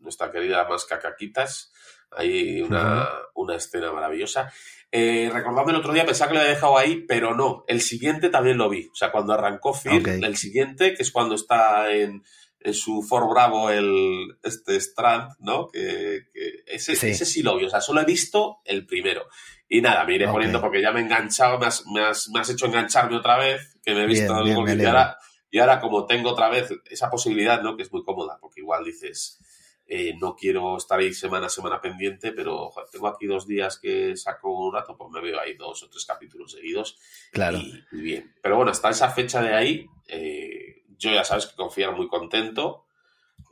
nuestra 0.00 0.30
querida 0.30 0.66
más 0.68 0.84
cacaquitas. 0.84 1.72
Hay 2.10 2.60
una, 2.60 3.08
una 3.34 3.56
escena 3.56 3.90
maravillosa. 3.92 4.52
Eh, 4.92 5.30
recordando 5.32 5.70
el 5.72 5.78
otro 5.78 5.92
día, 5.92 6.04
pensaba 6.04 6.28
que 6.28 6.34
lo 6.34 6.40
había 6.40 6.52
dejado 6.54 6.76
ahí, 6.78 7.04
pero 7.08 7.34
no. 7.34 7.64
El 7.66 7.80
siguiente 7.80 8.28
también 8.28 8.58
lo 8.58 8.68
vi. 8.68 8.86
O 8.92 8.94
sea, 8.94 9.10
cuando 9.10 9.32
arrancó 9.32 9.72
Fear, 9.74 10.02
el 10.22 10.36
siguiente, 10.36 10.94
que 10.94 11.02
es 11.02 11.10
cuando 11.10 11.34
está 11.34 11.90
en, 11.92 12.22
en 12.60 12.74
su 12.74 13.02
Fort 13.02 13.28
Bravo 13.30 13.70
el 13.70 14.36
este 14.44 14.76
Strand, 14.76 15.32
¿no? 15.40 15.66
Que, 15.68 16.26
que 16.32 16.62
ese, 16.66 16.94
Sí. 16.94 17.08
ese 17.08 17.24
sí 17.24 17.42
lo 17.42 17.56
vi. 17.56 17.64
O 17.64 17.70
sea, 17.70 17.80
solo 17.80 18.00
he 18.02 18.04
visto 18.04 18.58
el 18.64 18.86
primero. 18.86 19.26
Y 19.68 19.80
nada, 19.80 20.04
me 20.04 20.14
iré 20.14 20.28
poniendo 20.28 20.60
porque 20.60 20.80
ya 20.80 20.92
me 20.92 21.00
he 21.00 21.02
enganchado, 21.04 21.58
me 21.58 21.66
has, 21.66 21.84
me 21.86 22.00
has, 22.04 22.28
me 22.28 22.38
has 22.40 22.50
hecho 22.50 22.66
engancharme 22.66 23.16
otra 23.16 23.38
vez, 23.38 23.76
que 23.82 23.94
me 23.94 24.04
he 24.04 24.06
visto 24.06 24.32
Bien, 24.44 24.58
el 24.58 24.64
bien, 24.76 24.86
ahora, 24.86 25.18
y 25.54 25.58
ahora 25.60 25.80
como 25.80 26.04
tengo 26.06 26.30
otra 26.30 26.48
vez 26.48 26.68
esa 26.90 27.08
posibilidad, 27.10 27.62
¿no? 27.62 27.76
Que 27.76 27.84
es 27.84 27.92
muy 27.92 28.02
cómoda, 28.02 28.38
porque 28.40 28.60
igual 28.60 28.84
dices, 28.84 29.38
eh, 29.86 30.14
no 30.20 30.34
quiero 30.34 30.76
estar 30.76 30.98
ahí 30.98 31.14
semana 31.14 31.46
a 31.46 31.48
semana 31.50 31.80
pendiente, 31.80 32.32
pero 32.32 32.70
joder, 32.70 32.88
tengo 32.90 33.06
aquí 33.06 33.26
dos 33.26 33.46
días 33.46 33.78
que 33.78 34.16
saco 34.16 34.50
un 34.50 34.72
rato, 34.74 34.96
pues 34.96 35.10
me 35.12 35.20
veo 35.20 35.38
ahí 35.38 35.54
dos 35.56 35.82
o 35.84 35.88
tres 35.88 36.04
capítulos 36.06 36.50
seguidos 36.52 36.98
Claro. 37.30 37.58
y, 37.58 37.84
y 37.92 38.00
bien. 38.00 38.34
Pero 38.42 38.56
bueno, 38.56 38.72
hasta 38.72 38.90
esa 38.90 39.10
fecha 39.10 39.40
de 39.42 39.54
ahí, 39.54 39.86
eh, 40.08 40.82
yo 40.98 41.12
ya 41.12 41.22
sabes 41.22 41.46
que 41.46 41.54
confía 41.54 41.90
muy 41.92 42.08
contento. 42.08 42.86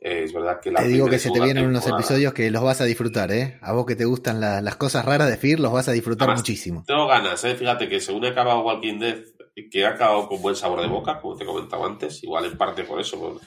Eh, 0.00 0.24
es 0.24 0.32
verdad 0.32 0.58
que 0.60 0.72
la 0.72 0.80
Te 0.80 0.88
digo 0.88 1.08
que 1.08 1.20
se 1.20 1.30
te 1.30 1.38
vienen 1.40 1.66
unos 1.66 1.86
episodios 1.86 2.32
que 2.32 2.50
los 2.50 2.62
vas 2.64 2.80
a 2.80 2.84
disfrutar, 2.84 3.30
¿eh? 3.30 3.58
A 3.62 3.72
vos 3.72 3.86
que 3.86 3.94
te 3.94 4.04
gustan 4.06 4.40
la- 4.40 4.60
las 4.60 4.74
cosas 4.74 5.04
raras 5.04 5.28
de 5.30 5.36
Fear, 5.36 5.60
los 5.60 5.70
vas 5.72 5.86
a 5.88 5.92
disfrutar 5.92 6.24
Además, 6.28 6.40
muchísimo. 6.40 6.82
Tengo 6.84 7.06
ganas, 7.06 7.44
¿eh? 7.44 7.54
Fíjate 7.54 7.88
que 7.88 8.00
según 8.00 8.24
he 8.24 8.28
acabado 8.30 8.62
Walking 8.62 8.98
Dead, 8.98 9.22
que 9.54 9.80
he 9.80 9.86
acabado 9.86 10.28
con 10.28 10.40
buen 10.42 10.56
sabor 10.56 10.80
de 10.80 10.86
boca, 10.88 11.20
como 11.20 11.36
te 11.36 11.44
comentaba 11.44 11.86
antes, 11.86 12.22
igual 12.24 12.44
en 12.46 12.56
parte 12.58 12.84
por 12.84 13.00
eso. 13.00 13.18
por- 13.20 13.40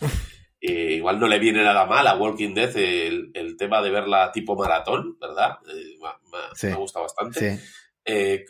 eh, 0.62 0.94
igual 0.94 1.20
no 1.20 1.28
le 1.28 1.38
viene 1.38 1.64
nada 1.64 1.86
mal 1.86 2.08
a 2.08 2.16
Walking 2.16 2.54
Dead 2.56 2.76
el, 2.78 3.30
el 3.36 3.56
tema 3.58 3.82
de 3.82 3.92
verla 3.92 4.32
tipo 4.32 4.56
maratón, 4.56 5.18
¿verdad? 5.20 5.58
Eh, 5.68 5.98
ma- 6.00 6.20
ma- 6.32 6.50
Sí. 6.56 6.68
Me 6.68 6.76
gusta 6.76 7.00
bastante. 7.02 7.58
Sí. 7.58 7.64
Eh, 8.06 8.46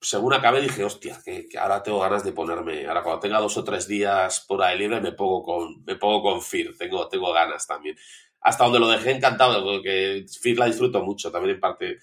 según 0.00 0.32
acabé 0.32 0.62
dije, 0.62 0.82
hostia, 0.82 1.20
que, 1.24 1.46
que 1.48 1.58
ahora 1.58 1.82
tengo 1.82 2.00
ganas 2.00 2.24
de 2.24 2.32
ponerme, 2.32 2.86
ahora 2.88 3.02
cuando 3.02 3.20
tenga 3.20 3.38
dos 3.38 3.56
o 3.58 3.62
tres 3.64 3.86
días 3.86 4.40
por 4.48 4.62
ahí 4.62 4.78
libre 4.78 5.00
me 5.00 5.12
pongo 5.12 5.42
con, 5.42 5.84
me 5.84 5.94
pongo 5.96 6.22
con 6.22 6.40
Fear, 6.42 6.74
tengo, 6.78 7.06
tengo 7.08 7.32
ganas 7.32 7.66
también. 7.66 7.96
Hasta 8.40 8.64
donde 8.64 8.80
lo 8.80 8.88
dejé 8.88 9.10
encantado, 9.12 9.62
porque 9.62 10.24
Fear 10.40 10.56
la 10.58 10.66
disfruto 10.66 11.02
mucho, 11.04 11.30
también 11.30 11.54
en 11.56 11.60
parte 11.60 11.98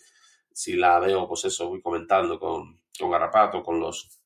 si 0.53 0.76
la 0.76 0.99
veo, 0.99 1.28
pues 1.28 1.45
eso, 1.45 1.70
voy 1.70 1.82
comentando 1.82 2.39
con, 2.39 2.80
con 2.99 3.10
Garrapato, 3.10 3.64
con 3.64 3.80
los, 3.80 4.16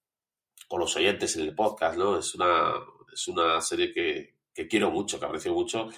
con 0.72 0.80
los 0.80 0.95
oyentes 0.95 1.36
en 1.36 1.41
el 1.41 1.53
podcast, 1.53 1.97
¿no? 1.97 2.17
Es 2.17 2.34
una, 2.34 2.72
es 3.11 3.28
una 3.28 3.59
serie 3.59 3.91
que, 3.91 4.38
que 4.53 4.69
quiero 4.69 4.89
mucho, 4.89 5.19
que 5.19 5.26
aprecio 5.26 5.53
mucho. 5.53 5.89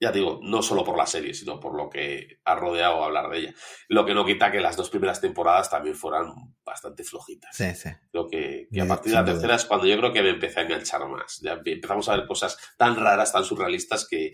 Ya 0.00 0.10
digo, 0.10 0.40
no 0.42 0.62
solo 0.62 0.82
por 0.82 0.96
la 0.96 1.06
serie, 1.06 1.34
sino 1.34 1.60
por 1.60 1.76
lo 1.76 1.90
que 1.90 2.40
ha 2.42 2.54
rodeado 2.54 3.04
hablar 3.04 3.28
de 3.28 3.38
ella. 3.38 3.54
Lo 3.88 4.06
que 4.06 4.14
no 4.14 4.24
quita 4.24 4.50
que 4.50 4.60
las 4.60 4.78
dos 4.78 4.88
primeras 4.88 5.20
temporadas 5.20 5.68
también 5.68 5.94
fueran 5.94 6.32
bastante 6.64 7.04
flojitas. 7.04 7.54
Sí, 7.54 7.74
sí. 7.74 7.90
Creo 8.10 8.26
que, 8.28 8.66
que 8.72 8.80
a 8.80 8.86
partir 8.86 9.12
de 9.12 9.18
la 9.18 9.26
tercera 9.26 9.56
es 9.56 9.66
cuando 9.66 9.86
yo 9.86 9.98
creo 9.98 10.10
que 10.10 10.22
me 10.22 10.30
empecé 10.30 10.60
a 10.60 10.62
enganchar 10.62 11.06
más. 11.06 11.40
Ya 11.42 11.60
empezamos 11.62 12.08
a 12.08 12.16
ver 12.16 12.26
cosas 12.26 12.56
tan 12.78 12.96
raras, 12.96 13.30
tan 13.30 13.44
surrealistas 13.44 14.08
que. 14.08 14.32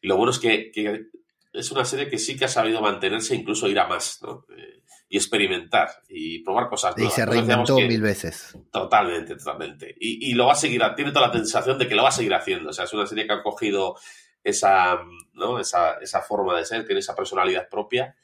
Y 0.00 0.08
lo 0.08 0.16
bueno 0.16 0.32
es 0.32 0.40
que, 0.40 0.72
que 0.72 1.10
es 1.52 1.70
una 1.70 1.84
serie 1.84 2.08
que 2.08 2.18
sí 2.18 2.36
que 2.36 2.44
ha 2.46 2.48
sabido 2.48 2.80
mantenerse, 2.80 3.34
incluso 3.34 3.68
ir 3.68 3.78
a 3.78 3.86
más, 3.86 4.20
¿no? 4.22 4.46
Eh, 4.56 4.82
y 5.08 5.16
experimentar 5.18 5.90
y 6.08 6.42
probar 6.42 6.68
cosas 6.70 6.94
Y 6.96 7.00
nuevas. 7.00 7.14
se 7.14 7.26
No 7.26 7.32
decíamos 7.32 7.48
reinventó 7.68 7.76
que- 7.76 7.88
mil 7.88 8.00
veces. 8.00 8.56
Totalmente, 8.72 9.36
totalmente. 9.36 9.94
Y, 10.00 10.30
y 10.30 10.34
lo 10.34 10.46
va 10.46 10.52
a 10.52 10.56
seguir, 10.56 10.82
tiene 10.96 11.12
toda 11.12 11.26
la 11.28 11.32
sensación 11.34 11.78
de 11.78 11.86
que 11.86 11.94
lo 11.94 12.02
va 12.02 12.08
a 12.08 12.12
seguir 12.12 12.32
haciendo. 12.34 12.70
O 12.70 12.72
sea, 12.72 12.86
es 12.86 12.92
una 12.94 13.06
serie 13.06 13.26
que 13.26 13.34
ha 13.34 13.42
cogido 13.42 13.96
esa, 14.42 14.98
¿no? 15.34 15.58
esa, 15.60 15.98
esa 15.98 16.22
forma 16.22 16.56
de 16.56 16.64
ser, 16.64 16.86
tiene 16.86 17.00
esa 17.00 17.14
personalidad 17.14 17.68
propia 17.68 18.16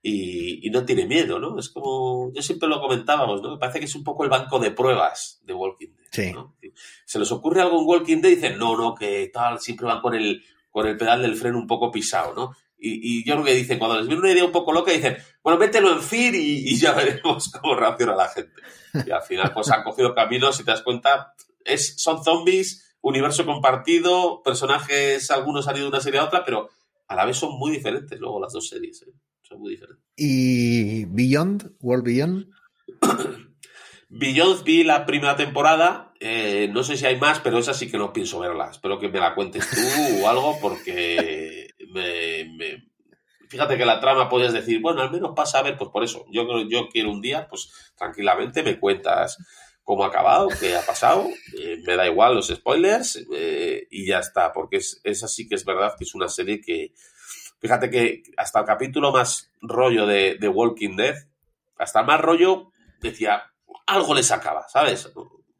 y, 0.00 0.64
y 0.66 0.70
no 0.70 0.84
tiene 0.84 1.06
miedo, 1.06 1.40
¿no? 1.40 1.58
Es 1.58 1.68
como, 1.70 2.30
yo 2.32 2.40
siempre 2.40 2.68
lo 2.68 2.80
comentábamos, 2.80 3.42
¿no? 3.42 3.50
Me 3.54 3.58
parece 3.58 3.80
que 3.80 3.86
es 3.86 3.94
un 3.96 4.04
poco 4.04 4.22
el 4.22 4.30
banco 4.30 4.60
de 4.60 4.70
pruebas 4.70 5.40
de 5.42 5.54
Walking 5.54 5.88
Dead. 5.96 6.06
Sí. 6.12 6.32
¿no? 6.32 6.56
Se 7.04 7.18
les 7.18 7.30
ocurre 7.32 7.62
algo 7.62 7.80
en 7.80 7.86
Walking 7.86 8.20
Dead 8.20 8.30
y 8.30 8.34
dicen, 8.36 8.58
no, 8.58 8.76
no, 8.76 8.94
que 8.94 9.28
tal, 9.34 9.58
siempre 9.58 9.86
van 9.86 10.00
con 10.00 10.14
el, 10.14 10.42
con 10.70 10.86
el 10.86 10.96
pedal 10.96 11.20
del 11.22 11.34
freno 11.34 11.58
un 11.58 11.66
poco 11.66 11.90
pisado, 11.90 12.32
¿no? 12.32 12.54
Y, 12.78 13.20
y 13.20 13.24
yo 13.24 13.34
creo 13.34 13.44
que 13.44 13.54
dicen, 13.54 13.78
cuando 13.78 13.98
les 13.98 14.06
viene 14.06 14.22
una 14.22 14.32
idea 14.32 14.44
un 14.44 14.52
poco 14.52 14.72
loca, 14.72 14.92
dicen, 14.92 15.16
bueno, 15.42 15.58
mételo 15.58 15.92
en 15.92 16.34
y, 16.34 16.72
y 16.72 16.76
ya 16.76 16.92
veremos 16.94 17.50
cómo 17.50 17.74
reacciona 17.74 18.14
la 18.14 18.28
gente. 18.28 18.60
Y 19.06 19.10
al 19.10 19.22
final, 19.22 19.52
pues 19.52 19.70
han 19.70 19.82
cogido 19.82 20.14
caminos, 20.14 20.56
si 20.56 20.64
te 20.64 20.70
das 20.70 20.82
cuenta, 20.82 21.34
es, 21.64 22.00
son 22.00 22.22
zombies, 22.22 22.96
universo 23.00 23.44
compartido, 23.44 24.42
personajes, 24.42 25.30
algunos 25.30 25.68
han 25.68 25.76
ido 25.76 25.86
de 25.86 25.90
una 25.90 26.00
serie 26.00 26.20
a 26.20 26.24
otra, 26.24 26.44
pero 26.44 26.68
a 27.08 27.16
la 27.16 27.24
vez 27.24 27.36
son 27.36 27.58
muy 27.58 27.72
diferentes 27.72 28.18
luego 28.18 28.40
las 28.40 28.52
dos 28.52 28.68
series, 28.68 29.02
¿eh? 29.02 29.12
Son 29.42 29.60
muy 29.60 29.70
diferentes. 29.70 30.04
¿Y 30.16 31.06
Beyond? 31.06 31.76
¿World 31.80 32.04
Beyond? 32.04 32.46
Beyond 34.10 34.64
vi 34.64 34.84
la 34.84 35.06
primera 35.06 35.36
temporada, 35.36 36.12
eh, 36.20 36.68
no 36.72 36.82
sé 36.82 36.96
si 36.96 37.06
hay 37.06 37.18
más, 37.18 37.40
pero 37.40 37.58
esa 37.58 37.74
sí 37.74 37.90
que 37.90 37.98
no 37.98 38.12
pienso 38.12 38.38
verla. 38.40 38.70
Espero 38.70 38.98
que 38.98 39.08
me 39.08 39.20
la 39.20 39.34
cuentes 39.34 39.68
tú 39.68 40.22
o 40.22 40.28
algo, 40.28 40.58
porque 40.60 41.57
me, 41.92 42.44
me- 42.56 42.88
fíjate 43.48 43.76
que 43.78 43.84
la 43.86 44.00
trama 44.00 44.28
podías 44.28 44.52
decir, 44.52 44.80
bueno, 44.80 45.00
al 45.02 45.10
menos 45.10 45.32
pasa 45.34 45.58
a 45.58 45.62
ver, 45.62 45.76
pues 45.78 45.90
por 45.90 46.04
eso. 46.04 46.24
Yo, 46.30 46.44
yo 46.68 46.88
quiero 46.88 47.10
un 47.10 47.20
día, 47.20 47.46
pues 47.48 47.70
tranquilamente 47.96 48.62
me 48.62 48.78
cuentas 48.78 49.38
cómo 49.82 50.04
ha 50.04 50.08
acabado, 50.08 50.48
qué 50.60 50.76
ha 50.76 50.82
pasado, 50.84 51.26
eh, 51.58 51.78
me 51.86 51.96
da 51.96 52.06
igual 52.06 52.34
los 52.34 52.48
spoilers 52.48 53.24
eh, 53.34 53.86
y 53.90 54.06
ya 54.06 54.18
está, 54.18 54.52
porque 54.52 54.76
es, 54.76 55.00
esa 55.02 55.28
sí 55.28 55.48
que 55.48 55.54
es 55.54 55.64
verdad 55.64 55.94
que 55.96 56.04
es 56.04 56.14
una 56.14 56.28
serie 56.28 56.60
que, 56.60 56.92
fíjate 57.58 57.88
que 57.90 58.22
hasta 58.36 58.60
el 58.60 58.66
capítulo 58.66 59.12
más 59.12 59.50
rollo 59.62 60.06
de, 60.06 60.36
de 60.38 60.48
Walking 60.48 60.94
Dead, 60.96 61.14
hasta 61.78 62.00
el 62.00 62.06
más 62.06 62.20
rollo, 62.20 62.70
decía, 63.00 63.44
algo 63.86 64.14
le 64.14 64.22
sacaba, 64.22 64.68
¿sabes? 64.68 65.10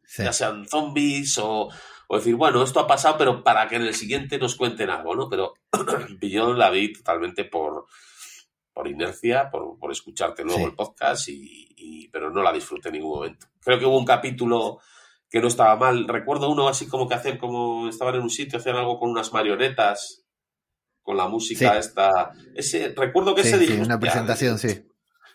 Sí. 0.04 0.24
Ya 0.24 0.32
sean 0.34 0.68
zombies 0.68 1.38
o, 1.38 1.70
o 2.10 2.16
decir, 2.16 2.34
bueno, 2.36 2.62
esto 2.62 2.80
ha 2.80 2.86
pasado, 2.86 3.16
pero 3.18 3.44
para 3.44 3.68
que 3.68 3.76
en 3.76 3.82
el 3.82 3.94
siguiente 3.94 4.38
nos 4.38 4.56
cuenten 4.56 4.90
algo, 4.90 5.14
¿no? 5.14 5.28
Pero 5.28 5.54
Beyond 6.20 6.56
la 6.58 6.70
vi 6.70 6.92
totalmente 6.92 7.44
por, 7.44 7.84
por 8.72 8.88
inercia, 8.88 9.50
por, 9.50 9.78
por 9.78 9.92
escucharte 9.92 10.42
luego 10.42 10.58
Sí. 10.60 10.64
el 10.64 10.74
podcast, 10.74 11.28
y, 11.28 11.74
y- 11.76 12.08
pero 12.08 12.30
no 12.30 12.42
la 12.42 12.52
disfruté 12.52 12.88
en 12.88 12.94
ningún 12.94 13.16
momento. 13.18 13.46
Creo 13.60 13.78
que 13.78 13.84
hubo 13.84 13.98
un 13.98 14.06
capítulo 14.06 14.78
que 15.28 15.40
no 15.40 15.48
estaba 15.48 15.76
mal. 15.76 16.08
Recuerdo 16.08 16.48
uno 16.50 16.66
así 16.68 16.88
como 16.88 17.06
que 17.06 17.14
hacían, 17.14 17.36
como 17.36 17.88
estaban 17.88 18.14
en 18.14 18.22
un 18.22 18.30
sitio, 18.30 18.58
hacían 18.58 18.76
algo 18.76 18.98
con 18.98 19.10
unas 19.10 19.30
marionetas, 19.34 20.24
con 21.02 21.18
la 21.18 21.28
música 21.28 21.72
Sí. 21.74 21.78
esta. 21.78 22.32
Ese, 22.54 22.94
recuerdo 22.96 23.34
que 23.34 23.42
Sí, 23.42 23.48
ese 23.48 23.58
sí, 23.58 23.66
dije, 23.66 23.74
una 23.82 23.96
"Hostia, 23.96 24.00
presentación, 24.00 24.58
sí. 24.58 24.87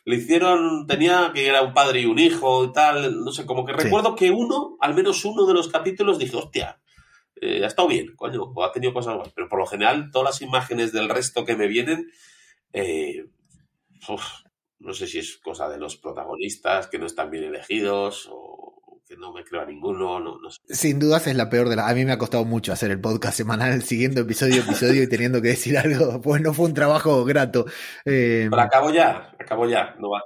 Le 0.05 0.15
hicieron, 0.17 0.85
tenía 0.87 1.31
que 1.33 1.47
era 1.47 1.61
un 1.61 1.73
padre 1.73 2.01
y 2.01 2.05
un 2.05 2.19
hijo 2.19 2.65
y 2.65 2.71
tal, 2.73 3.23
no 3.23 3.31
sé, 3.31 3.45
como 3.45 3.65
que 3.65 3.73
Sí. 3.73 3.83
recuerdo 3.83 4.15
que 4.15 4.31
uno, 4.31 4.77
al 4.81 4.93
menos 4.93 5.23
uno 5.25 5.45
de 5.45 5.53
los 5.53 5.69
capítulos, 5.69 6.19
dije, 6.19 6.35
hostia, 6.35 6.81
eh, 7.41 7.63
ha 7.63 7.67
estado 7.67 7.87
bien, 7.87 8.15
coño, 8.15 8.43
o 8.43 8.63
ha 8.63 8.71
tenido 8.71 8.93
cosas 8.93 9.15
buenas, 9.15 9.33
pero 9.33 9.47
por 9.49 9.59
lo 9.59 9.65
general 9.65 10.09
todas 10.11 10.29
las 10.29 10.41
imágenes 10.41 10.91
del 10.91 11.09
resto 11.09 11.45
que 11.45 11.55
me 11.55 11.67
vienen, 11.67 12.11
eh, 12.73 13.25
uf, 14.09 14.23
no 14.79 14.93
sé 14.93 15.07
si 15.07 15.19
es 15.19 15.37
cosa 15.37 15.69
de 15.69 15.77
los 15.77 15.95
protagonistas, 15.97 16.87
que 16.87 16.99
no 16.99 17.05
están 17.05 17.31
bien 17.31 17.45
elegidos, 17.45 18.27
o 18.31 18.72
que 19.07 19.17
no 19.17 19.33
me 19.33 19.43
creo 19.43 19.61
a 19.61 19.65
ninguno, 19.65 20.19
no, 20.19 20.37
no 20.39 20.49
sé. 20.49 20.59
Sin 20.69 20.99
dudas 20.99 21.27
es 21.27 21.35
la 21.35 21.49
peor 21.49 21.69
de 21.69 21.75
las. 21.75 21.89
A 21.89 21.93
mí 21.93 22.05
me 22.05 22.11
ha 22.11 22.17
costado 22.17 22.45
mucho 22.45 22.71
hacer 22.73 22.91
el 22.91 22.99
podcast 23.01 23.37
semanal, 23.37 23.81
siguiendo 23.83 24.21
episodio 24.21 24.61
a 24.61 24.65
episodio 24.65 25.03
y 25.03 25.07
teniendo 25.09 25.41
que 25.41 25.49
decir 25.49 25.77
algo, 25.77 26.21
pues 26.21 26.41
no 26.41 26.53
fue 26.53 26.65
un 26.67 26.73
trabajo 26.73 27.23
grato. 27.25 27.65
Eh, 28.05 28.47
Pero 28.49 28.61
acabo 28.61 28.91
ya, 28.91 29.35
acabo 29.39 29.67
ya, 29.67 29.95
no 29.99 30.09
va 30.09 30.19
a 30.19 30.23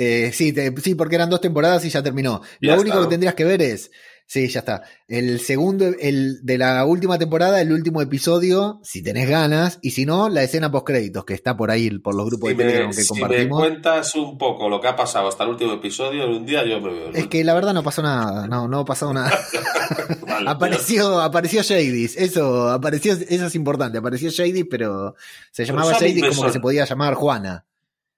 eh, 0.00 0.30
sí, 0.32 0.52
te- 0.52 0.72
sí, 0.80 0.94
porque 0.94 1.16
eran 1.16 1.28
dos 1.28 1.40
temporadas 1.40 1.84
y 1.84 1.90
ya 1.90 2.00
terminó. 2.04 2.40
Ya 2.60 2.76
Lo 2.76 2.82
único 2.82 2.98
está, 2.98 3.08
que 3.08 3.10
tendrías 3.10 3.34
que 3.34 3.44
ver 3.44 3.60
es. 3.62 3.90
Sí, 4.30 4.46
ya 4.48 4.58
está. 4.60 4.82
El 5.06 5.40
segundo, 5.40 5.86
el 5.98 6.44
de 6.44 6.58
la 6.58 6.84
última 6.84 7.18
temporada, 7.18 7.62
el 7.62 7.72
último 7.72 8.02
episodio, 8.02 8.78
si 8.82 9.02
tenés 9.02 9.26
ganas, 9.26 9.78
y 9.80 9.92
si 9.92 10.04
no, 10.04 10.28
la 10.28 10.42
escena 10.42 10.70
post 10.70 10.86
créditos, 10.86 11.24
que 11.24 11.32
está 11.32 11.56
por 11.56 11.70
ahí 11.70 11.88
por 11.98 12.14
los 12.14 12.26
grupos 12.26 12.50
Si 12.50 12.54
de 12.54 12.62
Telegram 12.62 12.90
me, 12.90 12.94
que 12.94 13.02
si 13.04 13.14
me 13.14 13.20
compartimos. 13.20 13.58
cuentas 13.58 14.14
un 14.16 14.36
poco 14.36 14.68
lo 14.68 14.82
que 14.82 14.88
ha 14.88 14.94
pasado 14.96 15.28
hasta 15.28 15.44
el 15.44 15.50
último 15.50 15.72
episodio, 15.72 16.28
un 16.28 16.44
día 16.44 16.62
yo 16.66 16.78
me 16.78 16.90
veo. 16.92 17.10
Es 17.14 17.26
que 17.28 17.42
la 17.42 17.54
verdad 17.54 17.72
no 17.72 17.82
pasó 17.82 18.02
nada, 18.02 18.46
no, 18.46 18.68
no 18.68 18.84
pasó 18.84 19.14
nada. 19.14 19.32
Vale, 20.26 20.50
apareció, 20.50 21.22
apareció 21.22 21.62
Shadys, 21.62 22.18
eso, 22.18 22.68
apareció, 22.68 23.14
eso 23.14 23.46
es 23.46 23.54
importante, 23.54 23.96
apareció 23.96 24.28
Shadys, 24.28 24.66
pero 24.68 25.14
se 25.52 25.64
llamaba 25.64 25.98
me 25.98 26.20
como 26.28 26.42
que 26.44 26.52
se 26.52 26.60
podía 26.60 26.84
llamar 26.84 27.14
Juana. 27.14 27.64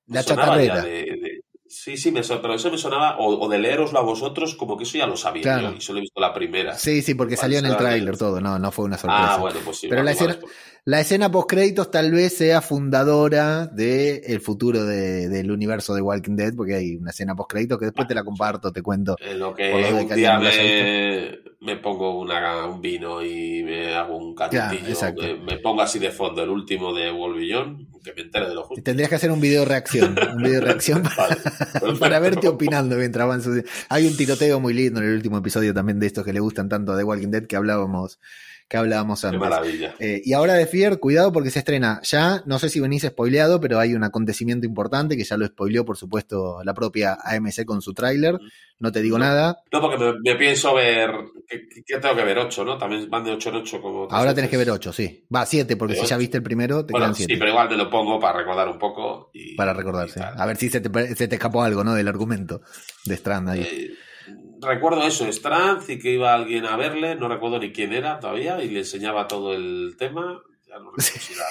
La 0.09 0.25
de- 0.25 1.20
Sí, 1.83 1.97
sí, 1.97 2.13
me 2.13 2.21
pero 2.23 2.53
eso 2.55 2.71
me 2.71 2.77
sonaba, 2.77 3.17
o, 3.19 3.39
o 3.43 3.49
de 3.49 3.59
leeroslo 3.59 3.99
a 3.99 4.03
vosotros, 4.03 4.55
como 4.55 4.77
que 4.77 4.85
eso 4.85 4.99
ya 4.99 5.07
lo 5.07 5.17
sabía 5.17 5.43
Claro. 5.43 5.71
yo, 5.71 5.77
y 5.79 5.81
solo 5.81 5.99
he 5.99 6.03
visto 6.03 6.21
la 6.21 6.35
primera. 6.35 6.77
Sí, 6.77 7.01
sí, 7.01 7.15
porque 7.15 7.39
salió 7.39 7.59
en 7.59 7.65
el 7.65 7.77
tráiler 7.79 8.19
todo, 8.19 8.39
no, 8.39 8.59
no 8.59 8.71
fue 8.71 8.85
una 8.85 8.99
sorpresa. 8.99 9.35
Ah, 9.35 9.39
bueno, 9.39 9.61
pues 9.65 9.79
sí. 9.79 9.89
Pero 9.89 10.03
la 10.03 10.11
escena- 10.11 10.39
por- 10.39 10.51
la 10.85 11.01
escena 11.01 11.31
post 11.31 11.49
créditos 11.49 11.91
tal 11.91 12.11
vez 12.11 12.37
sea 12.37 12.61
fundadora 12.63 13.67
del 13.67 14.21
el 14.27 14.41
futuro 14.41 14.85
de- 14.85 15.29
del 15.29 15.51
universo 15.51 15.95
de 15.95 16.03
Walking 16.03 16.37
Dead, 16.37 16.55
porque 16.55 16.75
hay 16.75 16.97
una 16.97 17.11
escena 17.11 17.35
post 17.37 17.51
créditos 17.51 17.79
que 17.79 17.87
después 17.87 18.09
te 18.09 18.15
la 18.15 18.25
comparto, 18.25 18.73
te 18.73 18.83
cuento. 18.83 19.17
En 19.21 19.39
lo 19.39 19.55
que 19.55 19.73
un 19.73 20.09
día 20.15 20.39
me, 20.39 21.39
me 21.61 21.77
pongo 21.77 22.19
una, 22.21 22.67
un 22.67 22.81
vino 22.81 23.23
y 23.25 23.63
me 23.63 23.95
hago 23.95 24.17
un 24.17 24.35
canutillo, 24.35 24.89
exacto. 24.89 25.23
me, 25.23 25.35
me 25.37 25.59
pongo 25.59 25.83
así 25.83 25.99
de 25.99 26.11
fondo 26.11 26.43
el 26.43 26.49
último 26.51 26.95
de 26.95 27.11
Wolvillón, 27.11 27.89
que 28.03 28.15
me 28.15 28.23
entere 28.23 28.49
de 28.49 28.55
lo 28.55 28.63
justo. 28.63 28.83
Tendrías 28.83 29.11
que 29.11 29.17
hacer 29.17 29.31
un 29.31 29.41
video 29.41 29.65
reacción, 29.67 30.17
un 30.35 30.43
video 30.43 30.61
reacción 30.63 31.03
Vale, 31.17 31.37
para 31.99 32.19
perfecto. 32.19 32.21
verte 32.21 32.49
opinando 32.49 32.97
mientras 32.97 33.29
van 33.29 33.43
su- 33.43 33.63
Hay 33.91 34.07
un 34.07 34.17
tiroteo 34.17 34.59
muy 34.61 34.73
lindo 34.73 35.01
en 35.01 35.09
el 35.09 35.15
último 35.15 35.37
episodio 35.39 35.75
también 35.75 36.01
de 36.01 36.07
estos 36.07 36.25
que 36.25 36.33
le 36.33 36.41
gustan 36.41 36.69
tanto 36.69 36.97
de 36.97 37.05
Walking 37.05 37.29
Dead 37.29 37.47
que 37.47 37.57
hablábamos, 37.57 38.19
que 38.71 38.77
hablábamos 38.77 39.21
Qué 39.21 39.27
antes. 39.27 39.41
maravilla. 39.41 39.95
Eh, 39.99 40.23
y 40.25 40.33
ahora 40.33 40.55
de 40.55 40.65
Fear, 40.67 41.01
cuidado 41.01 41.33
porque 41.33 41.51
se 41.51 41.59
estrena 41.59 42.01
ya, 42.05 42.43
no 42.47 42.61
sé 42.61 42.69
si 42.71 42.79
venís 42.79 43.03
spoileado, 43.03 43.61
pero 43.61 43.81
hay 43.81 43.95
un 43.95 44.05
acontecimiento 44.05 44.65
importante 44.65 45.17
que 45.17 45.25
ya 45.25 45.37
lo 45.37 45.45
spoileó, 45.45 45.85
por 45.85 45.97
supuesto, 45.97 46.63
la 46.65 46.73
propia 46.73 47.19
AMC 47.23 47.65
con 47.65 47.83
su 47.83 47.93
tráiler. 47.95 48.39
No 48.79 48.93
te 48.93 49.03
digo 49.03 49.19
No. 49.19 49.25
nada. 49.25 49.59
No, 49.73 49.81
porque 49.81 49.99
me, 49.99 50.13
me 50.23 50.37
pienso 50.37 50.73
ver. 50.73 51.11
¿qué, 51.49 51.63
qué 51.85 51.99
tengo 51.99 52.15
que 52.15 52.25
ver? 52.25 52.39
¿Ocho, 52.39 52.65
no? 52.65 52.79
También 52.79 53.11
van 53.11 53.25
de 53.25 53.33
ocho 53.33 53.51
en 53.51 53.57
ocho 53.57 53.83
como. 53.83 54.05
otras 54.05 54.19
Ahora 54.19 54.35
tenés 54.35 54.49
que 54.51 54.57
ver 54.57 54.71
8, 54.71 54.93
sí. 54.93 55.27
Va, 55.35 55.45
7, 55.45 55.77
porque 55.77 55.97
si 55.97 56.07
ya 56.07 56.17
viste 56.17 56.37
el 56.37 56.43
primero, 56.45 56.87
te 56.87 56.93
Bueno, 56.93 57.07
quedan 57.07 57.15
sí, 57.17 57.25
7. 57.25 57.39
pero 57.41 57.51
igual 57.51 57.69
me 57.71 57.77
lo 57.77 57.91
pongo 57.91 58.19
para 58.21 58.39
recordar 58.39 58.69
un 58.69 58.79
poco. 58.79 59.31
Y, 59.35 59.57
Para 59.57 59.75
recordarse. 59.75 60.21
A 60.23 60.47
ver 60.47 60.57
si 60.57 60.71
se 60.71 60.81
te, 60.81 61.15
se 61.17 61.27
te 61.29 61.35
escapó 61.35 61.63
algo, 61.65 61.83
¿no? 61.83 61.95
Del 61.95 62.07
argumento 62.09 62.63
de 63.05 63.15
Strand 63.17 63.49
ahí. 63.51 63.61
Eh, 63.63 63.91
recuerdo 64.61 65.03
eso, 65.07 65.27
Stranz, 65.27 65.89
y 65.89 65.99
que 65.99 66.13
iba 66.13 66.35
alguien 66.35 66.67
a 66.67 66.77
verle, 66.77 67.15
no 67.17 67.29
recuerdo 67.29 67.59
ni 67.59 67.73
quién 67.73 67.93
era 67.93 68.19
todavía, 68.21 68.63
y 68.63 68.69
le 68.71 68.81
enseñaba 68.81 69.29
todo 69.29 69.55
el 69.55 69.97
tema. 69.99 70.43
Ya 70.69 70.79
no 70.79 70.91
recuerdo 70.93 71.21
si 71.21 71.33
era 71.33 71.45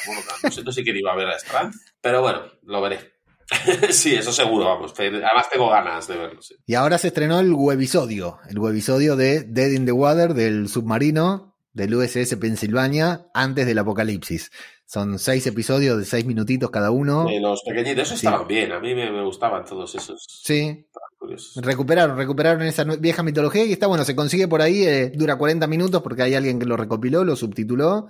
no 0.43 0.51
sé, 0.51 0.63
no 0.63 0.71
sé 0.71 0.83
quién 0.83 0.97
iba 0.97 1.11
a 1.11 1.15
ver 1.15 1.27
a 1.27 1.35
Stranz, 1.37 1.75
pero 2.01 2.21
bueno, 2.21 2.41
lo 2.63 2.81
veré. 2.81 3.13
sí, 3.89 4.13
eso 4.15 4.31
seguro, 4.31 4.65
vamos. 4.65 4.93
Además 4.97 5.49
tengo 5.51 5.69
ganas 5.69 6.07
de 6.07 6.17
verlo, 6.17 6.41
sí. 6.41 6.55
Y 6.65 6.75
ahora 6.75 6.97
se 6.97 7.07
estrenó 7.07 7.39
el 7.39 7.51
webisodio, 7.53 8.37
el 8.49 8.59
webisodio 8.59 9.15
de 9.15 9.41
Dead 9.43 9.71
in 9.71 9.85
the 9.85 9.91
Water 9.91 10.33
del 10.33 10.67
submarino 10.69 11.55
del 11.73 11.95
USS 11.95 12.35
Pennsylvania 12.35 13.27
antes 13.33 13.65
del 13.65 13.79
apocalipsis. 13.79 14.51
Son 14.85 15.19
seis 15.19 15.45
episodios 15.47 15.97
de 15.97 16.05
seis 16.05 16.25
minutitos 16.25 16.69
cada 16.71 16.91
uno. 16.91 17.27
Eh, 17.29 17.39
los 17.39 17.61
pequeñitos, 17.63 18.03
esos 18.07 18.19
Sí. 18.19 18.25
estaban 18.27 18.47
bien, 18.47 18.71
a 18.71 18.79
mí 18.79 18.93
me, 18.95 19.11
me 19.11 19.23
gustaban 19.23 19.65
todos 19.65 19.93
esos. 19.95 20.25
Sí, 20.27 20.85
curiosos. 21.29 21.63
recuperaron, 21.63 22.17
recuperaron 22.17 22.61
esa 22.63 22.83
vieja 22.83 23.23
mitología 23.23 23.65
y 23.65 23.73
está 23.73 23.87
bueno, 23.87 24.03
se 24.05 24.15
consigue 24.15 24.47
por 24.47 24.61
ahí, 24.61 24.83
eh, 24.83 25.11
dura 25.15 25.37
40 25.37 25.67
minutos 25.67 26.01
porque 26.01 26.23
hay 26.23 26.35
alguien 26.35 26.59
que 26.59 26.65
lo 26.65 26.77
recopiló, 26.77 27.23
lo 27.23 27.35
subtituló 27.35 28.07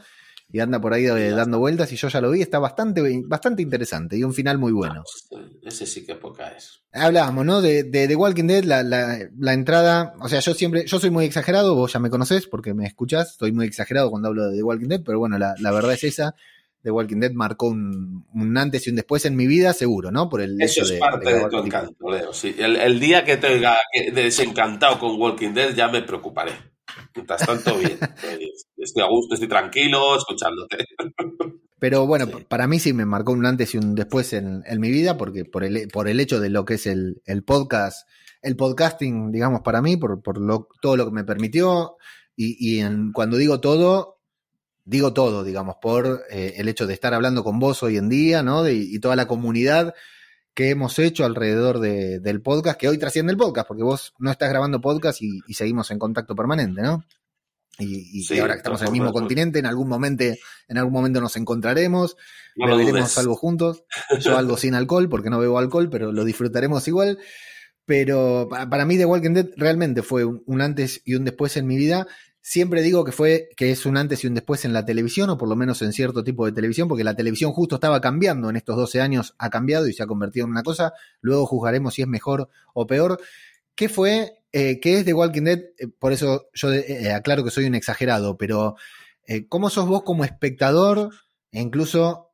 y 0.51 0.59
anda 0.59 0.81
por 0.81 0.93
ahí 0.93 1.05
eh, 1.05 1.29
dando 1.29 1.59
vueltas 1.59 1.91
y 1.91 1.95
yo 1.95 2.07
ya 2.07 2.21
lo 2.21 2.31
vi, 2.31 2.41
está 2.41 2.57
bastante, 2.57 3.21
bastante 3.25 3.61
interesante 3.61 4.17
y 4.17 4.23
un 4.23 4.33
final 4.33 4.57
muy 4.57 4.71
bueno. 4.71 5.03
Eh, 5.31 5.59
Ese 5.63 5.85
sí 5.85 6.05
que 6.05 6.15
poca 6.15 6.49
es. 6.49 6.81
Hablábamos, 6.91 7.45
¿no? 7.45 7.61
De, 7.61 7.83
de 7.83 8.15
Walking 8.15 8.47
Dead, 8.47 8.63
la, 8.63 8.81
la, 8.81 9.19
la 9.37 9.53
entrada, 9.53 10.15
o 10.19 10.27
sea, 10.27 10.39
yo 10.39 10.55
siempre, 10.55 10.87
yo 10.87 10.99
soy 10.99 11.11
muy 11.11 11.25
exagerado, 11.25 11.75
vos 11.75 11.93
ya 11.93 11.99
me 11.99 12.09
conocés 12.09 12.47
porque 12.47 12.73
me 12.73 12.87
escuchás, 12.87 13.35
soy 13.37 13.51
muy 13.51 13.67
exagerado 13.67 14.09
cuando 14.09 14.29
hablo 14.29 14.47
de 14.47 14.57
The 14.57 14.63
Walking 14.63 14.87
Dead, 14.87 15.01
pero 15.05 15.19
bueno, 15.19 15.37
la, 15.37 15.53
la 15.59 15.71
verdad 15.71 15.93
es 15.93 16.03
esa, 16.03 16.33
The 16.81 16.91
Walking 16.91 17.19
Dead 17.19 17.31
marcó 17.33 17.67
un, 17.67 18.25
un 18.33 18.57
antes 18.57 18.87
y 18.87 18.89
un 18.89 18.95
después 18.95 19.25
en 19.25 19.35
mi 19.35 19.47
vida, 19.47 19.73
seguro, 19.73 20.11
¿no? 20.11 20.29
Por 20.29 20.41
el 20.41 20.61
Eso 20.61 20.83
es 20.83 20.89
de, 20.89 20.97
parte 20.99 21.33
de, 21.33 21.49
tu 21.49 21.57
encanto, 21.57 22.09
Leo. 22.09 22.31
Sí. 22.33 22.55
El, 22.57 22.77
el 22.77 22.99
día 22.99 23.23
que 23.25 23.37
te 23.37 23.47
oiga 23.47 23.77
desencantado 24.13 24.97
con 24.99 25.19
Walking 25.19 25.53
Dead 25.53 25.75
ya 25.75 25.87
me 25.89 26.01
preocuparé. 26.03 26.51
Mientras 27.15 27.45
tanto, 27.45 27.77
bien. 27.77 27.97
Estoy 28.77 29.03
a 29.03 29.07
gusto, 29.07 29.33
estoy 29.33 29.49
tranquilo 29.49 30.15
escuchándote. 30.15 30.77
Pero 31.79 32.05
bueno, 32.07 32.25
Sí. 32.25 32.45
para 32.47 32.67
mí 32.67 32.79
sí 32.79 32.93
me 32.93 33.05
marcó 33.05 33.31
un 33.31 33.45
antes 33.45 33.73
y 33.73 33.77
un 33.77 33.95
después 33.95 34.33
en, 34.33 34.63
en 34.65 34.79
mi 34.79 34.89
vida, 34.89 35.17
porque 35.17 35.45
por 35.45 35.63
el, 35.63 35.87
por 35.89 36.07
el 36.07 36.19
hecho 36.19 36.39
de 36.39 36.49
lo 36.49 36.65
que 36.65 36.75
es 36.75 36.85
el, 36.87 37.21
el 37.25 37.43
podcast, 37.43 38.07
el 38.41 38.55
podcasting, 38.55 39.31
digamos, 39.31 39.61
para 39.61 39.81
mí, 39.81 39.97
por, 39.97 40.21
por 40.21 40.39
lo, 40.41 40.67
todo 40.81 40.97
lo 40.97 41.05
que 41.05 41.11
me 41.11 41.23
permitió, 41.23 41.95
y, 42.35 42.55
y 42.59 42.79
en- 42.79 43.11
cuando 43.13 43.37
digo 43.37 43.59
todo, 43.61 44.18
digo 44.89 45.13
todo, 45.13 45.43
digamos, 45.43 45.75
por 45.81 46.23
eh, 46.31 46.55
el 46.57 46.67
hecho 46.67 46.87
de 46.87 46.93
estar 46.93 47.13
hablando 47.13 47.43
con 47.43 47.59
vos 47.59 47.83
hoy 47.83 47.97
en 47.97 48.09
día, 48.09 48.41
¿no? 48.43 48.63
De- 48.63 48.73
y 48.75 48.99
toda 48.99 49.15
la 49.15 49.27
comunidad 49.27 49.93
que 50.53 50.71
hemos 50.71 50.97
hecho 50.99 51.25
alrededor 51.25 51.79
de- 51.79 52.19
del 52.19 52.41
podcast, 52.41 52.79
que 52.79 52.87
hoy 52.89 52.97
trasciende 52.97 53.31
el 53.31 53.37
podcast, 53.37 53.67
porque 53.67 53.83
vos 53.83 54.13
no 54.19 54.31
estás 54.31 54.49
grabando 54.49 54.81
podcast 54.81 55.21
y, 55.21 55.39
y 55.47 55.53
seguimos 55.53 55.91
en 55.91 55.99
contacto 55.99 56.35
permanente, 56.35 56.81
¿no? 56.81 57.03
Y, 57.77 58.19
y 58.19 58.23
Sí, 58.23 58.39
ahora 58.39 58.55
que 58.55 58.57
estamos 58.57 58.81
en 58.81 58.87
el 58.87 58.91
mismo 58.93 59.13
continente, 59.13 59.59
en 59.59 59.65
algún 59.65 59.87
momento, 59.87 60.25
en 60.67 60.77
algún 60.77 60.91
momento 60.91 61.21
nos 61.21 61.37
encontraremos, 61.37 62.17
No 62.57 62.65
beberemos 62.65 63.01
dudes. 63.01 63.17
algo 63.19 63.35
juntos. 63.37 63.83
Yo 64.19 64.37
algo 64.37 64.57
sin 64.57 64.73
alcohol, 64.75 65.07
porque 65.07 65.29
no 65.29 65.39
bebo 65.39 65.59
alcohol, 65.59 65.89
pero 65.89 66.11
lo 66.11 66.25
disfrutaremos 66.25 66.85
igual. 66.89 67.19
Pero 67.85 68.47
pa- 68.49 68.69
para 68.69 68.85
mí 68.85 68.97
The 68.97 69.05
Walking 69.05 69.33
Dead 69.33 69.47
realmente 69.55 70.01
fue 70.03 70.25
un 70.25 70.61
antes 70.61 71.01
y 71.05 71.15
un 71.15 71.23
después 71.25 71.55
en 71.57 71.67
mi 71.67 71.77
vida. 71.77 72.05
Siempre 72.41 72.81
digo 72.81 73.03
que 73.03 73.11
fue 73.11 73.49
que 73.57 73.71
es 73.71 73.85
un 73.85 73.97
antes 73.97 74.23
y 74.23 74.27
un 74.27 74.33
después 74.33 74.63
en 74.63 74.73
la 74.73 74.85
televisión, 74.85 75.29
o 75.29 75.37
por 75.37 75.49
lo 75.49 75.55
menos 75.55 75.81
en 75.81 75.91
cierto 75.91 76.23
tipo 76.23 76.45
de 76.45 76.51
televisión, 76.51 76.87
porque 76.87 77.03
la 77.03 77.15
televisión 77.15 77.51
justo 77.51 77.75
estaba 77.75 77.99
cambiando 77.99 78.49
en 78.49 78.55
estos 78.55 78.77
12 78.77 79.01
años, 79.01 79.35
ha 79.37 79.49
cambiado 79.49 79.87
y 79.87 79.93
se 79.93 80.03
ha 80.03 80.07
convertido 80.07 80.45
en 80.45 80.51
una 80.51 80.63
cosa. 80.63 80.93
Luego 81.21 81.45
juzgaremos 81.45 81.93
si 81.93 82.01
es 82.01 82.07
mejor 82.07 82.49
o 82.73 82.87
peor. 82.87 83.19
¿Qué 83.75 83.89
fue? 83.89 84.41
Eh, 84.51 84.79
¿Qué 84.79 84.99
es 84.99 85.05
The 85.05 85.13
Walking 85.13 85.43
Dead? 85.43 85.59
Eh, 85.77 85.87
por 85.87 86.13
eso 86.13 86.49
yo 86.53 86.73
eh, 86.73 87.13
aclaro 87.13 87.43
que 87.43 87.51
soy 87.51 87.65
un 87.65 87.75
exagerado, 87.75 88.37
pero 88.37 88.75
eh, 89.27 89.47
¿cómo 89.47 89.69
sos 89.69 89.87
vos 89.87 90.03
como 90.03 90.23
espectador? 90.23 91.11
E 91.51 91.61
incluso, 91.61 92.31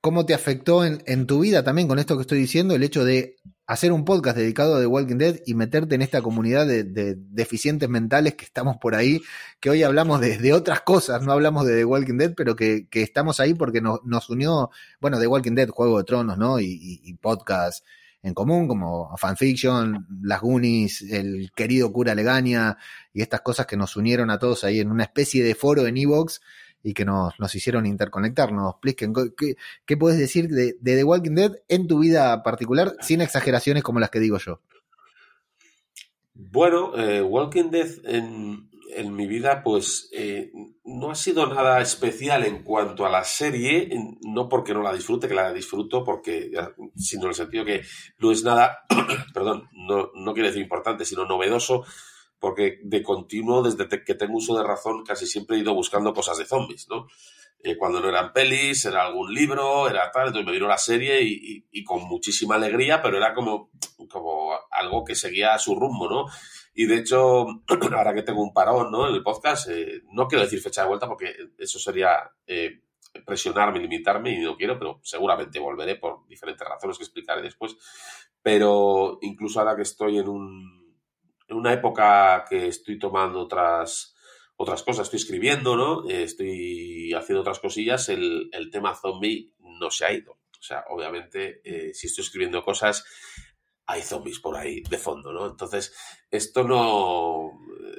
¿cómo 0.00 0.26
te 0.26 0.34
afectó 0.34 0.84
en 0.84 1.26
tu 1.26 1.40
vida 1.40 1.64
también 1.64 1.88
con 1.88 1.98
esto 1.98 2.16
que 2.16 2.22
estoy 2.22 2.38
diciendo? 2.38 2.74
El 2.74 2.82
hecho 2.82 3.04
de 3.04 3.36
hacer 3.66 3.92
un 3.92 4.04
podcast 4.04 4.36
dedicado 4.36 4.76
a 4.76 4.80
The 4.80 4.86
Walking 4.86 5.16
Dead 5.16 5.36
y 5.46 5.54
meterte 5.54 5.94
en 5.94 6.02
esta 6.02 6.20
comunidad 6.20 6.66
de, 6.66 6.84
de 6.84 7.16
deficientes 7.16 7.88
mentales 7.88 8.34
que 8.34 8.44
estamos 8.44 8.76
por 8.76 8.94
ahí, 8.94 9.22
que 9.60 9.70
hoy 9.70 9.82
hablamos 9.82 10.20
de, 10.20 10.52
otras 10.52 10.82
cosas, 10.82 11.22
no 11.22 11.32
hablamos 11.32 11.66
de 11.66 11.76
The 11.76 11.84
Walking 11.84 12.18
Dead, 12.18 12.34
pero 12.36 12.56
que, 12.56 12.86
estamos 12.92 13.40
ahí 13.40 13.54
porque 13.54 13.80
nos, 13.80 14.04
nos 14.04 14.28
unió, 14.28 14.70
bueno, 15.00 15.18
The 15.18 15.26
Walking 15.26 15.54
Dead, 15.54 15.68
Juego 15.68 15.98
de 15.98 16.04
Tronos, 16.04 16.36
¿no? 16.36 16.60
Y, 16.60 16.66
y, 16.66 17.00
y 17.04 17.14
podcast 17.14 17.84
en 18.22 18.32
común, 18.32 18.66
como 18.66 19.14
Fanfiction, 19.18 20.06
Las 20.22 20.40
Goonies, 20.40 21.02
el 21.02 21.50
querido 21.54 21.92
cura 21.92 22.14
Legaña, 22.14 22.78
y 23.12 23.20
estas 23.20 23.42
cosas 23.42 23.66
que 23.66 23.76
nos 23.76 23.96
unieron 23.96 24.30
a 24.30 24.38
todos 24.38 24.64
ahí 24.64 24.80
en 24.80 24.90
una 24.90 25.04
especie 25.04 25.44
de 25.44 25.54
foro 25.54 25.86
en 25.86 25.98
Evox 25.98 26.40
y 26.84 26.92
que 26.92 27.04
nos, 27.04 27.40
nos 27.40 27.52
hicieron 27.54 27.86
interconectarnos. 27.86 28.76
Plisken, 28.76 29.14
¿qué, 29.36 29.56
qué 29.86 29.96
puedes 29.96 30.18
decir 30.18 30.48
de, 30.48 30.74
The 30.84 31.02
Walking 31.02 31.34
Dead 31.34 31.52
en 31.66 31.88
tu 31.88 31.98
vida 31.98 32.42
particular, 32.42 32.94
sin 33.00 33.22
exageraciones 33.22 33.82
como 33.82 33.98
las 33.98 34.10
que 34.10 34.20
digo 34.20 34.38
yo? 34.38 34.60
Bueno, 36.34 36.96
eh, 36.96 37.22
Walking 37.22 37.70
Dead 37.70 37.88
en, 38.04 38.68
en, 38.94 39.16
mi 39.16 39.26
vida, 39.26 39.62
pues 39.62 40.10
eh, 40.12 40.52
no 40.84 41.10
ha 41.10 41.14
sido 41.14 41.46
nada 41.46 41.80
especial 41.80 42.44
en 42.44 42.62
cuanto 42.62 43.06
a 43.06 43.10
la 43.10 43.24
serie, 43.24 43.88
no 44.20 44.48
porque 44.48 44.74
no 44.74 44.82
la 44.82 44.92
disfrute, 44.92 45.26
que 45.26 45.34
la 45.34 45.54
disfruto, 45.54 46.04
porque, 46.04 46.50
sino 46.96 47.22
en 47.22 47.28
el 47.30 47.34
sentido 47.34 47.64
que 47.64 47.82
no 48.18 48.30
es 48.30 48.44
nada, 48.44 48.80
perdón, 49.32 49.70
no, 49.72 50.10
no 50.14 50.34
quiere 50.34 50.48
decir 50.48 50.62
importante, 50.62 51.06
sino 51.06 51.24
novedoso, 51.24 51.84
porque 52.44 52.78
de 52.82 53.02
continuo, 53.02 53.62
desde 53.62 54.04
que 54.04 54.14
tengo 54.16 54.36
uso 54.36 54.54
de 54.54 54.62
razón, 54.62 55.02
casi 55.02 55.26
siempre 55.26 55.56
he 55.56 55.60
ido 55.60 55.72
buscando 55.72 56.12
cosas 56.12 56.36
de 56.36 56.44
zombies, 56.44 56.86
¿no? 56.90 57.06
Eh, 57.58 57.74
cuando 57.78 58.02
no 58.02 58.10
eran 58.10 58.34
pelis, 58.34 58.84
era 58.84 59.06
algún 59.06 59.32
libro, 59.32 59.88
era 59.88 60.10
tal, 60.10 60.26
entonces 60.26 60.44
me 60.44 60.52
vino 60.52 60.68
la 60.68 60.76
serie 60.76 61.22
y, 61.22 61.32
y, 61.32 61.66
y, 61.72 61.84
con 61.84 62.02
muchísima 62.02 62.56
alegría, 62.56 63.00
pero 63.00 63.16
era 63.16 63.32
como, 63.32 63.70
como 64.10 64.50
algo 64.70 65.02
que 65.04 65.14
seguía 65.14 65.58
su 65.58 65.74
rumbo, 65.74 66.06
¿no? 66.06 66.26
Y 66.74 66.84
de 66.84 66.98
hecho, 66.98 67.46
ahora 67.96 68.12
que 68.12 68.22
tengo 68.22 68.42
un 68.42 68.52
parón, 68.52 68.90
¿no? 68.90 69.08
En 69.08 69.14
el 69.14 69.22
podcast, 69.22 69.70
eh, 69.70 70.02
no 70.12 70.28
quiero 70.28 70.44
decir 70.44 70.60
fecha 70.60 70.82
de 70.82 70.88
vuelta 70.88 71.08
porque 71.08 71.34
eso 71.56 71.78
sería 71.78 72.30
eh, 72.46 72.82
presionarme, 73.24 73.78
limitarme 73.78 74.32
y 74.32 74.40
no 74.42 74.54
quiero, 74.54 74.78
pero 74.78 75.00
seguramente 75.02 75.58
volveré 75.60 75.96
por 75.96 76.26
diferentes 76.28 76.68
razones 76.68 76.98
que 76.98 77.04
explicaré 77.04 77.40
después. 77.40 77.74
Pero 78.42 79.16
incluso 79.22 79.60
ahora 79.60 79.76
que 79.76 79.80
estoy 79.80 80.18
en 80.18 80.28
un 80.28 80.83
una 81.56 81.72
época 81.72 82.44
que 82.48 82.68
estoy 82.68 82.98
tomando 82.98 83.40
otras, 83.40 84.14
otras 84.56 84.82
cosas, 84.82 85.06
estoy 85.06 85.18
escribiendo, 85.18 85.76
¿no? 85.76 86.08
Estoy 86.08 87.12
haciendo 87.14 87.40
otras 87.40 87.58
cosillas, 87.58 88.08
el, 88.08 88.48
el, 88.52 88.70
tema 88.70 88.94
zombie 88.94 89.52
no 89.58 89.90
se 89.90 90.04
ha 90.04 90.12
ido. 90.12 90.32
O 90.32 90.62
sea, 90.62 90.84
obviamente, 90.88 91.60
eh, 91.64 91.92
si 91.94 92.06
estoy 92.06 92.24
escribiendo 92.24 92.64
cosas, 92.64 93.04
hay 93.86 94.02
zombies 94.02 94.40
por 94.40 94.56
ahí 94.56 94.82
de 94.88 94.98
fondo, 94.98 95.32
¿no? 95.32 95.46
Entonces, 95.46 95.94
esto 96.30 96.64
no 96.64 97.50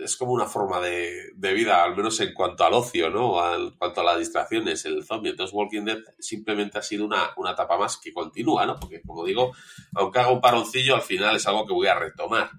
es 0.03 0.17
como 0.17 0.33
una 0.33 0.47
forma 0.47 0.79
de, 0.81 1.31
de 1.35 1.53
vida, 1.53 1.83
al 1.83 1.95
menos 1.95 2.19
en 2.21 2.33
cuanto 2.33 2.63
al 2.63 2.73
ocio, 2.73 3.09
¿no? 3.09 3.55
En 3.55 3.71
cuanto 3.71 4.01
a 4.01 4.03
las 4.03 4.19
distracciones, 4.19 4.83
el 4.85 5.03
zombie. 5.03 5.31
Entonces, 5.31 5.53
Walking 5.53 5.83
Dead 5.83 5.99
simplemente 6.19 6.79
ha 6.79 6.81
sido 6.81 7.05
una, 7.05 7.31
una 7.37 7.51
etapa 7.51 7.77
más 7.77 7.97
que 7.97 8.13
continúa, 8.13 8.65
¿no? 8.65 8.77
Porque, 8.77 9.01
como 9.01 9.23
digo, 9.23 9.51
aunque 9.93 10.19
haga 10.19 10.31
un 10.31 10.41
paroncillo, 10.41 10.95
al 10.95 11.01
final 11.01 11.35
es 11.35 11.45
algo 11.47 11.65
que 11.65 11.73
voy 11.73 11.87
a 11.87 11.99
retomar. 11.99 12.49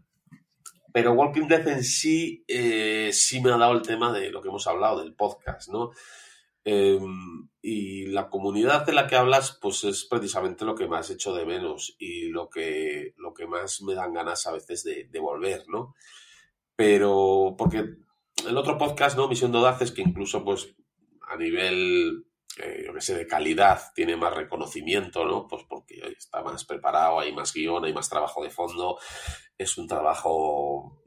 Pero 0.97 1.13
Walking 1.13 1.47
Dead 1.47 1.69
en 1.69 1.85
sí, 1.85 2.43
eh, 2.49 3.11
sí 3.13 3.43
me 3.43 3.53
ha 3.53 3.59
dado 3.59 3.75
el 3.75 3.83
tema 3.83 4.15
de 4.15 4.31
lo 4.31 4.41
que 4.41 4.49
hemos 4.49 4.67
hablado, 4.67 5.01
del 5.03 5.13
podcast, 5.13 5.69
¿no? 5.69 5.91
Em, 6.65 7.51
y 7.61 8.07
la 8.07 8.31
comunidad 8.31 8.87
de 8.87 8.95
la 8.95 9.07
que 9.07 9.17
hablas, 9.17 9.59
pues 9.61 9.85
es 9.85 10.07
precisamente 10.07 10.65
lo 10.65 10.75
que 10.75 10.89
más 10.89 11.11
hecho 11.11 11.35
de 11.35 11.45
menos 11.45 11.97
y 11.99 12.29
lo 12.29 12.49
que, 12.49 13.13
lo 13.19 13.35
que 13.35 13.47
más 13.47 13.83
me 13.83 13.93
dan 13.93 14.15
ganas 14.15 14.47
a 14.47 14.53
veces 14.53 14.85
de, 14.85 15.21
volver, 15.21 15.69
¿no? 15.69 15.95
Pero, 16.77 17.57
porque 17.59 17.85
el 18.49 18.57
otro 18.57 18.79
podcast, 18.79 19.19
¿no? 19.19 19.29
Misión 19.29 19.53
de 19.53 19.59
Audaces, 19.59 19.93
que 19.93 20.01
incluso, 20.01 20.47
pues, 20.47 20.75
a 21.29 21.37
nivel, 21.37 22.26
eh, 22.57 22.85
yo 22.87 22.95
qué 22.95 23.01
sé, 23.01 23.15
de 23.15 23.27
calidad, 23.27 23.93
tiene 23.95 24.17
más 24.17 24.35
reconocimiento, 24.35 25.25
¿no? 25.25 25.47
Pues 25.47 25.65
porque 25.69 26.01
está 26.17 26.43
más 26.43 26.65
preparado, 26.65 27.21
hay 27.21 27.33
más 27.33 27.53
guion, 27.53 27.85
hay 27.85 27.93
más 27.93 28.09
trabajo 28.09 28.43
de 28.43 28.51
fondo, 28.51 28.99
es 29.59 29.77
un 29.77 29.87
trabajo 29.87 31.03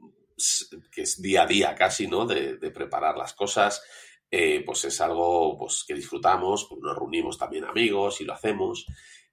que 0.90 1.02
es 1.02 1.20
día 1.20 1.42
a 1.42 1.46
día 1.46 1.74
casi, 1.74 2.06
¿no? 2.06 2.26
De, 2.26 2.56
preparar 2.70 3.16
las 3.16 3.34
cosas 3.34 3.82
eh, 4.30 4.62
pues 4.64 4.84
es 4.84 5.00
algo 5.00 5.58
pues, 5.58 5.84
que 5.86 5.94
disfrutamos, 5.94 6.66
pues 6.68 6.80
nos 6.80 6.96
reunimos 6.96 7.36
también 7.36 7.64
amigos 7.64 8.20
y 8.20 8.24
lo 8.24 8.32
hacemos. 8.32 8.86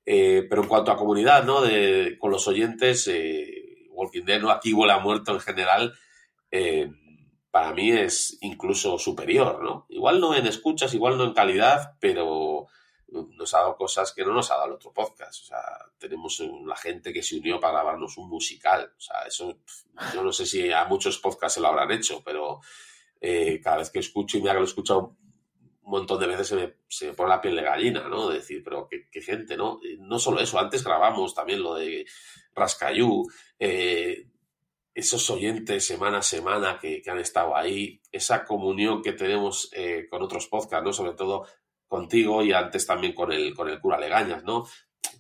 Eh, 0.04 0.48
pero 0.50 0.64
en 0.64 0.68
cuanto 0.68 0.92
a 0.92 0.98
comunidad, 0.98 1.44
¿no? 1.44 1.62
De, 1.62 2.18
con 2.18 2.32
los 2.32 2.48
oyentes, 2.48 3.08
eh, 3.08 3.88
Walking 3.92 4.24
Dead, 4.24 4.42
¿no? 4.42 4.50
Aquí 4.50 4.74
huele 4.74 5.00
muerto 5.00 5.34
en 5.34 5.40
general, 5.40 5.94
para 7.52 7.74
mí 7.74 7.92
es 7.92 8.38
incluso 8.42 8.98
superior, 9.00 9.64
¿no? 9.64 9.86
Igual 9.90 10.20
no 10.20 10.36
en 10.36 10.48
escuchas, 10.48 10.94
igual 10.94 11.18
no 11.18 11.24
en 11.24 11.34
calidad, 11.34 11.96
pero 12.00 12.68
nos 13.10 13.54
ha 13.54 13.60
dado 13.60 13.78
cosas 13.78 14.14
que 14.14 14.26
no 14.26 14.34
nos 14.34 14.52
ha 14.52 14.56
dado 14.56 14.68
el 14.68 14.74
otro 14.74 14.92
podcast. 14.94 15.44
O 15.44 15.46
sea, 15.46 15.62
tenemos 15.98 16.44
la 16.66 16.76
gente 16.76 17.14
que 17.14 17.24
se 17.24 17.38
unió 17.38 17.60
para 17.60 17.74
grabarnos 17.74 18.18
un 18.18 18.30
musical. 18.30 18.94
O 18.98 19.00
sea, 19.00 19.22
eso 19.22 19.60
yo 20.14 20.24
no 20.24 20.32
sé 20.32 20.46
si 20.46 20.72
a 20.72 20.86
muchos 20.86 21.20
podcasts 21.20 21.56
se 21.56 21.62
lo 21.62 21.68
habrán 21.68 21.92
hecho, 21.92 22.22
pero 22.24 22.60
eh, 23.22 23.60
cada 23.64 23.78
vez 23.78 23.90
que 23.90 24.00
escucho 24.00 24.38
y 24.38 24.42
mira 24.42 24.54
que 24.54 24.60
lo 24.60 24.66
he 24.66 24.70
escuchado 24.70 25.16
un 25.82 25.92
montón 25.92 26.20
de 26.20 26.28
veces 26.28 26.48
se 26.50 26.56
me, 26.56 26.74
se 26.90 27.14
pone 27.14 27.30
la 27.30 27.40
piel 27.40 27.56
de 27.56 27.62
gallina, 27.62 28.10
¿no? 28.10 28.28
De 28.28 28.40
decir, 28.40 28.62
pero 28.62 28.90
qué, 28.90 29.22
gente, 29.22 29.56
¿no? 29.56 29.80
no 30.00 30.20
solo 30.20 30.42
eso, 30.42 30.60
antes 30.60 30.84
grabamos 30.84 31.34
también 31.34 31.64
lo 31.64 31.76
de 31.76 32.06
Rascayú, 32.54 33.26
eh, 33.58 34.28
esos 34.98 35.30
oyentes 35.30 35.86
semana 35.86 36.18
a 36.18 36.22
semana 36.24 36.80
que, 36.82 37.04
han 37.08 37.20
estado 37.20 37.56
ahí, 37.56 38.02
esa 38.12 38.44
comunión 38.44 39.04
que 39.04 39.14
tenemos 39.14 39.70
eh, 39.74 40.08
con 40.10 40.24
otros 40.24 40.48
podcasts, 40.48 40.84
¿no? 40.84 40.92
Sobre 40.92 41.14
todo 41.14 41.46
contigo 41.88 42.44
y 42.44 42.52
antes 42.52 42.88
también 42.88 43.14
con 43.14 43.32
el, 43.32 43.54
con 43.54 43.70
el 43.70 43.80
cura 43.80 44.00
Legañas, 44.00 44.44
¿no? 44.44 44.66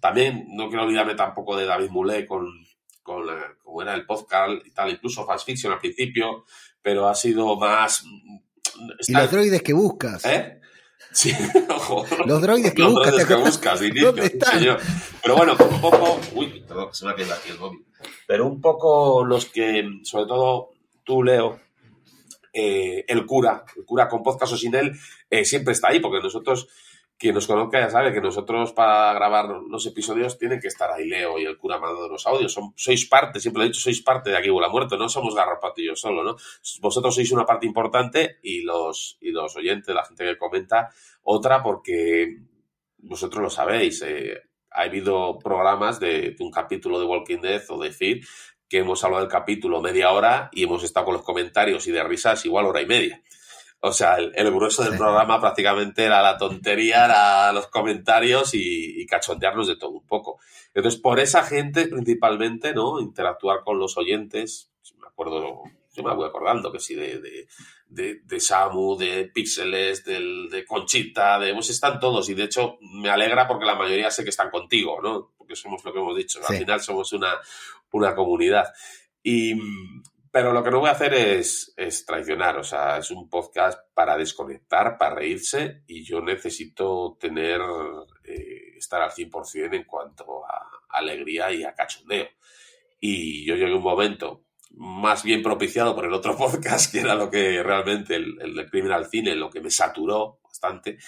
También 0.01 0.47
no 0.49 0.67
quiero 0.67 0.86
olvidarme 0.86 1.13
tampoco 1.13 1.55
de 1.55 1.67
David 1.67 1.91
Mulé 1.91 2.25
con, 2.25 2.47
con 3.03 3.28
como 3.61 3.84
era 3.84 3.93
el 3.93 4.07
podcast 4.07 4.65
y 4.65 4.71
tal, 4.71 4.89
incluso 4.89 5.28
Fast 5.28 5.45
Fiction 5.45 5.71
al 5.71 5.80
principio, 5.80 6.45
pero 6.82 7.07
ha 7.07 7.13
sido 7.13 7.55
más... 7.55 8.03
¿Y 9.07 9.13
los 9.13 9.30
droides 9.30 9.61
que 9.61 9.73
buscas? 9.73 10.25
¿Eh? 10.25 10.59
Sí. 11.12 11.34
Los 12.26 12.41
droides 12.41 12.74
que 12.74 12.84
buscas. 12.84 13.05
Droides 13.08 13.28
que 13.28 13.36
buscas, 13.36 13.80
¿Dónde 13.80 14.26
están? 14.26 14.60
Señor. 14.60 14.80
Pero 15.24 15.36
bueno, 15.36 15.55
un 15.60 15.82
poco... 15.82 16.20
Uy, 16.34 16.64
perdón, 16.68 16.93
se 16.93 17.05
me 17.05 17.12
ha 17.12 17.16
quedado 17.16 17.34
aquí 17.34 17.49
el 17.49 17.60
móvil. 17.60 17.86
Pero 18.28 18.45
un 18.45 18.62
poco 18.62 19.24
los 19.26 19.45
que, 19.45 19.84
sobre 20.03 20.26
todo 20.26 20.72
tú, 21.03 21.24
Leo, 21.24 21.60
eh, 22.53 23.05
el 23.08 23.26
cura, 23.26 23.64
el 23.76 23.86
cura 23.86 24.08
con 24.08 24.24
podcast 24.24 24.53
o 24.53 24.58
sin 24.58 24.76
él, 24.76 24.93
eh, 25.30 25.45
siempre 25.45 25.74
está 25.74 25.89
ahí, 25.89 25.99
porque 25.99 26.22
nosotros 26.22 26.68
quien 27.18 27.34
nos 27.34 27.47
conozca 27.47 27.80
ya 27.80 27.89
sabe 27.89 28.13
que 28.13 28.22
nosotros 28.22 28.74
para 28.74 29.11
grabar 29.13 29.49
los 29.68 29.86
episodios 29.88 30.38
tienen 30.38 30.59
que 30.59 30.68
estar 30.68 30.91
ahí 30.91 31.07
Leo 31.07 31.39
y 31.39 31.45
el 31.45 31.57
cura 31.57 31.80
mandando 31.80 32.07
los 32.07 32.28
audios. 32.28 32.57
Sois 32.76 33.05
parte, 33.07 33.39
siempre 33.39 33.59
lo 33.59 33.65
he 33.65 33.70
dicho, 33.70 33.82
sois 33.82 34.01
parte 34.01 34.30
de 34.30 34.38
Aquí 34.38 34.49
la 34.49 34.70
Muerto, 34.70 34.97
no 34.97 35.09
somos 35.09 35.34
Garrapato 35.34 35.82
y 35.82 35.89
solo, 35.95 36.24
¿no? 36.24 36.36
Vosotros 36.80 37.15
sois 37.15 37.32
una 37.32 37.45
parte 37.45 37.65
importante 37.65 38.38
y 38.43 38.61
los, 38.61 39.18
y 39.22 39.32
los 39.32 39.55
oyentes, 39.55 39.95
la 39.95 40.05
gente 40.05 40.26
que 40.26 40.38
comenta, 40.38 40.89
otra 41.24 41.63
porque 41.63 42.38
vosotros 42.99 43.41
lo 43.41 43.49
sabéis. 43.49 44.03
Eh, 44.03 44.39
ha 44.72 44.84
habido 44.84 45.39
programas 45.39 45.99
de, 45.99 46.36
un 46.39 46.51
capítulo 46.51 46.99
de 46.99 47.05
Walking 47.05 47.41
Dead 47.41 47.63
o 47.70 47.82
de 47.82 47.91
Feed 47.91 48.24
que 48.70 48.80
hemos 48.80 49.03
hablado 49.03 49.24
del 49.24 49.32
capítulo 49.32 49.82
media 49.82 50.11
hora 50.11 50.49
y 50.51 50.63
hemos 50.63 50.84
estado 50.84 51.05
con 51.05 51.15
los 51.15 51.24
comentarios 51.24 51.88
y 51.88 51.91
de 51.91 52.03
risas 52.03 52.45
igual 52.45 52.65
hora 52.65 52.82
y 52.82 52.86
media. 52.86 53.22
O 53.80 53.93
sea, 53.93 54.15
el, 54.15 54.51
grueso 54.51 54.84
del 54.84 54.97
programa 54.97 55.39
prácticamente 55.39 56.03
era 56.03 56.21
la 56.23 56.38
tontería, 56.38 57.05
era 57.05 57.51
los 57.53 57.67
comentarios 57.67 58.51
y, 58.53 59.05
cachondearnos 59.05 59.67
de 59.67 59.75
todo 59.78 59.91
un 59.91 60.05
poco. 60.05 60.39
Entonces, 60.73 60.99
por 60.99 61.19
esa 61.19 61.43
gente 61.43 61.88
principalmente, 61.88 62.73
¿no? 62.73 62.99
Interactuar 62.99 63.63
con 63.63 63.78
los 63.78 63.97
oyentes. 63.97 64.71
Me 64.99 65.07
acuerdo, 65.07 65.63
yo 65.93 66.03
me 66.03 66.13
voy 66.13 66.28
acordando 66.28 66.71
que 66.71 66.80
sí, 66.80 66.95
de, 66.95 67.21
de, 67.88 68.19
de, 68.23 68.39
Samu, 68.39 68.97
de 68.97 69.25
Píxeles, 69.25 70.03
de 70.03 70.65
Conchita, 70.67 71.39
de, 71.39 71.53
pues 71.53 71.69
están 71.69 71.99
todos. 71.99 72.28
Y 72.30 72.34
de 72.34 72.45
hecho, 72.45 72.80
me 72.82 73.09
alegra 73.09 73.47
porque 73.47 73.65
la 73.65 73.75
mayoría 73.75 74.09
sé 74.09 74.23
que 74.23 74.32
están 74.32 74.49
contigo, 74.49 74.99
¿no? 75.01 75.34
Porque 75.38 75.55
somos 75.55 75.86
lo 75.86 75.93
que 75.93 75.99
hemos 75.99 76.17
dicho. 76.17 76.39
Al 76.47 76.57
final 76.57 76.82
somos 76.82 77.13
una, 77.13 77.36
una 77.91 78.15
comunidad. 78.15 78.65
Y, 79.21 79.53
pero 80.38 80.53
lo 80.53 80.63
que 80.63 80.69
no 80.69 80.79
voy 80.79 80.89
a 80.89 80.91
hacer 80.91 81.15
es, 81.15 81.73
traicionar, 82.05 82.59
o 82.59 82.63
sea, 82.63 82.99
es 82.99 83.09
un 83.09 83.27
podcast 83.27 83.79
para 83.95 84.15
desconectar, 84.15 84.95
para 84.95 85.15
reírse 85.15 85.81
y 85.88 86.05
yo 86.05 86.21
necesito 86.21 87.17
tener, 87.19 87.59
eh, 88.23 88.77
estar 88.77 89.01
al 89.01 89.09
100% 89.09 89.73
en 89.73 89.83
cuanto 89.85 90.45
a 90.45 90.69
alegría 90.89 91.51
y 91.51 91.63
a 91.63 91.73
cachondeo. 91.73 92.27
Y 92.99 93.47
yo 93.47 93.55
llegué 93.55 93.73
un 93.73 93.81
momento 93.81 94.43
más 94.75 95.23
bien 95.23 95.41
propiciado 95.41 95.95
por 95.95 96.05
el 96.05 96.13
otro 96.13 96.38
podcast, 96.38 96.91
que 96.91 96.99
era 96.99 97.15
lo 97.15 97.31
que 97.31 97.63
realmente 97.63 98.13
el, 98.13 98.39
el 98.39 99.05
Cine, 99.07 99.33
lo 99.33 99.49
que 99.49 99.61
me 99.61 99.71
saturó 99.71 100.39
bastante, 100.43 100.99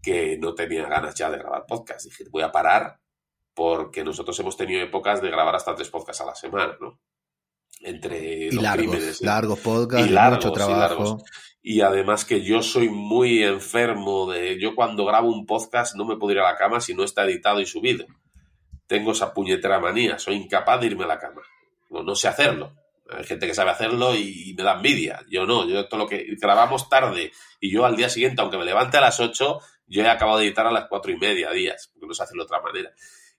que 0.00 0.38
no 0.38 0.54
tenía 0.54 0.86
ganas 0.86 1.16
ya 1.16 1.28
de 1.32 1.38
grabar 1.38 1.66
podcast. 1.66 2.04
Dije, 2.04 2.26
voy 2.30 2.44
a 2.44 2.52
parar 2.52 3.00
porque 3.54 4.04
nosotros 4.04 4.38
hemos 4.38 4.56
tenido 4.56 4.80
épocas 4.82 5.20
de 5.20 5.30
grabar 5.30 5.56
hasta 5.56 5.74
tres 5.74 5.90
podcasts 5.90 6.22
a 6.22 6.26
la 6.26 6.36
semana, 6.36 6.76
¿no? 6.80 7.00
Entre 7.80 8.46
y 8.46 8.50
los 8.50 8.62
largos, 8.62 8.86
crímenes. 8.86 9.20
Largos 9.22 9.58
podcasts, 9.60 10.08
y 10.08 10.10
largos, 10.10 10.44
mucho 10.44 10.52
trabajo. 10.52 11.24
Y, 11.62 11.80
además 11.80 12.24
que 12.24 12.42
yo 12.42 12.62
soy 12.62 12.88
muy 12.88 13.42
enfermo 13.42 14.30
de... 14.30 14.58
Yo 14.60 14.74
cuando 14.74 15.04
grabo 15.04 15.28
un 15.28 15.44
podcast 15.44 15.96
no 15.96 16.04
me 16.04 16.16
puedo 16.16 16.32
ir 16.32 16.40
a 16.40 16.50
la 16.50 16.56
cama 16.56 16.80
si 16.80 16.94
no 16.94 17.04
está 17.04 17.24
editado 17.24 17.60
y 17.60 17.66
subido. 17.66 18.06
Tengo 18.86 19.12
esa 19.12 19.34
puñetera 19.34 19.78
manía, 19.78 20.18
soy 20.18 20.36
incapaz 20.36 20.80
de 20.80 20.86
irme 20.86 21.04
a 21.04 21.08
la 21.08 21.18
cama. 21.18 21.42
No, 21.90 22.02
no 22.02 22.14
sé 22.14 22.28
hacerlo. 22.28 22.72
Hay 23.10 23.24
gente 23.24 23.46
que 23.46 23.54
sabe 23.54 23.70
hacerlo 23.70 24.14
y, 24.14 24.54
me 24.56 24.62
da 24.62 24.74
envidia. 24.74 25.24
Yo 25.30 25.46
no, 25.46 25.66
yo 25.66 25.88
todo 25.88 26.00
lo 26.00 26.06
que 26.06 26.26
grabamos 26.40 26.88
tarde 26.88 27.32
y 27.60 27.70
yo 27.70 27.84
al 27.84 27.96
día 27.96 28.08
siguiente, 28.08 28.42
aunque 28.42 28.58
me 28.58 28.64
levante 28.64 28.98
a 28.98 29.00
las 29.00 29.18
8, 29.18 29.60
yo 29.86 30.02
he 30.02 30.08
acabado 30.08 30.38
de 30.38 30.46
editar 30.46 30.66
a 30.66 30.70
las 30.70 30.86
cuatro 30.88 31.10
y 31.10 31.16
media 31.16 31.50
días, 31.50 31.90
porque 31.92 32.06
no 32.06 32.14
se 32.14 32.22
hace 32.22 32.34
de 32.34 32.42
otra 32.42 32.60
manera. 32.60 32.92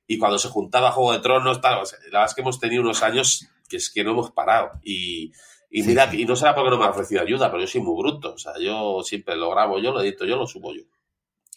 Y 0.08 0.18
cuando 0.18 0.40
se 0.40 0.50
juntaba 0.50 0.92
Juego 0.92 1.14
de 1.14 1.20
Tronos, 1.20 1.62
tal, 1.62 1.76
la 1.76 1.84
verdad 2.06 2.26
es 2.26 2.34
que 2.34 2.42
hemos 2.42 2.60
tenido 2.60 2.82
unos 2.82 3.04
años 3.04 3.48
que 3.70 3.78
es 3.78 3.90
que 3.90 4.04
no 4.04 4.12
hemos 4.12 4.32
parado. 4.32 4.72
Y, 4.84 5.32
y 5.70 5.84
mira, 5.84 6.10
y 6.14 6.26
no 6.26 6.36
será 6.36 6.56
porque 6.56 6.72
no 6.72 6.78
me 6.78 6.86
ha 6.86 6.90
ofrecido 6.90 7.22
ayuda, 7.22 7.50
pero 7.50 7.62
yo 7.62 7.68
soy 7.68 7.82
muy 7.82 8.02
bruto. 8.02 8.34
O 8.34 8.38
sea, 8.38 8.54
yo 8.60 9.02
siempre 9.04 9.36
lo 9.36 9.52
grabo 9.52 9.80
yo, 9.80 9.92
lo 9.92 10.02
edito 10.02 10.26
yo, 10.26 10.36
lo 10.36 10.48
subo 10.48 10.74
yo. 10.74 10.82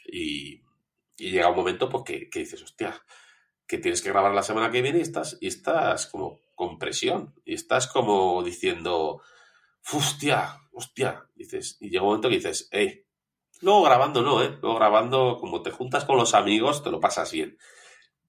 Y, 0.07 0.61
y 1.17 1.31
llega 1.31 1.49
un 1.49 1.57
momento 1.57 1.89
pues 1.89 2.05
que, 2.05 2.29
que, 2.29 2.41
dices, 2.41 2.63
hostia, 2.63 3.01
que 3.67 3.79
tienes 3.79 4.03
que 4.03 4.11
grabar 4.11 4.35
la 4.35 4.43
semana 4.43 4.71
que 4.71 4.83
viene 4.83 4.99
y 4.99 5.03
estás, 5.03 5.39
y 5.41 5.47
estás 5.47 6.07
como 6.07 6.41
con 6.55 6.79
presión. 6.79 7.35
Y 7.45 7.55
estás 7.55 7.87
como 7.87 8.43
diciendo, 8.43 9.23
hostia, 9.93 10.61
hostia. 10.73 11.27
Dices, 11.35 11.79
y 11.81 11.89
llega 11.89 12.03
un 12.03 12.09
momento 12.09 12.29
que 12.29 12.37
dices, 12.37 12.69
eh, 12.71 13.07
luego 13.63 13.83
grabando 13.83 14.21
no, 14.21 14.43
eh. 14.43 14.59
Luego 14.61 14.77
grabando, 14.77 15.39
como 15.41 15.63
te 15.63 15.71
juntas 15.71 16.05
con 16.05 16.19
los 16.19 16.35
amigos, 16.35 16.83
te 16.83 16.91
lo 16.91 17.01
pasas 17.01 17.33
bien. 17.33 17.57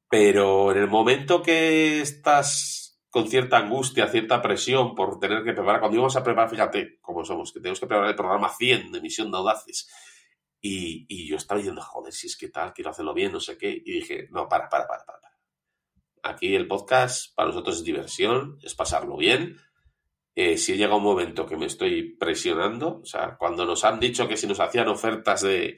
Pero 0.10 0.72
en 0.72 0.78
el 0.78 0.88
momento 0.88 1.42
que 1.42 2.00
estás 2.02 2.83
con 3.14 3.28
cierta 3.28 3.60
angustia, 3.60 4.08
cierta 4.08 4.42
presión 4.42 4.96
por 4.96 5.20
tener 5.20 5.44
que 5.44 5.54
preparar. 5.54 5.80
Cuando 5.80 5.98
íbamos 5.98 6.16
a 6.16 6.24
preparar, 6.24 6.50
fíjate 6.50 6.98
cómo 7.00 7.24
somos, 7.24 7.54
que 7.54 7.60
tenemos 7.60 7.80
que 7.80 7.86
preparar 7.86 8.10
el 8.10 8.16
programa 8.16 8.50
100 8.50 8.92
de 8.92 9.02
Misión 9.02 9.30
de 9.30 9.38
Audaces. 9.38 9.88
Y, 10.60 11.28
yo 11.28 11.36
estaba 11.36 11.60
diciendo, 11.60 11.80
joder, 11.84 12.12
si 12.12 12.26
es 12.26 12.36
que 12.36 12.50
tal, 12.50 12.74
quiero 12.74 12.90
hacerlo 12.90 13.14
bien, 13.14 13.32
no 13.32 13.40
sé 13.40 13.56
qué. 13.56 13.70
Y 13.70 13.92
dije, 14.00 14.30
no, 14.32 14.50
para, 14.50 14.68
para, 14.68 14.88
para, 14.88 15.06
para. 15.06 15.20
Aquí 16.24 16.56
el 16.56 16.68
podcast 16.68 17.36
para 17.36 17.50
nosotros 17.50 17.78
es 17.78 17.84
diversión, 17.84 18.58
es 18.64 18.74
pasarlo 18.74 19.16
bien. 19.16 19.58
Eh, 20.34 20.58
si 20.58 20.76
llega 20.76 20.96
un 20.96 21.04
momento 21.04 21.46
que 21.46 21.56
me 21.56 21.68
estoy 21.68 22.16
presionando, 22.16 23.02
o 23.04 23.06
sea, 23.06 23.38
cuando 23.38 23.64
nos 23.64 23.84
han 23.84 24.00
dicho 24.00 24.28
que 24.28 24.38
si 24.38 24.48
nos 24.48 24.60
hacían 24.60 24.88
ofertas 24.88 25.44
de 25.44 25.76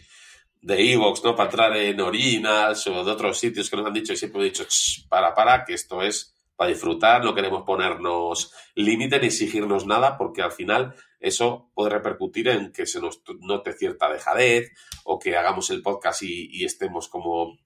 de 0.62 0.94
Evox, 0.94 1.24
¿no? 1.24 1.36
Para 1.36 1.50
entrar 1.50 1.78
en 1.78 2.02
Orinas 2.02 2.88
o 2.88 3.04
de 3.04 3.12
otros 3.12 3.38
sitios 3.38 3.70
que 3.70 3.76
nos 3.76 3.86
han 3.86 3.94
dicho 3.94 4.14
y 4.14 4.18
siempre 4.18 4.42
he 4.42 4.46
dicho, 4.46 4.66
para, 5.08 5.34
para, 5.36 5.64
que 5.64 5.74
esto 5.76 6.02
es 6.02 6.35
para 6.56 6.70
disfrutar, 6.70 7.24
no 7.24 7.36
queremos 7.36 7.64
ponernos 7.64 8.54
límite 8.76 9.20
ni 9.20 9.28
exigirnos 9.28 9.86
nada, 9.86 10.18
porque 10.18 10.42
al 10.42 10.52
final 10.52 10.96
eso 11.20 11.72
puede 11.74 11.90
repercutir 11.90 12.48
en 12.48 12.72
que 12.72 12.86
se 12.86 13.02
nos 13.02 13.22
note 13.42 13.74
cierta 13.74 14.10
dejadez 14.10 14.72
o 15.04 15.20
que 15.20 15.36
hagamos 15.36 15.70
el 15.70 15.82
podcast 15.82 16.24
y, 16.24 16.64
estemos 16.64 17.08
como, 17.08 17.58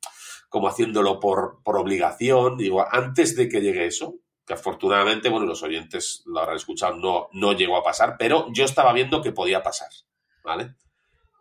como 0.49 0.67
haciéndolo 0.67 1.19
por, 1.19 1.61
por 1.63 1.77
obligación. 1.77 2.57
Digo, 2.57 2.85
antes 2.89 3.35
de 3.35 3.47
que 3.47 3.61
llegue 3.61 3.85
eso, 3.85 4.15
que 4.45 4.53
afortunadamente, 4.53 5.29
bueno, 5.29 5.45
los 5.45 5.61
oyentes 5.61 6.23
lo 6.25 6.39
habrán 6.39 6.55
escuchado, 6.55 6.95
no, 6.95 7.29
no 7.33 7.53
llegó 7.53 7.77
a 7.77 7.83
pasar, 7.83 8.15
pero 8.17 8.47
yo 8.51 8.65
estaba 8.65 8.93
viendo 8.93 9.21
que 9.21 9.31
podía 9.31 9.61
pasar, 9.61 9.89
¿vale? 10.43 10.73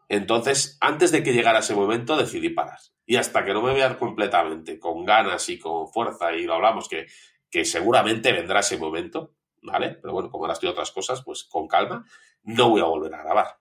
Entonces, 0.08 0.78
antes 0.80 1.12
de 1.12 1.22
que 1.22 1.32
llegara 1.32 1.58
ese 1.60 1.74
momento, 1.74 2.16
decidí 2.16 2.50
parar. 2.50 2.78
Y 3.06 3.16
hasta 3.16 3.44
que 3.44 3.52
no 3.52 3.62
me 3.62 3.74
vea 3.74 3.98
completamente 3.98 4.78
con 4.78 5.04
ganas 5.04 5.48
y 5.48 5.58
con 5.58 5.88
fuerza, 5.88 6.32
y 6.32 6.44
lo 6.44 6.54
hablamos, 6.54 6.88
que, 6.88 7.06
que 7.50 7.64
seguramente 7.64 8.32
vendrá 8.32 8.60
ese 8.60 8.76
momento, 8.76 9.34
¿vale? 9.62 9.98
Pero 10.00 10.12
bueno, 10.12 10.30
como 10.30 10.44
ahora 10.44 10.54
estoy 10.54 10.68
otras 10.68 10.90
cosas, 10.90 11.22
pues 11.22 11.44
con 11.44 11.66
calma, 11.66 12.04
no 12.44 12.70
voy 12.70 12.80
a 12.80 12.84
volver 12.84 13.14
a 13.14 13.22
grabar. 13.22 13.58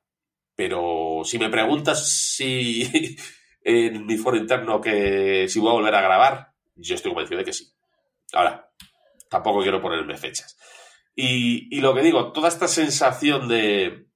Pero 0.56 1.22
si 1.24 1.38
me 1.38 1.50
preguntas 1.50 2.10
si 2.10 3.16
en 3.62 4.06
mi 4.06 4.18
foro 4.18 4.38
interno 4.38 4.82
que 4.82 5.48
si 5.48 5.60
voy 5.60 5.70
a 5.70 5.74
volver 5.74 5.96
a 5.96 6.02
grabar, 6.02 6.54
yo 6.76 6.96
estoy 6.96 7.12
convencido 7.12 7.40
de 7.40 7.46
que 7.46 7.54
sí. 7.54 7.68
Ahora, 8.34 8.70
tampoco 9.30 9.62
quiero 9.62 9.82
ponerme 9.82 10.18
fechas. 10.18 10.58
Y, 11.16 11.80
lo 11.82 11.96
que 11.96 12.02
digo, 12.02 12.32
toda 12.32 12.48
esta 12.48 12.68
sensación 12.68 13.48
de, 13.48 14.08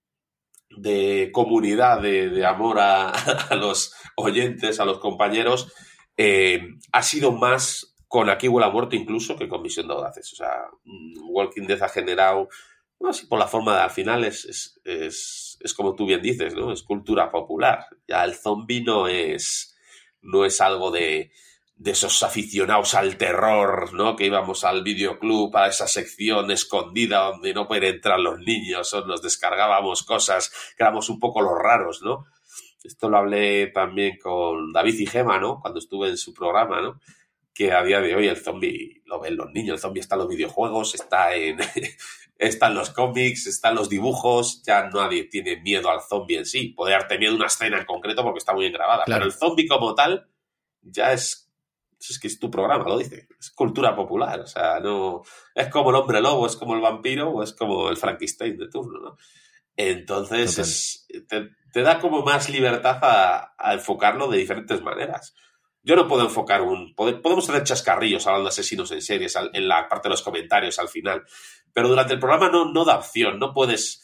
de 0.69 1.31
comunidad, 1.33 1.99
de, 1.99 2.45
amor 2.45 2.77
a, 2.81 3.11
los 3.55 3.93
oyentes, 4.15 4.79
a 4.79 4.85
los 4.85 4.99
compañeros, 4.99 5.73
eh, 6.17 6.61
ha 6.91 7.01
sido 7.01 7.31
más 7.31 7.90
con 8.11 8.29
Aquí 8.29 8.49
huele 8.49 8.67
a 8.67 8.69
muerto 8.69 8.97
incluso 8.97 9.37
que 9.37 9.47
con 9.47 9.61
Misión 9.61 9.87
de 9.87 9.93
Audaces. 9.93 10.33
O 10.33 10.35
sea, 10.35 10.65
mm, 10.83 11.29
Walking 11.29 11.65
Dead 11.65 11.81
ha 11.81 11.87
generado, 11.87 12.49
no 12.99 13.09
así 13.09 13.25
por 13.25 13.39
la 13.39 13.47
forma 13.47 13.73
de 13.73 13.83
al 13.83 13.89
final 13.89 14.25
es, 14.25 14.43
es, 14.83 15.57
es, 15.61 15.73
como 15.73 15.95
tú 15.95 16.05
bien 16.05 16.21
dices, 16.21 16.53
¿no? 16.53 16.73
Es 16.73 16.83
cultura 16.83 17.31
popular. 17.31 17.85
Ya 18.09 18.25
el 18.25 18.35
zombie 18.35 18.83
no 18.83 19.07
es, 19.07 19.77
no 20.19 20.43
es 20.43 20.59
algo 20.59 20.91
de, 20.91 21.31
de 21.77 21.91
esos 21.91 22.21
aficionados 22.21 22.95
al 22.95 23.15
terror, 23.15 23.93
¿no? 23.93 24.17
Que 24.17 24.25
íbamos 24.25 24.65
al 24.65 24.83
videoclub 24.83 25.55
a 25.55 25.69
esa 25.69 25.87
sección 25.87 26.51
escondida 26.51 27.29
donde 27.29 27.53
no 27.53 27.65
pueden 27.65 27.95
entrar 27.95 28.19
los 28.19 28.39
niños 28.39 28.93
o 28.93 29.05
nos 29.05 29.21
descargábamos 29.21 30.03
cosas 30.03 30.51
que 30.75 30.83
éramos 30.83 31.09
un 31.09 31.17
poco 31.17 31.41
los 31.41 31.57
raros, 31.57 32.01
¿no? 32.03 32.25
Esto 32.83 33.09
lo 33.09 33.19
hablé 33.19 33.67
también 33.67 34.17
con 34.21 34.73
David 34.73 34.99
y 34.99 35.05
Gema, 35.05 35.39
¿no? 35.39 35.61
Cuando 35.61 35.79
estuve 35.79 36.09
en 36.09 36.17
su 36.17 36.33
programa, 36.33 36.81
¿no? 36.81 36.99
Que 37.53 37.71
a 37.71 37.83
día 37.83 37.99
de 37.99 38.15
hoy 38.15 38.27
el 38.27 38.37
zombie 38.37 39.01
lo 39.05 39.19
ven 39.19 39.35
los 39.35 39.51
niños, 39.51 39.75
el 39.75 39.79
zombie 39.79 40.01
está 40.01 40.15
en 40.15 40.19
los 40.19 40.29
videojuegos, 40.29 40.95
está 40.95 41.35
en, 41.35 41.59
está 42.37 42.67
en 42.67 42.75
los 42.75 42.91
cómics, 42.91 43.47
está 43.47 43.69
en 43.69 43.75
los 43.75 43.89
dibujos, 43.89 44.63
ya 44.63 44.89
nadie 44.89 45.25
tiene 45.25 45.61
miedo 45.61 45.89
al 45.89 46.01
zombie 46.01 46.37
en 46.37 46.45
sí. 46.45 46.69
Puede 46.69 46.95
haber 46.95 47.07
tenido 47.07 47.35
una 47.35 47.47
escena 47.47 47.77
en 47.77 47.85
concreto 47.85 48.23
porque 48.23 48.39
está 48.39 48.53
muy 48.53 48.63
bien 48.63 48.73
grabada, 48.73 49.03
pero 49.05 49.25
el 49.25 49.33
zombie 49.33 49.67
como 49.67 49.93
tal 49.95 50.27
ya 50.81 51.13
es 51.13 51.51
es 52.09 52.19
que 52.19 52.27
es 52.27 52.39
tu 52.39 52.49
programa, 52.49 52.83
lo 52.85 52.97
dice. 52.97 53.27
Es 53.39 53.51
cultura 53.51 53.95
popular. 53.95 54.39
O 54.39 54.47
sea, 54.47 54.79
no. 54.79 55.21
Es 55.53 55.67
como 55.67 55.91
el 55.91 55.95
hombre 55.95 56.21
lobo, 56.21 56.47
es 56.47 56.55
como 56.55 56.73
el 56.73 56.81
vampiro 56.81 57.29
o 57.29 57.43
es 57.43 57.53
como 57.53 57.89
el 57.89 57.97
Frankenstein 57.97 58.57
de 58.57 58.69
turno, 58.69 58.99
¿no? 58.99 59.17
Entonces, 59.75 61.07
te, 61.27 61.81
da 61.81 61.99
como 61.99 62.23
más 62.23 62.49
libertad 62.49 62.99
a, 63.01 63.73
enfocarlo 63.73 64.27
de 64.27 64.39
diferentes 64.39 64.81
maneras. 64.81 65.33
Yo 65.83 65.95
no 65.95 66.07
puedo 66.07 66.23
enfocar 66.23 66.61
un. 66.61 66.93
Podemos 66.95 67.49
hacer 67.49 67.63
chascarrillos 67.63 68.27
hablando 68.27 68.45
de 68.45 68.49
asesinos 68.49 68.91
en 68.91 69.01
series 69.01 69.35
en 69.53 69.67
la 69.67 69.87
parte 69.89 70.07
de 70.07 70.11
los 70.11 70.21
comentarios 70.21 70.77
al 70.79 70.89
final. 70.89 71.23
Pero 71.73 71.87
durante 71.87 72.13
el 72.13 72.19
programa 72.19 72.49
no, 72.49 72.71
no 72.71 72.85
da 72.85 72.97
opción. 72.97 73.39
No 73.39 73.53
puedes. 73.53 74.03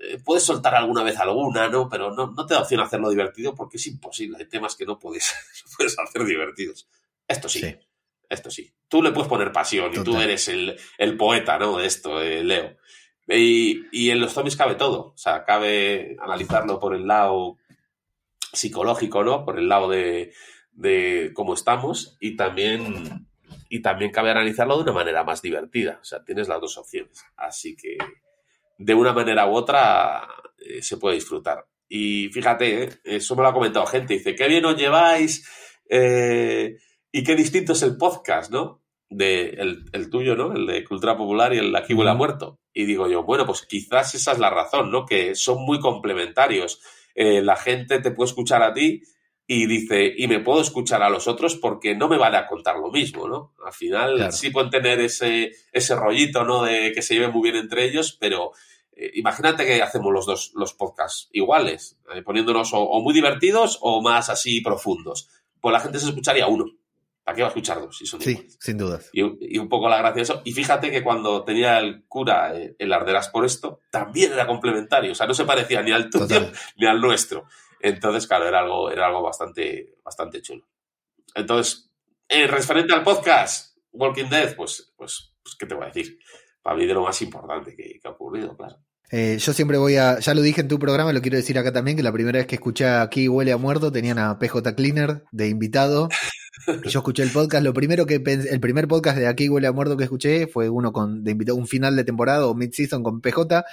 Eh, 0.00 0.18
puedes 0.24 0.44
soltar 0.44 0.74
alguna 0.74 1.02
vez 1.02 1.18
alguna, 1.18 1.68
¿no? 1.68 1.88
Pero 1.88 2.14
no, 2.14 2.28
no 2.28 2.46
te 2.46 2.54
da 2.54 2.60
opción 2.60 2.80
hacerlo 2.80 3.10
divertido 3.10 3.54
porque 3.54 3.76
es 3.76 3.86
imposible. 3.88 4.36
Hay 4.38 4.48
temas 4.48 4.76
que 4.76 4.86
no 4.86 4.98
puedes, 4.98 5.34
no 5.64 5.70
puedes 5.76 5.98
hacer 5.98 6.24
divertidos. 6.24 6.88
Esto 7.26 7.48
sí, 7.48 7.76
Esto 8.28 8.50
sí. 8.50 8.72
Tú 8.88 9.02
le 9.02 9.10
puedes 9.10 9.28
poner 9.28 9.50
pasión 9.50 9.90
y 9.92 10.04
tú 10.04 10.20
eres 10.20 10.48
el, 10.48 11.16
poeta, 11.16 11.58
¿no? 11.58 11.78
De 11.78 11.86
esto, 11.86 12.22
Leo. 12.22 12.76
Y, 13.26 14.10
en 14.10 14.20
los 14.20 14.32
zombies 14.32 14.56
cabe 14.56 14.76
todo. 14.76 15.12
O 15.14 15.18
sea, 15.18 15.44
cabe 15.44 16.16
analizarlo 16.20 16.78
por 16.78 16.94
el 16.94 17.06
lado 17.06 17.58
psicológico, 18.52 19.24
¿no? 19.24 19.44
Por 19.44 19.58
el 19.58 19.68
lado 19.68 19.88
de, 19.88 20.32
de 20.76 21.32
cómo 21.34 21.54
estamos 21.54 22.16
y 22.20 22.36
también, 22.36 23.26
y 23.68 23.80
también 23.82 24.12
cabe 24.12 24.30
analizarlo 24.30 24.76
de 24.76 24.82
una 24.82 24.92
manera 24.92 25.24
más 25.24 25.42
divertida. 25.42 25.98
O 26.00 26.04
sea, 26.04 26.22
tienes 26.22 26.48
las 26.48 26.60
dos 26.60 26.76
opciones. 26.78 27.24
Así 27.36 27.76
que 27.76 27.96
de 28.78 28.94
una 28.94 29.12
manera 29.12 29.46
u 29.46 29.54
otra 29.54 30.28
eh, 30.58 30.82
se 30.82 30.98
puede 30.98 31.16
disfrutar. 31.16 31.66
Y 31.88 32.28
fíjate, 32.28 32.82
¿eh? 32.82 32.88
eso 33.04 33.34
me 33.34 33.42
lo 33.42 33.48
ha 33.48 33.54
comentado 33.54 33.86
gente. 33.86 34.14
Dice, 34.14 34.34
qué 34.34 34.48
bien 34.48 34.64
os 34.66 34.76
lleváis. 34.76 35.48
Eh, 35.88 36.76
y 37.10 37.24
qué 37.24 37.34
distinto 37.34 37.72
es 37.72 37.82
el 37.82 37.96
podcast, 37.96 38.52
¿no? 38.52 38.82
De 39.08 39.50
el, 39.92 40.10
tuyo, 40.10 40.36
¿no? 40.36 40.52
El 40.52 40.66
de 40.66 40.84
Cultura 40.84 41.16
Popular 41.16 41.54
y 41.54 41.58
el 41.58 41.72
de 41.72 41.78
Aquí 41.78 41.94
huele 41.94 42.10
a 42.10 42.14
muerto. 42.14 42.60
Y 42.74 42.84
digo 42.84 43.08
yo, 43.08 43.22
bueno, 43.22 43.46
pues 43.46 43.64
quizás 43.66 44.14
esa 44.14 44.32
es 44.32 44.38
la 44.38 44.50
razón, 44.50 44.90
¿no? 44.90 45.06
Que 45.06 45.34
son 45.34 45.64
muy 45.64 45.80
complementarios. 45.80 46.82
La 47.14 47.56
gente 47.56 48.00
te 48.00 48.10
puede 48.10 48.28
escuchar 48.28 48.62
a 48.62 48.74
ti 48.74 49.00
y 49.48 49.66
dice, 49.66 50.12
y 50.16 50.26
me 50.26 50.40
puedo 50.40 50.60
escuchar 50.60 51.02
a 51.02 51.10
los 51.10 51.28
otros 51.28 51.54
porque 51.54 51.94
no 51.94 52.08
me 52.08 52.18
van 52.18 52.34
a 52.34 52.46
contar 52.46 52.78
lo 52.78 52.90
mismo, 52.90 53.28
¿no? 53.28 53.54
Al 53.64 53.72
final 53.72 54.32
sí 54.32 54.50
pueden 54.50 54.70
tener 54.70 55.00
ese, 55.00 55.52
ese 55.70 55.94
rollito, 55.94 56.44
¿no? 56.44 56.64
De 56.64 56.90
que 56.92 57.02
se 57.02 57.14
lleven 57.14 57.32
muy 57.32 57.50
bien 57.50 57.62
entre 57.62 57.84
ellos, 57.84 58.16
pero 58.18 58.52
eh, 58.96 59.12
imagínate 59.14 59.64
que 59.64 59.82
hacemos 59.82 60.12
los 60.12 60.26
dos 60.26 60.52
los 60.54 60.72
podcasts 60.74 61.28
iguales, 61.32 61.96
eh, 62.12 62.22
poniéndonos 62.22 62.70
o, 62.72 63.00
muy 63.00 63.14
divertidos 63.14 63.78
o 63.82 64.02
más 64.02 64.30
así 64.30 64.62
profundos. 64.62 65.28
Pues 65.60 65.72
la 65.72 65.80
gente 65.80 66.00
se 66.00 66.08
escucharía 66.08 66.48
uno. 66.48 66.64
¿Para 67.22 67.36
qué 67.36 67.42
va 67.42 67.48
a 67.48 67.50
escuchar 67.50 67.80
dos? 67.80 67.98
Si 67.98 68.06
son 68.06 68.20
sí, 68.20 68.46
sin 68.60 68.78
duda. 68.78 69.00
Y, 69.12 69.58
un 69.58 69.68
poco 69.68 69.88
la 69.88 69.98
gracia 69.98 70.14
de 70.14 70.22
eso. 70.22 70.42
Y 70.44 70.52
fíjate 70.52 70.92
que 70.92 71.02
cuando 71.02 71.44
tenía 71.44 71.78
el 71.78 72.04
cura 72.06 72.56
eh, 72.56 72.76
el 72.78 72.92
Arderas 72.92 73.28
por 73.28 73.44
esto, 73.44 73.80
también 73.90 74.32
era 74.32 74.46
complementario. 74.46 75.12
O 75.12 75.14
sea, 75.14 75.26
no 75.26 75.34
se 75.34 75.44
parecía 75.44 75.82
ni 75.82 75.90
al 75.90 76.08
tuyo 76.08 76.50
ni 76.76 76.86
al 76.86 77.00
nuestro. 77.00 77.46
Entonces, 77.80 78.26
claro, 78.26 78.46
era 78.46 78.60
algo, 78.60 78.90
era 78.90 79.06
algo 79.06 79.22
bastante, 79.22 79.94
bastante 80.04 80.40
chulo. 80.42 80.66
Entonces, 81.34 81.90
eh, 82.28 82.46
referente 82.46 82.94
al 82.94 83.02
podcast, 83.02 83.76
Walking 83.92 84.28
Dead, 84.28 84.54
pues, 84.56 84.92
pues, 84.96 85.34
pues, 85.42 85.56
¿qué 85.58 85.66
te 85.66 85.74
voy 85.74 85.84
a 85.84 85.88
decir? 85.88 86.18
Para 86.62 86.76
mí 86.76 86.86
de 86.86 86.94
lo 86.94 87.02
más 87.02 87.20
importante 87.22 87.76
que, 87.76 88.00
ha 88.04 88.10
ocurrido, 88.10 88.56
claro. 88.56 88.76
Eh, 89.10 89.36
yo 89.38 89.52
siempre 89.52 89.78
voy 89.78 89.96
a, 89.96 90.18
ya 90.18 90.34
lo 90.34 90.42
dije 90.42 90.60
en 90.60 90.68
tu 90.68 90.80
programa, 90.80 91.12
lo 91.12 91.22
quiero 91.22 91.36
decir 91.36 91.58
acá 91.58 91.72
también, 91.72 91.96
que 91.96 92.02
la 92.02 92.12
primera 92.12 92.38
vez 92.38 92.46
que 92.48 92.56
escuché 92.56 92.88
aquí 92.88 93.28
Huele 93.28 93.52
a 93.52 93.56
Muerto 93.56 93.92
tenían 93.92 94.18
a 94.18 94.38
PJ 94.38 94.74
Cleaner 94.74 95.22
de 95.30 95.48
invitado 95.48 96.08
yo 96.66 97.00
escuché 97.00 97.22
el 97.22 97.30
podcast, 97.30 97.64
lo 97.64 97.72
primero 97.72 98.06
que 98.06 98.20
pensé, 98.20 98.52
el 98.52 98.60
primer 98.60 98.88
podcast 98.88 99.18
de 99.18 99.26
Aquí 99.26 99.48
huele 99.48 99.66
a 99.66 99.72
muerto 99.72 99.96
que 99.96 100.04
escuché 100.04 100.46
fue 100.46 100.68
uno 100.68 100.92
con 100.92 101.22
de 101.22 101.32
invitado, 101.32 101.56
un 101.56 101.66
final 101.66 101.96
de 101.96 102.04
temporada 102.04 102.46
o 102.46 102.54
mid-season 102.54 103.02
con 103.02 103.20
PJ. 103.20 103.64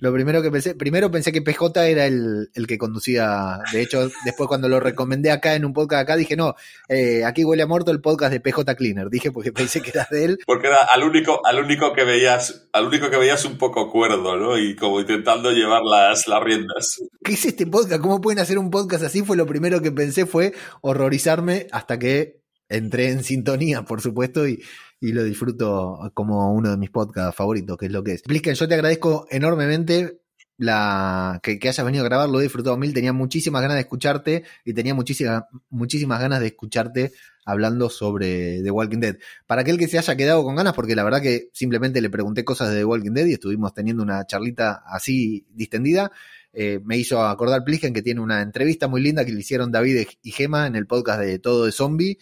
Lo 0.00 0.12
primero 0.14 0.40
que 0.40 0.50
pensé, 0.50 0.74
primero 0.74 1.10
pensé 1.10 1.30
que 1.30 1.42
PJ 1.42 1.86
era 1.86 2.06
el, 2.06 2.48
que 2.66 2.78
conducía, 2.78 3.58
de 3.70 3.82
hecho, 3.82 4.10
después 4.24 4.48
cuando 4.48 4.66
lo 4.66 4.80
recomendé 4.80 5.30
acá 5.30 5.54
en 5.54 5.66
un 5.66 5.74
podcast 5.74 6.02
acá, 6.02 6.16
dije, 6.16 6.36
no, 6.36 6.54
eh, 6.88 7.22
aquí 7.26 7.44
huele 7.44 7.62
a 7.62 7.66
muerto 7.66 7.90
el 7.90 8.00
podcast 8.00 8.32
de 8.32 8.40
PJ 8.40 8.74
Cleaner, 8.76 9.10
dije 9.10 9.30
porque 9.30 9.52
pensé 9.52 9.82
que 9.82 9.90
era 9.90 10.08
de 10.10 10.24
él. 10.24 10.38
Porque 10.46 10.68
era 10.68 10.78
al 10.90 11.02
único, 11.02 11.44
al 11.44 11.62
único 11.62 11.92
que 11.92 12.04
veías, 12.04 12.68
al 12.72 12.86
único 12.86 13.10
que 13.10 13.18
veías 13.18 13.44
un 13.44 13.58
poco 13.58 13.90
cuerdo, 13.90 14.38
¿no? 14.38 14.58
Y 14.58 14.74
como 14.74 15.00
intentando 15.00 15.52
llevar 15.52 15.82
las, 15.82 16.26
las 16.26 16.42
riendas. 16.42 17.02
¿Qué 17.22 17.32
es 17.32 17.44
este 17.44 17.66
podcast? 17.66 18.00
¿Cómo 18.00 18.22
pueden 18.22 18.38
hacer 18.38 18.58
un 18.58 18.70
podcast 18.70 19.04
así? 19.04 19.22
Fue 19.22 19.36
lo 19.36 19.44
primero 19.44 19.82
que 19.82 19.92
pensé, 19.92 20.24
fue 20.24 20.54
horrorizarme 20.80 21.66
hasta 21.72 21.98
que 21.98 22.39
entré 22.70 23.10
en 23.10 23.22
sintonía, 23.22 23.82
por 23.82 24.00
supuesto, 24.00 24.48
y, 24.48 24.62
y 25.00 25.12
lo 25.12 25.22
disfruto 25.24 26.10
como 26.14 26.54
uno 26.54 26.70
de 26.70 26.76
mis 26.76 26.90
podcasts 26.90 27.36
favoritos, 27.36 27.76
que 27.76 27.86
es 27.86 27.92
lo 27.92 28.02
que 28.02 28.12
es. 28.12 28.22
Blisken, 28.22 28.54
yo 28.54 28.68
te 28.68 28.74
agradezco 28.74 29.26
enormemente 29.30 30.20
la 30.60 31.40
que, 31.42 31.58
hayas 31.62 31.84
venido 31.84 32.04
a 32.04 32.08
grabar, 32.08 32.28
lo 32.28 32.38
he 32.38 32.42
disfrutado 32.42 32.76
mil, 32.76 32.92
tenía 32.92 33.14
muchísimas 33.14 33.62
ganas 33.62 33.76
de 33.76 33.80
escucharte 33.80 34.44
y 34.62 34.74
tenía 34.74 34.94
muchísimas, 34.94 35.44
muchísimas 35.70 36.20
ganas 36.20 36.40
de 36.40 36.48
escucharte 36.48 37.12
hablando 37.46 37.88
sobre 37.88 38.62
The 38.62 38.70
Walking 38.70 38.98
Dead. 39.00 39.16
Para 39.46 39.62
aquel 39.62 39.78
que 39.78 39.88
se 39.88 39.98
haya 39.98 40.14
quedado 40.16 40.44
con 40.44 40.56
ganas, 40.56 40.74
porque 40.74 40.94
la 40.94 41.02
verdad 41.02 41.22
que 41.22 41.48
simplemente 41.54 42.02
le 42.02 42.10
pregunté 42.10 42.44
cosas 42.44 42.68
de 42.68 42.76
The 42.76 42.84
Walking 42.84 43.12
Dead 43.12 43.26
y 43.26 43.32
estuvimos 43.32 43.72
teniendo 43.72 44.02
una 44.02 44.26
charlita 44.26 44.82
así 44.86 45.46
distendida, 45.50 46.12
eh, 46.52 46.78
me 46.84 46.98
hizo 46.98 47.22
acordar 47.22 47.64
Plisken 47.64 47.94
que 47.94 48.02
tiene 48.02 48.20
una 48.20 48.42
entrevista 48.42 48.86
muy 48.86 49.00
linda 49.00 49.24
que 49.24 49.32
le 49.32 49.40
hicieron 49.40 49.72
David 49.72 50.06
y 50.22 50.30
Gema 50.30 50.66
en 50.66 50.76
el 50.76 50.86
podcast 50.86 51.20
de 51.20 51.38
Todo 51.38 51.64
de 51.64 51.72
Zombie 51.72 52.18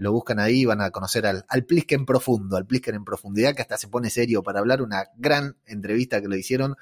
lo 0.00 0.12
buscan 0.12 0.38
ahí, 0.40 0.64
van 0.64 0.80
a 0.80 0.90
conocer 0.90 1.26
al, 1.26 1.44
al 1.48 1.64
Plisken 1.64 2.06
profundo, 2.06 2.56
al 2.56 2.66
Plisken 2.66 2.94
en 2.94 3.04
profundidad, 3.04 3.54
que 3.54 3.62
hasta 3.62 3.76
se 3.76 3.88
pone 3.88 4.10
serio 4.10 4.42
para 4.42 4.60
hablar, 4.60 4.82
una 4.82 5.04
gran 5.16 5.56
entrevista 5.66 6.20
que 6.20 6.28
lo 6.28 6.36
hicieron 6.36 6.76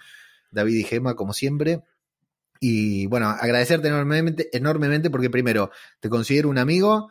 David 0.50 0.76
y 0.76 0.84
Gema, 0.84 1.14
como 1.14 1.32
siempre. 1.32 1.82
Y 2.60 3.06
bueno, 3.06 3.28
agradecerte 3.28 3.88
enormemente, 3.88 4.48
enormemente 4.56 5.10
porque 5.10 5.30
primero 5.30 5.70
te 6.00 6.08
considero 6.08 6.48
un 6.48 6.58
amigo, 6.58 7.10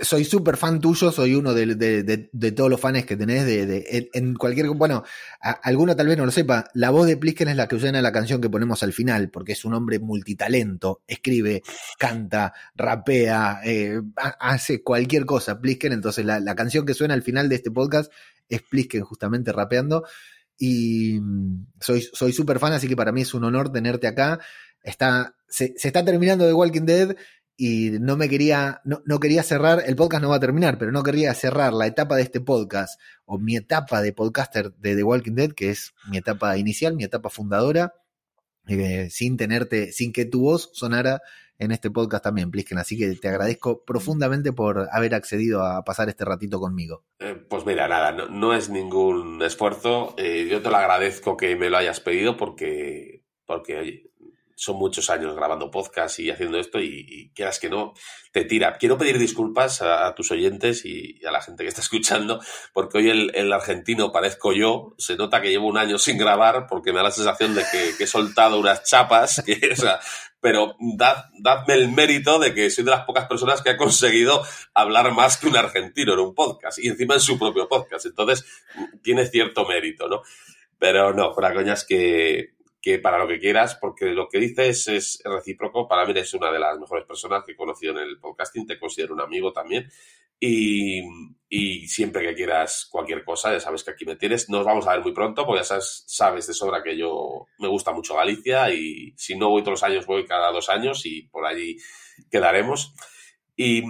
soy 0.00 0.24
súper 0.24 0.56
fan 0.56 0.80
tuyo, 0.80 1.10
soy 1.12 1.34
uno 1.34 1.52
de, 1.54 2.52
todos 2.54 2.70
los 2.70 2.80
fans 2.80 3.04
que 3.04 3.16
tenés 3.16 3.44
de, 3.46 4.10
en, 4.12 4.34
cualquier... 4.34 4.68
Bueno, 4.70 5.04
alguno 5.40 5.96
tal 5.96 6.06
vez 6.06 6.16
no 6.16 6.24
lo 6.24 6.30
sepa, 6.30 6.66
la 6.74 6.90
voz 6.90 7.06
de 7.06 7.16
Plisken 7.16 7.48
es 7.48 7.56
la 7.56 7.68
que 7.68 7.78
suena 7.78 8.02
la 8.02 8.12
canción 8.12 8.40
que 8.40 8.50
ponemos 8.50 8.82
al 8.82 8.92
final, 8.92 9.30
porque 9.30 9.52
es 9.52 9.64
un 9.64 9.74
hombre 9.74 9.98
multitalento, 9.98 11.02
escribe, 11.06 11.62
canta, 11.98 12.52
rapea, 12.74 13.60
eh, 13.64 14.00
hace 14.40 14.82
cualquier 14.82 15.26
cosa, 15.26 15.60
Plisken, 15.60 15.92
entonces 15.92 16.24
la, 16.24 16.40
la, 16.40 16.54
canción 16.54 16.86
que 16.86 16.94
suena 16.94 17.14
al 17.14 17.22
final 17.22 17.48
de 17.48 17.56
este 17.56 17.70
podcast 17.70 18.12
es 18.48 18.62
Plisken 18.62 19.02
justamente 19.02 19.52
rapeando. 19.52 20.04
Y 20.56 21.18
mm, 21.20 21.66
soy 21.80 22.32
súper 22.32 22.58
fan, 22.58 22.72
así 22.72 22.86
que 22.88 22.96
para 22.96 23.12
mí 23.12 23.22
es 23.22 23.34
un 23.34 23.44
honor 23.44 23.72
tenerte 23.72 24.06
acá. 24.06 24.38
está, 24.82 25.34
se, 25.48 25.74
se 25.76 25.88
está 25.88 26.04
terminando 26.04 26.46
The 26.46 26.52
Walking 26.52 26.86
Dead 26.86 27.16
y 27.56 27.90
no 28.00 28.16
me 28.16 28.28
quería, 28.28 28.80
no, 28.84 29.02
no, 29.04 29.20
quería 29.20 29.42
cerrar, 29.42 29.82
el 29.86 29.96
podcast 29.96 30.22
no 30.22 30.30
va 30.30 30.36
a 30.36 30.40
terminar, 30.40 30.78
pero 30.78 30.90
no 30.92 31.02
quería 31.02 31.32
cerrar 31.34 31.72
la 31.72 31.86
etapa 31.86 32.16
de 32.16 32.22
este 32.22 32.40
podcast 32.40 33.00
o 33.24 33.38
mi 33.38 33.56
etapa 33.56 34.02
de 34.02 34.12
podcaster 34.12 34.72
de 34.74 34.96
The 34.96 35.02
Walking 35.02 35.34
Dead, 35.34 35.52
que 35.52 35.70
es 35.70 35.94
mi 36.10 36.18
etapa 36.18 36.56
inicial, 36.58 36.96
mi 36.96 37.04
etapa 37.04 37.30
fundadora, 37.30 37.94
eh, 38.66 39.08
sin 39.10 39.36
tenerte, 39.36 39.92
sin 39.92 40.12
que 40.12 40.24
tu 40.24 40.42
voz 40.42 40.70
sonara 40.72 41.22
en 41.58 41.70
este 41.70 41.90
podcast 41.90 42.24
también, 42.24 42.50
Plisken. 42.50 42.78
Así 42.78 42.98
que 42.98 43.14
te 43.14 43.28
agradezco 43.28 43.84
profundamente 43.84 44.52
por 44.52 44.88
haber 44.90 45.14
accedido 45.14 45.64
a 45.64 45.84
pasar 45.84 46.08
este 46.08 46.24
ratito 46.24 46.58
conmigo. 46.58 47.04
Eh, 47.20 47.34
pues 47.48 47.64
mira, 47.64 47.86
nada, 47.88 48.12
no, 48.12 48.54
es 48.54 48.68
ningún 48.70 49.40
esfuerzo. 49.42 50.14
Eh, 50.18 50.48
yo 50.50 50.62
te 50.62 50.70
lo 50.70 50.76
agradezco 50.76 51.36
que 51.36 51.56
me 51.56 51.70
lo 51.70 51.76
hayas 51.76 52.00
pedido 52.00 52.36
porque, 52.36 53.22
porque 53.46 53.78
oye, 53.78 54.10
son 54.56 54.76
muchos 54.76 55.10
años 55.10 55.34
grabando 55.34 55.70
podcast 55.70 56.18
y 56.20 56.30
haciendo 56.30 56.58
esto 56.58 56.80
y, 56.80 57.30
quieras 57.34 57.58
que 57.58 57.68
no, 57.68 57.94
te 58.32 58.44
tira. 58.44 58.76
Quiero 58.78 58.96
pedir 58.96 59.18
disculpas 59.18 59.82
a, 59.82 60.14
tus 60.14 60.30
oyentes 60.30 60.84
y, 60.84 61.20
a 61.26 61.30
la 61.30 61.40
gente 61.40 61.64
que 61.64 61.68
está 61.68 61.80
escuchando, 61.82 62.40
porque 62.72 62.98
hoy 62.98 63.30
el, 63.34 63.52
argentino 63.52 64.12
parezco 64.12 64.52
yo, 64.52 64.94
se 64.98 65.16
nota 65.16 65.40
que 65.40 65.50
llevo 65.50 65.66
un 65.66 65.78
año 65.78 65.98
sin 65.98 66.18
grabar 66.18 66.66
porque 66.68 66.92
me 66.92 66.98
da 66.98 67.04
la 67.04 67.10
sensación 67.10 67.54
de 67.54 67.64
que, 67.70 68.02
he 68.02 68.06
soltado 68.06 68.58
unas 68.58 68.84
chapas, 68.84 69.42
pero 70.40 70.76
dad, 70.78 71.24
dadme 71.38 71.74
el 71.74 71.90
mérito 71.90 72.38
de 72.38 72.52
que 72.52 72.70
soy 72.70 72.84
de 72.84 72.90
las 72.90 73.04
pocas 73.04 73.26
personas 73.26 73.62
que 73.62 73.70
ha 73.70 73.76
conseguido 73.76 74.42
hablar 74.74 75.12
más 75.12 75.38
que 75.38 75.48
un 75.48 75.56
argentino 75.56 76.12
en 76.12 76.20
un 76.20 76.34
podcast 76.34 76.78
y 76.78 76.88
encima 76.88 77.14
en 77.14 77.20
su 77.20 77.38
propio 77.38 77.66
podcast. 77.66 78.06
Entonces, 78.06 78.44
tiene 79.02 79.26
cierto 79.26 79.66
mérito, 79.66 80.08
¿no? 80.08 80.22
Pero 80.78 81.14
no, 81.14 81.32
fuera 81.32 81.54
que 81.88 82.54
que 82.84 82.98
para 82.98 83.16
lo 83.16 83.26
que 83.26 83.38
quieras, 83.38 83.78
porque 83.80 84.08
lo 84.08 84.28
que 84.28 84.38
dices 84.38 84.88
es 84.88 85.22
recíproco. 85.24 85.88
Para 85.88 86.04
mí 86.04 86.10
eres 86.10 86.34
una 86.34 86.52
de 86.52 86.58
las 86.58 86.78
mejores 86.78 87.06
personas 87.06 87.42
que 87.42 87.52
he 87.52 87.56
conocido 87.56 87.92
en 87.92 88.06
el 88.06 88.18
podcasting, 88.18 88.66
te 88.66 88.78
considero 88.78 89.14
un 89.14 89.22
amigo 89.22 89.54
también. 89.54 89.90
Y, 90.38 91.00
siempre 91.88 92.26
que 92.26 92.34
quieras 92.34 92.86
cualquier 92.90 93.24
cosa, 93.24 93.52
ya 93.52 93.60
sabes 93.60 93.84
que 93.84 93.92
aquí 93.92 94.04
me 94.04 94.16
tienes. 94.16 94.50
Nos 94.50 94.66
vamos 94.66 94.86
a 94.86 94.92
ver 94.92 95.00
muy 95.00 95.14
pronto, 95.14 95.46
porque 95.46 95.60
ya 95.60 95.64
sabes, 95.64 96.04
sabes 96.06 96.46
de 96.46 96.52
sobra 96.52 96.82
que 96.82 96.94
yo 96.94 97.46
me 97.58 97.68
gusta 97.68 97.90
mucho 97.92 98.16
Galicia 98.16 98.70
y 98.70 99.14
si 99.16 99.34
no 99.34 99.48
voy 99.48 99.62
todos 99.62 99.80
los 99.80 99.82
años, 99.82 100.04
voy 100.04 100.26
cada 100.26 100.52
dos 100.52 100.68
años 100.68 101.06
y 101.06 101.22
por 101.22 101.46
allí 101.46 101.78
quedaremos. 102.30 102.92
Y, 103.56 103.82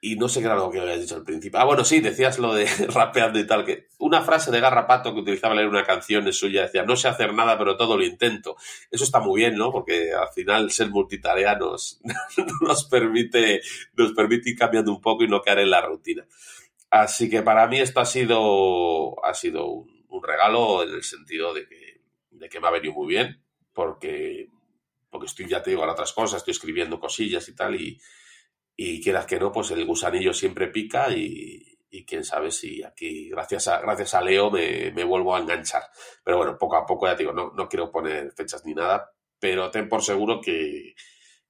y 0.00 0.16
no 0.16 0.30
sé 0.30 0.40
qué 0.40 0.46
era 0.46 0.56
lo 0.56 0.70
que 0.70 0.80
habías 0.80 1.00
dicho 1.02 1.16
al 1.16 1.24
principio. 1.24 1.60
Ah, 1.60 1.64
bueno, 1.64 1.84
sí, 1.84 2.00
decías 2.00 2.38
lo 2.38 2.54
de 2.54 2.64
rapeando 2.94 3.38
y 3.38 3.46
tal, 3.46 3.66
que 3.66 3.85
una 3.98 4.22
frase 4.22 4.50
de 4.50 4.60
Garrapato 4.60 5.14
que 5.14 5.20
utilizaba 5.20 5.54
leer 5.54 5.68
una 5.68 5.84
canción 5.84 6.28
es 6.28 6.38
suya, 6.38 6.62
decía, 6.62 6.84
no 6.84 6.96
sé 6.96 7.08
hacer 7.08 7.32
nada, 7.32 7.56
pero 7.56 7.76
todo 7.76 7.96
lo 7.96 8.04
intento. 8.04 8.56
Eso 8.90 9.04
está 9.04 9.20
muy 9.20 9.40
bien, 9.40 9.56
¿no? 9.56 9.72
Porque 9.72 10.12
al 10.12 10.28
final 10.28 10.70
ser 10.70 10.90
multitarea 10.90 11.54
nos, 11.56 12.00
nos 12.60 12.84
permite, 12.84 13.62
nos 13.94 14.12
permite 14.12 14.50
ir 14.50 14.58
cambiando 14.58 14.92
un 14.92 15.00
poco 15.00 15.24
y 15.24 15.28
no 15.28 15.40
caer 15.40 15.60
en 15.60 15.70
la 15.70 15.80
rutina. 15.80 16.26
Así 16.90 17.30
que 17.30 17.42
para 17.42 17.66
mí 17.66 17.80
esto 17.80 18.00
ha 18.00 18.06
sido, 18.06 19.24
ha 19.24 19.34
sido 19.34 19.66
un, 19.66 20.04
un 20.08 20.22
regalo 20.22 20.82
en 20.82 20.90
el 20.90 21.02
sentido 21.02 21.54
de 21.54 21.66
que, 21.66 22.00
de 22.30 22.48
que 22.48 22.60
me 22.60 22.68
ha 22.68 22.72
venido 22.72 22.94
muy 22.94 23.08
bien, 23.08 23.42
porque, 23.72 24.48
porque 25.10 25.26
estoy, 25.26 25.48
ya 25.48 25.62
te 25.62 25.70
digo, 25.70 25.84
a 25.84 25.92
otras 25.92 26.12
cosas, 26.12 26.38
estoy 26.38 26.52
escribiendo 26.52 27.00
cosillas 27.00 27.48
y 27.48 27.54
tal, 27.54 27.80
y, 27.80 28.00
y 28.76 29.02
quieras 29.02 29.26
que 29.26 29.38
no, 29.38 29.52
pues 29.52 29.70
el 29.70 29.84
gusanillo 29.84 30.32
siempre 30.32 30.68
pica 30.68 31.10
y, 31.10 31.75
y 31.90 32.04
quién 32.04 32.24
sabe 32.24 32.50
si 32.50 32.82
aquí, 32.82 33.28
gracias 33.28 33.68
a, 33.68 33.80
gracias 33.80 34.14
a 34.14 34.20
Leo, 34.20 34.50
me, 34.50 34.90
me, 34.92 35.04
vuelvo 35.04 35.34
a 35.34 35.40
enganchar. 35.40 35.82
Pero 36.24 36.38
bueno, 36.38 36.56
poco 36.58 36.76
a 36.76 36.86
poco, 36.86 37.06
ya 37.06 37.16
te 37.16 37.22
digo, 37.22 37.32
no, 37.32 37.52
no 37.54 37.68
quiero 37.68 37.90
poner 37.90 38.32
fechas 38.32 38.64
ni 38.64 38.74
nada, 38.74 39.10
pero 39.38 39.70
ten 39.70 39.88
por 39.88 40.02
seguro 40.02 40.40
que, 40.40 40.94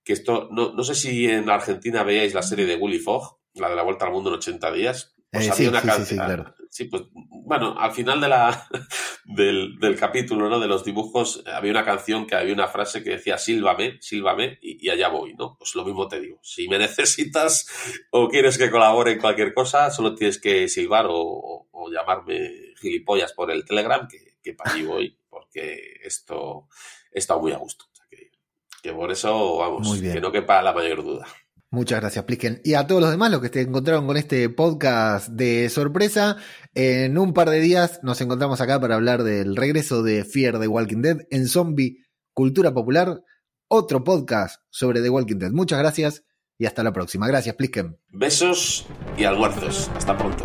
que 0.04 0.12
esto, 0.12 0.48
no, 0.50 0.72
no 0.72 0.84
sé 0.84 0.94
si 0.94 1.26
en 1.26 1.48
Argentina 1.48 2.02
veáis 2.02 2.34
la 2.34 2.42
serie 2.42 2.66
de 2.66 2.76
Willy 2.76 2.98
Fogg, 2.98 3.38
la 3.54 3.70
de 3.70 3.76
la 3.76 3.82
Vuelta 3.82 4.06
al 4.06 4.12
Mundo 4.12 4.30
en 4.30 4.36
80 4.36 4.72
días. 4.72 5.14
Pues 5.30 5.46
eh, 5.46 5.50
había 5.50 5.64
sí, 5.64 5.68
una 5.68 5.80
sí, 5.80 5.86
canción. 5.86 6.06
sí, 6.06 6.14
sí, 6.14 6.20
claro. 6.20 6.54
Sí, 6.76 6.84
pues 6.84 7.04
bueno, 7.14 7.74
al 7.78 7.92
final 7.92 8.20
de 8.20 8.28
la, 8.28 8.68
del, 9.24 9.78
del, 9.78 9.96
capítulo, 9.96 10.50
¿no? 10.50 10.60
De 10.60 10.68
los 10.68 10.84
dibujos, 10.84 11.42
había 11.46 11.70
una 11.70 11.86
canción 11.86 12.26
que 12.26 12.34
había 12.34 12.52
una 12.52 12.68
frase 12.68 13.02
que 13.02 13.12
decía 13.12 13.38
sílvame, 13.38 13.96
sílvame, 14.02 14.58
y, 14.60 14.86
y, 14.86 14.90
allá 14.90 15.08
voy, 15.08 15.32
¿no? 15.32 15.56
Pues 15.56 15.74
lo 15.74 15.86
mismo 15.86 16.06
te 16.06 16.20
digo. 16.20 16.38
Si 16.42 16.68
me 16.68 16.78
necesitas 16.78 17.66
o 18.10 18.28
quieres 18.28 18.58
que 18.58 18.70
colabore 18.70 19.12
en 19.12 19.20
cualquier 19.20 19.54
cosa, 19.54 19.90
solo 19.90 20.14
tienes 20.14 20.38
que 20.38 20.68
silbar 20.68 21.06
o, 21.06 21.16
o, 21.16 21.68
o 21.70 21.90
llamarme 21.90 22.74
gilipollas 22.78 23.32
por 23.32 23.50
el 23.50 23.64
Telegram, 23.64 24.06
que, 24.06 24.36
que 24.42 24.52
para 24.52 24.72
allí 24.72 24.82
voy, 24.82 25.18
porque 25.30 25.98
esto 26.04 26.68
he 27.10 27.20
estado 27.20 27.40
muy 27.40 27.52
a 27.52 27.56
gusto. 27.56 27.86
O 27.90 27.96
sea 27.96 28.04
que, 28.10 28.32
que 28.82 28.92
por 28.92 29.10
eso, 29.10 29.56
vamos, 29.56 29.98
que 29.98 30.20
no 30.20 30.30
quepa 30.30 30.60
la 30.60 30.74
mayor 30.74 31.02
duda. 31.02 31.26
Muchas 31.70 32.00
gracias, 32.00 32.24
Plisken. 32.24 32.60
Y 32.64 32.74
a 32.74 32.86
todos 32.86 33.02
los 33.02 33.10
demás, 33.10 33.30
los 33.30 33.42
que 33.42 33.48
se 33.48 33.60
encontraron 33.60 34.06
con 34.06 34.16
este 34.16 34.48
podcast 34.48 35.28
de 35.28 35.68
sorpresa, 35.68 36.36
en 36.76 37.16
un 37.16 37.32
par 37.32 37.48
de 37.48 37.58
días 37.58 38.00
nos 38.02 38.20
encontramos 38.20 38.60
acá 38.60 38.78
para 38.78 38.96
hablar 38.96 39.22
del 39.22 39.56
regreso 39.56 40.02
de 40.02 40.24
Fear 40.24 40.60
the 40.60 40.68
Walking 40.68 41.00
Dead 41.00 41.16
en 41.30 41.48
Zombie 41.48 42.04
Cultura 42.34 42.74
Popular, 42.74 43.22
otro 43.66 44.04
podcast 44.04 44.60
sobre 44.68 45.00
The 45.00 45.08
Walking 45.08 45.38
Dead. 45.38 45.52
Muchas 45.52 45.78
gracias 45.78 46.24
y 46.58 46.66
hasta 46.66 46.82
la 46.82 46.92
próxima. 46.92 47.28
Gracias, 47.28 47.56
Plisken. 47.56 47.98
Besos 48.08 48.86
y 49.16 49.24
almuerzos. 49.24 49.90
Hasta 49.96 50.18
pronto. 50.18 50.44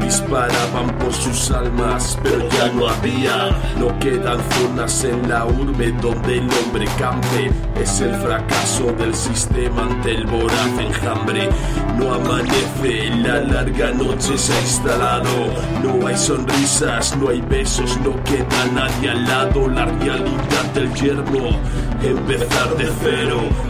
Disparaban 0.00 0.98
por 0.98 1.12
sus 1.12 1.50
almas, 1.50 2.18
pero 2.22 2.48
ya 2.48 2.68
no 2.72 2.88
había. 2.88 3.50
No 3.78 3.96
quedan 3.98 4.38
zonas 4.50 5.04
en 5.04 5.28
la 5.28 5.46
urbe 5.46 5.92
donde 6.00 6.38
el 6.38 6.48
hombre 6.52 6.86
campe. 6.98 7.50
Es 7.80 8.00
el 8.00 8.14
fracaso 8.16 8.92
del 8.98 9.14
sistema 9.14 9.82
ante 9.82 10.12
el 10.12 10.26
voraz 10.26 10.78
enjambre. 10.78 11.48
No 11.98 12.14
amanece, 12.14 13.10
la 13.22 13.40
larga 13.40 13.92
noche 13.92 14.36
se 14.36 14.52
ha 14.52 14.60
instalado. 14.60 15.30
No 15.82 16.06
hay 16.06 16.16
sonrisas, 16.16 17.16
no 17.16 17.28
hay 17.28 17.40
besos, 17.42 17.98
no 18.04 18.12
queda 18.24 18.66
nadie 18.74 19.10
al 19.10 19.24
lado. 19.24 19.68
La 19.68 19.84
realidad 19.84 20.64
del 20.74 20.92
yermo, 20.94 21.50
empezar 22.02 22.76
de 22.76 22.90
cero. 23.02 23.69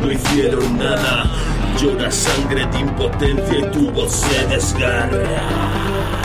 no 0.00 0.10
hicieron 0.10 0.78
nada. 0.78 1.24
Llora 1.80 2.10
sangre 2.10 2.66
de 2.66 2.80
impotencia 2.80 3.58
y 3.58 3.70
tu 3.72 3.90
voz 3.90 4.12
se 4.12 4.46
desgarra. 4.46 6.23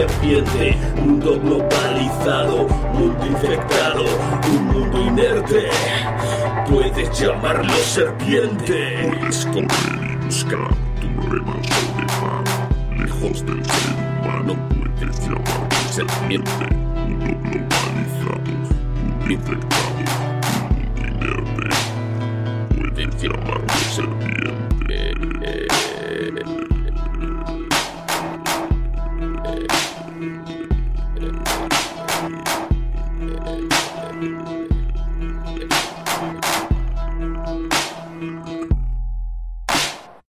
Serpiente. 0.00 0.76
Mundo 0.96 1.38
globalizado, 1.40 2.66
mundo 2.94 3.26
infectado, 3.26 4.04
un 4.50 4.66
mundo 4.68 5.00
inerte. 5.02 5.68
Puedes 6.70 7.20
llamarlo 7.20 7.74
serpiente. 7.74 9.10
Puedes 9.18 9.44
comer 9.46 10.10
y 10.12 10.24
buscar 10.24 10.68
tu 11.00 11.30
remanso 11.30 11.80
de 11.96 12.06
paz. 12.06 12.48
Lejos 12.96 13.44
del 13.44 13.64
ser 13.64 13.94
humano 14.22 14.56
puedes 14.68 15.20
llamar 15.20 15.68
serpiente. 15.90 16.66
Mundo 17.06 17.36
globalizado, 17.44 18.40
mundo 19.04 19.32
infectado, 19.32 19.69